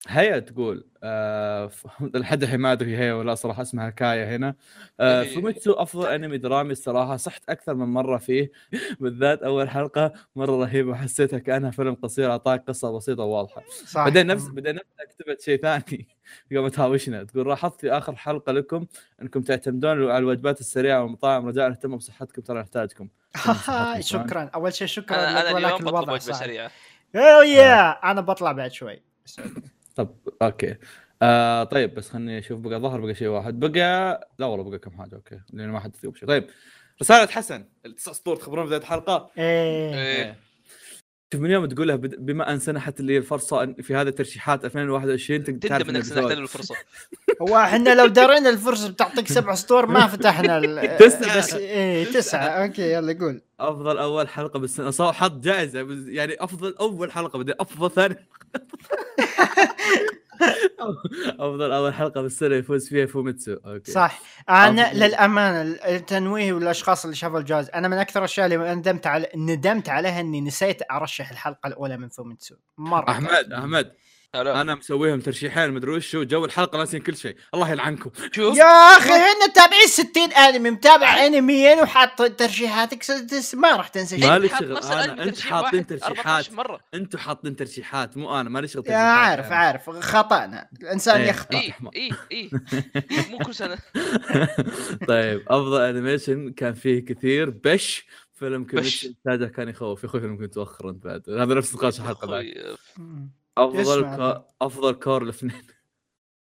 هيا 0.07 0.39
تقول 0.39 0.87
آه 1.03 1.67
ف- 1.67 1.87
لحد 2.15 2.43
الحين 2.43 2.59
ما 2.59 2.71
أدري 2.71 2.97
هي 2.97 3.11
ولا 3.11 3.35
صراحة 3.35 3.61
اسمها 3.61 3.89
كايا 3.89 4.35
هنا. 4.35 4.55
آه 4.99 5.21
إيه. 5.21 5.35
فوميتسو 5.35 5.73
أفضل 5.73 6.07
أنمي 6.07 6.37
درامي 6.37 6.71
الصراحه 6.71 7.17
صحت 7.17 7.49
أكثر 7.49 7.73
من 7.73 7.85
مرة 7.87 8.17
فيه. 8.17 8.51
بالذات 8.99 9.43
أول 9.43 9.69
حلقة 9.69 10.13
مرة 10.35 10.51
رهيبة 10.65 10.91
وحسيتها 10.91 11.39
كأنها 11.39 11.71
فيلم 11.71 11.93
قصير 11.95 12.31
أعطاك 12.31 12.63
قصة 12.67 12.97
بسيطة 12.97 13.23
وواضحة. 13.23 13.61
صح. 13.85 14.03
بعدين 14.03 14.27
نفس 14.27 14.47
بعدين 14.47 14.75
نفسها 14.75 15.05
كتبت 15.09 15.41
شيء 15.41 15.61
ثاني 15.61 16.07
قامت 16.55 16.75
تهاوشنا. 16.75 17.23
تقول 17.23 17.47
لاحظت 17.47 17.81
في 17.81 17.91
آخر 17.91 18.15
حلقة 18.15 18.51
لكم 18.51 18.85
إنكم 19.21 19.41
تعتمدون 19.41 19.91
على 20.09 20.17
الوجبات 20.17 20.59
السريعة 20.59 21.03
والمطاعم. 21.03 21.47
رجاء 21.47 21.69
اهتموا 21.69 21.97
بصحتكم 21.97 22.41
ترى 22.41 22.59
نحتاجكم. 22.61 23.09
شكرا. 23.99 24.49
أول 24.55 24.73
شيء 24.73 24.87
شكرا 24.87 25.17
لك 25.17 25.53
ولكن 25.55 25.65
اليوم 25.65 25.77
بطلب 25.77 25.87
الوضع 25.87 26.13
وجبة 26.13 26.33
سريعة. 26.33 26.71
يا 27.43 27.89
أنا 28.11 28.21
بطلع 28.21 28.51
بعد 28.51 28.71
شوي. 28.71 29.01
طب 29.97 30.15
أوكي. 30.41 30.75
آه 31.21 31.63
طيب 31.63 31.95
بس 31.95 32.09
خليني 32.09 32.39
أشوف 32.39 32.59
بقى 32.59 32.79
ظهر 32.79 32.99
بقى 33.01 33.15
شيء 33.15 33.27
واحد. 33.27 33.59
بقى 33.59 34.29
لا 34.39 34.45
والله 34.45 34.69
بقى 34.69 34.79
كم 34.79 34.91
حاجة 34.91 35.15
أوكي. 35.15 35.39
لأن 35.53 35.69
ما 35.69 35.79
حد 35.79 35.95
يثيب 35.95 36.15
شيء 36.15 36.27
طيب 36.27 36.47
رسالة 37.01 37.27
حسن 37.27 37.65
التسع 37.85 38.11
سطور 38.11 38.35
تخبرون 38.35 38.65
بداية 38.65 38.79
الحلقة؟ 38.79 39.31
إيه. 39.37 39.95
إيه. 39.95 40.35
شوف 41.33 41.41
من 41.41 41.51
يوم 41.51 41.65
تقولها 41.65 41.95
بد- 41.95 42.25
بما 42.25 42.51
أن 42.53 42.59
سنحت 42.59 42.99
اللي 42.99 43.17
الفرصة 43.17 43.73
في 43.73 43.95
هذا 43.95 44.09
ترشيحات 44.09 44.65
2021 44.65 45.43
تقدر 45.43 45.57
تندم 45.59 45.69
تعرف 45.69 45.89
إنك 45.89 46.03
سنحت 46.03 46.25
له 46.31 46.33
الفرصة. 46.33 46.75
هو 47.41 47.57
إحنا 47.57 47.95
لو 47.95 48.05
درينا 48.07 48.49
الفرصة 48.49 48.91
بتعطيك 48.91 49.27
سبع 49.27 49.53
سطور 49.55 49.85
ما 49.85 50.07
فتحنا 50.17 50.57
ال- 50.57 50.97
تسعة. 50.97 51.37
بس 51.37 51.53
إيه 51.53 52.05
تسعة. 52.05 52.47
أوكي 52.47 52.93
يلا 52.93 53.13
قول. 53.19 53.41
أفضل 53.59 53.97
أول 53.97 54.27
حلقة 54.29 54.59
بالسنة. 54.59 54.89
صار 54.91 55.13
حط 55.13 55.31
جائزة 55.39 55.83
بس- 55.83 56.07
يعني 56.07 56.43
أفضل 56.43 56.75
أول 56.79 57.11
حلقة 57.11 57.37
بعدين 57.37 57.55
أفضل 57.59 57.91
ثاني. 57.91 58.15
افضل 61.39 61.71
اول 61.71 61.93
حلقة 61.93 62.21
بالسنة 62.21 62.55
يفوز 62.55 62.89
فيها 62.89 63.05
فوميتسو 63.05 63.53
أوكي. 63.65 63.91
صح. 63.91 64.21
أنا 64.49 64.87
أفضل. 64.87 64.99
للأمانة 64.99 65.61
التنويه 65.61 66.53
والأشخاص 66.53 67.03
اللي 67.03 67.15
شافوا 67.15 67.39
الجوائز 67.39 67.69
أنا 67.69 67.87
من 67.87 67.97
أكثر 67.97 68.19
الأشياء 68.19 68.45
اللي 68.45 68.75
ندمت 68.75 69.07
على 69.07 69.29
ندمت 69.35 69.89
عليها 69.89 70.19
إني 70.19 70.41
نسيت 70.41 70.81
أرشح 70.91 71.31
الحلقة 71.31 71.67
الأولى 71.67 71.97
من 71.97 72.09
فوميتسو 72.09 72.55
مرة. 72.77 73.09
أحمد 73.09 73.53
أحمد. 73.53 73.91
هلا. 74.35 74.61
أنا 74.61 74.75
مسويهم 74.75 75.19
ترشيحين 75.19 75.71
مدري 75.71 75.91
وش 75.91 76.15
جو 76.15 76.45
الحلقة 76.45 76.77
ناسين 76.77 76.99
كل 76.99 77.17
شيء. 77.17 77.35
الله 77.53 77.71
يلعنكم. 77.71 78.11
شوف. 78.31 78.57
يا 78.57 78.63
أخي 78.97 79.09
إحنا 79.09 79.47
تابعين 79.55 79.87
60 79.87 80.33
أنمي 80.33 80.69
متابع 80.69 81.25
أنميين 81.25 81.79
وحاط 81.79 82.21
ترشيحاتك 82.21 83.05
ما 83.53 83.75
راح 83.75 83.87
تنسى 83.87 84.19
شيء. 84.19 84.29
ما 84.29 84.39
لي 84.39 84.49
حاط 84.49 84.63
شغل، 84.63 85.19
أنت 85.19 85.29
ترشيح 85.29 85.49
حاطين 85.49 85.87
ترشيحات. 85.87 86.17
14 86.17 86.53
مرة. 86.53 86.79
أنتم 86.93 87.17
حاطين 87.17 87.55
ترشيحات 87.55 88.17
مو 88.17 88.39
أنا 88.39 88.49
مالي 88.49 88.67
شغل 88.67 88.83
يا 88.85 88.91
ترشيحات. 88.91 89.17
عارف 89.17 89.45
يعني. 89.45 89.55
عارف. 89.55 89.89
خطأنا. 89.89 90.69
الإنسان 90.81 91.21
إيه. 91.21 91.29
يخطأ. 91.29 91.57
اي. 91.57 91.73
اي 91.95 92.11
اي 92.31 92.49
مو 93.31 93.37
كل 93.37 93.55
سنة. 93.55 93.77
طيب 95.07 95.43
أفضل 95.47 95.81
أنيميشن 95.81 96.51
كان 96.51 96.73
فيه 96.73 97.05
كثير. 97.05 97.49
بش 97.49 98.05
فيلم 98.33 98.67
انتاجه 99.05 99.45
كان 99.45 99.69
يخوف. 99.69 100.03
يا 100.03 100.09
أخوي 100.09 100.21
فيلم 100.21 100.37
كنت 100.37 100.57
مؤخرا 100.57 100.91
أنت 100.91 101.05
بعد. 101.05 101.29
هذا 101.29 101.53
نفس 101.53 101.75
نقاش 101.75 101.99
الحلقة 101.99 102.27
بعد. 102.27 102.45
أفضل. 103.57 104.05
هذا. 104.05 104.45
أفضل 104.61 104.93
كور 104.93 105.23
الاثنين 105.23 105.61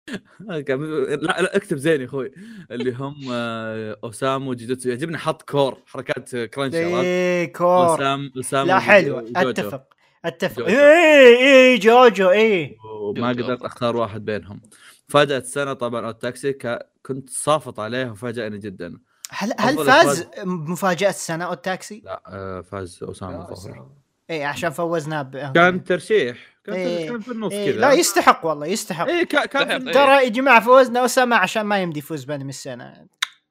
لا 0.40 1.42
لا 1.42 1.56
اكتب 1.56 1.78
زين 1.78 2.02
يا 2.02 2.06
أخوي 2.06 2.32
اللي 2.72 2.92
هم 2.94 3.16
آه، 3.32 3.98
أوسامو 4.04 4.52
وجوجوتسو 4.52 4.90
يعجبني 4.90 5.18
حط 5.18 5.42
كور 5.42 5.78
حركات 5.86 6.36
كرانشي 6.36 6.84
عرفت؟ 6.84 7.04
إيه 7.06 7.54
كور 7.54 7.92
اوسام 7.92 8.32
أوسامو 8.38 8.68
لا 8.68 8.80
حلو. 8.80 9.20
أتفق 9.36 9.84
أتفق 10.26 10.60
جوجو. 10.60 10.70
إيه 10.70 11.38
إيه 11.38 11.80
جوجو 11.80 12.30
إيه 12.30 12.78
وما 12.86 13.30
قدرت. 13.30 13.62
أختار 13.62 13.98
واحد 13.98 14.26
بينهم 14.26 14.62
فاجأة 15.08 15.38
السنة 15.38 15.74
طبعا 15.74 16.10
Odd 16.10 16.28
Taxi 16.28 16.54
ك... 16.54 16.80
كنت 17.06 17.30
صافط 17.30 17.80
عليه 17.80 18.12
وفاجأني 18.12 18.58
جدا 18.58 18.98
هل 19.30 19.54
هل 19.60 19.86
فاز 19.86 20.28
مفاجأة 20.46 21.10
السنة 21.10 21.46
Odd 21.46 21.54
Taxi؟ 21.54 22.02
لا 22.06 22.24
آه، 22.28 22.62
فاز 22.62 23.00
اسامه 23.04 23.52
الظاهر 23.52 23.88
إيه 24.30 24.46
عشان 24.46 24.70
فوزناه 24.70 25.22
ب... 25.22 25.52
كان 25.56 25.84
ترشيح 25.84 26.53
كان, 26.64 26.76
إيه. 26.76 27.10
كان 27.10 27.20
في 27.20 27.32
النص 27.32 27.52
إيه 27.52 27.72
كذا 27.72 27.82
لا 27.82 27.92
يستحق 27.92 28.46
والله 28.46 28.66
يستحق 28.68 29.08
إيه 29.08 29.24
كان. 29.24 29.88
إيه. 29.88 29.94
ترى 29.94 30.24
يا 30.24 30.30
جماعة 30.30 30.60
فوزنا 30.60 31.06
اسامة 31.06 31.36
عشان 31.36 31.62
ما 31.62 31.82
يمدي 31.82 32.00
يفوز 32.00 32.24
بانمي 32.24 32.50
السنة 32.50 33.08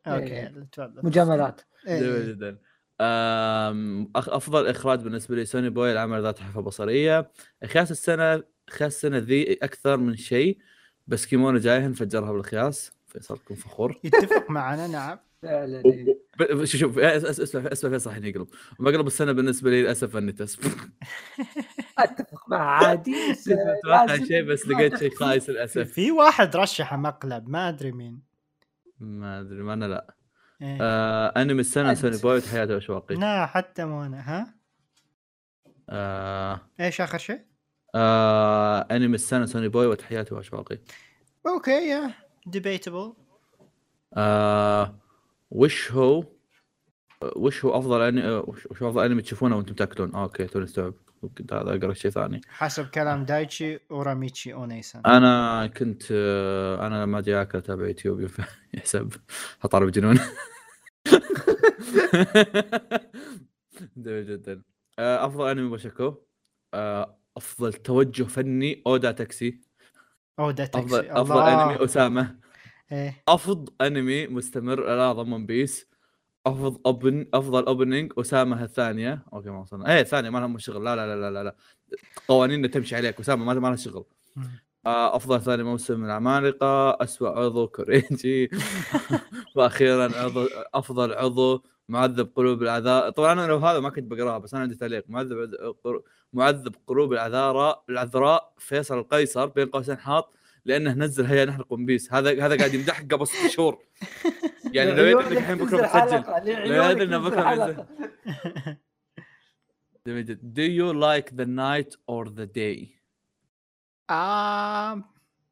أوكي 0.07 0.25
إيه. 0.25 0.45
يلا، 0.45 0.67
تفضل 0.73 1.01
مجاملات 1.07 1.61
جميل. 1.87 2.29
جدا 2.29 2.59
أفضل 4.17 4.67
إخراج 4.67 5.01
بالنسبة 5.01 5.37
لي 5.37 5.45
سوني 5.45 5.71
بوي 5.71 5.93
العمل 5.93 6.23
ذات 6.23 6.39
حرفة 6.39 6.61
بصرية 6.61 7.31
إخياس 7.63 7.91
السنة 7.91 8.43
إخياس 8.69 8.95
السنة 8.95 9.19
ذي 9.19 9.59
أكثر 9.63 9.97
من 9.97 10.17
شيء 10.17 10.59
بس 11.07 11.27
كيمونو 11.27 11.59
جايهن 11.59 11.93
فجرها 11.93 12.33
بالإخياس 12.33 12.93
فيصل 13.07 13.39
كن 13.49 13.55
فخور 13.55 14.01
يتفق 14.05 14.51
معنا 14.51 14.87
نعم 14.87 15.19
لا 15.43 15.67
لا 15.67 15.83
لا. 15.83 16.15
ب- 16.39 16.65
شوف 16.65 16.81
شوف 16.81 16.99
اسمع 16.99 17.61
اسمع 17.73 17.91
فيصل 17.91 18.11
الحين 18.11 18.25
يقلب 18.25 18.49
مقلب 18.79 19.07
السنة 19.07 19.33
بالنسبة 19.33 19.71
لي 19.71 19.83
للأسف 19.83 20.17
النتس 20.17 20.59
أتفق 21.99 22.49
مع 22.49 22.59
عادي 22.87 23.15
بس 23.31 23.49
أتوقع 23.49 24.17
شيء 24.17 24.43
بس 24.43 24.69
لقيت 24.69 24.99
شيء. 24.99 25.15
خايس 25.21 25.51
للأسف 25.51 25.93
في 25.93 26.11
واحد 26.11 26.57
رشح 26.57 26.95
مقلب 26.95 27.49
ما 27.49 27.69
أدري 27.69 27.93
مين 27.93 28.23
ما 29.01 29.41
أدري 29.41 29.63
ما 29.63 29.73
أنا 29.73 29.85
لا 29.85 30.15
إيه. 30.63 30.79
آه 30.81 31.43
أنمي 31.43 31.61
السنة. 31.61 31.95
Sonny 31.95 32.17
Boy 32.17 32.37
وتحياتي 32.37 32.75
واشواقي 32.75 33.15
لا 33.15 33.47
حتى 33.47 33.85
مو 33.85 34.03
أنا 34.05 34.21
ها 34.21 34.55
آه 35.91 36.61
إيش 36.81 37.01
آخر 37.01 37.19
شيء؟ 37.19 37.41
آه 37.95 38.81
أنمي 38.91 39.15
السنة 39.15 39.47
Sonny 39.47 39.69
Boy 39.69 39.87
وتحياتي 39.87 40.35
واشواقي 40.35 40.79
أوكي 41.47 41.89
يا 41.89 42.15
debatable 42.47 43.13
آه 44.17 44.99
وش 45.55 45.93
هو 45.93 46.25
وش 47.37 47.65
هو 47.65 47.79
أفضل 47.79 48.01
انمي 48.01 48.29
وش 48.47 48.83
هو 48.83 48.89
أفضل 48.89 49.05
أنمي 49.05 49.23
تشوفونه 49.23 49.57
وأنتم 49.57 49.75
تاكلون 49.75 50.15
آه 50.15 50.23
أوكي 50.23 50.47
توني 50.47 50.65
استوعب. 50.65 50.95
كنت 51.39 51.53
هذا 51.53 51.77
أقرأ 51.77 51.93
شيء 51.93 52.11
ثاني. 52.11 52.41
حسب 52.49 52.87
كلام 52.87 53.25
دايتشي 53.25 53.79
وراميتشي 53.91 54.53
اونيسان 54.53 55.03
أنا 55.07 55.67
كنت 55.67 56.03
أنا 56.81 57.03
لما 57.03 57.19
أجي 57.19 57.43
أكل 57.43 57.59
اتابع 57.59 57.87
يوتيوب 57.87 58.31
يحسب. 58.75 59.13
حطارب 59.61 59.89
جنون. 59.91 60.19
جميل 63.97 64.27
جدا. 64.27 64.63
آه 64.99 65.27
أفضل 65.27 65.49
أنمي 65.49 65.69
بوشاكو. 65.69 66.15
آه 66.75 67.19
أفضل 67.37 67.73
توجه 67.73 68.23
فني 68.23 68.83
أودا 68.87 69.13
تاكسي. 69.13 69.61
أو 70.39 70.51
ده 70.51 70.67
تاكسي. 70.67 71.01
أفضل 71.01 71.11
أفضل 71.11 71.43
أنمي 71.43 71.85
اسامه 71.85 72.42
إيه. 72.93 73.23
افضل 73.29 73.73
أنمي 73.81 74.27
مستمر 74.27 74.81
لا 74.81 75.13
ضمن 75.13 75.47
بيس 75.47 75.93
افضل 76.47 76.81
اوبن 76.87 77.27
أفضل 77.35 77.67
اوبننج 77.67 78.13
أسامة 78.19 78.65
الثانية 78.65 79.23
أوكي 79.33 79.51
ما 79.51 79.61
وصلنا. 79.61 79.95
إيه 79.95 80.01
الثانية 80.01 80.31
ما 80.31 80.39
لهم 80.39 80.59
شغل. 80.59 80.85
لا 80.85 80.97
لا 80.97 81.17
لا 81.17 81.31
لا 81.31 81.45
لا. 81.45 81.57
قوانيننا 82.29 82.69
تمشي 82.69 82.97
عليك 82.97 83.21
أسامة 83.21 83.45
ما 83.61 83.69
لها 83.69 83.77
شغل. 83.77 84.05
آه، 84.87 85.17
أفضل 85.17 85.41
ثاني 85.41 85.63
موسم 85.63 86.01
من 86.01 86.07
العمالقه 86.07 86.91
اسوء 86.91 87.29
عضو 87.29 87.69
كوريجي. 87.69 88.51
وأخيرا 89.57 90.19
عضو 90.19 90.47
أفضل 90.75 91.13
عضو 91.13 91.65
معذب 91.89 92.31
قلوب 92.37 92.63
الأعذار. 92.63 93.11
طبعا 93.11 93.33
أنا 93.33 93.47
لو 93.47 93.57
هذا 93.57 93.81
ما 93.81 93.91
كنت 93.91 94.11
بقراها 94.11 94.39
بس 94.39 94.55
أنا 94.55 94.63
عندي 94.63 94.75
تعليق. 94.75 95.05
معذب 95.09 95.65
معذب 96.33 96.75
قلوب 96.87 97.13
الأعذار 97.13 97.83
العذراء 97.89 98.53
فيصل 98.59 98.99
القيصر 98.99 99.47
بين 99.47 99.67
قوسين 99.67 99.99
حاط. 99.99 100.35
لأنه 100.65 100.93
نزل 100.93 101.27
هيا 101.27 101.45
نحرق 101.45 101.73
ون 101.73 101.87
بيس 101.87 102.13
هذا 102.13 102.47
هذا 102.47 102.57
قاعد 102.57 102.75
يمدحك 102.75 103.15
قبل 103.15 103.27
ست 103.27 103.47
شهور. 103.47 103.85
يعني 104.75 104.91
لو 104.91 105.05
يدري 105.05 105.27
انك 105.27 105.33
الحين 105.33 105.57
بكرة 105.57 105.87
بتسجل 105.87 106.71
لا 106.71 106.91
يدري 106.91 107.05
إنه 107.05 107.19
بكرة 107.19 107.55
بنزل. 107.55 107.87
جميل 110.07 110.25
جدا. 110.25 110.53
Do 110.55 110.67
you 110.79 110.93
like 110.93 111.37
the 111.37 111.47
night 111.47 111.97
or 112.09 112.29
the 112.29 112.47
day؟ 112.47 112.89
آم، 114.11 115.05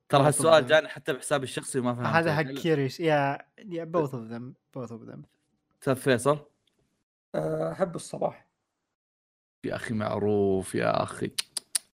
ترى 0.09 0.23
هالسؤال. 0.23 0.67
جاني 0.67 0.89
حتى 0.89 1.13
بحسابي 1.13 1.45
الشخصي 1.45 1.79
وما 1.79 1.95
فهمت 1.95 2.07
هذا 2.07 2.35
حق 2.35 2.43
كيريوس 2.43 3.01
يا 3.01 3.39
يا 3.59 3.85
both 3.97 4.11
of 4.11 4.33
them. 4.33 4.55
Both 4.79 4.91
of 4.91 5.11
them. 5.13 5.19
أستاذ 5.81 5.97
فيصل. 5.97 6.39
آه، 7.35 7.73
أحب 7.73 7.95
الصباح. 7.95 8.47
يا 9.65 9.75
أخي 9.77 9.95
معروف 9.95 10.75
يا 10.75 11.03
أخي. 11.03 11.31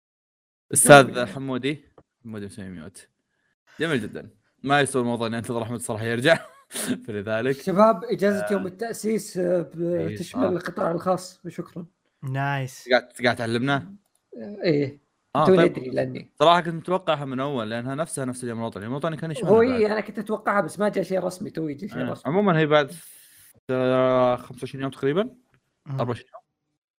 أستاذ 0.73 1.25
حمودي. 1.25 1.85
حمودي 2.23 2.45
مسوي 2.45 2.69
ميوت 2.69 3.07
جميل 3.79 4.01
جدا. 4.01 4.29
ما 4.63 4.81
يسوى 4.81 5.01
الموضوع 5.01 5.27
إني 5.27 5.37
أنتظر 5.37 5.63
أحمد 5.63 5.79
صلاح 5.79 6.01
يرجع. 6.01 6.39
فلذلك 7.07 7.61
شباب 7.61 8.03
إجازة 8.03 8.47
يوم 8.51 8.67
التأسيس 8.67 9.37
آه، 9.37 9.69
إيه، 9.77 10.07
بتشمل 10.07 10.45
آه. 10.45 10.49
القطاع 10.49 10.91
الخاص. 10.91 11.41
وشكرا 11.45 11.85
nice. 12.23 12.89
قاعد 12.89 13.09
قاعد 13.23 13.35
تعلمنا؟ 13.35 13.95
إيه. 14.63 15.03
آه 15.35 15.45
توني 15.45 15.57
طيب. 15.57 15.71
ادري 15.71 15.89
لأني. 15.89 16.31
صراحة 16.39 16.61
كنت 16.61 16.73
متوقعها 16.73 17.25
من 17.25 17.39
أول 17.39 17.69
لانها 17.69 17.95
نفسها 17.95 18.25
نفس 18.25 18.43
اليوم 18.43 18.59
الوطني. 18.59 18.79
اليوم 18.79 18.93
الوطني 18.93 19.17
كان 19.17 19.31
يشمل 19.31 19.49
هو 19.49 19.61
إيه 19.61 19.87
أنا 19.87 19.99
كنت 19.99 20.19
أتوقعها 20.19 20.61
بس 20.61 20.79
ما 20.79 20.89
جاء 20.89 21.03
شيء 21.03 21.19
رسمي. 21.19 21.49
تو 21.49 21.67
يجي 21.67 21.87
شيء 21.87 21.97
رسمي. 21.97 22.33
عموما 22.33 22.59
هي 22.59 22.65
بعد 22.65 22.91
آه، 23.69 24.35
25 24.35 24.81
يوم 24.81 24.91
تقريبا. 24.91 25.35
24 25.87 26.25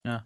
يوم. 0.06 0.22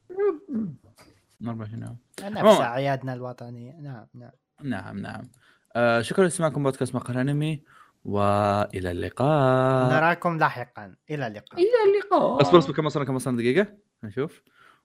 24 1.43 1.83
يوم. 1.83 1.99
نفس. 2.23 2.61
أعيادنا 2.61 3.15
الوطنية. 3.15 3.73
نعم 3.81 4.07
نعم. 4.15 4.31
نعم 4.63 4.99
نعم. 4.99 5.29
آه 5.77 6.01
شكرا 6.03 6.27
لسماعكم 6.27 6.63
بودكاست 6.63 6.95
مقهى 6.95 7.15
الأنمي 7.15 7.63
وإلى 8.05 8.91
اللقاء. 8.91 9.91
نراكم 9.93 10.39
لاحقا. 10.39 10.95
إلى 11.11 11.27
اللقاء. 11.27 11.61
إلى 11.61 11.69
اللقاء. 11.95 12.43
اصبر 12.43 12.59
اصبر 12.59 12.73
كم 12.75 12.87
وصلنا 12.87 13.07
كم 13.07 13.15
وصلنا 13.15 13.37
دقيقة؟ 13.39 13.67
نشوف. 14.05 14.43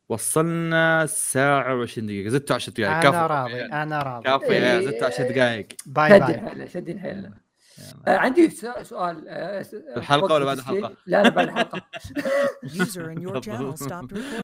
وصلنا 0.09 1.05
ساعة 1.05 1.85
و20 1.85 1.99
دقيقة. 1.99 2.29
زدت 2.29 2.51
10 2.51 2.73
دقائق. 2.73 2.91
أنا 2.91 3.01
كفو. 3.11 3.25
راضي 3.33 3.63
أنا 3.65 3.99
راضي. 4.01 4.29
كفو 4.29 4.51
إيه. 4.51 4.85
زدت 4.85 5.03
10 5.03 5.23
دقائق. 5.31 5.67
bye 5.85 6.19
bye. 6.19 6.39
حيلنا 6.39 6.65
شدين 6.65 6.99
حيلنا 6.99 7.33
يلا. 7.79 8.13
آه، 8.15 8.17
عندي 8.17 8.49
س- 8.49 8.65
سؤال 8.81 9.23
آه، 9.27 9.61
س- 9.61 9.73
الحلقة 9.73 10.33
ولا 10.35 10.45
بعد؟ 10.45 10.57
الحلقة؟ 10.57 10.93
لا 11.05 11.23
لا 11.23 11.29
بعد 11.29 11.47
الحلقة. 11.47 11.81